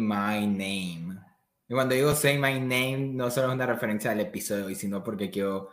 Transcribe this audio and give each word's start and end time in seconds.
My 0.00 0.46
Name. 0.46 1.16
Y 1.68 1.74
cuando 1.74 1.94
digo 1.94 2.14
Say 2.14 2.38
My 2.38 2.58
Name, 2.58 3.12
no 3.12 3.30
solo 3.30 3.48
es 3.48 3.54
una 3.54 3.66
referencia 3.66 4.10
al 4.10 4.20
episodio 4.20 4.74
sino 4.74 5.04
porque 5.04 5.30
quiero 5.30 5.68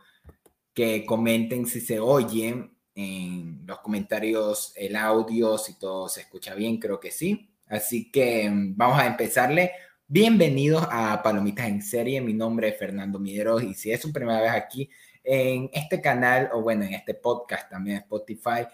que 0.73 1.05
comenten 1.05 1.65
si 1.65 1.81
se 1.81 1.99
oye 1.99 2.69
en 2.93 3.61
los 3.65 3.79
comentarios 3.79 4.73
el 4.75 4.95
audio, 4.95 5.57
si 5.57 5.79
todo 5.79 6.09
se 6.09 6.21
escucha 6.21 6.53
bien, 6.53 6.77
creo 6.79 6.99
que 6.99 7.11
sí. 7.11 7.49
Así 7.65 8.11
que 8.11 8.49
mm, 8.49 8.77
vamos 8.77 8.99
a 8.99 9.07
empezarle. 9.07 9.71
Bienvenidos 10.07 10.87
a 10.89 11.21
Palomitas 11.21 11.67
en 11.67 11.81
Serie. 11.81 12.21
Mi 12.21 12.33
nombre 12.33 12.69
es 12.69 12.77
Fernando 12.77 13.19
Mideros 13.19 13.63
y 13.63 13.73
si 13.73 13.91
es 13.91 14.01
su 14.01 14.13
primera 14.13 14.41
vez 14.41 14.51
aquí 14.51 14.89
en 15.23 15.69
este 15.73 15.99
canal 15.99 16.49
o 16.53 16.61
bueno, 16.61 16.85
en 16.85 16.93
este 16.93 17.13
podcast 17.13 17.69
también 17.69 17.97
Spotify, 17.97 18.65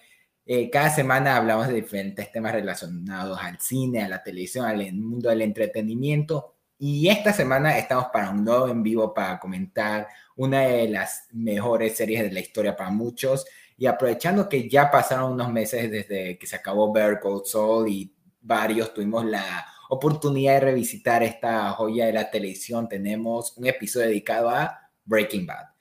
eh, 0.46 0.70
cada 0.70 0.90
semana 0.90 1.38
hablamos 1.38 1.68
de 1.68 1.76
diferentes 1.76 2.32
temas 2.32 2.54
relacionados 2.54 3.40
al 3.42 3.60
cine, 3.60 4.04
a 4.04 4.10
la 4.10 4.24
televisión, 4.24 4.66
al 4.66 4.94
mundo 4.94 5.30
del 5.30 5.42
entretenimiento. 5.42 6.56
Y 6.78 7.08
esta 7.08 7.32
semana 7.32 7.78
estamos 7.78 8.08
para 8.12 8.30
un 8.30 8.44
nuevo 8.44 8.68
en 8.68 8.84
vivo 8.84 9.14
para 9.14 9.40
comentar 9.40 10.08
una 10.36 10.62
de 10.62 10.90
las 10.90 11.28
mejores 11.32 11.96
series 11.96 12.24
de 12.24 12.32
la 12.32 12.42
historia 12.42 12.76
para 12.76 12.90
muchos. 12.90 13.46
Y 13.78 13.86
aprovechando 13.86 14.50
que 14.50 14.70
ya 14.70 14.92
pasaron 14.92 15.34
unos 15.34 15.52
meses 15.52 15.90
desde 15.90 16.38
que 16.38 16.48
se 16.48 16.56
acabó 16.58 16.92
Bear 16.92 17.20
Cold 17.20 17.46
Soul 17.46 17.90
y 17.90 18.14
varios 18.42 18.94
tuvimos 18.94 19.26
la 19.26 19.66
oportunidad 19.90 20.56
de 20.56 20.60
revisitar 20.60 21.24
esta 21.24 21.70
joya 21.72 22.08
de 22.08 22.14
la 22.14 22.30
televisión, 22.32 22.90
tenemos 22.90 23.56
un 23.58 23.68
episodio 23.68 24.08
dedicado 24.08 24.50
a 24.50 24.90
Breaking 25.06 25.46
Bad. 25.46 25.73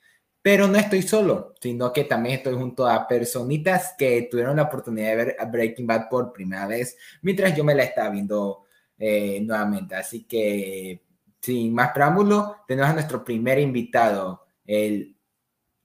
Pero 0.42 0.66
no 0.66 0.76
estoy 0.76 1.02
solo, 1.02 1.54
sino 1.60 1.92
que 1.92 2.04
también 2.04 2.36
estoy 2.36 2.54
junto 2.54 2.86
a 2.86 3.06
personitas 3.06 3.94
que 3.96 4.28
tuvieron 4.28 4.56
la 4.56 4.64
oportunidad 4.64 5.10
de 5.10 5.16
ver 5.16 5.36
Breaking 5.50 5.86
Bad 5.86 6.08
por 6.10 6.32
primera 6.32 6.66
vez, 6.66 6.96
mientras 7.22 7.56
yo 7.56 7.62
me 7.62 7.76
la 7.76 7.84
estaba 7.84 8.10
viendo 8.10 8.64
eh, 8.98 9.40
nuevamente. 9.40 9.94
Así 9.94 10.24
que, 10.24 11.00
sin 11.40 11.72
más 11.72 11.92
preámbulo, 11.92 12.56
tenemos 12.66 12.90
a 12.90 12.94
nuestro 12.94 13.24
primer 13.24 13.58
invitado, 13.60 14.44
el 14.64 15.16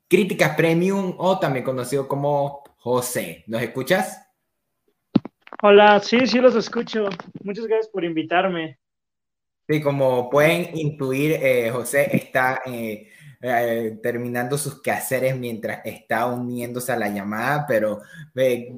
Críticas 0.07 0.55
Premium, 0.55 1.13
o 1.17 1.37
también 1.37 1.65
conocido 1.65 2.07
como 2.07 2.63
José. 2.77 3.43
¿Nos 3.47 3.61
escuchas? 3.61 4.23
Hola, 5.61 5.99
sí, 5.99 6.25
sí 6.25 6.39
los 6.39 6.55
escucho. 6.55 7.09
Muchas 7.43 7.65
gracias 7.65 7.89
por 7.89 8.05
invitarme. 8.05 8.79
Sí, 9.67 9.81
como 9.81 10.29
pueden 10.29 10.77
intuir, 10.77 11.33
eh, 11.33 11.69
José 11.71 12.15
está 12.15 12.61
eh, 12.65 13.09
eh, 13.49 13.99
terminando 14.01 14.57
sus 14.57 14.81
quehaceres 14.81 15.37
mientras 15.37 15.81
está 15.85 16.25
uniéndose 16.27 16.91
a 16.91 16.97
la 16.97 17.09
llamada, 17.09 17.65
pero 17.67 18.01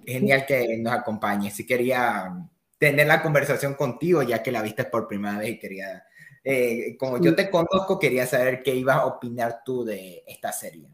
genial 0.06 0.46
que 0.46 0.78
nos 0.78 0.94
acompañe. 0.94 1.52
Sí 1.52 1.66
quería 1.66 2.34
tener 2.78 3.08
la 3.08 3.22
conversación 3.22 3.76
contigo, 3.76 4.24
ya 4.24 4.42
que 4.42 4.52
la 4.52 4.62
viste 4.62 4.86
por 4.86 5.08
primera 5.08 5.38
vez 5.38 5.50
y 5.50 5.60
quería, 5.60 6.06
eh, 6.44 6.96
como 6.98 7.20
yo 7.20 7.36
te 7.36 7.50
conozco, 7.50 8.00
quería 8.00 8.26
saber 8.26 8.64
qué 8.64 8.74
ibas 8.74 8.98
a 8.98 9.06
opinar 9.06 9.62
tú 9.66 9.84
de 9.84 10.24
esta 10.26 10.52
serie. 10.52 10.88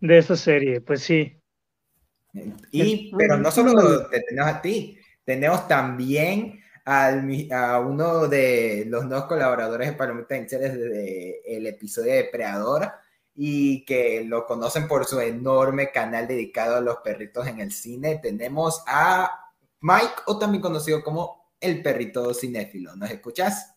De 0.00 0.18
esta 0.18 0.36
serie, 0.36 0.80
pues 0.82 1.02
sí. 1.02 1.40
Y, 2.70 3.10
pero 3.16 3.38
no 3.38 3.50
solo 3.50 4.08
te 4.08 4.20
tenemos 4.20 4.50
a 4.50 4.60
ti, 4.60 4.98
tenemos 5.24 5.66
también 5.66 6.60
a 6.86 7.80
uno 7.80 8.28
de 8.28 8.84
los 8.86 9.04
nuevos 9.06 9.26
colaboradores 9.26 9.88
de 9.88 9.96
Palomita 9.96 10.36
en 10.36 10.46
desde 10.46 11.56
el 11.56 11.66
episodio 11.66 12.12
de 12.12 12.28
Predador 12.30 12.92
y 13.34 13.84
que 13.84 14.24
lo 14.24 14.46
conocen 14.46 14.86
por 14.86 15.04
su 15.04 15.20
enorme 15.20 15.90
canal 15.90 16.28
dedicado 16.28 16.76
a 16.76 16.80
los 16.80 16.98
perritos 16.98 17.46
en 17.48 17.60
el 17.60 17.72
cine. 17.72 18.20
Tenemos 18.22 18.84
a 18.86 19.28
Mike, 19.80 20.22
o 20.26 20.38
también 20.38 20.62
conocido 20.62 21.02
como 21.02 21.50
el 21.60 21.82
perrito 21.82 22.32
cinéfilo. 22.32 22.94
¿Nos 22.94 23.10
escuchas? 23.10 23.74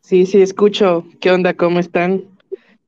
Sí, 0.00 0.26
sí, 0.26 0.42
escucho. 0.42 1.04
¿Qué 1.20 1.30
onda? 1.30 1.54
¿Cómo 1.54 1.78
están? 1.78 2.24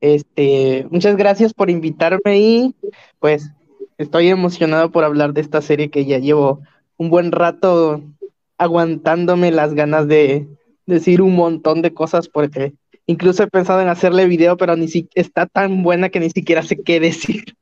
Este, 0.01 0.85
muchas 0.89 1.15
gracias 1.15 1.53
por 1.53 1.69
invitarme 1.69 2.39
y 2.39 2.75
pues 3.19 3.49
estoy 3.97 4.27
emocionado 4.27 4.91
por 4.91 5.05
hablar 5.05 5.31
de 5.33 5.41
esta 5.41 5.61
serie 5.61 5.89
que 5.89 6.05
ya 6.05 6.17
llevo 6.17 6.61
un 6.97 7.09
buen 7.09 7.31
rato 7.31 8.03
aguantándome 8.61 9.49
las 9.49 9.73
ganas 9.73 10.07
de 10.07 10.47
decir 10.85 11.23
un 11.23 11.35
montón 11.35 11.81
de 11.81 11.95
cosas 11.95 12.29
porque 12.29 12.73
incluso 13.07 13.41
he 13.41 13.47
pensado 13.47 13.81
en 13.81 13.87
hacerle 13.87 14.27
video, 14.27 14.55
pero 14.55 14.75
ni 14.75 14.87
si 14.87 15.09
está 15.15 15.47
tan 15.47 15.81
buena 15.81 16.09
que 16.09 16.19
ni 16.19 16.29
siquiera 16.29 16.61
sé 16.61 16.77
qué 16.77 16.99
decir. 16.99 17.55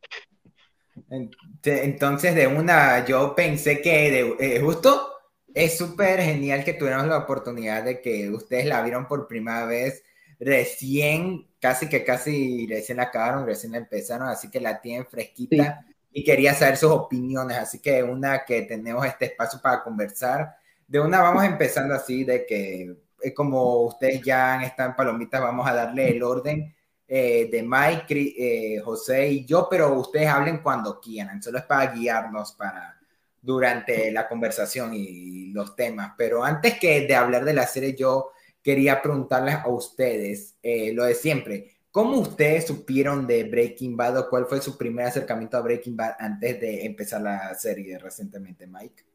Entonces, 1.63 2.35
de 2.35 2.47
una, 2.47 3.05
yo 3.05 3.33
pensé 3.33 3.81
que 3.81 4.11
de, 4.11 4.35
eh, 4.39 4.59
justo 4.61 5.13
es 5.53 5.77
súper 5.77 6.19
genial 6.21 6.65
que 6.65 6.73
tuviéramos 6.73 7.07
la 7.07 7.19
oportunidad 7.19 7.85
de 7.85 8.01
que 8.01 8.29
ustedes 8.29 8.65
la 8.65 8.81
vieron 8.81 9.07
por 9.07 9.25
primera 9.25 9.65
vez 9.65 10.03
recién, 10.37 11.47
casi 11.61 11.87
que 11.87 12.03
casi 12.03 12.67
recién 12.67 12.97
la 12.97 13.03
acabaron, 13.03 13.45
recién 13.45 13.73
empezaron, 13.73 14.27
así 14.27 14.51
que 14.51 14.59
la 14.59 14.81
tienen 14.81 15.05
fresquita 15.05 15.85
y 16.11 16.25
quería 16.25 16.53
saber 16.53 16.75
sus 16.75 16.91
opiniones, 16.91 17.57
así 17.57 17.79
que 17.79 18.03
una 18.03 18.43
que 18.43 18.63
tenemos 18.63 19.05
este 19.05 19.25
espacio 19.25 19.61
para 19.61 19.81
conversar 19.81 20.58
de 20.89 20.99
una 20.99 21.21
vamos 21.21 21.43
empezando 21.45 21.93
así, 21.93 22.23
de 22.23 22.45
que 22.47 22.95
es 23.21 23.33
como 23.33 23.83
ustedes 23.83 24.23
ya 24.23 24.61
están 24.63 24.95
palomitas, 24.95 25.39
vamos 25.39 25.69
a 25.69 25.73
darle 25.73 26.09
el 26.09 26.23
orden 26.23 26.75
eh, 27.07 27.47
de 27.51 27.63
Mike, 27.63 28.35
eh, 28.37 28.79
José 28.79 29.29
y 29.29 29.45
yo, 29.45 29.67
pero 29.69 29.93
ustedes 29.93 30.27
hablen 30.27 30.59
cuando 30.59 30.99
quieran, 30.99 31.41
solo 31.43 31.59
es 31.59 31.65
para 31.65 31.91
guiarnos 31.93 32.53
para 32.53 32.99
durante 33.41 34.11
la 34.11 34.27
conversación 34.27 34.93
y 34.93 35.51
los 35.51 35.75
temas. 35.75 36.13
Pero 36.17 36.43
antes 36.43 36.79
que 36.79 37.07
de 37.07 37.15
hablar 37.15 37.45
de 37.45 37.53
la 37.53 37.67
serie, 37.67 37.95
yo 37.95 38.31
quería 38.61 39.01
preguntarles 39.01 39.55
a 39.55 39.69
ustedes 39.69 40.57
eh, 40.63 40.91
lo 40.93 41.05
de 41.05 41.13
siempre. 41.13 41.71
¿Cómo 41.91 42.17
ustedes 42.17 42.65
supieron 42.67 43.27
de 43.27 43.43
Breaking 43.43 43.95
Bad 43.95 44.17
o 44.17 44.29
cuál 44.29 44.45
fue 44.47 44.61
su 44.61 44.77
primer 44.77 45.05
acercamiento 45.05 45.57
a 45.57 45.61
Breaking 45.61 45.95
Bad 45.95 46.15
antes 46.19 46.59
de 46.59 46.85
empezar 46.85 47.21
la 47.21 47.53
serie 47.55 47.97
recientemente, 47.99 48.67
Mike? 48.67 49.08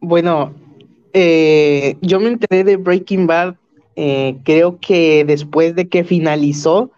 Bueno, 0.00 0.54
eh, 1.12 1.96
yo 2.00 2.20
me 2.20 2.28
enteré 2.28 2.64
de 2.64 2.76
Breaking 2.76 3.26
Bad, 3.26 3.56
eh, 3.96 4.38
creo 4.44 4.78
que 4.80 5.24
después 5.26 5.74
de 5.74 5.88
que 5.88 6.04
finalizó, 6.04 6.90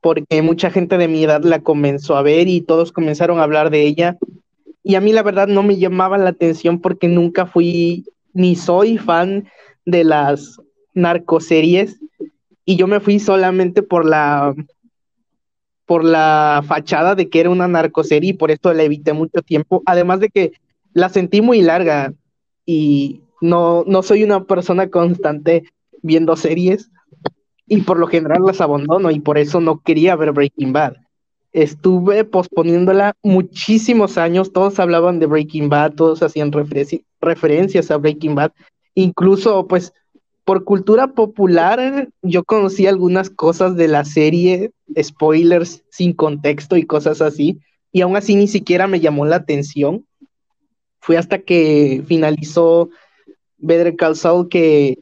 porque 0.00 0.42
mucha 0.42 0.70
gente 0.70 0.98
de 0.98 1.08
mi 1.08 1.24
edad 1.24 1.42
la 1.42 1.60
comenzó 1.60 2.16
a 2.16 2.22
ver 2.22 2.46
y 2.46 2.60
todos 2.60 2.92
comenzaron 2.92 3.40
a 3.40 3.42
hablar 3.42 3.70
de 3.70 3.82
ella. 3.82 4.18
Y 4.84 4.94
a 4.94 5.00
mí 5.00 5.12
la 5.12 5.24
verdad 5.24 5.48
no 5.48 5.62
me 5.64 5.76
llamaba 5.78 6.16
la 6.16 6.30
atención 6.30 6.80
porque 6.80 7.08
nunca 7.08 7.46
fui 7.46 8.04
ni 8.32 8.54
soy 8.54 8.98
fan 8.98 9.48
de 9.84 10.04
las 10.04 10.60
narcoseries. 10.94 11.98
Y 12.64 12.76
yo 12.76 12.86
me 12.86 13.00
fui 13.00 13.18
solamente 13.18 13.82
por 13.82 14.04
la 14.06 14.54
por 15.86 16.04
la 16.04 16.62
fachada 16.66 17.14
de 17.14 17.30
que 17.30 17.40
era 17.40 17.50
una 17.50 17.66
narcoserie 17.66 18.30
y 18.30 18.34
por 18.34 18.50
esto 18.50 18.72
la 18.74 18.82
evité 18.82 19.14
mucho 19.14 19.40
tiempo, 19.40 19.82
además 19.86 20.20
de 20.20 20.28
que 20.28 20.52
la 20.92 21.08
sentí 21.08 21.40
muy 21.40 21.62
larga 21.62 22.12
y 22.70 23.22
no, 23.40 23.82
no 23.86 24.02
soy 24.02 24.24
una 24.24 24.44
persona 24.44 24.90
constante 24.90 25.64
viendo 26.02 26.36
series 26.36 26.90
y 27.66 27.80
por 27.80 27.98
lo 27.98 28.06
general 28.06 28.42
las 28.46 28.60
abandono 28.60 29.10
y 29.10 29.20
por 29.20 29.38
eso 29.38 29.62
no 29.62 29.80
quería 29.80 30.14
ver 30.16 30.32
Breaking 30.32 30.74
Bad. 30.74 30.96
Estuve 31.54 32.24
posponiéndola 32.24 33.14
muchísimos 33.22 34.18
años, 34.18 34.52
todos 34.52 34.78
hablaban 34.78 35.18
de 35.18 35.24
Breaking 35.24 35.70
Bad, 35.70 35.94
todos 35.94 36.22
hacían 36.22 36.52
referencias 36.52 37.90
a 37.90 37.96
Breaking 37.96 38.34
Bad, 38.34 38.52
incluso 38.94 39.66
pues 39.66 39.94
por 40.44 40.64
cultura 40.64 41.14
popular 41.14 42.10
yo 42.20 42.44
conocí 42.44 42.86
algunas 42.86 43.30
cosas 43.30 43.76
de 43.76 43.88
la 43.88 44.04
serie, 44.04 44.72
spoilers 45.00 45.84
sin 45.90 46.12
contexto 46.12 46.76
y 46.76 46.84
cosas 46.84 47.22
así, 47.22 47.60
y 47.92 48.02
aún 48.02 48.18
así 48.18 48.36
ni 48.36 48.46
siquiera 48.46 48.86
me 48.86 49.00
llamó 49.00 49.24
la 49.24 49.36
atención 49.36 50.04
fue 51.00 51.16
hasta 51.16 51.38
que 51.38 52.02
finalizó 52.06 52.90
Better 53.58 53.96
Call 53.96 54.16
Saul 54.16 54.48
que 54.48 54.98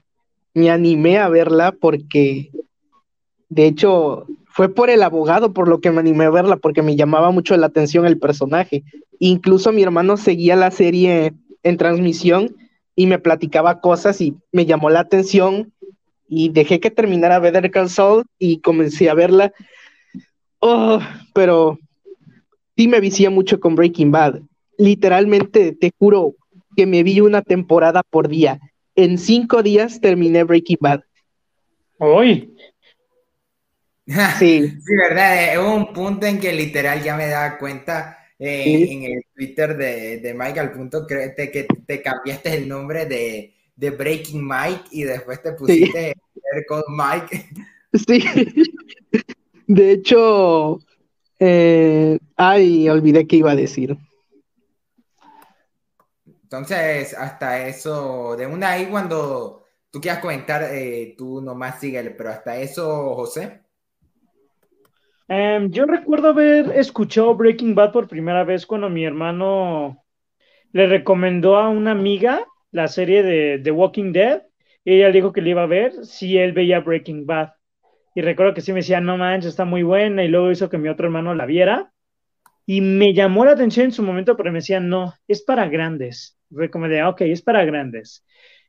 me 0.55 0.71
animé 0.71 1.19
a 1.19 1.29
verla 1.29 1.73
porque, 1.73 2.51
de 3.49 3.67
hecho, 3.67 4.27
fue 4.47 4.71
por 4.71 4.89
el 4.89 5.03
abogado 5.03 5.53
por 5.53 5.69
lo 5.69 5.81
que 5.81 5.91
me 5.91 6.01
animé 6.01 6.25
a 6.25 6.31
verla, 6.31 6.57
porque 6.57 6.83
me 6.83 6.97
llamaba 6.97 7.31
mucho 7.31 7.57
la 7.57 7.67
atención 7.67 8.07
el 8.07 8.19
personaje. 8.19 8.85
Incluso 9.19 9.73
mi 9.73 9.83
hermano 9.83 10.17
seguía 10.17 10.57
la 10.57 10.71
serie 10.71 11.35
en 11.63 11.77
transmisión 11.77 12.57
y 12.95 13.07
me 13.07 13.19
platicaba 13.19 13.81
cosas 13.81 14.21
y 14.21 14.35
me 14.53 14.65
llamó 14.65 14.89
la 14.89 15.01
atención 15.01 15.73
y 16.29 16.49
dejé 16.49 16.81
que 16.81 16.91
terminara 16.91 17.39
Better 17.39 17.71
Call 17.71 17.91
Saul 17.91 18.25
y 18.39 18.61
comencé 18.61 19.11
a 19.11 19.15
verla. 19.15 19.53
Oh, 20.61 21.01
pero 21.35 21.79
sí 22.77 22.89
me 22.89 23.01
vicié 23.01 23.29
mucho 23.29 23.61
con 23.61 23.75
Breaking 23.75 24.11
Bad 24.11 24.41
literalmente, 24.79 25.73
te 25.73 25.93
juro 25.99 26.35
que 26.77 26.87
me 26.87 27.03
vi 27.03 27.21
una 27.21 27.43
temporada 27.43 28.03
por 28.03 28.29
día. 28.29 28.61
En 28.95 29.19
cinco 29.19 29.63
días 29.63 30.01
terminé 30.01 30.45
Breaking 30.45 30.79
Bad. 30.81 31.01
Hoy. 31.99 32.55
Sí. 34.39 34.69
sí, 34.69 34.97
verdad. 34.97 35.53
Eh, 35.53 35.59
hubo 35.59 35.75
un 35.75 35.93
punto 35.93 36.27
en 36.27 36.39
que 36.39 36.53
literal 36.53 37.03
ya 37.03 37.17
me 37.17 37.27
daba 37.27 37.59
cuenta 37.59 38.17
eh, 38.39 38.87
en 38.89 39.03
el 39.03 39.25
Twitter 39.35 39.77
de, 39.77 40.19
de 40.19 40.33
Mike, 40.33 40.61
al 40.61 40.71
punto 40.71 41.05
que 41.09 41.31
te, 41.31 41.51
que 41.51 41.67
te 41.85 42.03
cambiaste 42.03 42.55
el 42.55 42.69
nombre 42.69 43.07
de 43.07 43.57
de 43.77 43.91
Breaking 43.91 44.47
Mike 44.47 44.85
y 44.91 45.05
después 45.05 45.43
te 45.43 45.53
pusiste 45.53 46.15
con 46.67 46.83
Mike. 46.89 47.47
Sí. 47.93 48.25
De 49.67 49.93
hecho, 49.93 50.79
eh, 51.39 52.19
ay, 52.37 52.89
olvidé 52.89 53.27
qué 53.27 53.37
iba 53.37 53.53
a 53.53 53.57
decir. 53.57 53.97
Entonces, 56.47 57.13
hasta 57.13 57.67
eso, 57.67 58.37
de 58.37 58.47
una 58.47 58.71
ahí 58.71 58.87
cuando 58.87 59.65
tú 59.91 60.01
quieras 60.01 60.21
comentar, 60.21 60.63
eh, 60.63 61.17
tú 61.19 61.41
nomás 61.41 61.81
síguele, 61.81 62.11
pero 62.13 62.31
hasta 62.31 62.57
eso, 62.57 63.17
José. 63.17 63.63
Em, 65.27 65.73
yo 65.73 65.87
recuerdo 65.87 66.29
haber 66.29 66.71
escuchado 66.79 67.35
Breaking 67.35 67.75
Bad 67.75 67.91
por 67.91 68.07
primera 68.07 68.45
vez 68.45 68.65
cuando 68.65 68.89
mi 68.89 69.05
hermano 69.05 70.05
le 70.71 70.87
recomendó 70.87 71.57
a 71.57 71.69
una 71.69 71.91
amiga 71.91 72.47
la 72.71 72.87
serie 72.87 73.25
de 73.25 73.59
The 73.59 73.73
Walking 73.73 74.13
Dead 74.13 74.43
y 74.85 74.99
ella 74.99 75.09
le 75.09 75.15
dijo 75.15 75.33
que 75.33 75.43
le 75.43 75.51
iba 75.51 75.65
a 75.65 75.67
ver 75.67 76.05
si 76.05 76.39
él 76.39 76.53
veía 76.53 76.79
Breaking 76.79 77.27
Bad. 77.27 77.55
Y 78.15 78.21
recuerdo 78.21 78.55
que 78.55 78.61
sí 78.61 78.73
me 78.73 78.79
decía, 78.79 79.01
no 79.01 79.17
manches, 79.17 79.51
está 79.51 79.65
muy 79.65 79.83
buena, 79.83 80.23
y 80.23 80.29
luego 80.29 80.53
hizo 80.53 80.71
que 80.71 80.79
mi 80.79 80.89
otro 80.89 81.07
hermano 81.07 81.35
la 81.35 81.45
viera. 81.45 81.93
Y 82.67 82.81
me 82.83 83.15
llamó 83.15 83.45
la 83.45 83.53
atención 83.53 83.87
en 83.87 83.93
su 83.93 84.05
momento, 84.05 84.37
pero 84.37 84.53
me 84.53 84.59
decía, 84.61 84.79
no, 84.79 85.13
es 85.27 85.43
para 85.43 85.69
grandes. 85.69 86.36
Recomendé, 86.51 87.03
ok, 87.05 87.23
es 87.23 87.43
para 87.43 87.65
grandes. 87.65 88.25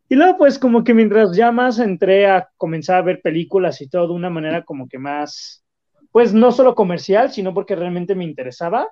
Y 0.10 0.16
luego, 0.16 0.38
pues, 0.38 0.58
como 0.58 0.84
que 0.84 0.94
mientras 0.94 1.36
ya 1.36 1.52
más 1.52 1.80
entré 1.80 2.28
a 2.28 2.50
comenzar 2.58 2.98
a 2.98 3.02
ver 3.02 3.22
películas 3.22 3.82
y 3.82 3.90
todo 3.90 4.08
de 4.08 4.14
una 4.14 4.30
manera 4.30 4.64
como 4.64 4.88
que 4.88 4.98
más, 4.98 5.66
pues, 6.12 6.34
no 6.34 6.52
solo 6.52 6.76
comercial, 6.76 7.32
sino 7.32 7.54
porque 7.54 7.76
realmente 7.76 8.16
me 8.16 8.24
interesaba, 8.24 8.88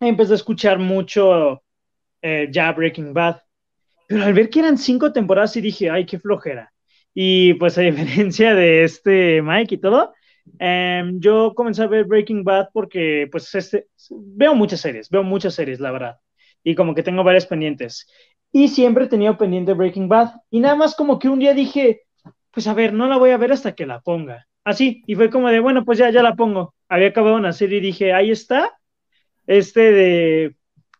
empecé 0.00 0.32
a 0.32 0.36
escuchar 0.36 0.78
mucho 0.78 1.62
eh, 2.22 2.48
ya 2.50 2.72
Breaking 2.72 3.12
Bad. 3.14 3.40
Pero 4.08 4.24
al 4.24 4.34
ver 4.34 4.50
que 4.50 4.60
eran 4.60 4.78
cinco 4.78 5.12
temporadas, 5.12 5.52
sí 5.52 5.60
dije, 5.60 5.90
ay, 5.90 6.06
qué 6.06 6.18
flojera. 6.18 6.72
Y 7.14 7.54
pues 7.54 7.78
a 7.78 7.82
diferencia 7.82 8.54
de 8.54 8.84
este 8.84 9.42
Mike 9.42 9.76
y 9.76 9.78
todo, 9.78 10.14
em, 10.58 11.20
yo 11.20 11.54
comencé 11.54 11.82
a 11.82 11.86
ver 11.86 12.04
Breaking 12.06 12.44
Bad 12.44 12.68
porque 12.72 13.28
pues 13.30 13.54
este, 13.54 13.88
veo 14.10 14.54
muchas 14.54 14.80
series, 14.80 15.08
veo 15.10 15.22
muchas 15.22 15.54
series, 15.54 15.80
la 15.80 15.92
verdad. 15.92 16.16
Y 16.64 16.74
como 16.74 16.94
que 16.94 17.04
tengo 17.04 17.22
varias 17.22 17.46
pendientes. 17.46 18.08
Y 18.50 18.68
siempre 18.68 19.04
he 19.04 19.08
tenido 19.08 19.38
pendiente 19.38 19.74
Breaking 19.74 20.08
Bad. 20.08 20.32
Y 20.50 20.60
nada 20.60 20.74
más 20.74 20.96
como 20.96 21.18
que 21.18 21.28
un 21.28 21.38
día 21.38 21.54
dije, 21.54 22.02
pues 22.50 22.66
a 22.66 22.74
ver, 22.74 22.92
no 22.92 23.06
la 23.06 23.18
voy 23.18 23.30
a 23.30 23.36
ver 23.36 23.52
hasta 23.52 23.74
que 23.74 23.86
la 23.86 24.00
ponga. 24.00 24.46
Así, 24.64 25.02
y 25.06 25.14
fue 25.14 25.30
como 25.30 25.50
de, 25.50 25.60
bueno, 25.60 25.84
pues 25.84 25.98
ya, 25.98 26.10
ya 26.10 26.22
la 26.22 26.34
pongo. 26.34 26.74
Había 26.88 27.08
acabado 27.08 27.36
una 27.36 27.52
serie 27.52 27.78
y 27.78 27.82
dije, 27.82 28.12
ahí 28.12 28.30
está. 28.30 28.72
Este 29.46 29.92
de, 29.92 30.56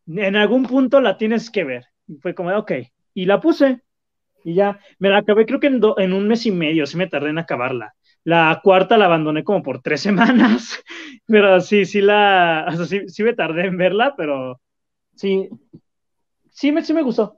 en 0.07 0.37
algún 0.37 0.65
punto 0.67 1.01
la 1.01 1.17
tienes 1.17 1.51
que 1.51 1.65
ver. 1.65 1.87
Y 2.07 2.17
fue 2.17 2.35
como 2.35 2.51
de, 2.51 2.57
ok, 2.57 2.73
y 3.15 3.25
la 3.27 3.41
puse. 3.41 3.83
Y 4.45 4.55
ya, 4.55 4.79
me 4.99 5.09
la 5.09 5.19
acabé 5.19 5.47
creo 5.47 5.61
que 5.61 5.69
en, 5.69 5.81
en 5.99 6.13
un 6.13 6.29
mes 6.29 6.45
y 6.47 6.51
medio, 6.51 6.87
sí 6.87 6.97
me 6.97 7.07
tardé 7.07 7.31
en 7.31 7.39
acabarla. 7.39 7.95
La 8.25 8.61
cuarta 8.63 8.99
la 8.99 9.07
abandoné 9.07 9.45
como 9.45 9.63
por 9.63 9.81
tres 9.83 10.01
semanas, 10.03 10.83
pero 11.27 11.61
sí, 11.61 11.85
sí 11.87 12.01
la, 12.01 12.67
o 12.69 12.85
sea, 12.85 13.01
sí, 13.07 13.23
me 13.23 13.35
tardé 13.35 13.67
en 13.67 13.79
verla, 13.79 14.15
pero 14.17 14.61
sí, 15.15 15.49
sí 16.51 16.73
me, 16.73 16.85
sí 16.85 16.93
me 16.93 17.03
gustó. 17.03 17.37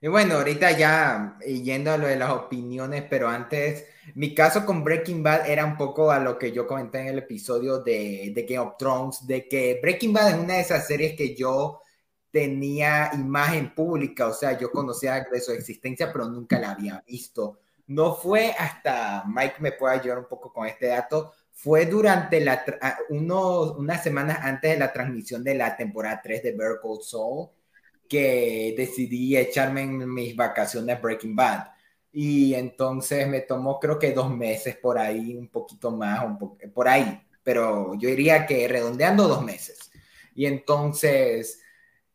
Y 0.00 0.06
bueno, 0.06 0.34
ahorita 0.34 0.78
ya 0.78 1.38
yendo 1.40 1.90
a 1.90 1.98
lo 1.98 2.06
de 2.06 2.14
las 2.14 2.30
opiniones, 2.30 3.04
pero 3.10 3.28
antes, 3.28 3.84
mi 4.14 4.32
caso 4.32 4.64
con 4.64 4.84
Breaking 4.84 5.24
Bad 5.24 5.50
era 5.50 5.64
un 5.64 5.76
poco 5.76 6.12
a 6.12 6.20
lo 6.20 6.38
que 6.38 6.52
yo 6.52 6.68
comenté 6.68 7.00
en 7.00 7.08
el 7.08 7.18
episodio 7.18 7.80
de, 7.80 8.30
de 8.32 8.42
Game 8.44 8.60
of 8.60 8.76
Thrones, 8.78 9.26
de 9.26 9.48
que 9.48 9.80
Breaking 9.82 10.12
Bad 10.12 10.30
es 10.30 10.36
una 10.36 10.54
de 10.54 10.60
esas 10.60 10.86
series 10.86 11.16
que 11.16 11.34
yo 11.34 11.80
tenía 12.30 13.10
imagen 13.14 13.74
pública, 13.74 14.28
o 14.28 14.32
sea, 14.32 14.56
yo 14.56 14.70
conocía 14.70 15.26
de 15.30 15.40
su 15.40 15.50
existencia, 15.50 16.12
pero 16.12 16.28
nunca 16.28 16.60
la 16.60 16.72
había 16.72 17.02
visto. 17.04 17.58
No 17.88 18.14
fue 18.14 18.52
hasta, 18.52 19.24
Mike 19.26 19.56
me 19.58 19.72
puede 19.72 19.96
ayudar 19.96 20.18
un 20.18 20.28
poco 20.28 20.52
con 20.52 20.66
este 20.66 20.86
dato, 20.86 21.32
fue 21.60 21.86
durante 21.86 22.40
la, 22.40 22.64
unos, 23.08 23.76
unas 23.76 24.00
semanas 24.00 24.38
antes 24.42 24.70
de 24.70 24.78
la 24.78 24.92
transmisión 24.92 25.42
de 25.42 25.56
la 25.56 25.76
temporada 25.76 26.20
3 26.22 26.44
de 26.44 26.52
Better 26.52 26.78
Soul 27.02 27.48
que 28.08 28.74
decidí 28.76 29.36
echarme 29.36 29.82
en 29.82 30.14
mis 30.14 30.36
vacaciones 30.36 31.02
Breaking 31.02 31.34
Bad. 31.34 31.66
Y 32.12 32.54
entonces 32.54 33.26
me 33.26 33.40
tomó 33.40 33.80
creo 33.80 33.98
que 33.98 34.12
dos 34.12 34.30
meses 34.30 34.76
por 34.76 34.98
ahí, 34.98 35.36
un 35.36 35.48
poquito 35.48 35.90
más, 35.90 36.24
un 36.24 36.38
por 36.72 36.86
ahí, 36.86 37.20
pero 37.42 37.92
yo 37.96 38.08
diría 38.08 38.46
que 38.46 38.68
redondeando 38.68 39.26
dos 39.26 39.42
meses. 39.42 39.90
Y 40.36 40.46
entonces 40.46 41.60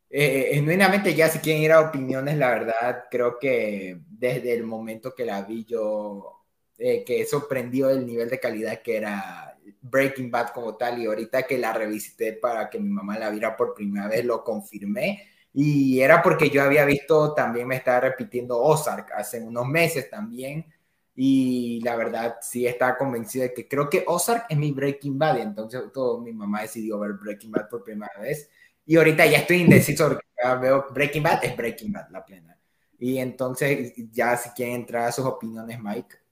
eh, 0.08 0.52
genuinamente 0.54 1.14
ya 1.14 1.28
si 1.28 1.40
quieren 1.40 1.62
ir 1.62 1.72
a 1.72 1.80
opiniones, 1.80 2.38
la 2.38 2.48
verdad, 2.48 3.04
creo 3.10 3.38
que 3.38 4.00
desde 4.08 4.54
el 4.54 4.64
momento 4.64 5.14
que 5.14 5.26
la 5.26 5.42
vi 5.42 5.66
yo, 5.66 6.43
eh, 6.78 7.04
que 7.04 7.24
sorprendió 7.24 7.90
el 7.90 8.06
nivel 8.06 8.28
de 8.28 8.40
calidad 8.40 8.82
que 8.82 8.96
era 8.96 9.56
Breaking 9.80 10.30
Bad 10.30 10.48
como 10.48 10.76
tal 10.76 11.00
y 11.00 11.06
ahorita 11.06 11.44
que 11.44 11.58
la 11.58 11.72
revisité 11.72 12.32
para 12.32 12.68
que 12.70 12.78
mi 12.78 12.88
mamá 12.88 13.18
la 13.18 13.30
viera 13.30 13.56
por 13.56 13.74
primera 13.74 14.08
vez, 14.08 14.24
lo 14.24 14.42
confirmé. 14.42 15.28
Y 15.52 16.00
era 16.00 16.22
porque 16.22 16.50
yo 16.50 16.62
había 16.62 16.84
visto, 16.84 17.32
también 17.34 17.68
me 17.68 17.76
estaba 17.76 18.00
repitiendo 18.00 18.60
Ozark 18.60 19.12
hace 19.12 19.40
unos 19.40 19.66
meses 19.68 20.10
también. 20.10 20.66
Y 21.14 21.80
la 21.82 21.94
verdad, 21.96 22.36
sí 22.40 22.66
estaba 22.66 22.96
convencido 22.98 23.44
de 23.44 23.54
que 23.54 23.68
creo 23.68 23.88
que 23.88 24.02
Ozark 24.06 24.46
es 24.48 24.56
mi 24.58 24.72
Breaking 24.72 25.18
Bad. 25.18 25.38
Y 25.38 25.42
entonces 25.42 25.82
todo, 25.92 26.20
mi 26.20 26.32
mamá 26.32 26.62
decidió 26.62 26.98
ver 26.98 27.12
Breaking 27.12 27.52
Bad 27.52 27.68
por 27.68 27.84
primera 27.84 28.18
vez. 28.20 28.50
Y 28.84 28.96
ahorita 28.96 29.26
ya 29.26 29.38
estoy 29.38 29.58
indeciso 29.58 30.08
porque 30.08 30.26
ya 30.42 30.54
veo 30.56 30.86
Breaking 30.92 31.22
Bad 31.22 31.44
es 31.44 31.56
Breaking 31.56 31.92
Bad, 31.92 32.10
la 32.10 32.24
plena. 32.24 32.58
Y 32.98 33.18
entonces, 33.18 33.92
ya 34.12 34.36
si 34.36 34.50
quieren 34.50 34.76
entrar 34.76 35.08
a 35.08 35.12
sus 35.12 35.24
opiniones, 35.24 35.80
Mike. 35.80 36.23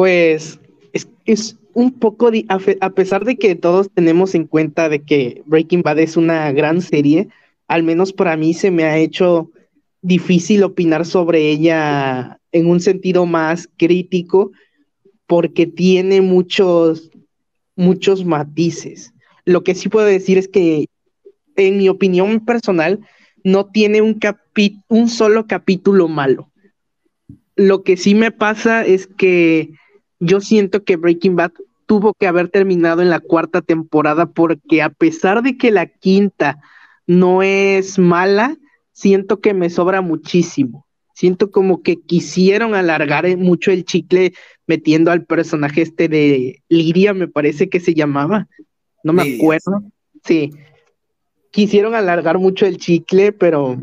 Pues 0.00 0.58
es, 1.26 1.58
un 1.74 1.92
poco, 1.92 2.30
a 2.48 2.90
pesar 2.90 3.26
de 3.26 3.36
que 3.36 3.54
todos 3.54 3.90
tenemos 3.92 4.34
en 4.34 4.46
cuenta 4.46 4.88
de 4.88 5.02
que 5.02 5.42
Breaking 5.44 5.82
Bad 5.82 5.98
es 5.98 6.16
una 6.16 6.50
gran 6.52 6.80
serie, 6.80 7.28
al 7.68 7.82
menos 7.82 8.14
para 8.14 8.34
mí 8.38 8.54
se 8.54 8.70
me 8.70 8.84
ha 8.84 8.96
hecho 8.96 9.50
difícil 10.00 10.62
opinar 10.62 11.04
sobre 11.04 11.50
ella 11.50 12.40
en 12.50 12.66
un 12.66 12.80
sentido 12.80 13.26
más 13.26 13.68
crítico 13.76 14.52
porque 15.26 15.66
tiene 15.66 16.22
muchos, 16.22 17.10
muchos 17.76 18.24
matices. 18.24 19.12
Lo 19.44 19.64
que 19.64 19.74
sí 19.74 19.90
puedo 19.90 20.06
decir 20.06 20.38
es 20.38 20.48
que, 20.48 20.86
en 21.56 21.76
mi 21.76 21.90
opinión 21.90 22.42
personal, 22.46 23.00
no 23.44 23.66
tiene 23.66 24.00
un, 24.00 24.18
un 24.88 25.08
solo 25.10 25.46
capítulo 25.46 26.08
malo. 26.08 26.50
Lo 27.54 27.82
que 27.82 27.98
sí 27.98 28.14
me 28.14 28.30
pasa 28.30 28.86
es 28.86 29.06
que 29.06 29.74
yo 30.20 30.40
siento 30.40 30.84
que 30.84 30.96
Breaking 30.96 31.36
Bad 31.36 31.52
tuvo 31.86 32.14
que 32.14 32.28
haber 32.28 32.48
terminado 32.48 33.02
en 33.02 33.10
la 33.10 33.20
cuarta 33.20 33.62
temporada 33.62 34.26
porque 34.26 34.82
a 34.82 34.90
pesar 34.90 35.42
de 35.42 35.56
que 35.56 35.70
la 35.70 35.86
quinta 35.86 36.60
no 37.06 37.42
es 37.42 37.98
mala, 37.98 38.56
siento 38.92 39.40
que 39.40 39.54
me 39.54 39.70
sobra 39.70 40.00
muchísimo. 40.00 40.86
Siento 41.14 41.50
como 41.50 41.82
que 41.82 41.96
quisieron 41.96 42.74
alargar 42.74 43.36
mucho 43.36 43.72
el 43.72 43.84
chicle 43.84 44.32
metiendo 44.66 45.10
al 45.10 45.24
personaje 45.24 45.82
este 45.82 46.08
de 46.08 46.62
Liria, 46.68 47.12
me 47.12 47.26
parece 47.26 47.68
que 47.68 47.80
se 47.80 47.94
llamaba 47.94 48.46
no 49.02 49.12
me 49.12 49.34
acuerdo. 49.34 49.82
Sí. 50.24 50.50
Quisieron 51.50 51.94
alargar 51.94 52.38
mucho 52.38 52.66
el 52.66 52.76
chicle, 52.76 53.32
pero 53.32 53.78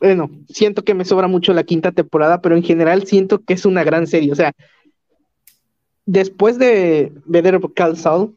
bueno, 0.00 0.30
siento 0.48 0.84
que 0.84 0.94
me 0.94 1.04
sobra 1.04 1.28
mucho 1.28 1.52
la 1.52 1.64
quinta 1.64 1.92
temporada, 1.92 2.40
pero 2.40 2.56
en 2.56 2.62
general 2.62 3.06
siento 3.06 3.40
que 3.40 3.54
es 3.54 3.64
una 3.64 3.84
gran 3.84 4.06
serie. 4.06 4.32
O 4.32 4.34
sea, 4.34 4.52
después 6.04 6.58
de 6.58 7.12
Better 7.24 7.60
Call 7.74 7.96
Saul, 7.96 8.36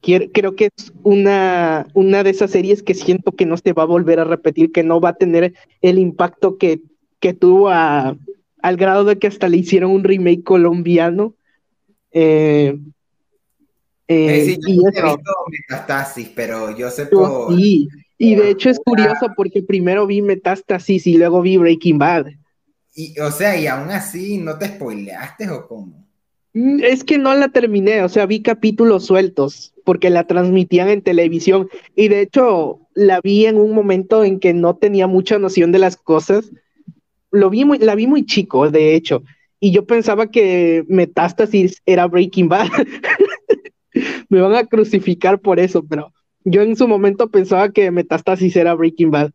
creo 0.00 0.54
que 0.54 0.70
es 0.76 0.92
una, 1.02 1.86
una 1.94 2.22
de 2.22 2.30
esas 2.30 2.50
series 2.50 2.82
que 2.82 2.94
siento 2.94 3.32
que 3.32 3.46
no 3.46 3.56
se 3.56 3.72
va 3.72 3.82
a 3.82 3.86
volver 3.86 4.20
a 4.20 4.24
repetir, 4.24 4.72
que 4.72 4.82
no 4.82 5.00
va 5.00 5.10
a 5.10 5.16
tener 5.16 5.54
el 5.82 5.98
impacto 5.98 6.58
que, 6.58 6.80
que 7.20 7.34
tuvo 7.34 7.70
al 7.70 8.76
grado 8.76 9.04
de 9.04 9.18
que 9.18 9.26
hasta 9.26 9.48
le 9.48 9.56
hicieron 9.56 9.90
un 9.90 10.04
remake 10.04 10.44
colombiano. 10.44 11.34
Eh, 12.12 12.78
eh, 14.08 14.44
sí, 14.44 14.58
yo 14.62 14.88
he 14.88 15.02
visto 15.02 15.32
Metastasis, 15.50 16.30
pero 16.34 16.76
yo 16.76 16.90
sé 16.90 17.06
por... 17.06 17.54
Sí, 17.56 17.88
y 18.18 18.34
de 18.34 18.50
hecho 18.50 18.70
es 18.70 18.78
curioso 18.78 19.28
porque 19.36 19.62
primero 19.62 20.06
vi 20.06 20.22
Metastasis 20.22 21.06
y 21.06 21.18
luego 21.18 21.42
vi 21.42 21.56
Breaking 21.56 21.98
Bad. 21.98 22.26
Y, 22.94 23.18
o 23.20 23.30
sea, 23.30 23.58
y 23.58 23.66
aún 23.66 23.90
así, 23.90 24.38
¿no 24.38 24.56
te 24.56 24.68
spoileaste 24.68 25.50
o 25.50 25.66
cómo? 25.66 26.06
Mm, 26.54 26.80
es 26.82 27.04
que 27.04 27.18
no 27.18 27.34
la 27.34 27.48
terminé, 27.48 28.02
o 28.02 28.08
sea, 28.08 28.24
vi 28.24 28.40
capítulos 28.40 29.04
sueltos 29.04 29.74
porque 29.84 30.08
la 30.08 30.26
transmitían 30.26 30.88
en 30.88 31.02
televisión 31.02 31.68
y 31.94 32.08
de 32.08 32.22
hecho 32.22 32.80
la 32.94 33.20
vi 33.20 33.44
en 33.44 33.56
un 33.56 33.74
momento 33.74 34.24
en 34.24 34.40
que 34.40 34.54
no 34.54 34.76
tenía 34.76 35.06
mucha 35.06 35.38
noción 35.38 35.72
de 35.72 35.78
las 35.78 35.96
cosas. 35.96 36.50
Lo 37.30 37.50
vi 37.50 37.66
muy, 37.66 37.78
la 37.78 37.94
vi 37.94 38.06
muy 38.06 38.24
chico, 38.24 38.70
de 38.70 38.94
hecho, 38.94 39.22
y 39.60 39.72
yo 39.72 39.86
pensaba 39.86 40.30
que 40.30 40.84
Metástasis 40.88 41.82
era 41.84 42.06
Breaking 42.06 42.48
Bad. 42.48 42.68
me 44.28 44.40
van 44.40 44.54
a 44.54 44.64
crucificar 44.64 45.40
por 45.40 45.60
eso, 45.60 45.84
pero 45.84 46.12
yo 46.46 46.62
en 46.62 46.76
su 46.76 46.86
momento 46.86 47.28
pensaba 47.28 47.70
que 47.70 47.90
Metastasis 47.90 48.54
era 48.56 48.74
Breaking 48.74 49.10
Bad. 49.10 49.32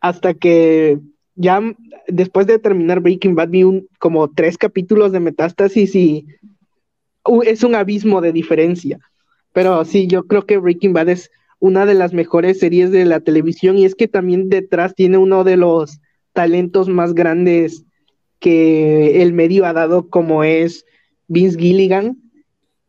hasta 0.00 0.34
que 0.34 1.00
ya 1.34 1.60
después 2.06 2.46
de 2.46 2.60
terminar 2.60 3.00
Breaking 3.00 3.34
Bad 3.34 3.48
vi 3.48 3.64
un, 3.64 3.88
como 3.98 4.30
tres 4.30 4.56
capítulos 4.56 5.10
de 5.10 5.20
Metástasis 5.20 5.94
y 5.96 6.26
es 7.44 7.64
un 7.64 7.74
abismo 7.74 8.20
de 8.20 8.32
diferencia. 8.32 9.00
Pero 9.52 9.84
sí, 9.84 10.06
yo 10.06 10.26
creo 10.26 10.46
que 10.46 10.58
Breaking 10.58 10.92
Bad 10.92 11.08
es 11.08 11.30
una 11.58 11.84
de 11.84 11.94
las 11.94 12.12
mejores 12.12 12.60
series 12.60 12.92
de 12.92 13.04
la 13.04 13.20
televisión 13.20 13.76
y 13.76 13.84
es 13.84 13.96
que 13.96 14.06
también 14.06 14.48
detrás 14.48 14.94
tiene 14.94 15.18
uno 15.18 15.42
de 15.42 15.56
los 15.56 15.98
talentos 16.32 16.88
más 16.88 17.12
grandes 17.12 17.84
que 18.38 19.22
el 19.22 19.32
medio 19.32 19.66
ha 19.66 19.72
dado 19.72 20.08
como 20.08 20.44
es 20.44 20.84
Vince 21.26 21.58
Gilligan, 21.58 22.16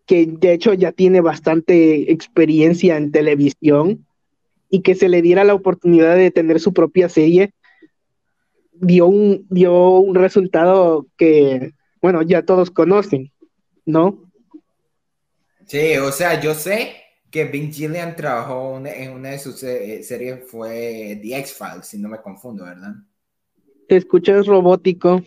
que 0.07 0.25
de 0.25 0.53
hecho 0.53 0.73
ya 0.73 0.91
tiene 0.93 1.21
bastante 1.21 2.11
experiencia 2.11 2.95
en 2.97 3.11
televisión 3.11 4.07
y 4.69 4.81
que 4.81 4.95
se 4.95 5.09
le 5.09 5.21
diera 5.21 5.43
la 5.43 5.53
oportunidad 5.53 6.15
de 6.15 6.31
tener 6.31 6.59
su 6.59 6.73
propia 6.73 7.09
serie, 7.09 7.53
dio 8.71 9.07
un, 9.07 9.45
dio 9.49 9.99
un 9.99 10.15
resultado 10.15 11.07
que, 11.17 11.73
bueno, 12.01 12.21
ya 12.21 12.43
todos 12.43 12.71
conocen, 12.71 13.31
¿no? 13.85 14.31
Sí, 15.65 15.97
o 15.97 16.11
sea, 16.13 16.39
yo 16.39 16.53
sé 16.53 16.95
que 17.29 17.43
Vince 17.43 17.79
Gillian 17.79 18.15
trabajó 18.15 18.81
en 18.85 19.11
una 19.11 19.31
de 19.31 19.39
sus 19.39 19.61
eh, 19.63 20.01
series, 20.03 20.49
fue 20.49 21.19
The 21.21 21.37
X-Files, 21.39 21.85
si 21.85 21.97
no 21.97 22.07
me 22.07 22.21
confundo, 22.21 22.63
¿verdad? 22.63 22.93
Te 23.89 23.97
escuchas 23.97 24.47
robótico. 24.47 25.21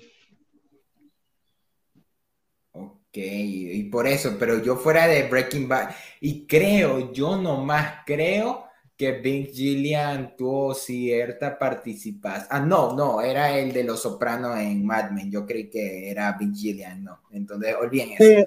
Ok, 3.10 3.16
y 3.16 3.82
por 3.90 4.06
eso, 4.06 4.36
pero 4.38 4.62
yo 4.62 4.76
fuera 4.76 5.08
de 5.08 5.24
Breaking 5.24 5.66
Bad, 5.66 5.90
y 6.20 6.46
creo, 6.46 7.12
yo 7.12 7.36
nomás 7.36 8.04
creo 8.06 8.66
que 8.96 9.12
Vince 9.12 9.52
Gillian 9.52 10.36
tuvo 10.36 10.74
cierta 10.74 11.58
participación. 11.58 12.46
Ah, 12.50 12.60
no, 12.60 12.94
no, 12.94 13.20
era 13.20 13.58
el 13.58 13.72
de 13.72 13.82
Los 13.82 14.02
Sopranos 14.02 14.56
en 14.60 14.86
Mad 14.86 15.10
Men. 15.10 15.28
Yo 15.28 15.44
creí 15.44 15.68
que 15.68 16.08
era 16.08 16.36
Vince 16.38 16.60
Gillian, 16.60 17.02
no. 17.02 17.18
Entonces, 17.32 17.74
olviden 17.80 18.10
eso. 18.16 18.44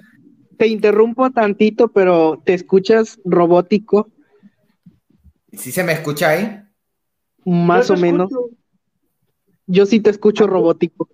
te 0.56 0.68
interrumpo 0.68 1.28
tantito, 1.30 1.88
pero 1.88 2.40
te 2.42 2.54
escuchas 2.54 3.18
robótico. 3.24 4.12
¿Sí 5.52 5.72
se 5.72 5.84
me 5.84 5.92
escucha 5.92 6.30
ahí? 6.30 6.62
Más 7.44 7.90
o 7.90 7.96
menos. 7.96 8.30
Yo 9.66 9.84
sí 9.84 10.00
te 10.00 10.08
escucho 10.08 10.46
robótico. 10.46 11.10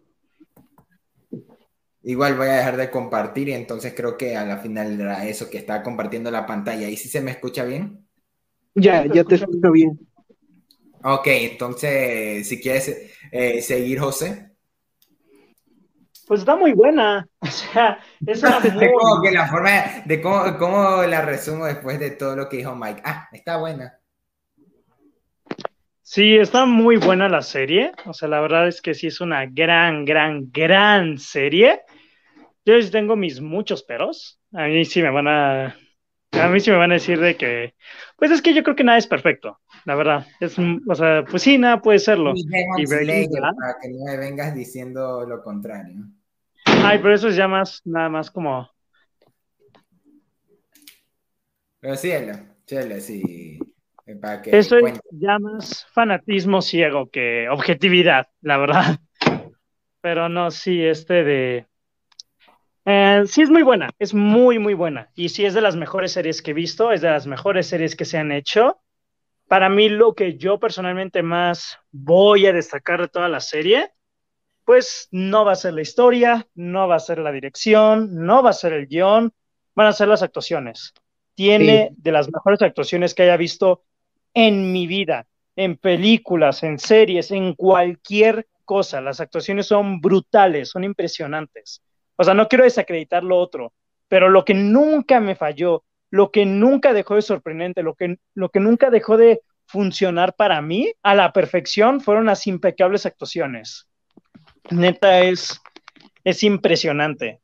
Igual 2.11 2.37
voy 2.37 2.49
a 2.49 2.57
dejar 2.57 2.76
de 2.76 2.90
compartir 2.90 3.50
y 3.50 3.52
entonces 3.52 3.95
creo 3.97 4.17
que 4.17 4.37
a 4.37 4.45
la 4.45 4.59
final 4.59 5.00
era 5.00 5.25
eso 5.29 5.49
que 5.49 5.59
estaba 5.59 5.81
compartiendo 5.81 6.29
la 6.29 6.45
pantalla. 6.45 6.88
¿Y 6.88 6.97
si 6.97 7.09
se 7.09 7.21
me 7.21 7.31
escucha 7.31 7.62
bien? 7.62 8.05
Ya, 8.75 9.07
ya 9.07 9.23
te 9.23 9.37
escucho 9.37 9.71
bien. 9.71 9.97
Ok, 11.05 11.26
entonces, 11.29 12.49
si 12.49 12.61
quieres 12.61 13.14
eh, 13.31 13.62
seguir, 13.62 14.00
José. 14.00 14.50
Pues 16.26 16.40
está 16.40 16.57
muy 16.57 16.73
buena. 16.73 17.29
O 17.43 17.47
sea, 17.47 18.00
es 18.26 18.43
una 18.43 18.59
muy... 18.75 18.88
que 19.23 19.31
la 19.31 19.47
forma 19.47 19.71
de 20.05 20.21
cómo, 20.21 20.59
cómo 20.59 21.02
la 21.05 21.23
resumo 21.23 21.67
después 21.67 22.00
de 22.00 22.11
todo 22.11 22.35
lo 22.35 22.49
que 22.49 22.57
dijo 22.57 22.75
Mike. 22.75 23.02
Ah, 23.05 23.29
está 23.31 23.57
buena. 23.57 24.00
Sí, 26.02 26.37
está 26.37 26.67
muy 26.67 26.97
buena 26.97 27.29
la 27.29 27.43
serie. 27.43 27.93
O 28.05 28.12
sea, 28.12 28.26
la 28.26 28.40
verdad 28.40 28.67
es 28.67 28.83
que 28.83 28.95
sí 28.95 29.07
es 29.07 29.21
una 29.21 29.47
gran, 29.47 30.05
gran, 30.05 30.50
gran 30.50 31.19
serie. 31.19 31.83
Yo 32.64 32.81
sí 32.81 32.90
tengo 32.90 33.17
mis 33.17 33.40
muchos 33.40 33.83
peros. 33.83 34.40
A 34.52 34.67
mí 34.67 34.85
sí 34.85 35.02
me 35.02 35.11
van 35.11 35.29
a. 35.29 35.76
A 36.33 36.49
mí 36.49 36.61
sí 36.61 36.71
me 36.71 36.76
van 36.76 36.90
a 36.90 36.95
decir 36.95 37.19
de 37.21 37.37
que. 37.37 37.75
Pues 38.17 38.31
es 38.31 38.43
que 38.43 38.55
yo 38.55 38.62
creo 38.62 38.76
que 38.76 38.85
nada 38.85 38.99
es 38.99 39.07
perfecto. 39.07 39.61
La 39.85 39.95
verdad. 39.95 40.26
Es, 40.40 40.57
o 40.59 40.95
sea, 40.95 41.25
pues 41.25 41.43
sí, 41.43 41.59
nada 41.59 41.81
puede 41.81 41.99
serlo. 41.99 42.33
Y, 42.35 42.45
para 42.47 43.76
que 43.81 43.88
no 43.88 44.05
me 44.05 44.17
vengas 44.17 44.55
diciendo 44.55 45.26
lo 45.26 45.43
contrario. 45.43 46.05
Ay, 46.67 46.99
pero 46.99 47.14
eso 47.14 47.29
es 47.29 47.37
ya 47.37 47.49
más, 47.49 47.81
nada 47.85 48.09
más 48.09 48.31
como. 48.31 48.71
Pero 51.81 51.97
sí, 51.97 52.12
chelo, 52.67 53.00
sí. 53.00 53.59
Eso 54.47 54.79
es 54.79 55.00
ya 55.12 55.38
más 55.38 55.87
fanatismo 55.93 56.62
ciego 56.62 57.11
que 57.11 57.49
objetividad, 57.49 58.29
la 58.40 58.59
verdad. 58.59 58.99
Pero 60.00 60.29
no, 60.29 60.50
sí, 60.50 60.83
este 60.83 61.25
de... 61.25 61.67
Eh, 62.85 63.23
sí 63.27 63.43
es 63.43 63.51
muy 63.51 63.63
buena, 63.63 63.91
es 63.99 64.15
muy, 64.15 64.59
muy 64.59 64.75
buena. 64.75 65.11
Y 65.15 65.29
sí 65.29 65.45
es 65.45 65.55
de 65.55 65.61
las 65.61 65.77
mejores 65.77 66.13
series 66.13 66.43
que 66.43 66.53
he 66.53 66.55
visto, 66.55 66.93
es 66.93 67.01
de 67.01 67.11
las 67.11 67.27
mejores 67.27 67.67
series 67.67 67.97
que 67.97 68.05
se 68.05 68.19
han 68.19 68.33
hecho. 68.33 68.81
Para 69.49 69.69
mí 69.69 69.89
lo 69.89 70.15
que 70.15 70.37
yo 70.37 70.59
personalmente 70.59 71.23
más 71.23 71.79
voy 71.91 72.47
a 72.47 72.53
destacar 72.53 73.01
de 73.01 73.09
toda 73.09 73.29
la 73.29 73.41
serie, 73.41 73.93
pues 74.65 75.09
no 75.11 75.45
va 75.45 75.53
a 75.53 75.57
ser 75.57 75.75
la 75.75 75.83
historia, 75.83 76.47
no 76.55 76.87
va 76.87 76.97
a 76.97 77.01
ser 77.01 77.19
la 77.19 77.33
dirección, 77.33 78.15
no 78.15 78.43
va 78.43 78.51
a 78.51 78.55
ser 78.55 78.73
el 78.73 78.87
guion, 78.87 79.33
van 79.75 79.87
a 79.89 79.93
ser 79.93 80.09
las 80.09 80.23
actuaciones. 80.23 80.93
Tiene 81.35 81.91
de 81.97 82.13
las 82.13 82.31
mejores 82.31 82.63
actuaciones 82.63 83.15
que 83.15 83.23
haya 83.25 83.37
visto 83.37 83.83
en 84.35 84.73
mi 84.73 84.87
vida, 84.87 85.27
en 85.57 85.77
películas, 85.77 86.63
en 86.63 86.79
series, 86.79 87.31
en 87.31 87.55
cualquier 87.55 88.47
cosa. 88.65 89.01
Las 89.01 89.21
actuaciones 89.21 89.67
son 89.67 90.01
brutales, 90.01 90.69
son 90.69 90.85
impresionantes. 90.85 91.83
O 92.21 92.25
sea, 92.25 92.35
no 92.35 92.49
quiero 92.49 92.65
desacreditar 92.65 93.25
lo 93.25 93.39
otro, 93.39 93.73
pero 94.07 94.29
lo 94.29 94.45
que 94.45 94.53
nunca 94.53 95.21
me 95.21 95.37
falló, 95.37 95.85
lo 96.11 96.31
que 96.31 96.45
nunca 96.45 96.93
dejó 96.93 97.15
de 97.15 97.23
sorprendente, 97.23 97.83
lo 97.83 97.95
que, 97.95 98.19
lo 98.35 98.50
que 98.50 98.61
nunca 98.61 98.91
dejó 98.91 99.17
de 99.17 99.41
funcionar 99.65 100.37
para 100.37 100.61
mí 100.61 100.93
a 101.03 101.15
la 101.15 101.33
perfección 101.33 102.03
fueron 102.03 102.27
las 102.27 102.47
impecables 102.47 103.07
actuaciones. 103.07 103.89
Neta, 104.71 105.21
es, 105.21 105.62
es 106.23 106.43
impresionante. 106.43 107.41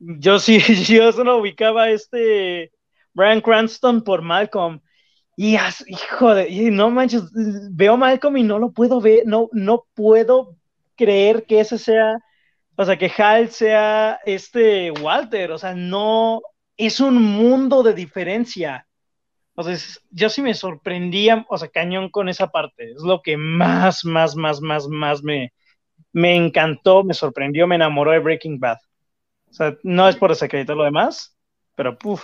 Yo 0.00 0.40
sí, 0.40 0.58
yo 0.88 1.12
solo 1.12 1.36
ubicaba 1.36 1.90
este 1.90 2.72
Brian 3.12 3.40
Cranston 3.40 4.02
por 4.02 4.22
Malcolm 4.22 4.80
y 5.36 5.56
hijo 5.86 6.34
de, 6.34 6.72
no 6.72 6.90
manches, 6.90 7.22
veo 7.70 7.96
Malcolm 7.96 8.36
y 8.38 8.42
no 8.42 8.58
lo 8.58 8.72
puedo 8.72 9.00
ver, 9.00 9.22
no, 9.26 9.48
no 9.52 9.86
puedo 9.94 10.56
creer 10.96 11.44
que 11.44 11.60
ese 11.60 11.78
sea, 11.78 12.18
o 12.80 12.84
sea, 12.84 12.96
que 12.96 13.10
Hal 13.18 13.50
sea 13.50 14.20
este 14.24 14.92
Walter, 14.92 15.50
o 15.50 15.58
sea, 15.58 15.74
no, 15.74 16.40
es 16.76 17.00
un 17.00 17.20
mundo 17.20 17.82
de 17.82 17.92
diferencia. 17.92 18.86
O 19.56 19.64
sea, 19.64 19.76
yo 20.10 20.30
sí 20.30 20.42
me 20.42 20.54
sorprendía, 20.54 21.44
o 21.48 21.58
sea, 21.58 21.68
cañón 21.68 22.08
con 22.08 22.28
esa 22.28 22.46
parte, 22.46 22.92
es 22.92 23.02
lo 23.02 23.20
que 23.20 23.36
más, 23.36 24.04
más, 24.04 24.36
más, 24.36 24.60
más, 24.60 24.86
más 24.86 25.24
me, 25.24 25.52
me 26.12 26.36
encantó, 26.36 27.02
me 27.02 27.14
sorprendió, 27.14 27.66
me 27.66 27.74
enamoró 27.74 28.12
de 28.12 28.20
Breaking 28.20 28.60
Bad. 28.60 28.78
O 29.50 29.52
sea, 29.52 29.76
no 29.82 30.08
es 30.08 30.14
por 30.14 30.30
desacreditar 30.30 30.76
lo 30.76 30.84
demás, 30.84 31.36
pero 31.74 31.98
puf, 31.98 32.22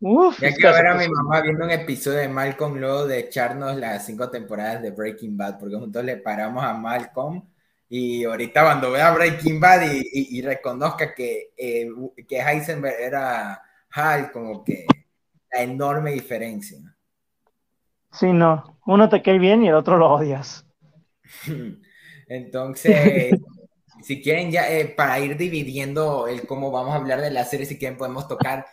Uf, 0.00 0.38
ya 0.38 0.52
que 0.52 0.66
ver 0.66 0.86
a 0.86 0.96
mi 0.96 1.08
mamá 1.08 1.40
viendo 1.40 1.64
un 1.64 1.70
episodio 1.70 2.18
de 2.18 2.28
Malcolm 2.28 2.76
luego 2.76 3.06
de 3.06 3.20
echarnos 3.20 3.74
las 3.76 4.04
cinco 4.04 4.28
temporadas 4.28 4.82
de 4.82 4.90
Breaking 4.90 5.34
Bad, 5.34 5.58
porque 5.58 5.76
juntos 5.76 6.04
le 6.04 6.18
paramos 6.18 6.62
a 6.62 6.74
Malcolm 6.74 7.42
y 7.88 8.24
ahorita 8.24 8.62
cuando 8.62 8.90
vea 8.90 9.12
Breaking 9.12 9.60
Bad 9.60 9.82
y, 9.92 10.42
reconozca 10.42 11.14
que, 11.14 11.52
eh, 11.56 11.88
que 12.26 12.40
Heisenberg 12.40 12.96
era 12.98 13.62
Hal, 13.90 14.32
como 14.32 14.64
que 14.64 14.86
la 15.52 15.62
enorme 15.62 16.12
diferencia. 16.12 16.78
Sí, 18.10 18.32
no, 18.32 18.78
uno 18.86 19.08
te 19.08 19.22
cae 19.22 19.38
bien 19.38 19.62
y 19.62 19.68
el 19.68 19.74
otro 19.74 19.96
lo 19.96 20.10
odias. 20.10 20.66
Entonces, 22.28 23.38
si 24.02 24.22
quieren 24.22 24.50
ya, 24.50 24.70
eh, 24.70 24.86
para 24.86 25.18
ir 25.20 25.36
dividiendo 25.36 26.26
el 26.26 26.46
cómo 26.46 26.70
vamos 26.70 26.94
a 26.94 26.96
hablar 26.96 27.20
de 27.20 27.30
la 27.30 27.44
serie, 27.44 27.66
si 27.66 27.78
quieren 27.78 27.98
podemos 27.98 28.26
tocar 28.28 28.66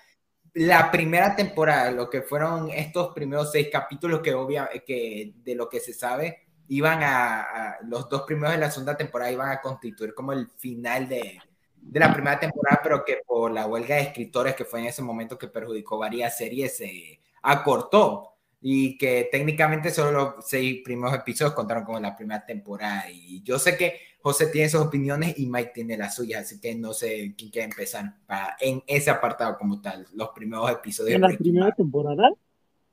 la 0.53 0.91
primera 0.91 1.35
temporada, 1.35 1.91
lo 1.91 2.09
que 2.09 2.21
fueron 2.21 2.69
estos 2.71 3.13
primeros 3.13 3.51
seis 3.51 3.69
capítulos 3.71 4.21
que, 4.21 4.33
obvia, 4.33 4.69
que 4.85 5.33
de 5.43 5.55
lo 5.55 5.69
que 5.69 5.79
se 5.79 5.93
sabe, 5.93 6.39
iban 6.71 7.01
a, 7.03 7.77
los 7.83 8.07
dos 8.07 8.21
primeros 8.21 8.53
de 8.53 8.59
la 8.61 8.71
segunda 8.71 8.95
temporada 8.95 9.29
iban 9.29 9.49
a 9.49 9.59
constituir 9.59 10.13
como 10.13 10.31
el 10.31 10.47
final 10.47 11.07
de, 11.09 11.37
de, 11.75 11.99
la 11.99 12.13
primera 12.13 12.39
temporada, 12.39 12.79
pero 12.81 13.03
que 13.03 13.19
por 13.27 13.51
la 13.51 13.67
huelga 13.67 13.95
de 13.95 14.03
escritores 14.03 14.55
que 14.55 14.63
fue 14.63 14.79
en 14.79 14.85
ese 14.85 15.01
momento 15.01 15.37
que 15.37 15.49
perjudicó 15.49 15.97
varias 15.97 16.37
series, 16.37 16.77
se 16.77 17.19
acortó 17.41 18.35
y 18.61 18.97
que 18.97 19.27
técnicamente 19.29 19.91
solo 19.91 20.11
los 20.13 20.47
seis 20.47 20.81
primeros 20.81 21.13
episodios 21.13 21.53
contaron 21.53 21.83
como 21.83 21.99
la 21.99 22.15
primera 22.15 22.45
temporada. 22.45 23.09
Y 23.11 23.43
yo 23.43 23.59
sé 23.59 23.75
que 23.75 23.99
José 24.21 24.47
tiene 24.47 24.69
sus 24.69 24.79
opiniones 24.79 25.37
y 25.37 25.47
Mike 25.47 25.71
tiene 25.73 25.97
las 25.97 26.15
suyas, 26.15 26.43
así 26.43 26.61
que 26.61 26.73
no 26.73 26.93
sé 26.93 27.33
quién 27.37 27.51
quiere 27.51 27.65
empezar 27.65 28.15
para, 28.25 28.55
en 28.61 28.81
ese 28.87 29.09
apartado 29.09 29.57
como 29.57 29.81
tal, 29.81 30.07
los 30.13 30.29
primeros 30.29 30.71
episodios. 30.71 31.15
¿En 31.15 31.21
la 31.21 31.37
primera 31.37 31.71
temporada? 31.73 32.31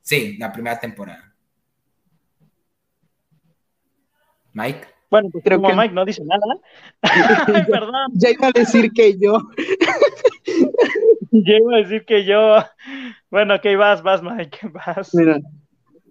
Sí, 0.03 0.37
la 0.37 0.51
primera 0.51 0.81
temporada. 0.81 1.28
Mike. 4.53 4.87
Bueno, 5.11 5.31
pues 5.33 5.43
creo 5.43 5.63
que 5.63 5.75
Mike 5.75 5.95
no 5.95 6.05
dice 6.05 6.23
nada. 6.25 6.45
Perdón. 7.67 8.13
Ya 8.15 8.31
iba 8.31 8.49
a 8.49 8.53
decir 8.53 8.91
que 8.93 9.17
yo. 9.19 9.39
ya 11.33 11.57
iba 11.57 11.75
a 11.75 11.79
decir 11.79 12.05
que 12.05 12.25
yo. 12.25 12.57
Bueno, 13.31 13.55
ok, 13.55 13.67
vas, 13.79 14.03
vas, 14.03 14.23
Mike, 14.23 14.59
vas. 14.73 15.15
Mira, 15.15 15.41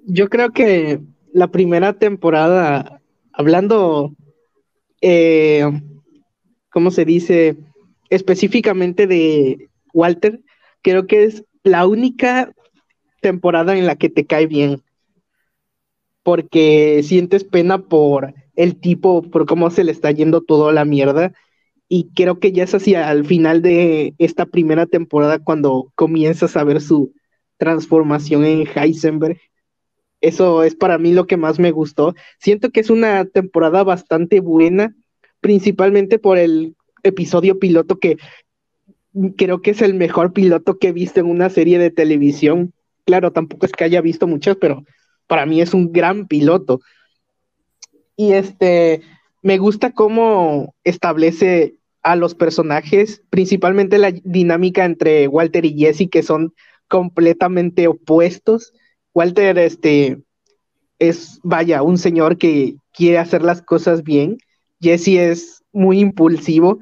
yo 0.06 0.30
creo 0.30 0.52
que 0.52 1.00
la 1.32 1.48
primera 1.48 1.94
temporada 1.94 3.02
hablando, 3.34 4.14
eh, 5.02 5.64
¿cómo 6.72 6.90
se 6.90 7.06
dice? 7.06 7.58
Específicamente 8.10 9.06
de 9.06 9.70
Walter, 9.94 10.42
creo 10.82 11.06
que 11.06 11.26
es 11.26 11.44
la 11.64 11.86
única 11.86 12.52
temporada 13.22 13.78
en 13.78 13.86
la 13.86 13.96
que 13.96 14.10
te 14.10 14.26
cae 14.26 14.48
bien, 14.48 14.82
porque 16.28 17.04
sientes 17.04 17.46
pena 17.46 17.78
por 17.78 18.34
el 18.58 18.76
tipo, 18.82 19.22
por 19.22 19.46
cómo 19.46 19.72
se 19.72 19.86
le 19.86 19.94
está 19.94 20.12
yendo 20.12 20.42
todo 20.42 20.74
la 20.74 20.84
mierda. 20.84 21.32
Y 21.88 22.10
creo 22.16 22.42
que 22.42 22.52
ya 22.52 22.66
es 22.66 22.76
hacia 22.76 23.10
el 23.14 23.24
final 23.24 23.62
de 23.62 24.14
esta 24.18 24.46
primera 24.46 24.88
temporada 24.88 25.40
cuando 25.40 25.90
comienzas 25.96 26.58
a 26.58 26.66
ver 26.66 26.82
su 26.82 27.14
transformación 27.56 28.44
en 28.44 28.68
Heisenberg. 28.68 29.38
Eso 30.20 30.64
es 30.64 30.76
para 30.76 30.98
mí 30.98 31.14
lo 31.14 31.28
que 31.28 31.38
más 31.38 31.60
me 31.60 31.72
gustó. 31.72 32.14
Siento 32.40 32.72
que 32.72 32.82
es 32.82 32.90
una 32.90 33.24
temporada 33.24 33.86
bastante 33.86 34.42
buena, 34.42 34.94
principalmente 35.40 36.20
por 36.20 36.38
el 36.38 36.76
episodio 37.04 37.58
piloto 37.58 38.00
que 38.00 38.18
creo 39.38 39.62
que 39.62 39.72
es 39.72 39.82
el 39.82 39.94
mejor 39.94 40.34
piloto 40.34 40.78
que 40.78 40.90
he 40.90 40.92
visto 40.92 41.22
en 41.22 41.28
una 41.28 41.50
serie 41.50 41.80
de 41.80 41.90
televisión. 41.90 42.74
Claro, 43.06 43.32
tampoco 43.32 43.66
es 43.66 43.72
que 43.72 43.86
haya 43.86 44.02
visto 44.02 44.28
muchas, 44.28 44.58
pero 44.58 44.84
para 45.28 45.46
mí 45.46 45.62
es 45.62 45.74
un 45.74 45.92
gran 45.92 46.28
piloto. 46.28 46.82
Y 48.16 48.34
este, 48.34 49.02
me 49.42 49.58
gusta 49.58 49.92
cómo 49.92 50.74
establece 50.84 51.76
a 52.02 52.16
los 52.16 52.36
personajes, 52.36 53.22
principalmente 53.30 53.98
la 53.98 54.12
dinámica 54.24 54.86
entre 54.86 55.28
Walter 55.28 55.66
y 55.66 55.78
Jesse, 55.78 56.10
que 56.10 56.24
son 56.24 56.54
completamente 56.88 57.88
opuestos. 57.88 58.74
Walter, 59.14 59.58
este, 59.60 60.22
es, 61.00 61.40
vaya, 61.44 61.84
un 61.84 61.98
señor 61.98 62.38
que 62.38 62.76
quiere 62.94 63.18
hacer 63.18 63.42
las 63.42 63.62
cosas 63.62 64.04
bien. 64.04 64.38
Jesse 64.80 65.20
es 65.20 65.64
muy 65.72 66.00
impulsivo 66.00 66.80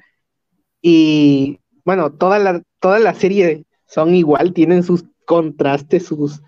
y, 0.82 1.60
bueno, 1.84 2.12
toda 2.12 2.40
la, 2.40 2.62
toda 2.80 3.00
la 3.00 3.14
serie 3.14 3.66
son 3.88 4.16
igual, 4.16 4.54
tienen 4.54 4.84
sus 4.84 5.06
contrastes, 5.26 6.06
sus 6.06 6.42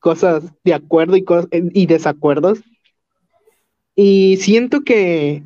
cosas 0.00 0.44
de 0.64 0.74
acuerdo 0.74 1.16
y, 1.16 1.24
y 1.50 1.86
desacuerdos. 1.86 2.60
Y 3.94 4.36
siento 4.38 4.82
que 4.82 5.42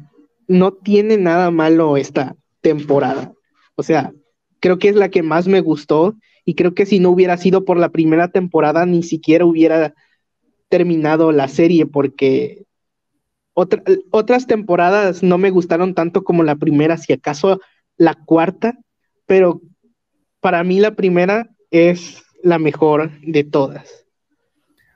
no 0.48 0.72
tiene 0.72 1.16
nada 1.16 1.50
malo 1.50 1.96
esta 1.96 2.36
temporada. 2.60 3.32
O 3.76 3.82
sea, 3.82 4.12
creo 4.60 4.78
que 4.78 4.88
es 4.88 4.96
la 4.96 5.08
que 5.08 5.22
más 5.22 5.46
me 5.46 5.60
gustó 5.60 6.16
y 6.44 6.54
creo 6.54 6.74
que 6.74 6.86
si 6.86 6.98
no 6.98 7.10
hubiera 7.10 7.36
sido 7.36 7.64
por 7.64 7.76
la 7.78 7.90
primera 7.90 8.28
temporada 8.28 8.86
ni 8.86 9.02
siquiera 9.02 9.44
hubiera 9.44 9.94
terminado 10.68 11.32
la 11.32 11.48
serie 11.48 11.86
porque 11.86 12.64
otras 13.54 14.46
temporadas 14.46 15.22
no 15.22 15.38
me 15.38 15.50
gustaron 15.50 15.94
tanto 15.94 16.24
como 16.24 16.42
la 16.42 16.56
primera, 16.56 16.96
si 16.96 17.12
acaso 17.12 17.60
la 17.96 18.14
cuarta, 18.14 18.78
pero 19.26 19.60
para 20.40 20.64
mí 20.64 20.80
la 20.80 20.94
primera 20.94 21.50
es 21.70 22.22
la 22.42 22.58
mejor 22.58 23.10
de 23.20 23.44
todas. 23.44 24.06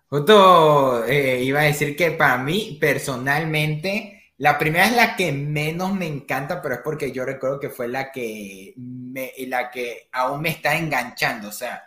Justo 0.08 1.04
eh, 1.06 1.42
iba 1.42 1.60
a 1.60 1.64
decir 1.64 1.96
que 1.96 2.12
para 2.12 2.38
mí 2.38 2.78
personalmente 2.80 4.14
la 4.36 4.58
primera 4.58 4.86
es 4.86 4.96
la 4.96 5.16
que 5.16 5.32
menos 5.32 5.94
me 5.94 6.06
encanta, 6.06 6.60
pero 6.60 6.74
es 6.74 6.80
porque 6.82 7.12
yo 7.12 7.24
recuerdo 7.24 7.60
que 7.60 7.70
fue 7.70 7.88
la 7.88 8.10
que, 8.10 8.74
me, 8.76 9.32
la 9.46 9.70
que 9.70 10.08
aún 10.12 10.42
me 10.42 10.50
está 10.50 10.76
enganchando. 10.76 11.48
O 11.48 11.52
sea, 11.52 11.84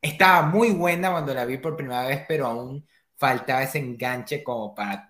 estaba 0.00 0.42
muy 0.42 0.70
buena 0.70 1.10
cuando 1.10 1.34
la 1.34 1.44
vi 1.44 1.58
por 1.58 1.76
primera 1.76 2.06
vez, 2.06 2.24
pero 2.26 2.46
aún 2.46 2.86
faltaba 3.16 3.62
ese 3.62 3.78
enganche 3.78 4.42
como 4.42 4.74
para 4.74 5.08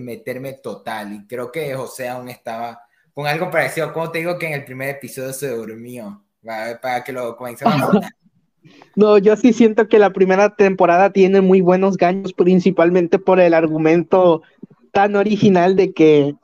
meterme 0.00 0.54
total. 0.54 1.12
Y 1.12 1.26
creo 1.26 1.52
que 1.52 1.74
José 1.74 2.08
aún 2.08 2.28
estaba 2.28 2.82
con 3.12 3.26
algo 3.26 3.50
parecido. 3.50 3.92
Como 3.92 4.10
te 4.10 4.18
digo 4.20 4.38
que 4.38 4.46
en 4.46 4.54
el 4.54 4.64
primer 4.64 4.88
episodio 4.90 5.32
se 5.32 5.48
durmió? 5.48 6.24
Para 6.42 7.04
que 7.04 7.12
lo 7.12 7.36
comencemos 7.36 7.74
a 7.74 8.10
No, 8.94 9.18
yo 9.18 9.36
sí 9.36 9.52
siento 9.52 9.88
que 9.88 9.98
la 9.98 10.10
primera 10.10 10.54
temporada 10.54 11.10
tiene 11.10 11.40
muy 11.40 11.60
buenos 11.60 11.96
ganchos, 11.96 12.32
principalmente 12.32 13.18
por 13.18 13.40
el 13.40 13.54
argumento 13.54 14.42
tan 14.92 15.16
original 15.16 15.76
de 15.76 15.92
que 15.92 16.34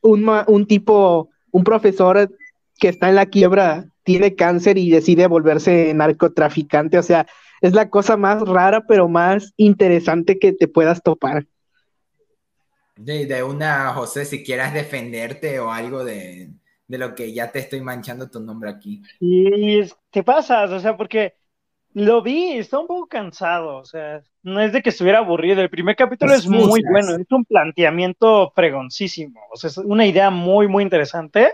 un, 0.00 0.30
un 0.46 0.66
tipo, 0.66 1.28
un 1.50 1.64
profesor 1.64 2.30
que 2.78 2.88
está 2.88 3.08
en 3.08 3.16
la 3.16 3.26
quiebra 3.26 3.86
tiene 4.02 4.34
cáncer 4.34 4.78
y 4.78 4.90
decide 4.90 5.26
volverse 5.26 5.92
narcotraficante. 5.94 6.98
O 6.98 7.02
sea, 7.02 7.26
es 7.60 7.72
la 7.72 7.88
cosa 7.88 8.16
más 8.16 8.42
rara, 8.42 8.84
pero 8.86 9.08
más 9.08 9.52
interesante 9.56 10.38
que 10.38 10.52
te 10.52 10.68
puedas 10.68 11.02
topar. 11.02 11.46
De, 12.96 13.26
de 13.26 13.42
una, 13.42 13.92
José, 13.92 14.24
si 14.24 14.44
quieras 14.44 14.72
defenderte 14.72 15.58
o 15.58 15.70
algo 15.70 16.04
de, 16.04 16.50
de, 16.86 16.98
lo 16.98 17.14
que 17.14 17.32
ya 17.32 17.50
te 17.50 17.58
estoy 17.58 17.80
manchando 17.80 18.30
tu 18.30 18.38
nombre 18.40 18.70
aquí. 18.70 19.02
Y 19.18 19.80
te 20.10 20.22
pasas, 20.22 20.70
o 20.70 20.78
sea, 20.78 20.96
porque 20.96 21.34
lo 21.94 22.22
vi, 22.22 22.52
está 22.54 22.80
un 22.80 22.88
poco 22.88 23.06
cansado, 23.06 23.76
o 23.76 23.84
sea, 23.84 24.20
no 24.42 24.60
es 24.60 24.72
de 24.72 24.82
que 24.82 24.90
estuviera 24.90 25.18
aburrido. 25.18 25.62
El 25.62 25.70
primer 25.70 25.94
capítulo 25.96 26.34
es 26.34 26.46
muy 26.46 26.82
bueno, 26.90 27.14
es 27.16 27.26
un 27.30 27.44
planteamiento 27.44 28.52
fregoncísimo, 28.54 29.40
o 29.52 29.56
sea, 29.56 29.68
es 29.70 29.78
una 29.78 30.04
idea 30.06 30.30
muy, 30.30 30.68
muy 30.68 30.82
interesante. 30.82 31.52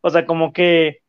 O 0.00 0.10
sea, 0.10 0.26
como 0.26 0.52
que 0.52 1.02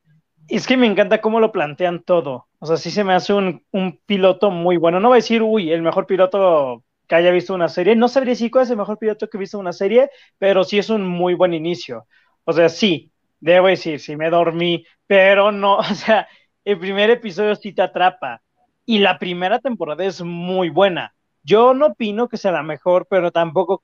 es 0.48 0.68
que 0.68 0.78
me 0.78 0.88
encanta 0.88 1.22
cómo 1.22 1.40
lo 1.40 1.52
plantean 1.52 2.04
todo. 2.04 2.48
O 2.60 2.66
sea, 2.66 2.78
sí 2.78 2.92
se 2.92 3.04
me 3.04 3.14
hace 3.14 3.34
un, 3.34 3.64
un 3.72 4.00
piloto 4.06 4.52
muy 4.52 4.78
bueno. 4.78 5.00
No 5.00 5.10
voy 5.10 5.18
a 5.18 5.22
decir, 5.22 5.42
uy, 5.42 5.72
el 5.72 5.82
mejor 5.82 6.06
piloto 6.06 6.84
que 7.08 7.16
haya 7.16 7.32
visto 7.32 7.54
una 7.54 7.70
serie. 7.70 7.96
No 7.96 8.08
sabría 8.08 8.36
si 8.36 8.50
cuál 8.50 8.66
es 8.66 8.72
el 8.72 8.78
mejor 8.78 8.98
piloto 8.98 9.30
que 9.30 9.38
he 9.38 9.40
visto 9.40 9.60
una 9.60 9.74
serie, 9.74 10.10
pero 10.38 10.64
sí 10.64 10.78
es 10.80 10.90
un 10.90 11.08
muy 11.08 11.34
buen 11.34 11.54
inicio. 11.54 12.08
O 12.46 12.54
sea, 12.54 12.70
sí, 12.70 13.12
debo 13.40 13.68
decir, 13.68 14.00
sí 14.00 14.16
me 14.16 14.30
dormí, 14.30 14.86
pero 15.08 15.52
no, 15.52 15.78
o 15.80 15.84
sea, 15.84 16.28
el 16.64 16.80
primer 16.80 17.10
episodio 17.10 17.56
sí 17.56 17.74
te 17.74 17.82
atrapa 17.82 18.42
y 18.86 19.00
la 19.00 19.18
primera 19.20 19.60
temporada 19.60 20.06
es 20.06 20.22
muy 20.22 20.70
buena. 20.70 21.16
Yo 21.44 21.74
no 21.74 21.88
opino 21.88 22.28
que 22.28 22.38
sea 22.38 22.52
la 22.52 22.64
mejor, 22.64 23.08
pero 23.10 23.32
tampoco. 23.32 23.84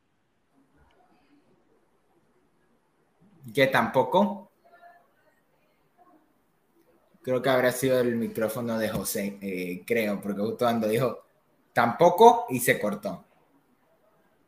¿Que 3.53 3.67
tampoco? 3.67 4.51
Creo 7.21 7.41
que 7.41 7.49
habrá 7.49 7.71
sido 7.71 7.99
el 7.99 8.15
micrófono 8.15 8.77
de 8.79 8.89
José, 8.89 9.37
eh, 9.41 9.83
creo, 9.85 10.19
porque 10.21 10.41
justo 10.41 10.65
cuando 10.65 10.87
dijo 10.87 11.23
tampoco 11.73 12.45
y 12.49 12.59
se 12.59 12.79
cortó. 12.79 13.23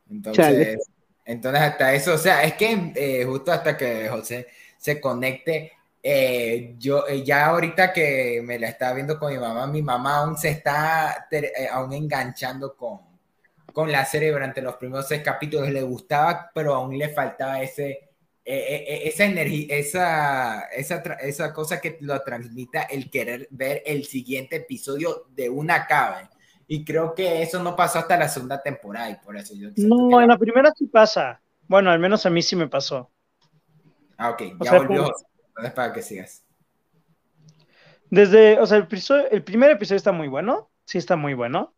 Entonces, 0.09 0.79
entonces 1.25 1.61
hasta 1.61 1.93
eso, 1.93 2.13
o 2.13 2.17
sea, 2.17 2.43
es 2.43 2.53
que 2.55 2.91
eh, 2.95 3.25
justo 3.25 3.51
hasta 3.51 3.77
que 3.77 4.09
José 4.09 4.47
se 4.77 4.99
conecte, 4.99 5.71
eh, 6.05 6.75
yo 6.77 7.07
eh, 7.07 7.23
ya 7.23 7.45
ahorita 7.45 7.93
que 7.93 8.41
me 8.43 8.59
la 8.59 8.67
estaba 8.67 8.93
viendo 8.93 9.17
con 9.17 9.31
mi 9.31 9.39
mamá, 9.39 9.65
mi 9.67 9.81
mamá 9.81 10.17
aún 10.17 10.37
se 10.37 10.49
está 10.49 11.27
eh, 11.31 11.69
aún 11.71 11.93
enganchando 11.93 12.75
con, 12.75 12.99
con 13.71 13.89
la 13.89 14.03
serie 14.03 14.29
durante 14.29 14.61
los 14.61 14.75
primeros 14.75 15.07
seis 15.07 15.21
capítulos, 15.23 15.69
le 15.69 15.81
gustaba, 15.81 16.51
pero 16.53 16.75
aún 16.75 16.97
le 16.97 17.07
faltaba 17.07 17.61
ese, 17.61 18.09
esa 18.43 19.23
energía, 19.23 19.77
esa, 19.77 20.63
esa, 20.73 20.97
esa 21.21 21.53
cosa 21.53 21.79
que 21.79 21.97
lo 22.01 22.21
transmita 22.21 22.81
el 22.81 23.09
querer 23.09 23.47
ver 23.49 23.81
el 23.85 24.03
siguiente 24.03 24.57
episodio 24.57 25.27
de 25.29 25.49
una 25.49 25.87
cabe. 25.87 26.27
Y 26.67 26.83
creo 26.83 27.15
que 27.15 27.41
eso 27.41 27.63
no 27.63 27.77
pasó 27.77 27.99
hasta 27.99 28.17
la 28.17 28.27
segunda 28.27 28.61
temporada 28.61 29.09
y 29.09 29.15
por 29.15 29.37
eso 29.37 29.53
yo... 29.55 29.69
No, 29.77 30.21
en 30.21 30.27
la... 30.27 30.37
primera 30.37 30.73
sí 30.75 30.85
pasa. 30.87 31.41
Bueno, 31.67 31.91
al 31.91 31.99
menos 31.99 32.25
a 32.25 32.29
mí 32.29 32.41
sí 32.41 32.57
me 32.57 32.67
pasó. 32.67 33.09
Ah, 34.17 34.31
ok, 34.31 34.41
ya 34.61 34.77
volvió 34.77 35.09
para 35.75 35.93
que 35.93 36.01
sigas. 36.01 36.45
Desde, 38.09 38.59
o 38.59 38.65
sea, 38.65 38.77
el, 38.77 39.43
primer 39.43 39.71
episodio 39.71 39.97
está 39.97 40.11
muy 40.11 40.27
bueno, 40.27 40.69
sí 40.85 40.97
está 40.97 41.15
muy 41.15 41.33
bueno, 41.33 41.73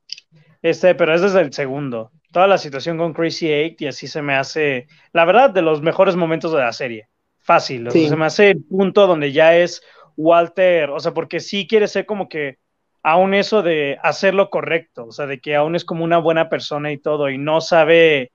este, 0.62 0.96
pero 0.96 1.14
es 1.14 1.22
desde 1.22 1.42
el 1.42 1.54
segundo. 1.54 2.12
Toda 2.32 2.48
la 2.48 2.58
situación 2.58 2.98
con 2.98 3.14
Crazy 3.14 3.48
Eight 3.48 3.82
y 3.82 3.88
así 3.88 4.08
se 4.08 4.22
me 4.22 4.36
hace, 4.36 4.88
la 5.14 5.24
verdad, 5.24 5.50
de 5.50 5.62
los 5.62 5.82
mejores 5.82 6.16
momentos 6.16 6.52
de 6.52 6.60
la 6.60 6.74
serie. 6.74 7.08
Fácil, 7.40 7.90
se 7.92 8.16
me 8.16 8.26
hace 8.26 8.50
el 8.52 8.64
punto 8.64 9.06
donde 9.06 9.32
ya 9.32 9.56
es 9.56 9.82
Walter, 10.18 10.90
o 10.90 11.00
sea, 11.00 11.14
porque 11.14 11.40
sí 11.40 11.68
quiere 11.68 11.88
ser 11.88 12.06
como 12.06 12.28
que 12.28 12.58
aún 13.04 13.36
eso 13.36 13.62
de 13.62 14.00
hacer 14.02 14.34
lo 14.34 14.50
correcto, 14.50 15.06
o 15.06 15.12
sea, 15.12 15.28
de 15.28 15.40
que 15.40 15.56
aún 15.56 15.76
es 15.76 15.86
como 15.86 16.04
una 16.04 16.18
buena 16.18 16.50
persona 16.50 16.92
y 16.92 16.98
todo, 16.98 17.30
y 17.30 17.38
no 17.38 17.62
sabe, 17.62 18.32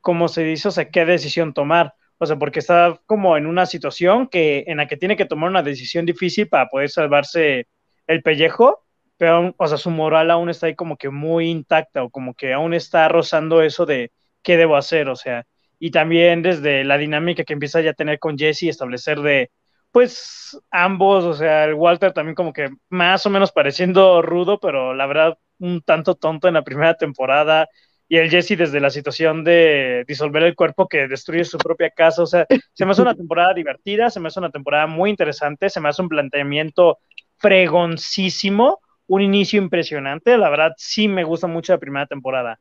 cómo 0.00 0.28
se 0.28 0.42
dice, 0.42 0.68
o 0.68 0.70
sea, 0.70 0.90
qué 0.90 1.04
decisión 1.04 1.52
tomar. 1.52 1.94
O 2.18 2.26
sea, 2.26 2.36
porque 2.36 2.58
está 2.58 3.00
como 3.06 3.36
en 3.36 3.46
una 3.46 3.66
situación 3.66 4.28
que, 4.28 4.64
en 4.66 4.78
la 4.78 4.88
que 4.88 4.96
tiene 4.96 5.16
que 5.16 5.24
tomar 5.24 5.50
una 5.50 5.62
decisión 5.62 6.04
difícil 6.06 6.48
para 6.48 6.68
poder 6.68 6.90
salvarse 6.90 7.68
el 8.06 8.22
pellejo, 8.22 8.84
pero, 9.16 9.54
o 9.56 9.66
sea, 9.66 9.78
su 9.78 9.90
moral 9.90 10.30
aún 10.30 10.48
está 10.48 10.66
ahí 10.66 10.74
como 10.74 10.96
que 10.96 11.10
muy 11.10 11.48
intacta 11.50 12.02
o 12.04 12.10
como 12.10 12.34
que 12.34 12.52
aún 12.52 12.74
está 12.74 13.08
rozando 13.08 13.62
eso 13.62 13.86
de 13.86 14.12
qué 14.42 14.56
debo 14.56 14.76
hacer, 14.76 15.08
o 15.08 15.16
sea, 15.16 15.46
y 15.78 15.90
también 15.90 16.42
desde 16.42 16.84
la 16.84 16.98
dinámica 16.98 17.44
que 17.44 17.52
empieza 17.52 17.80
ya 17.80 17.90
a 17.90 17.94
tener 17.94 18.18
con 18.18 18.38
Jesse, 18.38 18.64
establecer 18.64 19.20
de, 19.20 19.50
pues, 19.92 20.60
ambos, 20.70 21.24
o 21.24 21.34
sea, 21.34 21.64
el 21.64 21.74
Walter 21.74 22.12
también 22.12 22.34
como 22.34 22.52
que 22.52 22.68
más 22.88 23.24
o 23.26 23.30
menos 23.30 23.52
pareciendo 23.52 24.22
rudo, 24.22 24.58
pero 24.60 24.94
la 24.94 25.06
verdad 25.06 25.38
un 25.58 25.82
tanto 25.82 26.14
tonto 26.14 26.48
en 26.48 26.54
la 26.54 26.62
primera 26.62 26.94
temporada, 26.94 27.68
y 28.08 28.16
el 28.16 28.30
Jesse 28.30 28.56
desde 28.56 28.80
la 28.80 28.90
situación 28.90 29.44
de 29.44 30.04
disolver 30.08 30.42
el 30.42 30.54
cuerpo 30.54 30.88
que 30.88 31.08
destruye 31.08 31.44
su 31.44 31.58
propia 31.58 31.90
casa. 31.90 32.22
O 32.22 32.26
sea, 32.26 32.46
se 32.72 32.84
me 32.84 32.92
hace 32.92 33.02
una 33.02 33.14
temporada 33.14 33.52
divertida, 33.52 34.08
se 34.08 34.18
me 34.18 34.28
hace 34.28 34.38
una 34.38 34.50
temporada 34.50 34.86
muy 34.86 35.10
interesante, 35.10 35.68
se 35.68 35.80
me 35.80 35.90
hace 35.90 36.00
un 36.00 36.08
planteamiento 36.08 36.98
fregoncísimo, 37.36 38.80
un 39.06 39.22
inicio 39.22 39.60
impresionante. 39.60 40.38
La 40.38 40.48
verdad, 40.48 40.72
sí 40.78 41.06
me 41.06 41.24
gusta 41.24 41.46
mucho 41.46 41.72
la 41.72 41.78
primera 41.78 42.06
temporada. 42.06 42.58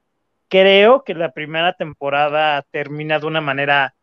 Creo 0.49 1.03
que 1.03 1.13
la 1.13 1.31
primera 1.31 1.73
temporada 1.73 2.65
termina 2.69 3.19
de 3.19 3.25
una 3.25 3.41
manera 3.41 3.95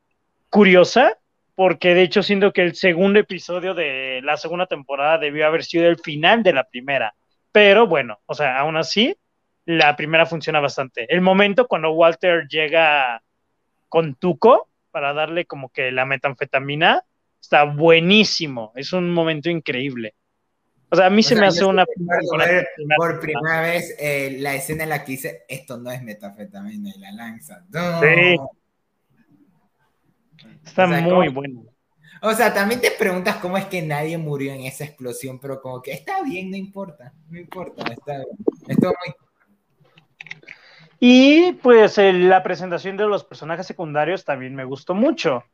curiosa, 0.48 1.18
porque 1.54 1.94
de 1.94 2.02
hecho 2.02 2.22
siento 2.22 2.52
que 2.52 2.62
el 2.62 2.74
segundo 2.74 3.20
episodio 3.20 3.74
de 3.74 4.20
la 4.22 4.38
segunda 4.38 4.66
temporada 4.66 5.18
debió 5.18 5.46
haber 5.46 5.62
sido 5.62 5.88
el 5.88 5.98
final 5.98 6.42
de 6.42 6.54
la 6.54 6.64
primera. 6.64 7.14
Pero 7.52 7.86
bueno, 7.86 8.18
o 8.26 8.34
sea, 8.34 8.58
aún 8.58 8.76
así, 8.76 9.16
la 9.66 9.96
primera 9.96 10.26
funciona 10.26 10.60
bastante. 10.60 11.06
El 11.12 11.20
momento 11.20 11.66
cuando 11.66 11.92
Walter 11.92 12.46
llega 12.48 13.22
con 13.88 14.14
Tuco 14.14 14.68
para 14.90 15.12
darle 15.12 15.46
como 15.46 15.70
que 15.70 15.90
la 15.90 16.04
metanfetamina 16.04 17.02
está 17.40 17.64
buenísimo. 17.64 18.72
Es 18.74 18.92
un 18.92 19.12
momento 19.12 19.50
increíble. 19.50 20.14
O 20.90 20.96
sea, 20.96 21.06
a 21.06 21.10
mí 21.10 21.22
se 21.22 21.34
me 21.34 21.46
hace 21.46 21.64
una. 21.64 21.84
por 22.96 23.20
primera 23.20 23.62
vez 23.62 23.96
eh, 23.98 24.36
la 24.38 24.54
escena 24.54 24.84
en 24.84 24.90
la 24.90 25.04
que 25.04 25.12
dice: 25.12 25.44
Esto 25.48 25.76
no 25.76 25.90
es 25.90 26.02
metanfetamina 26.02 26.90
y 26.94 26.98
la 27.00 27.12
lanza. 27.12 27.64
Sí. 28.00 28.36
Está 30.64 30.86
muy 30.86 31.28
bueno. 31.28 31.64
O 32.22 32.32
sea, 32.32 32.54
también 32.54 32.80
te 32.80 32.90
preguntas 32.90 33.36
cómo 33.36 33.58
es 33.58 33.66
que 33.66 33.82
nadie 33.82 34.16
murió 34.16 34.52
en 34.52 34.62
esa 34.62 34.84
explosión, 34.84 35.38
pero 35.38 35.60
como 35.60 35.82
que 35.82 35.92
está 35.92 36.22
bien, 36.22 36.50
no 36.50 36.56
importa, 36.56 37.12
no 37.28 37.38
importa, 37.38 37.82
está 37.92 38.14
bien. 38.14 38.36
Está 38.66 38.88
muy 38.88 39.14
y 41.06 41.52
pues 41.52 41.98
la 41.98 42.42
presentación 42.42 42.96
de 42.96 43.06
los 43.06 43.24
personajes 43.24 43.66
secundarios 43.66 44.24
también 44.24 44.54
me 44.54 44.64
gustó 44.64 44.94
mucho. 44.94 45.44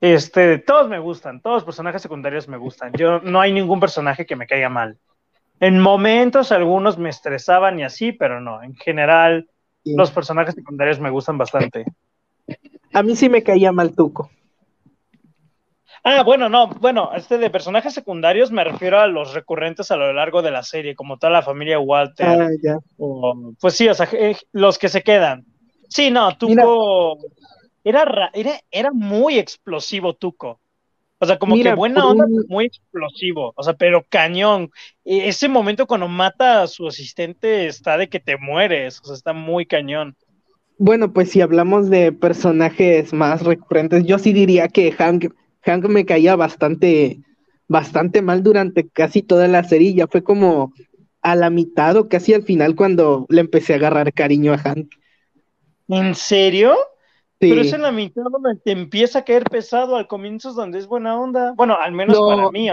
Este, 0.00 0.56
todos 0.56 0.88
me 0.88 0.98
gustan, 0.98 1.42
todos 1.42 1.56
los 1.56 1.64
personajes 1.64 2.00
secundarios 2.00 2.48
me 2.48 2.56
gustan. 2.56 2.90
Yo 2.94 3.20
no 3.20 3.42
hay 3.42 3.52
ningún 3.52 3.78
personaje 3.78 4.24
que 4.24 4.36
me 4.36 4.46
caiga 4.46 4.70
mal. 4.70 4.96
En 5.60 5.78
momentos 5.78 6.50
algunos 6.50 6.96
me 6.96 7.10
estresaban 7.10 7.78
y 7.78 7.82
así, 7.82 8.12
pero 8.12 8.40
no, 8.40 8.62
en 8.62 8.74
general 8.74 9.50
los 9.84 10.10
personajes 10.10 10.54
secundarios 10.54 10.98
me 10.98 11.10
gustan 11.10 11.36
bastante. 11.36 11.84
A 12.94 13.02
mí 13.02 13.16
sí 13.16 13.28
me 13.28 13.42
caía 13.42 13.70
mal 13.70 13.94
Tuco. 13.94 14.30
Ah, 16.06 16.22
bueno, 16.22 16.50
no, 16.50 16.68
bueno, 16.68 17.10
este 17.16 17.38
de 17.38 17.48
personajes 17.48 17.94
secundarios 17.94 18.52
me 18.52 18.62
refiero 18.62 19.00
a 19.00 19.06
los 19.06 19.32
recurrentes 19.32 19.90
a 19.90 19.96
lo 19.96 20.12
largo 20.12 20.42
de 20.42 20.50
la 20.50 20.62
serie, 20.62 20.94
como 20.94 21.16
toda 21.16 21.32
la 21.32 21.40
familia 21.40 21.78
Walter. 21.78 22.26
Ah, 22.26 22.50
ya. 22.62 22.78
pues 23.58 23.74
sí, 23.74 23.88
o 23.88 23.94
sea, 23.94 24.06
eh, 24.12 24.36
los 24.52 24.78
que 24.78 24.90
se 24.90 25.02
quedan. 25.02 25.46
Sí, 25.88 26.10
no, 26.10 26.36
Tuco 26.36 27.16
era, 27.84 28.30
era, 28.34 28.60
era 28.70 28.92
muy 28.92 29.38
explosivo 29.38 30.14
Tuco. 30.14 30.60
O 31.18 31.26
sea, 31.26 31.38
como 31.38 31.56
que 31.56 31.74
buena 31.74 32.06
onda, 32.06 32.26
muy 32.48 32.66
explosivo. 32.66 33.54
O 33.56 33.62
sea, 33.62 33.72
pero 33.72 34.04
cañón. 34.08 34.70
E, 35.04 35.28
ese 35.28 35.48
momento 35.48 35.86
cuando 35.86 36.08
mata 36.08 36.62
a 36.62 36.66
su 36.66 36.86
asistente 36.86 37.66
está 37.66 37.96
de 37.96 38.08
que 38.08 38.20
te 38.20 38.36
mueres. 38.36 39.00
O 39.00 39.06
sea, 39.06 39.14
está 39.14 39.32
muy 39.32 39.64
cañón. 39.64 40.16
Bueno, 40.76 41.12
pues 41.12 41.30
si 41.30 41.40
hablamos 41.40 41.88
de 41.88 42.12
personajes 42.12 43.12
más 43.14 43.42
recurrentes, 43.42 44.04
yo 44.04 44.18
sí 44.18 44.32
diría 44.32 44.68
que 44.68 44.92
Hank 44.92 45.32
Hank 45.64 45.86
me 45.86 46.04
caía 46.04 46.36
bastante, 46.36 47.20
bastante 47.68 48.22
mal 48.22 48.42
durante 48.42 48.88
casi 48.88 49.22
toda 49.22 49.48
la 49.48 49.64
serie. 49.64 49.94
Ya 49.94 50.06
fue 50.06 50.22
como 50.22 50.72
a 51.22 51.34
la 51.34 51.50
mitad 51.50 51.96
o 51.96 52.08
casi 52.08 52.34
al 52.34 52.42
final 52.42 52.76
cuando 52.76 53.26
le 53.28 53.40
empecé 53.40 53.72
a 53.72 53.76
agarrar 53.76 54.12
cariño 54.12 54.52
a 54.52 54.58
Hank. 54.58 54.92
¿En 55.88 56.14
serio? 56.14 56.74
Sí. 57.40 57.50
Pero 57.50 57.60
es 57.62 57.72
en 57.72 57.82
la 57.82 57.92
mitad 57.92 58.22
donde 58.30 58.60
te 58.62 58.72
empieza 58.72 59.20
a 59.20 59.24
caer 59.24 59.44
pesado, 59.44 59.96
al 59.96 60.06
comienzo 60.06 60.50
es 60.50 60.54
donde 60.54 60.78
es 60.78 60.86
buena 60.86 61.18
onda. 61.18 61.52
Bueno, 61.56 61.76
al 61.80 61.92
menos 61.92 62.18
para 62.18 62.50
mí. 62.50 62.68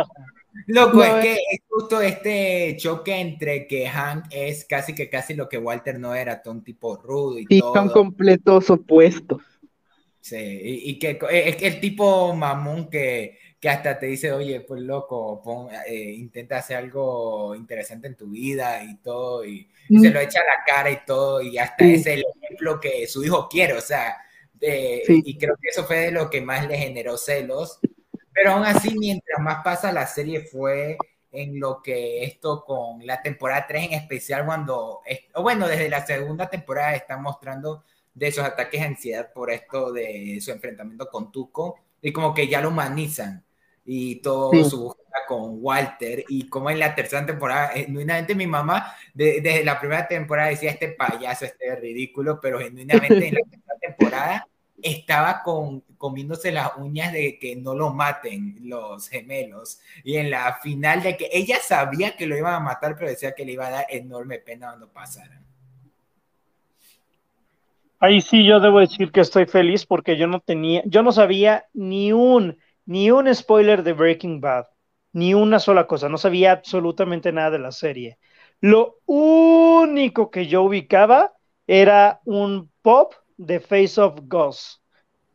Loco, 0.68 1.02
es 1.02 1.14
que 1.24 1.34
es 1.34 1.62
justo 1.70 2.02
este 2.02 2.76
choque 2.78 3.20
entre 3.20 3.68
que 3.68 3.88
Hank 3.88 4.26
es 4.32 4.66
casi 4.66 4.94
que 4.94 5.10
casi 5.10 5.34
lo 5.34 5.48
que 5.48 5.58
Walter 5.58 5.98
no 5.98 6.14
era, 6.14 6.42
un 6.46 6.62
tipo 6.62 6.98
rudo 6.98 7.40
y, 7.40 7.46
y 7.50 7.60
son 7.60 7.90
completos 7.90 8.70
opuestos. 8.70 9.42
Sí, 10.22 10.38
y, 10.38 11.00
que 11.00 11.20
es 11.32 11.56
que 11.56 11.68
el 11.68 11.80
tipo 11.80 12.34
mamón 12.36 12.92
que, 12.92 13.40
que, 13.60 13.70
hasta 13.70 13.98
te 13.98 14.06
dice, 14.06 14.32
oye, 14.32 14.62
pues 14.62 14.82
loco, 14.82 15.42
eh, 15.88 16.14
intenta 16.16 16.58
hacer 16.58 16.78
algo 16.78 17.56
interesante 17.56 18.08
en 18.08 18.16
tu 18.16 18.30
vida 18.30 18.84
y 18.84 18.98
todo, 18.98 19.44
y, 19.44 19.68
se 19.90 20.10
mm. 20.10 20.14
lo 20.14 20.20
echa 20.20 20.40
a 20.42 20.44
la 20.44 20.64
cara 20.64 20.92
y 20.92 21.04
todo, 21.08 21.42
y 21.42 21.58
hasta 21.58 21.86
es 21.86 22.06
el 22.06 22.24
ejemplo 22.40 22.80
que 22.80 23.08
su 23.08 23.24
hijo 23.24 23.50
quiere, 23.50 23.74
o 23.74 23.82
sea, 23.82 24.16
y 24.62 25.38
creo 25.40 25.56
que 25.60 25.70
eso 25.70 25.86
fue 25.86 25.98
de 25.98 26.12
lo 26.12 26.30
que 26.30 26.40
más 26.40 26.68
le 26.68 26.78
generó 26.78 27.18
celos, 27.18 27.80
pero 28.32 28.52
aún 28.52 28.64
así, 28.64 28.96
mientras 28.98 29.42
más 29.42 29.64
pasa 29.64 29.92
la 29.92 30.06
serie 30.06 30.42
fue 30.42 30.98
en 31.32 31.60
lo 31.60 31.82
que 31.82 32.24
esto 32.24 32.64
con 32.64 33.06
la 33.08 33.24
temporada 33.24 33.66
3 33.68 33.86
en 33.86 33.94
especial, 33.94 34.46
cuando, 34.46 35.02
bueno, 35.42 35.68
desde 35.68 35.90
la 35.90 36.06
segunda 36.06 36.48
temporada 36.48 36.94
está 36.94 37.18
mostrando 37.18 37.84
de 38.14 38.28
esos 38.28 38.44
ataques 38.44 38.82
de 38.82 38.88
ansiedad 38.88 39.32
por 39.34 39.52
esto 39.52 39.92
de 39.92 40.40
su 40.42 40.52
enfrentamiento 40.52 41.08
con 41.10 41.32
Tuco 41.32 41.76
y 42.02 42.12
como 42.12 42.34
que 42.34 42.48
ya 42.48 42.62
lo 42.62 42.70
humanizan 42.70 43.44
y 43.86 44.16
todo 44.18 44.52
su 44.64 44.84
búsqueda 44.84 45.20
con 45.28 45.58
Walter 45.60 46.24
y 46.28 46.48
como 46.48 46.70
en 46.70 46.80
la 46.80 46.94
tercera 46.94 47.26
temporada, 47.26 47.70
genuinamente 47.70 48.36
mi 48.36 48.48
mamá 48.48 48.94
desde 49.14 49.64
la 49.64 49.80
primera 49.80 50.08
temporada 50.08 50.50
decía 50.50 50.72
este 50.72 50.90
payaso, 50.90 51.46
este 51.46 51.76
ridículo, 51.76 52.40
pero 52.40 52.60
genuinamente 52.60 53.28
en 53.28 53.36
la 53.36 53.42
tercera 53.50 53.78
temporada 53.80 54.48
estaba 54.82 55.44
con, 55.44 55.82
comiéndose 55.98 56.52
las 56.52 56.72
uñas 56.78 57.14
de 57.14 57.38
que 57.40 57.56
no 57.56 57.76
lo 57.76 57.94
maten 57.94 58.58
los 58.62 59.08
gemelos 59.10 59.80
y 60.04 60.18
en 60.18 60.32
la 60.32 60.56
final 60.56 61.04
de 61.04 61.18
que 61.18 61.30
ella 61.32 61.60
sabía 61.62 62.16
que 62.16 62.26
lo 62.26 62.38
iban 62.38 62.56
a 62.56 62.60
matar 62.60 62.96
pero 62.96 63.10
decía 63.10 63.34
que 63.34 63.46
le 63.46 63.54
iba 63.54 63.68
a 63.68 63.72
dar 63.72 63.86
enorme 63.90 64.40
pena 64.40 64.68
cuando 64.68 64.92
pasaran. 64.92 65.51
Ahí 68.02 68.20
sí 68.22 68.44
yo 68.44 68.60
debo 68.60 68.80
decir 68.80 69.12
que 69.12 69.22
estoy 69.22 69.46
feliz 69.46 69.86
porque 69.86 70.18
yo 70.18 70.26
no 70.26 70.40
tenía, 70.40 70.82
yo 70.86 71.04
no 71.04 71.12
sabía 71.12 71.68
ni 71.72 72.12
un, 72.12 72.58
ni 72.86 73.12
un 73.12 73.34
spoiler 73.34 73.84
de 73.84 73.94
Breaking 73.94 74.42
Bad, 74.42 74.66
ni 75.14 75.36
una 75.36 75.60
sola 75.60 75.86
cosa, 75.86 76.10
no 76.10 76.18
sabía 76.18 76.52
absolutamente 76.52 77.32
nada 77.32 77.52
de 77.52 77.60
la 77.60 77.72
serie. 77.72 78.18
Lo 78.60 78.98
único 79.06 80.32
que 80.32 80.48
yo 80.48 80.64
ubicaba 80.64 81.34
era 81.68 82.22
un 82.26 82.72
pop 82.82 83.14
de 83.38 83.60
Face 83.60 84.02
of 84.02 84.20
Ghost. 84.24 84.82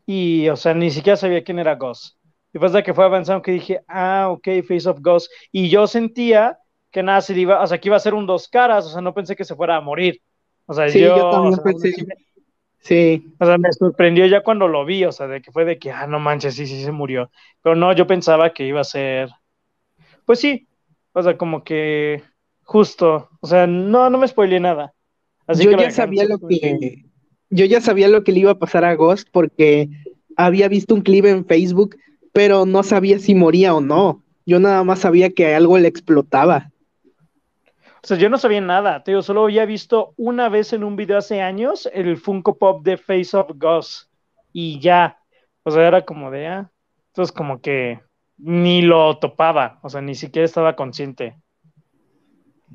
Y, 0.05 0.48
o 0.48 0.57
sea, 0.57 0.74
ni 0.74 0.90
siquiera 0.90 1.16
sabía 1.16 1.44
quién 1.44 1.61
era 1.61 1.76
Ghost. 1.76 2.16
Y 2.52 2.59
pasa 2.59 2.83
que 2.83 2.94
fue 2.94 3.05
avanzando 3.05 3.42
que 3.42 3.52
dije, 3.52 3.81
ah, 3.87 4.29
ok, 4.31 4.48
Face 4.66 4.88
of 4.88 5.00
Ghost. 5.00 5.31
Y 5.52 5.68
yo 5.68 5.87
sentía 5.87 6.59
que 6.90 7.05
nada 7.05 7.20
se 7.20 7.38
iba, 7.38 7.62
o 7.62 7.66
sea, 7.66 7.79
que 7.79 7.88
iba 7.88 7.96
a 7.96 8.00
ser 8.00 8.14
un 8.14 8.26
dos 8.26 8.48
caras, 8.48 8.87
o 8.87 8.88
sea, 8.88 9.00
no 9.00 9.14
pensé 9.14 9.37
que 9.37 9.44
se 9.44 9.55
fuera 9.55 9.76
a 9.76 9.81
morir. 9.81 10.20
O 10.66 10.74
sea, 10.74 10.88
yo, 10.88 11.31
también 11.31 11.61
pensé. 11.62 11.94
Sí. 12.87 13.35
O 13.40 13.44
sea, 13.44 13.59
me 13.59 13.72
sorprendió 13.72 14.27
ya 14.27 14.42
cuando 14.42 14.68
lo 14.68 14.85
vi, 14.85 15.05
o 15.05 15.11
sea, 15.11 15.27
de 15.27 15.42
que 15.42 15.51
fue 15.51 15.64
de 15.64 15.77
que, 15.77 15.90
ah, 15.90 16.07
no 16.07 16.20
manches, 16.20 16.55
sí, 16.55 16.68
sí 16.68 16.85
se 16.85 16.92
murió. 16.92 17.33
Pero 17.61 17.75
no, 17.75 17.92
yo 17.92 18.07
pensaba 18.07 18.53
que 18.53 18.64
iba 18.64 18.81
a 18.81 18.85
ser. 18.85 19.29
Pues 20.25 20.38
sí, 20.38 20.68
o 21.12 21.20
sea, 21.20 21.37
como 21.37 21.64
que 21.64 22.22
justo, 22.62 23.29
o 23.40 23.46
sea, 23.46 23.66
no, 23.66 24.09
no 24.09 24.18
me 24.18 24.29
spoileé 24.29 24.61
nada. 24.61 24.92
Así 25.49 25.64
yo 25.64 25.72
ya 25.72 25.90
sabía 25.90 26.27
lo 26.27 26.38
que. 26.38 27.07
Yo 27.51 27.64
ya 27.64 27.81
sabía 27.81 28.07
lo 28.07 28.22
que 28.22 28.31
le 28.31 28.40
iba 28.40 28.53
a 28.53 28.59
pasar 28.59 28.85
a 28.85 28.94
Ghost 28.94 29.31
porque 29.33 29.88
había 30.37 30.68
visto 30.68 30.94
un 30.94 31.01
clip 31.01 31.25
en 31.25 31.44
Facebook, 31.44 31.96
pero 32.33 32.66
no 32.66 32.85
sabía 32.85 33.18
si 33.18 33.35
moría 33.35 33.75
o 33.75 33.81
no. 33.81 34.22
Yo 34.46 34.61
nada 34.61 34.85
más 34.85 35.01
sabía 35.01 35.31
que 35.31 35.57
algo 35.57 35.77
le 35.77 35.88
explotaba. 35.88 36.70
O 38.02 38.06
sea, 38.06 38.16
yo 38.16 38.28
no 38.28 38.38
sabía 38.38 38.61
nada, 38.61 39.02
te 39.02 39.20
solo 39.22 39.44
había 39.44 39.64
visto 39.66 40.14
una 40.16 40.48
vez 40.48 40.72
en 40.72 40.85
un 40.85 40.96
video 40.96 41.18
hace 41.18 41.40
años 41.40 41.88
el 41.92 42.16
Funko 42.16 42.59
Pop 42.59 42.85
de 42.85 42.96
Face 42.96 43.37
of 43.37 43.50
Ghost 43.54 44.11
y 44.52 44.78
ya. 44.80 45.18
O 45.62 45.70
sea, 45.70 45.88
era 45.88 46.04
como 46.04 46.30
de, 46.30 46.46
ah, 46.46 46.70
entonces 47.09 47.35
como 47.35 47.61
que 47.61 48.00
ni 48.38 48.82
lo 48.82 49.18
topaba, 49.18 49.80
o 49.82 49.88
sea, 49.88 50.00
ni 50.00 50.14
siquiera 50.14 50.46
estaba 50.46 50.76
consciente. 50.76 51.37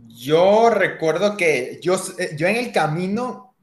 Yo 0.08 0.70
recuerdo 0.70 1.38
que 1.38 1.80
yo, 1.82 1.96
eh, 2.18 2.36
yo 2.38 2.48
en 2.48 2.56
el 2.56 2.72
camino, 2.72 3.56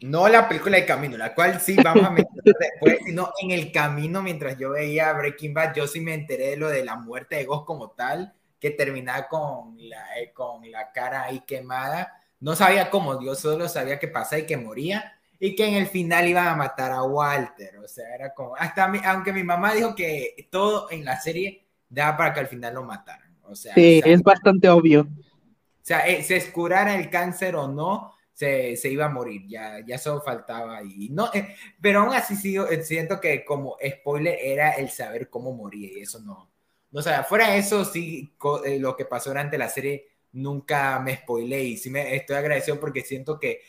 no 0.00 0.28
la 0.28 0.48
película 0.48 0.76
de 0.76 0.86
camino, 0.86 1.16
la 1.16 1.34
cual 1.34 1.60
sí 1.60 1.76
vamos 1.82 2.04
a 2.04 2.10
mencionar 2.10 2.44
después, 2.60 2.98
sino 3.04 3.32
en 3.42 3.50
el 3.52 3.72
camino 3.72 4.22
mientras 4.22 4.58
yo 4.58 4.70
veía 4.70 5.12
Breaking 5.14 5.54
Bad, 5.54 5.74
yo 5.74 5.86
sí 5.86 6.00
me 6.00 6.14
enteré 6.14 6.50
de 6.50 6.56
lo 6.56 6.68
de 6.68 6.84
la 6.84 6.96
muerte 6.96 7.36
de 7.36 7.44
Ghost 7.44 7.66
como 7.66 7.90
tal 7.90 8.34
que 8.58 8.70
terminaba 8.70 9.28
con 9.28 9.76
la, 9.88 10.18
eh, 10.18 10.32
con 10.32 10.70
la 10.70 10.90
cara 10.92 11.24
ahí 11.24 11.40
quemada. 11.40 12.20
No 12.40 12.54
sabía 12.54 12.90
cómo, 12.90 13.16
Dios 13.16 13.40
solo 13.40 13.68
sabía 13.68 13.98
que 13.98 14.08
pasaba 14.08 14.40
y 14.40 14.46
que 14.46 14.56
moría 14.56 15.18
y 15.40 15.54
que 15.54 15.66
en 15.66 15.74
el 15.74 15.86
final 15.86 16.26
iban 16.26 16.48
a 16.48 16.56
matar 16.56 16.92
a 16.92 17.02
Walter. 17.02 17.78
O 17.78 17.88
sea, 17.88 18.14
era 18.14 18.34
como, 18.34 18.56
hasta 18.56 18.90
aunque 19.06 19.32
mi 19.32 19.44
mamá 19.44 19.74
dijo 19.74 19.94
que 19.94 20.48
todo 20.50 20.90
en 20.90 21.04
la 21.04 21.20
serie 21.20 21.66
daba 21.88 22.16
para 22.16 22.34
que 22.34 22.40
al 22.40 22.48
final 22.48 22.74
lo 22.74 22.84
mataran. 22.84 23.36
O 23.44 23.54
sea, 23.54 23.74
sí, 23.74 24.00
es 24.04 24.22
bastante 24.22 24.68
obvio. 24.68 25.02
O 25.02 25.84
sea, 25.88 26.06
eh, 26.06 26.22
se 26.22 26.36
escurara 26.36 26.96
el 26.96 27.08
cáncer 27.08 27.56
o 27.56 27.66
no, 27.66 28.12
se, 28.34 28.76
se, 28.76 28.90
iba 28.90 29.06
a 29.06 29.08
morir, 29.08 29.46
ya, 29.48 29.80
ya 29.86 29.96
solo 29.96 30.20
faltaba 30.20 30.82
y 30.82 31.08
no, 31.08 31.30
eh, 31.32 31.56
pero 31.80 32.00
aún 32.00 32.14
así 32.14 32.36
sigo, 32.36 32.68
eh, 32.68 32.84
siento 32.84 33.18
que 33.20 33.44
como 33.44 33.76
spoiler 33.82 34.38
era 34.40 34.72
el 34.72 34.90
saber 34.90 35.30
cómo 35.30 35.52
moría 35.52 35.88
y 35.90 36.02
eso 36.02 36.20
no 36.20 36.50
o 36.92 37.02
sea, 37.02 37.24
fuera 37.24 37.56
eso 37.56 37.84
sí, 37.84 38.32
eh, 38.64 38.78
lo 38.78 38.96
que 38.96 39.04
pasó 39.04 39.30
durante 39.30 39.58
la 39.58 39.68
serie 39.68 40.08
nunca 40.32 40.98
me 41.00 41.16
spoilé 41.16 41.62
y 41.64 41.76
sí 41.76 41.90
me 41.90 42.14
estoy 42.14 42.36
agradecido 42.36 42.78
porque 42.78 43.02
siento 43.02 43.38
que 43.38 43.62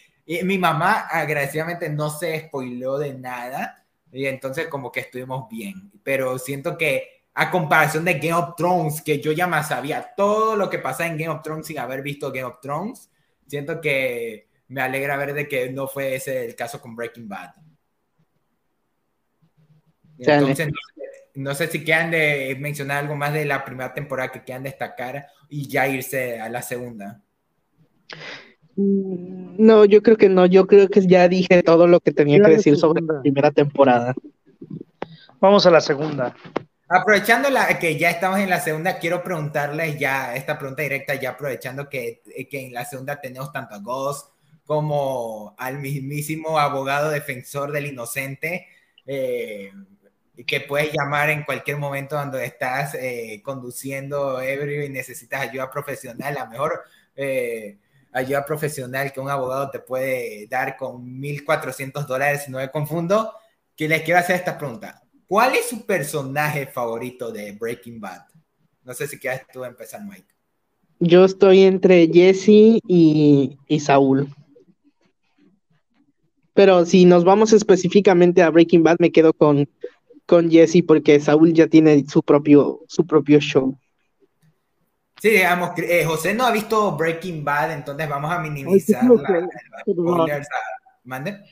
mi 0.44 0.58
mamá 0.58 1.08
agradecidamente 1.08 1.90
no 1.90 2.10
se 2.10 2.40
spoileó 2.42 3.00
de 3.00 3.16
nada 3.16 3.86
y 4.12 4.26
entonces 4.26 4.68
como 4.68 4.92
que 4.92 5.02
estuvimos 5.02 5.50
bien, 5.50 5.92
pero 6.04 6.38
siento 6.38 6.78
que 6.78 7.20
a 7.34 7.52
comparación 7.52 8.06
de 8.06 8.16
Game 8.16 8.34
of 8.34 8.56
Thrones, 8.56 9.02
que 9.02 9.20
yo 9.22 9.32
ya 9.32 9.48
más 9.48 9.70
sabía 9.70 10.14
todo 10.16 10.56
lo 10.56 10.70
que 10.70 10.80
pasa 10.80 11.08
en 11.08 11.18
Game 11.18 11.30
of 11.30 11.42
Thrones 11.42 11.68
sin 11.68 11.80
haber 11.80 12.02
visto 12.02 12.32
Game 12.32 12.44
of 12.44 12.60
Thrones, 12.62 13.10
siento 13.48 13.80
que 13.80 14.50
me 14.68 14.82
alegra 14.82 15.18
ver 15.18 15.34
de 15.34 15.48
que 15.48 15.72
no 15.72 15.88
fue 15.88 16.16
ese 16.16 16.46
el 16.46 16.56
caso 16.56 16.82
con 16.82 16.96
Breaking 16.96 17.28
Bad. 17.28 17.52
Entonces, 20.18 20.68
no 20.68 20.74
sé, 20.96 21.09
si 21.70 21.84
quieran 21.84 22.12
de 22.12 22.56
mencionar 22.60 23.00
algo 23.00 23.16
más 23.16 23.34
de 23.34 23.46
la 23.46 23.64
primera 23.64 23.94
temporada 23.94 24.32
que 24.32 24.44
quieran 24.44 24.64
destacar 24.64 25.28
y 25.50 25.68
ya 25.68 25.88
irse 25.88 26.40
a 26.40 26.50
la 26.50 26.62
segunda. 26.62 27.22
Mm, 28.76 29.56
no, 29.58 29.86
yo 29.86 30.02
creo 30.02 30.18
que 30.18 30.30
no. 30.30 30.46
Yo 30.46 30.68
creo 30.68 30.90
que 30.90 31.06
ya 31.06 31.28
dije 31.28 31.64
todo 31.64 31.88
lo 31.88 32.00
que 32.00 32.12
tenía 32.12 32.42
que 32.42 32.52
decir 32.52 32.78
sobre 32.78 33.02
la 33.02 33.22
primera 33.22 33.52
temporada. 33.52 34.14
Vamos 35.40 35.66
a 35.66 35.72
la 35.72 35.82
segunda. 35.82 36.36
Aprovechando 36.88 37.50
la, 37.50 37.78
que 37.78 37.98
ya 37.98 38.10
estamos 38.10 38.40
en 38.40 38.50
la 38.50 38.60
segunda, 38.60 38.98
quiero 38.98 39.24
preguntarles 39.24 40.00
ya 40.00 40.36
esta 40.36 40.58
pregunta 40.58 40.82
directa, 40.82 41.14
ya 41.14 41.32
aprovechando 41.32 41.88
que, 41.88 42.22
que 42.50 42.66
en 42.66 42.74
la 42.74 42.84
segunda 42.84 43.22
tenemos 43.22 43.52
tanto 43.52 43.76
a 43.76 43.80
Ghost 43.80 44.32
como 44.66 45.56
al 45.58 45.80
mismísimo 45.80 46.60
abogado 46.60 47.10
defensor 47.10 47.72
del 47.72 47.88
inocente, 47.88 48.68
eh, 49.06 49.72
que 50.46 50.62
puedes 50.62 50.94
llamar 50.94 51.30
en 51.30 51.44
cualquier 51.44 51.78
momento 51.78 52.16
cuando 52.16 52.40
estás 52.40 52.96
eh, 52.96 53.42
conduciendo 53.44 54.40
ebrio 54.42 54.84
y 54.84 54.90
necesitas 54.90 55.42
ayuda 55.42 55.70
profesional, 55.70 56.34
la 56.34 56.46
mejor 56.46 56.84
eh, 57.16 57.78
ayuda 58.12 58.46
profesional 58.46 59.12
que 59.12 59.20
un 59.20 59.30
abogado 59.30 59.70
te 59.70 59.80
puede 59.80 60.48
dar 60.48 60.78
con 60.78 61.22
1.400 61.22 62.06
dólares, 62.06 62.48
no 62.48 62.58
me 62.58 62.72
confundo, 62.72 63.34
que 63.76 63.88
les 63.88 64.02
quiero 64.04 64.20
hacer 64.20 64.38
esta 64.38 64.58
pregunta. 64.58 65.02
¿Cuál 65.28 65.56
es 65.56 65.70
su 65.70 65.86
personaje 65.86 66.68
favorito 66.68 67.32
de 67.32 67.52
Breaking 67.52 68.00
Bad? 68.00 68.24
No 68.84 68.94
sé 68.94 69.08
si 69.08 69.20
quieres 69.20 69.42
tú 69.52 69.64
empezar, 69.64 70.04
Mike. 70.04 70.26
Yo 71.00 71.26
estoy 71.26 71.64
entre 71.64 72.08
Jesse 72.08 72.80
y, 72.88 73.58
y 73.68 73.80
Saúl. 73.80 74.28
Pero 76.54 76.86
si 76.86 77.06
nos 77.06 77.24
vamos 77.24 77.54
específicamente 77.54 78.42
a 78.42 78.50
Breaking 78.50 78.84
Bad, 78.84 78.98
me 79.00 79.12
quedo 79.12 79.32
con, 79.32 79.70
con 80.30 80.48
Jesse 80.52 80.84
porque 80.88 81.20
Saúl 81.20 81.54
ya 81.54 81.66
tiene 81.66 82.06
su 82.08 82.22
propio, 82.22 82.82
su 82.88 83.08
propio 83.08 83.40
show. 83.40 83.76
Sí, 85.20 85.30
digamos, 85.32 85.72
eh, 85.78 86.06
José 86.06 86.36
no 86.36 86.46
ha 86.46 86.52
visto 86.52 86.96
Breaking 86.96 87.44
Bad, 87.44 87.74
entonces 87.74 88.08
vamos 88.08 88.32
a 88.32 88.38
minimizar 88.38 89.04
la, 89.04 89.50
¿Mande? 91.04 91.44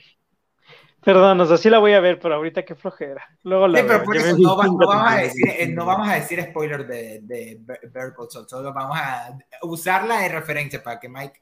Perdón, 1.03 1.41
o 1.41 1.45
sea, 1.47 1.57
sí 1.57 1.71
la 1.71 1.79
voy 1.79 1.93
a 1.93 2.01
ver, 2.01 2.19
pero 2.19 2.35
ahorita 2.35 2.63
qué 2.63 2.75
flojera. 2.75 3.25
Luego 3.41 3.67
la 3.67 3.79
sí, 3.79 3.85
pero 3.87 4.03
por 4.03 4.15
eso 4.15 4.37
no, 4.37 4.55
vamos 4.55 5.11
a 5.11 5.17
decir, 5.17 5.49
eh, 5.57 5.67
no 5.69 5.85
vamos 5.85 6.07
a 6.07 6.13
decir 6.13 6.39
spoiler 6.43 6.85
de, 6.85 7.21
de 7.23 7.59
Bear 7.91 8.13
solo 8.29 8.73
vamos 8.73 8.97
a 8.99 9.35
usarla 9.63 10.19
de 10.19 10.29
referencia 10.29 10.83
para 10.83 10.99
que 10.99 11.09
Mike 11.09 11.41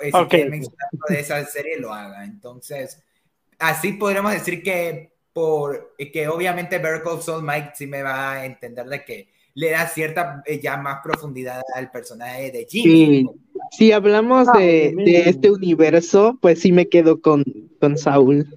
eh, 0.00 0.10
si 0.12 0.16
okay. 0.16 0.48
de 0.48 1.20
esa 1.20 1.44
serie 1.44 1.80
lo 1.80 1.92
haga. 1.92 2.24
Entonces, 2.24 3.02
así 3.58 3.94
podríamos 3.94 4.32
decir 4.32 4.62
que 4.62 5.17
por 5.38 5.94
que 6.12 6.26
obviamente 6.26 6.78
Better 6.78 7.00
Soul 7.20 7.44
Mike 7.44 7.70
sí 7.76 7.86
me 7.86 8.02
va 8.02 8.32
a 8.32 8.44
entender 8.44 8.86
de 8.86 9.04
que 9.04 9.28
le 9.54 9.70
da 9.70 9.86
cierta 9.86 10.42
eh, 10.44 10.58
ya 10.60 10.76
más 10.76 10.98
profundidad 11.00 11.62
al 11.76 11.92
personaje 11.92 12.50
de 12.50 12.66
Jimmy. 12.68 13.24
Si 13.70 13.92
hablamos 13.92 14.48
ah, 14.48 14.58
de, 14.58 14.92
de, 14.96 15.28
este 15.28 15.52
universo, 15.52 16.36
pues 16.42 16.60
sí 16.60 16.72
me 16.72 16.88
quedo 16.88 17.20
con, 17.20 17.44
con 17.78 17.96
Saúl. 17.96 18.48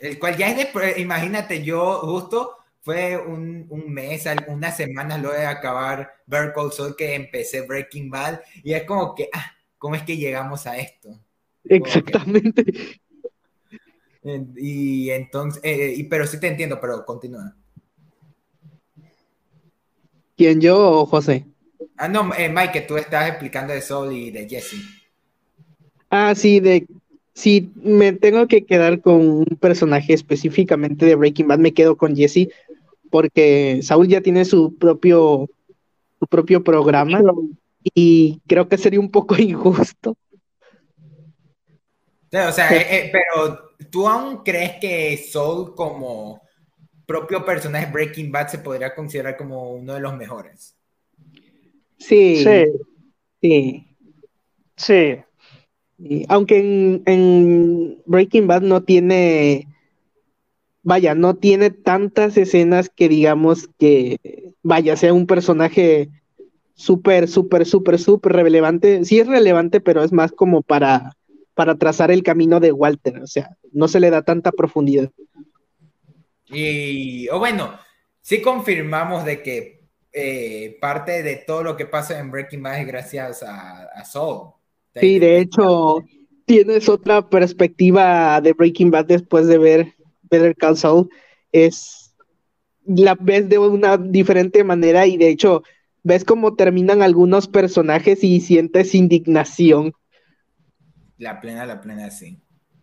El 0.00 0.20
cual 0.20 0.36
ya 0.36 0.50
es 0.50 0.56
de, 0.56 1.00
imagínate, 1.00 1.64
yo 1.64 1.98
justo 2.02 2.52
fue 2.80 3.16
un, 3.16 3.66
un 3.70 3.92
mes, 3.92 4.24
algunas 4.28 4.76
semanas 4.76 5.20
luego 5.20 5.36
de 5.36 5.46
acabar 5.46 6.12
Better 6.26 6.52
Call 6.54 6.96
que 6.96 7.16
empecé 7.16 7.62
Breaking 7.62 8.08
Bad 8.08 8.40
y 8.62 8.72
es 8.72 8.84
como 8.84 9.16
que, 9.16 9.28
ah, 9.32 9.50
¿cómo 9.78 9.96
es 9.96 10.02
que 10.02 10.16
llegamos 10.16 10.64
a 10.68 10.78
esto? 10.78 11.08
Exactamente. 11.64 13.00
Y 14.56 15.10
entonces, 15.10 15.60
eh, 15.64 15.94
y, 15.96 16.04
pero 16.04 16.26
sí 16.26 16.38
te 16.40 16.48
entiendo, 16.48 16.78
pero 16.80 17.04
continúa. 17.04 17.54
¿Quién, 20.36 20.60
yo 20.60 21.00
o 21.00 21.06
José? 21.06 21.46
Ah, 21.96 22.08
no, 22.08 22.32
eh, 22.34 22.48
Mike, 22.48 22.82
tú 22.82 22.96
estás 22.96 23.28
explicando 23.28 23.72
de 23.72 23.82
Soul 23.82 24.12
y 24.12 24.30
de 24.30 24.48
Jesse. 24.48 24.76
Ah, 26.10 26.34
sí, 26.34 26.60
de 26.60 26.86
si 27.38 27.70
me 27.76 28.12
tengo 28.12 28.48
que 28.48 28.64
quedar 28.64 29.00
con 29.00 29.14
un 29.20 29.58
personaje 29.60 30.12
específicamente 30.12 31.06
de 31.06 31.14
Breaking 31.14 31.46
Bad, 31.46 31.58
me 31.60 31.72
quedo 31.72 31.96
con 31.96 32.16
Jesse, 32.16 32.48
porque 33.10 33.78
Saúl 33.82 34.08
ya 34.08 34.20
tiene 34.20 34.44
su 34.44 34.74
propio, 34.74 35.48
su 36.18 36.26
propio 36.26 36.64
programa 36.64 37.22
y 37.94 38.40
creo 38.48 38.68
que 38.68 38.76
sería 38.76 38.98
un 38.98 39.10
poco 39.10 39.36
injusto. 39.38 40.16
O 42.32 42.52
sea, 42.52 42.70
eh, 42.76 42.86
eh, 42.90 43.10
pero 43.12 43.72
¿tú 43.90 44.06
aún 44.08 44.42
crees 44.44 44.72
que 44.80 45.16
Saul 45.16 45.74
como 45.74 46.42
propio 47.06 47.44
personaje 47.44 47.90
Breaking 47.90 48.30
Bad 48.30 48.48
se 48.48 48.58
podría 48.58 48.94
considerar 48.94 49.36
como 49.36 49.72
uno 49.72 49.94
de 49.94 50.00
los 50.00 50.14
mejores? 50.16 50.76
Sí. 51.98 52.44
Sí. 52.44 52.66
Sí. 53.40 53.86
sí 54.76 55.24
aunque 56.28 57.00
en, 57.04 58.02
Breaking 58.06 58.46
Bad 58.46 58.62
no 58.62 58.82
tiene, 58.82 59.66
vaya, 60.82 61.14
no 61.14 61.34
tiene 61.34 61.70
tantas 61.70 62.36
escenas 62.36 62.88
que 62.88 63.08
digamos 63.08 63.68
que, 63.78 64.54
vaya, 64.62 64.96
sea 64.96 65.12
un 65.12 65.26
personaje 65.26 66.08
súper, 66.74 67.28
súper, 67.28 67.66
súper, 67.66 67.98
súper 67.98 68.32
relevante. 68.32 69.04
Sí 69.04 69.18
es 69.18 69.26
relevante, 69.26 69.80
pero 69.80 70.04
es 70.04 70.12
más 70.12 70.30
como 70.30 70.62
para, 70.62 71.16
para 71.58 71.74
trazar 71.74 72.12
el 72.12 72.22
camino 72.22 72.60
de 72.60 72.70
Walter, 72.70 73.18
o 73.18 73.26
sea, 73.26 73.56
no 73.72 73.88
se 73.88 73.98
le 73.98 74.10
da 74.10 74.22
tanta 74.22 74.52
profundidad. 74.52 75.10
Y, 76.46 77.28
o 77.30 77.40
bueno, 77.40 77.76
sí 78.20 78.40
confirmamos 78.40 79.24
de 79.24 79.42
que 79.42 79.80
eh, 80.12 80.78
parte 80.80 81.24
de 81.24 81.34
todo 81.34 81.64
lo 81.64 81.76
que 81.76 81.84
pasa 81.84 82.20
en 82.20 82.30
Breaking 82.30 82.62
Bad 82.62 82.78
es 82.78 82.86
gracias 82.86 83.42
a, 83.42 83.86
a 83.86 84.04
Saul. 84.04 84.52
Sí, 84.94 85.18
de 85.18 85.40
hecho, 85.40 86.04
tienes 86.44 86.88
otra 86.88 87.28
perspectiva 87.28 88.40
de 88.40 88.52
Breaking 88.52 88.92
Bad 88.92 89.06
después 89.06 89.48
de 89.48 89.58
ver 89.58 89.94
Better 90.30 90.54
Call 90.54 90.76
Saul. 90.76 91.08
Es 91.50 92.14
la 92.86 93.16
ves 93.18 93.48
de 93.48 93.58
una 93.58 93.96
diferente 93.96 94.62
manera 94.62 95.08
y 95.08 95.16
de 95.16 95.30
hecho 95.30 95.64
ves 96.04 96.24
cómo 96.24 96.54
terminan 96.54 97.02
algunos 97.02 97.48
personajes 97.48 98.22
y 98.22 98.38
sientes 98.42 98.94
indignación. 98.94 99.92
La 101.18 101.40
plena, 101.40 101.66
la 101.66 101.80
plena, 101.80 102.10
sí. 102.10 102.38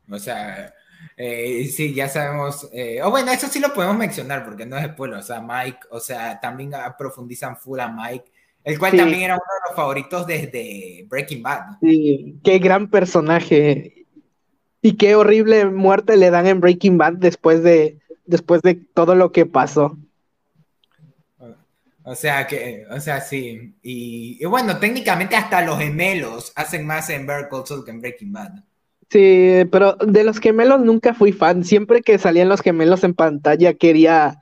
O 0.09 0.19
sea, 0.19 0.73
eh, 1.17 1.67
sí, 1.73 1.93
ya 1.93 2.07
sabemos. 2.07 2.69
Eh, 2.71 3.01
o 3.01 3.09
bueno, 3.09 3.31
eso 3.31 3.47
sí 3.47 3.59
lo 3.59 3.73
podemos 3.73 3.97
mencionar 3.97 4.45
porque 4.45 4.65
no 4.65 4.77
es 4.77 4.87
pueblo. 4.89 5.19
O 5.19 5.23
sea, 5.23 5.41
Mike, 5.41 5.79
o 5.89 5.99
sea, 5.99 6.39
también 6.39 6.71
profundizan 6.97 7.57
full 7.57 7.79
a 7.79 7.87
Mike 7.87 8.31
el 8.65 8.79
cual 8.79 8.97
también 8.97 9.21
era 9.21 9.35
uno 9.35 9.43
de 9.43 9.69
los 9.69 9.75
favoritos 9.75 10.25
desde 10.25 11.05
Breaking 11.07 11.43
Bad. 11.43 11.77
Sí, 11.81 12.39
qué 12.43 12.57
gran 12.57 12.89
personaje. 12.89 14.07
Y 14.81 14.97
qué 14.97 15.15
horrible 15.15 15.65
muerte 15.67 16.17
le 16.17 16.31
dan 16.31 16.47
en 16.47 16.59
Breaking 16.59 16.97
Bad 16.97 17.13
después 17.13 17.61
de, 17.61 17.99
después 18.25 18.63
de 18.63 18.73
todo 18.73 19.13
lo 19.13 19.31
que 19.31 19.45
pasó. 19.45 19.95
O 22.07 22.13
sea 22.13 22.45
que, 22.45 22.85
o 22.91 22.99
sea, 22.99 23.19
sí. 23.19 23.75
Y, 23.81 24.45
bueno, 24.45 24.77
técnicamente 24.77 25.35
hasta 25.35 25.65
los 25.65 25.79
gemelos 25.79 26.53
hacen 26.55 26.85
más 26.85 27.09
en 27.09 27.25
Better 27.25 27.49
Call 27.49 27.83
que 27.83 27.89
en 27.89 27.99
Breaking 27.99 28.31
Bad. 28.31 28.51
Sí, 29.09 29.63
pero 29.71 29.95
de 29.95 30.23
los 30.23 30.39
gemelos 30.39 30.81
nunca 30.81 31.15
fui 31.15 31.31
fan. 31.31 31.63
Siempre 31.63 32.03
que 32.03 32.19
salían 32.19 32.47
los 32.47 32.61
gemelos 32.61 33.03
en 33.03 33.15
pantalla 33.15 33.73
quería, 33.73 34.39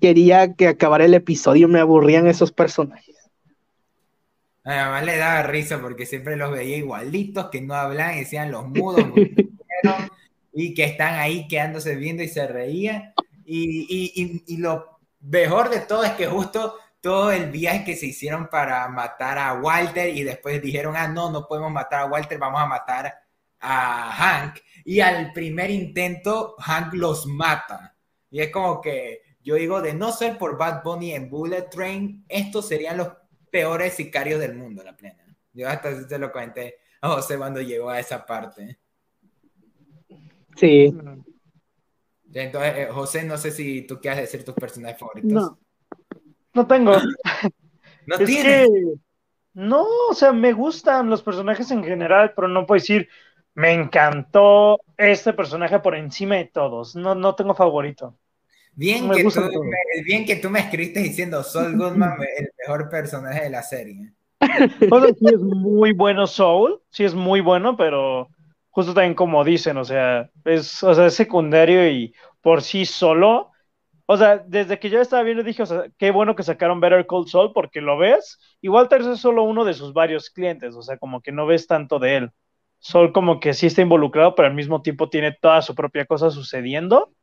quería 0.00 0.54
que 0.54 0.68
acabara 0.68 1.04
el 1.04 1.14
episodio. 1.14 1.66
Me 1.66 1.80
aburrían 1.80 2.28
esos 2.28 2.52
personajes. 2.52 3.16
Además 4.62 5.04
le 5.04 5.16
daba 5.16 5.42
risa 5.42 5.80
porque 5.80 6.06
siempre 6.06 6.36
los 6.36 6.52
veía 6.52 6.76
igualitos, 6.76 7.50
que 7.50 7.62
no 7.62 7.74
hablan, 7.74 8.16
decían 8.16 8.52
los 8.52 8.68
mudos, 8.68 9.04
y 10.52 10.72
que 10.72 10.84
están 10.84 11.14
ahí 11.14 11.48
quedándose 11.48 11.96
viendo 11.96 12.22
y 12.22 12.28
se 12.28 12.46
reían. 12.46 13.12
Y, 13.44 13.86
y, 13.88 14.42
y, 14.46 14.56
lo 14.56 14.95
mejor 15.28 15.70
de 15.70 15.80
todo 15.80 16.04
es 16.04 16.12
que 16.12 16.26
justo 16.26 16.78
todo 17.00 17.30
el 17.30 17.50
viaje 17.50 17.84
que 17.84 17.96
se 17.96 18.06
hicieron 18.06 18.48
para 18.48 18.88
matar 18.88 19.38
a 19.38 19.54
Walter 19.54 20.08
y 20.08 20.22
después 20.22 20.60
dijeron, 20.60 20.96
ah, 20.96 21.08
no, 21.08 21.30
no 21.30 21.46
podemos 21.46 21.70
matar 21.70 22.00
a 22.00 22.06
Walter, 22.06 22.38
vamos 22.38 22.60
a 22.60 22.66
matar 22.66 23.14
a 23.60 24.12
Hank. 24.12 24.58
Y 24.84 25.00
al 25.00 25.32
primer 25.32 25.70
intento, 25.70 26.56
Hank 26.58 26.94
los 26.94 27.26
mata. 27.26 27.96
Y 28.30 28.40
es 28.40 28.50
como 28.50 28.80
que 28.80 29.22
yo 29.46 29.54
digo, 29.54 29.80
de 29.80 29.94
no 29.94 30.10
ser 30.10 30.38
por 30.38 30.58
Bad 30.58 30.82
Bunny 30.82 31.12
en 31.12 31.30
Bullet 31.30 31.70
Train, 31.70 32.24
estos 32.28 32.66
serían 32.66 32.96
los 32.96 33.12
peores 33.48 33.94
sicarios 33.94 34.40
del 34.40 34.56
mundo, 34.56 34.82
la 34.82 34.96
plena. 34.96 35.24
Yo 35.52 35.68
hasta 35.68 36.08
se 36.08 36.18
lo 36.18 36.32
comenté 36.32 36.78
a 37.00 37.10
José 37.10 37.38
cuando 37.38 37.60
llegó 37.60 37.88
a 37.88 38.00
esa 38.00 38.26
parte. 38.26 38.80
Sí. 40.56 40.92
Entonces, 42.42 42.72
eh, 42.76 42.88
José, 42.90 43.24
no 43.24 43.38
sé 43.38 43.50
si 43.50 43.82
tú 43.82 44.00
quieres 44.00 44.20
decir 44.20 44.44
tus 44.44 44.54
personajes 44.54 44.98
favoritos. 44.98 45.32
No, 45.32 45.58
no 46.54 46.66
tengo. 46.66 46.92
¿No 48.06 48.16
es 48.16 48.30
que 48.30 48.68
no, 49.54 49.86
o 50.10 50.14
sea, 50.14 50.32
me 50.32 50.52
gustan 50.52 51.08
los 51.08 51.22
personajes 51.22 51.70
en 51.70 51.82
general, 51.82 52.32
pero 52.36 52.46
no 52.48 52.66
puedo 52.66 52.78
decir, 52.78 53.08
me 53.54 53.72
encantó 53.72 54.78
este 54.98 55.32
personaje 55.32 55.78
por 55.80 55.94
encima 55.94 56.36
de 56.36 56.44
todos. 56.46 56.94
No, 56.94 57.14
no 57.14 57.34
tengo 57.34 57.54
favorito. 57.54 58.18
Bien, 58.74 59.08
Me 59.08 59.16
que 59.16 59.22
gusta 59.22 59.40
tú, 59.48 59.52
todo. 59.54 59.64
me- 59.64 60.02
bien 60.04 60.26
que 60.26 60.36
tú 60.36 60.50
me 60.50 60.60
escribiste 60.60 61.00
diciendo 61.00 61.42
Sol 61.42 61.74
Goodman, 61.76 62.18
el 62.36 62.50
mejor 62.58 62.90
personaje 62.90 63.44
de 63.44 63.50
la 63.50 63.62
serie. 63.62 64.12
O 64.90 65.00
sea, 65.00 65.08
sí 65.14 65.26
es 65.34 65.40
muy 65.40 65.92
bueno 65.92 66.26
Soul, 66.26 66.82
sí 66.90 67.04
es 67.04 67.14
muy 67.14 67.40
bueno, 67.40 67.76
pero 67.76 68.28
justo 68.76 68.92
también 68.92 69.14
como 69.14 69.42
dicen, 69.42 69.78
o 69.78 69.86
sea, 69.86 70.30
es, 70.44 70.82
o 70.82 70.94
sea, 70.94 71.06
es 71.06 71.14
secundario 71.14 71.88
y 71.88 72.14
por 72.42 72.60
sí 72.60 72.84
solo. 72.84 73.50
O 74.04 74.18
sea, 74.18 74.36
desde 74.36 74.78
que 74.78 74.90
yo 74.90 75.00
estaba 75.00 75.22
viendo 75.22 75.42
dije, 75.42 75.62
o 75.62 75.66
sea, 75.66 75.84
qué 75.96 76.10
bueno 76.10 76.36
que 76.36 76.42
sacaron 76.42 76.78
Better 76.78 77.06
Call 77.06 77.26
Saul 77.26 77.54
porque 77.54 77.80
lo 77.80 77.96
ves 77.96 78.38
y 78.60 78.68
Walter 78.68 79.00
es 79.00 79.18
solo 79.18 79.44
uno 79.44 79.64
de 79.64 79.72
sus 79.72 79.94
varios 79.94 80.28
clientes, 80.28 80.74
o 80.74 80.82
sea, 80.82 80.98
como 80.98 81.22
que 81.22 81.32
no 81.32 81.46
ves 81.46 81.66
tanto 81.66 81.98
de 81.98 82.16
él. 82.18 82.32
Sol 82.78 83.12
como 83.14 83.40
que 83.40 83.54
sí 83.54 83.66
está 83.66 83.80
involucrado, 83.80 84.34
pero 84.34 84.48
al 84.48 84.54
mismo 84.54 84.82
tiempo 84.82 85.08
tiene 85.08 85.32
toda 85.32 85.62
su 85.62 85.74
propia 85.74 86.04
cosa 86.04 86.30
sucediendo, 86.30 87.14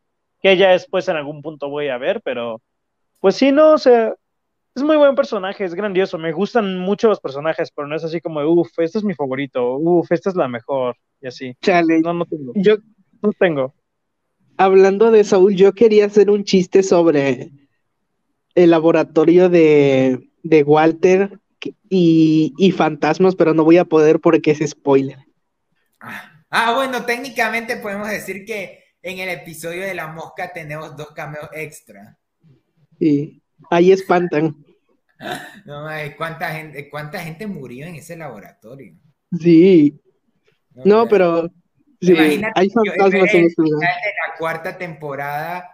que 0.41 0.57
ya 0.57 0.71
después 0.71 1.07
en 1.07 1.17
algún 1.17 1.43
punto 1.43 1.69
voy 1.69 1.89
a 1.89 1.99
ver, 1.99 2.19
pero 2.23 2.63
pues 3.19 3.35
sí, 3.35 3.51
no, 3.51 3.73
o 3.73 3.77
sea, 3.77 4.15
es 4.75 4.83
muy 4.83 4.97
buen 4.97 5.15
personaje, 5.15 5.63
es 5.65 5.75
grandioso. 5.75 6.17
Me 6.17 6.31
gustan 6.31 6.79
mucho 6.79 7.07
los 7.09 7.19
personajes, 7.19 7.71
pero 7.71 7.88
no 7.88 7.95
es 7.95 8.03
así 8.03 8.21
como, 8.21 8.41
uff, 8.41 8.71
este 8.79 8.97
es 8.99 9.03
mi 9.03 9.13
favorito, 9.13 9.77
uff, 9.77 10.12
esta 10.12 10.29
es 10.29 10.36
la 10.36 10.47
mejor, 10.47 10.95
y 11.21 11.27
así. 11.27 11.55
Chale. 11.62 12.01
No, 12.01 12.13
no 12.13 12.25
tengo. 12.25 12.53
Yo, 12.55 12.77
No 13.21 13.31
tengo. 13.33 13.73
hablando 14.57 15.12
de 15.12 15.23
Saúl, 15.23 15.55
yo 15.55 15.73
quería 15.73 16.05
hacer 16.05 16.29
un 16.29 16.43
chiste 16.43 16.83
sobre 16.83 17.51
el 18.55 18.69
laboratorio 18.71 19.49
de, 19.49 20.29
de 20.43 20.63
Walter 20.63 21.39
y, 21.89 22.53
y 22.57 22.71
fantasmas, 22.71 23.36
pero 23.36 23.53
no 23.53 23.63
voy 23.63 23.77
a 23.77 23.86
poder 23.86 24.19
porque 24.19 24.51
es 24.51 24.69
spoiler. 24.69 25.17
Ah, 25.99 26.43
ah, 26.49 26.73
bueno, 26.75 27.05
técnicamente 27.05 27.77
podemos 27.77 28.09
decir 28.09 28.45
que 28.45 28.83
en 29.01 29.19
el 29.19 29.29
episodio 29.29 29.81
de 29.83 29.93
la 29.93 30.07
mosca 30.07 30.51
tenemos 30.53 30.95
dos 30.97 31.12
cameos 31.12 31.49
extra. 31.53 32.17
Y 32.99 33.42
ahí 33.69 33.91
espantan. 33.91 34.56
No, 35.65 35.88
¿cuánta 36.17 36.49
gente, 36.54 36.89
cuánta 36.89 37.19
gente 37.19 37.47
murió 37.47 37.86
en 37.88 37.95
ese 37.95 38.17
laboratorio? 38.17 38.95
Sí. 39.39 39.99
No, 40.84 41.08
pero 41.08 41.47
sí, 42.02 42.12
Imagínate 42.12 42.60
hay 42.60 42.69
fantasmas 42.69 43.34
en 43.34 43.45
este 43.45 43.62
lugar. 43.62 43.80
de 43.89 44.10
la 44.28 44.38
cuarta 44.38 44.78
temporada 44.78 45.69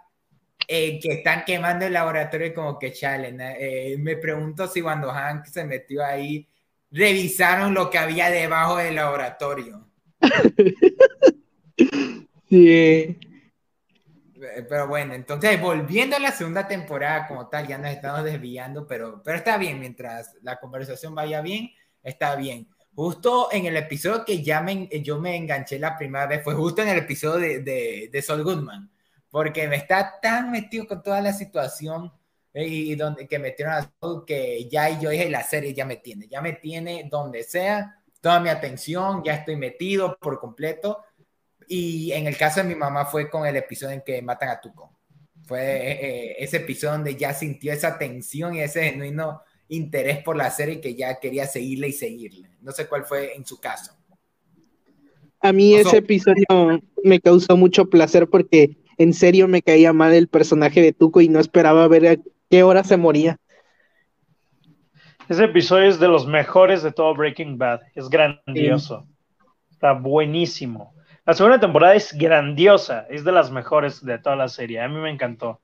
eh, 0.67 0.99
que 1.02 1.13
están 1.13 1.43
quemando 1.45 1.86
el 1.86 1.93
laboratorio 1.93 2.54
como 2.54 2.78
que 2.78 2.91
chale. 2.93 3.32
na- 3.32 3.56
eh, 3.58 3.95
me 3.97 4.17
pregunto 4.17 4.67
si 4.67 4.82
cuando 4.82 5.10
Hank 5.12 5.45
se 5.45 5.63
metió 5.65 6.06
ahí 6.06 6.47
revisaron 6.91 7.73
lo 7.73 7.89
que 7.89 7.97
había 7.97 8.30
debajo 8.30 8.78
del 8.78 8.95
laboratorio. 8.95 9.88
Sí. 12.49 13.17
Eh, 14.60 14.65
Pero 14.67 14.88
bueno, 14.88 15.13
entonces 15.13 15.60
volviendo 15.62 16.15
a 16.15 16.19
la 16.19 16.32
segunda 16.32 16.67
temporada 16.67 17.28
como 17.28 17.48
tal, 17.50 17.67
ya 17.67 17.78
nos 17.78 17.91
estamos 17.91 18.24
desviando, 18.24 18.86
pero, 18.88 19.22
pero 19.24 19.38
está 19.38 19.58
bien, 19.58 19.80
mientras 19.80 20.36
la 20.41 20.60
conversación 20.60 21.15
vaya 21.15 21.41
bien, 21.41 21.72
está 22.04 22.36
bien. 22.36 22.67
Justo 22.95 23.50
en 23.52 23.65
el 23.65 23.78
episodio 23.78 24.26
que 24.26 24.43
ya 24.43 24.62
me, 24.62 24.88
yo 25.04 25.19
me 25.19 25.36
enganché 25.36 25.80
la 25.80 25.98
primera 25.98 26.28
vez, 26.28 26.43
fue 26.43 26.54
justo 26.56 26.82
en 26.82 26.89
el 26.89 26.98
episodio 27.00 27.39
de, 27.39 27.60
de, 27.62 28.10
de 28.12 28.22
Sol 28.22 28.43
Goodman, 28.43 28.89
porque 29.30 29.67
me 29.67 29.76
está 29.78 30.19
tan 30.22 30.52
metido 30.52 30.88
con 30.88 31.02
toda 31.04 31.22
la 31.22 31.32
situación 31.34 32.12
eh, 32.54 32.65
y 32.67 32.95
donde 32.95 33.28
que 33.28 33.39
metieron 33.39 33.76
a 33.76 33.91
Sol 34.02 34.26
que 34.26 34.67
ya 34.69 34.89
y 34.89 35.00
yo 35.00 35.10
dije, 35.12 35.30
la 35.30 35.43
serie 35.43 35.74
ya 35.74 35.86
me 35.86 35.98
tiene, 35.98 36.28
ya 36.28 36.41
me 36.41 36.54
tiene 36.54 37.08
donde 37.10 37.43
sea, 37.43 38.02
toda 38.22 38.39
mi 38.39 38.50
atención, 38.50 39.24
ya 39.24 39.36
estoy 39.36 39.56
metido 39.56 40.17
por 40.19 40.39
completo. 40.39 41.04
Y 41.71 42.12
en 42.13 42.25
el 42.25 42.36
caso 42.36 42.62
de 42.62 42.67
mi 42.67 42.73
mamá 42.73 43.05
fue 43.05 43.29
con 43.29 43.45
el 43.45 43.55
episodio 43.55 43.93
en 43.93 44.01
que 44.01 44.23
matan 44.23 44.49
a 44.49 44.60
Tuco. 44.60 44.91
Fue 45.43 45.62
eh, 45.62 45.99
eh, 46.01 46.36
ese 46.39 46.58
episodio 46.58 46.93
donde 46.93 47.15
ya 47.15 47.32
sintió 47.32 47.71
esa 47.71 47.95
tensión 47.99 48.55
y 48.55 48.62
ese 48.62 48.89
genuino 48.89 49.43
interés 49.67 50.23
por 50.23 50.36
la 50.36 50.49
serie 50.49 50.82
que 50.82 50.95
ya 50.95 51.19
quería 51.19 51.45
seguirle 51.45 51.89
y 51.89 51.91
seguirle. 51.91 52.49
No 52.62 52.71
sé 52.71 52.88
cuál 52.88 53.05
fue 53.05 53.36
en 53.36 53.45
su 53.45 53.60
caso. 53.60 53.93
A 55.41 55.53
mí 55.53 55.75
O 55.75 55.77
ese 55.77 55.97
episodio 55.97 56.43
me 57.03 57.19
causó 57.19 57.55
mucho 57.55 57.86
placer 57.88 58.27
porque 58.27 58.75
en 58.97 59.13
serio 59.13 59.47
me 59.47 59.62
caía 59.62 59.93
mal 59.93 60.15
el 60.15 60.27
personaje 60.27 60.82
de 60.82 60.91
Tuco 60.91 61.21
y 61.21 61.29
no 61.29 61.39
esperaba 61.39 61.88
ver 61.88 62.08
a 62.08 62.17
qué 62.49 62.63
hora 62.63 62.84
se 62.84 62.97
moría. 62.97 63.38
Ese 65.29 65.43
episodio 65.43 65.88
es 65.88 65.99
de 65.99 66.08
los 66.08 66.25
mejores 66.25 66.82
de 66.82 66.91
todo 66.91 67.13
Breaking 67.13 67.60
Bad. 67.60 67.82
Es 67.93 68.10
grandioso. 68.10 69.05
Está 69.69 69.93
buenísimo. 69.93 70.95
La 71.29 71.35
segunda 71.35 71.59
temporada 71.59 71.93
es 71.93 72.11
grandiosa. 72.17 73.05
Es 73.07 73.23
de 73.23 73.31
las 73.31 73.51
mejores 73.51 74.03
de 74.03 74.17
toda 74.17 74.35
la 74.35 74.47
serie. 74.47 74.81
A 74.81 74.87
mí 74.87 74.95
me 74.95 75.11
encantó. 75.11 75.61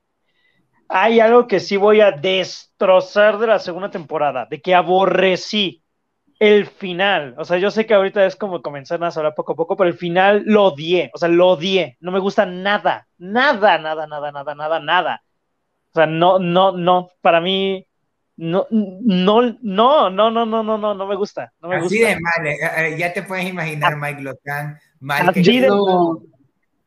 Hay 0.87 1.19
algo 1.19 1.47
que 1.47 1.59
sí 1.59 1.75
voy 1.75 2.01
a 2.01 2.11
destrozar 2.11 3.39
de 3.39 3.47
la 3.47 3.57
segunda 3.57 3.89
temporada, 3.89 4.45
de 4.45 4.61
que 4.61 4.75
aborrecí 4.75 5.81
el 6.37 6.67
final. 6.67 7.33
O 7.39 7.45
sea, 7.45 7.57
yo 7.57 7.71
sé 7.71 7.87
que 7.87 7.95
ahorita 7.95 8.27
es 8.27 8.35
como 8.35 8.61
comenzar 8.61 9.03
a 9.03 9.07
hablar 9.07 9.33
poco 9.33 9.53
a 9.53 9.55
poco, 9.55 9.75
pero 9.75 9.89
el 9.89 9.97
final 9.97 10.43
lo 10.45 10.65
odié. 10.65 11.09
O 11.15 11.17
sea, 11.17 11.29
lo 11.29 11.47
odié. 11.47 11.97
No 11.99 12.11
me 12.11 12.19
gusta 12.19 12.45
nada. 12.45 13.07
Nada, 13.17 13.79
nada, 13.79 14.05
nada, 14.05 14.31
nada, 14.31 14.53
nada, 14.53 14.79
nada. 14.79 15.23
O 15.89 15.93
sea, 15.95 16.05
no, 16.05 16.37
no, 16.37 16.73
no. 16.73 17.09
Para 17.21 17.41
mí, 17.41 17.87
no, 18.37 18.67
no, 18.69 19.41
no, 19.63 20.11
no, 20.11 20.29
no, 20.29 20.45
no, 20.45 20.45
no, 20.45 20.77
no, 20.77 20.93
no 20.93 21.07
me 21.07 21.15
gusta. 21.15 21.51
No 21.59 21.69
me 21.69 21.77
Así 21.77 21.97
gusta. 21.97 22.07
de 22.09 22.19
mal, 22.19 22.45
eh, 22.45 22.57
eh, 22.93 22.97
ya 22.99 23.11
te 23.11 23.23
puedes 23.23 23.47
imaginar 23.47 23.97
Mike 23.97 24.21
Lotan 24.21 24.79
mal 24.99 25.33
que 25.33 25.41
Así 25.41 25.59
de- 25.59 25.67
No, 25.67 26.21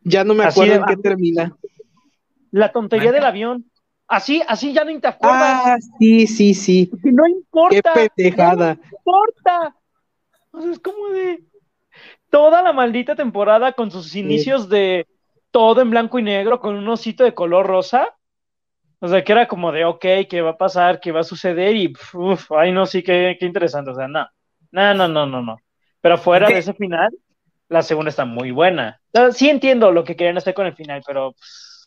ya 0.03 0.25
no 0.25 0.35
me 0.35 0.45
acuerdo 0.45 0.75
en 0.75 0.85
qué 0.85 0.97
termina. 0.97 1.57
La 2.51 2.73
tontería 2.73 3.13
del 3.13 3.25
avión. 3.25 3.65
Así, 4.07 4.43
así 4.49 4.73
ya 4.73 4.85
no 4.85 4.99
te 5.01 5.07
acuerdas. 5.09 5.63
Ah, 5.67 5.77
sí, 5.99 6.27
sí, 6.27 6.55
sí. 6.55 6.91
No 7.05 7.25
Qué 7.25 7.31
importa. 7.31 7.93
pendejada. 7.95 8.75
No 8.75 8.81
importa. 8.97 9.77
O 10.53 10.61
sea, 10.63 10.73
es 10.73 10.79
como 10.79 11.09
de 11.09 11.45
toda 12.31 12.63
la 12.63 12.73
maldita 12.73 13.15
temporada 13.15 13.73
con 13.73 13.91
sus 13.91 14.15
inicios 14.17 14.69
de 14.71 15.07
todo 15.51 15.83
en 15.83 15.91
blanco 15.91 16.19
y 16.19 16.23
negro 16.23 16.59
con 16.59 16.75
un 16.77 16.89
osito 16.89 17.23
de 17.25 17.35
color 17.35 17.67
rosa. 17.67 18.09
O 19.01 19.09
sea, 19.09 19.23
que 19.23 19.33
era 19.33 19.47
como 19.47 19.71
de, 19.73 19.85
ok, 19.85 20.05
¿qué 20.29 20.41
va 20.41 20.51
a 20.51 20.57
pasar? 20.57 21.01
¿Qué 21.01 21.13
va 21.13 21.21
a 21.21 21.25
suceder? 21.25 21.77
Y, 21.77 21.93
uff, 22.15 22.51
ay, 22.53 22.73
no, 22.73 22.87
sí, 22.87 23.03
qué, 23.03 23.37
qué 23.39 23.45
interesante. 23.47 23.91
O 23.91 23.95
sea, 23.95 24.09
no, 24.09 24.27
no, 24.73 24.95
no, 24.95 25.07
no, 25.07 25.27
no, 25.27 25.43
no. 25.43 25.57
Pero 26.01 26.17
fuera 26.19 26.47
Ok. 26.47 26.55
de 26.55 26.59
ese 26.61 26.73
final, 26.75 27.11
la 27.69 27.83
segunda 27.83 28.11
está 28.11 28.25
muy 28.25 28.51
buena. 28.51 29.01
Sí 29.35 29.49
entiendo 29.51 29.93
lo 29.93 30.05
que 30.05 30.17
querían 30.17 30.39
hacer 30.39 30.55
con 30.55 30.67
el 30.67 30.75
final, 30.75 31.03
pero 31.07 31.35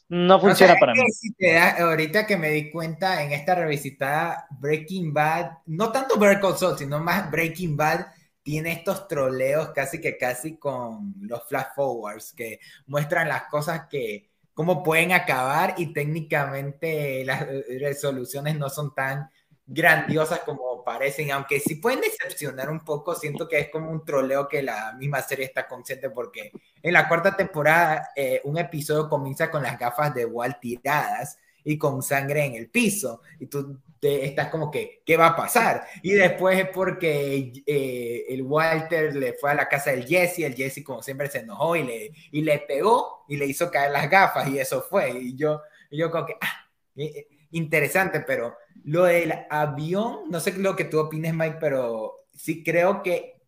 no 0.10 0.40
O 0.40 0.40
sea, 0.40 0.40
funciona 0.40 0.76
para 0.78 0.96
mí. 0.96 1.12
si 1.12 1.34
te 1.34 1.54
da- 1.54 1.78
ahorita 1.80 2.26
que 2.26 2.38
me 2.38 2.50
di 2.50 2.72
cuenta 2.72 3.24
en 3.24 3.32
esta 3.32 3.56
revisitada 3.56 4.48
Breaking 4.60 5.14
Bad, 5.14 5.52
no 5.68 5.92
tanto 5.92 6.18
Better 6.18 6.42
Saul, 6.58 6.78
sino 6.78 7.00
más 7.00 7.30
Breaking 7.32 7.78
Bad 7.78 8.08
tiene 8.44 8.72
estos 8.74 9.08
troleos 9.08 9.70
casi 9.70 10.02
que 10.02 10.18
casi 10.18 10.58
con 10.58 11.14
los 11.22 11.48
flash 11.48 11.68
forwards 11.76 12.34
que 12.34 12.60
muestran 12.88 13.30
las 13.30 13.44
cosas 13.44 13.84
que 13.90 14.30
cómo 14.54 14.82
pueden 14.84 15.12
acabar 15.12 15.76
y 15.78 15.94
técnicamente 15.94 17.24
las 17.26 17.46
resoluciones 17.80 18.58
no 18.58 18.70
son 18.70 18.94
tan 18.96 19.30
grandiosas 19.66 20.40
como 20.40 20.84
parecen, 20.84 21.32
aunque 21.32 21.60
sí 21.60 21.76
pueden 21.76 22.02
decepcionar 22.02 22.70
un 22.70 22.84
poco, 22.84 23.16
siento 23.16 23.48
que 23.48 23.60
es 23.60 23.70
como 23.70 23.92
un 23.92 24.04
troleo 24.04 24.48
que 24.48 24.62
la 24.62 24.94
misma 24.94 25.22
serie 25.22 25.46
está 25.46 25.68
consciente 25.68 26.10
porque 26.10 26.52
en 26.82 26.94
la 26.94 27.08
cuarta 27.08 27.36
temporada, 27.36 28.10
eh, 28.16 28.42
un 28.44 28.58
episodio 28.58 29.08
comienza 29.08 29.50
con 29.50 29.64
las 29.64 29.78
gafas 29.78 30.14
de 30.14 30.26
Walt 30.26 30.60
tiradas 30.60 31.38
y 31.64 31.78
con 31.78 32.02
sangre 32.02 32.46
en 32.46 32.56
el 32.56 32.70
piso. 32.70 33.22
Y 33.40 33.46
tú 33.46 33.80
te, 34.00 34.26
estás 34.26 34.50
como 34.50 34.72
que, 34.72 35.04
¿qué 35.06 35.16
va 35.16 35.28
a 35.28 35.36
pasar? 35.36 35.86
Y 36.02 36.12
después 36.14 36.58
es 36.60 36.70
porque 36.70 37.54
eh, 37.66 38.26
el 38.30 38.42
Walter 38.42 39.16
le 39.16 39.34
fue 39.34 39.52
a 39.52 39.56
la 39.56 39.70
casa 39.70 39.92
del 39.92 40.06
Jesse, 40.06 40.40
el 40.40 40.56
Jesse 40.56 40.84
como 40.84 41.04
siempre 41.04 41.30
se 41.30 41.40
enojó 41.40 41.76
y 41.76 41.84
le, 41.84 42.12
y 42.32 42.42
le 42.42 42.60
pegó 42.60 43.26
y 43.28 43.38
le 43.38 43.46
hizo 43.46 43.70
caer 43.70 43.92
las 43.92 44.10
gafas 44.10 44.48
y 44.50 44.60
eso 44.60 44.82
fue. 44.82 45.12
Y 45.12 45.36
yo, 45.36 45.62
y 45.90 45.98
yo 45.98 46.10
como 46.10 46.26
que, 46.26 46.36
ah, 46.42 46.68
y, 46.96 47.28
interesante, 47.52 48.22
pero 48.22 48.56
lo 48.84 49.04
del 49.06 49.34
avión, 49.50 50.30
no 50.30 50.40
sé 50.40 50.58
lo 50.58 50.76
que 50.76 50.86
tú 50.86 51.00
opines, 51.00 51.34
Mike, 51.34 51.58
pero 51.60 52.16
sí 52.34 52.64
creo 52.64 53.04
que 53.04 53.42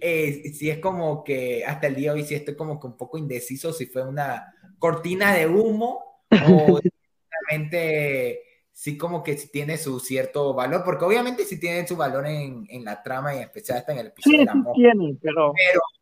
eh, 0.00 0.52
sí 0.54 0.70
es 0.70 0.78
como 0.78 1.22
que 1.22 1.64
hasta 1.64 1.86
el 1.86 1.94
día 1.94 2.12
de 2.12 2.20
hoy 2.20 2.26
sí 2.26 2.34
estoy 2.34 2.56
como 2.56 2.80
que 2.80 2.86
un 2.86 2.96
poco 2.96 3.18
indeciso 3.18 3.72
si 3.72 3.86
fue 3.86 4.02
una 4.02 4.54
cortina 4.78 5.34
de 5.34 5.46
humo 5.46 6.22
o 6.30 6.80
realmente 7.30 8.42
sí 8.72 8.96
como 8.96 9.22
que 9.22 9.34
tiene 9.34 9.76
su 9.76 10.00
cierto 10.00 10.54
valor, 10.54 10.82
porque 10.84 11.04
obviamente 11.04 11.44
sí 11.44 11.60
tiene 11.60 11.86
su 11.86 11.96
valor 11.96 12.26
en, 12.26 12.66
en 12.70 12.84
la 12.84 13.02
trama 13.02 13.34
y 13.34 13.38
en 13.38 13.42
especial 13.42 13.78
hasta 13.78 13.92
en 13.92 13.98
el 13.98 14.06
episodio 14.06 14.38
sí, 14.40 14.46
Sí 14.46 14.72
tiene, 14.74 15.16
pero... 15.20 15.52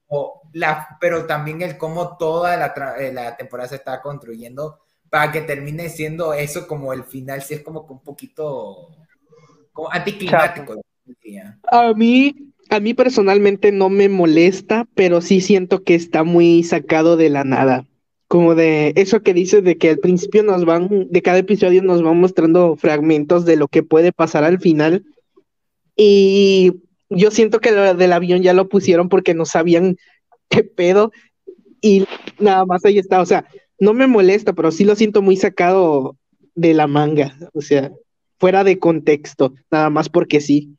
pero, 0.09 0.43
la, 0.53 0.97
pero 1.01 1.27
también 1.27 1.61
el 1.63 1.77
cómo 1.77 2.17
toda 2.17 2.57
la, 2.57 2.95
eh, 2.99 3.13
la 3.13 3.37
temporada 3.37 3.71
se 3.71 3.75
está 3.77 4.01
construyendo 4.01 4.79
para 5.11 5.33
que 5.33 5.41
termine 5.41 5.89
siendo 5.89 6.35
eso 6.35 6.67
como 6.67 6.93
el 6.93 7.05
final, 7.05 7.43
sí 7.43 7.55
es 7.55 7.63
como 7.63 7.87
que 7.87 7.93
un 7.93 8.03
poquito 8.03 8.89
como 9.73 9.91
anticlimático. 9.91 10.81
A 11.71 11.93
mí, 11.95 12.35
a 12.71 12.81
mí 12.81 12.95
personalmente 12.95 13.73
no 13.73 13.89
me 13.89 14.09
molesta, 14.09 14.87
pero 14.95 15.21
sí 15.21 15.41
siento 15.41 15.83
que 15.83 15.95
está 15.95 16.25
muy 16.25 16.63
sacado 16.63 17.17
de 17.17 17.31
la 17.31 17.45
nada. 17.45 17.87
Como 18.27 18.55
de 18.55 18.93
eso 18.97 19.23
que 19.23 19.33
dices 19.33 19.65
de 19.65 19.79
que 19.79 19.91
al 19.91 19.99
principio 19.99 20.43
nos 20.43 20.67
van, 20.67 21.09
de 21.09 21.23
cada 21.23 21.39
episodio 21.39 21.83
nos 21.83 22.03
van 22.03 22.21
mostrando 22.21 22.77
fragmentos 22.77 23.47
de 23.47 23.57
lo 23.57 23.69
que 23.69 23.83
puede 23.83 24.13
pasar 24.13 24.45
al 24.45 24.61
final. 24.61 25.05
Y 25.97 26.75
yo 27.09 27.31
siento 27.31 27.61
que 27.61 27.73
lo 27.73 27.95
del 27.95 28.13
avión 28.13 28.43
ya 28.43 28.53
lo 28.53 28.69
pusieron 28.69 29.09
porque 29.09 29.33
no 29.33 29.47
sabían 29.47 29.97
qué 30.51 30.63
pedo. 30.63 31.11
Y 31.81 32.07
nada 32.39 32.67
más 32.67 32.85
ahí 32.85 32.99
está. 32.99 33.23
O 33.23 33.27
sea, 33.27 33.47
no 33.79 33.95
me 33.95 34.07
molesta, 34.07 34.53
pero 34.53 34.71
sí 34.71 34.85
lo 34.85 34.97
siento 34.97 35.23
muy 35.23 35.37
sacado 35.37 36.17
de 36.55 36.75
la 36.75 36.87
manga, 36.87 37.37
o 37.53 37.61
sea, 37.61 37.93
fuera 38.39 38.65
de 38.65 38.79
contexto, 38.79 39.55
nada 39.71 39.91
más 39.91 40.09
porque 40.09 40.41
sí. 40.41 40.75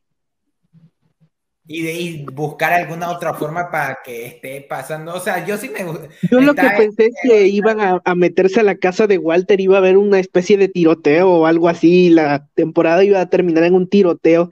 Y 1.66 1.82
de 1.82 2.26
buscar 2.32 2.72
alguna 2.72 3.10
otra 3.10 3.32
forma 3.32 3.70
para 3.70 4.00
que 4.04 4.26
esté 4.26 4.66
pasando. 4.68 5.14
O 5.14 5.20
sea, 5.20 5.46
yo 5.46 5.56
sí 5.56 5.68
me 5.68 5.86
Yo 6.28 6.40
lo 6.40 6.52
que 6.52 6.68
pensé 6.76 7.06
es 7.06 7.14
que 7.22 7.46
iban 7.46 7.80
a, 7.80 8.02
a, 8.04 8.14
meterse 8.16 8.58
a 8.58 8.64
la 8.64 8.74
casa 8.74 9.06
de 9.06 9.18
Walter, 9.18 9.60
iba 9.60 9.76
a 9.76 9.78
haber 9.78 9.96
una 9.96 10.18
especie 10.18 10.56
de 10.56 10.66
tiroteo 10.66 11.30
o 11.30 11.46
algo 11.46 11.68
así. 11.68 12.10
La 12.10 12.48
temporada 12.54 13.04
iba 13.04 13.20
a 13.20 13.30
terminar 13.30 13.62
en 13.62 13.74
un 13.74 13.88
tiroteo 13.88 14.50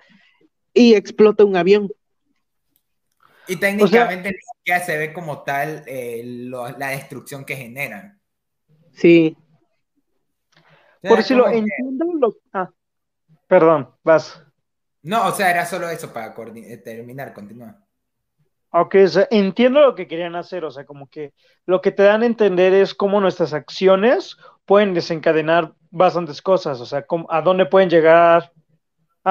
y 0.73 0.95
explota 0.95 1.45
un 1.45 1.57
avión. 1.57 1.91
Y 3.49 3.57
técnicamente 3.57 4.37
ya 4.65 4.79
se 4.81 4.97
ve 4.97 5.13
como 5.13 5.43
tal 5.43 5.83
eh, 5.87 6.23
lo, 6.25 6.69
la 6.79 6.91
destrucción 6.91 7.45
que 7.45 7.57
generan. 7.57 8.18
Sí. 8.99 9.37
Por 11.03 11.23
si 11.23 11.35
lo 11.35 11.49
entiendo, 11.49 12.07
lo... 12.19 12.37
Ah, 12.53 12.69
perdón, 13.47 13.91
vas. 14.03 14.43
No, 15.03 15.29
o 15.29 15.33
sea, 15.33 15.51
era 15.51 15.65
solo 15.65 15.89
eso 15.89 16.13
para 16.13 16.35
eh, 16.57 16.77
terminar, 16.79 17.33
continúa. 17.33 17.79
Ok, 18.71 18.97
o 19.05 19.07
sea, 19.07 19.29
entiendo 19.31 19.81
lo 19.81 19.95
que 19.95 20.09
querían 20.09 20.35
hacer, 20.35 20.65
o 20.65 20.71
sea, 20.71 20.85
como 20.85 21.09
que 21.09 21.33
lo 21.65 21.81
que 21.81 21.93
te 21.93 22.03
dan 22.03 22.23
a 22.23 22.27
entender 22.27 22.75
es 22.75 22.93
cómo 22.93 23.21
nuestras 23.21 23.55
acciones 23.55 24.37
pueden 24.67 24.95
desencadenar 24.95 25.73
bastantes 25.91 26.43
cosas, 26.43 26.81
o 26.81 26.87
sea, 26.87 27.07
a 27.29 27.41
dónde 27.41 27.67
pueden 27.67 27.89
llegar, 27.89 28.53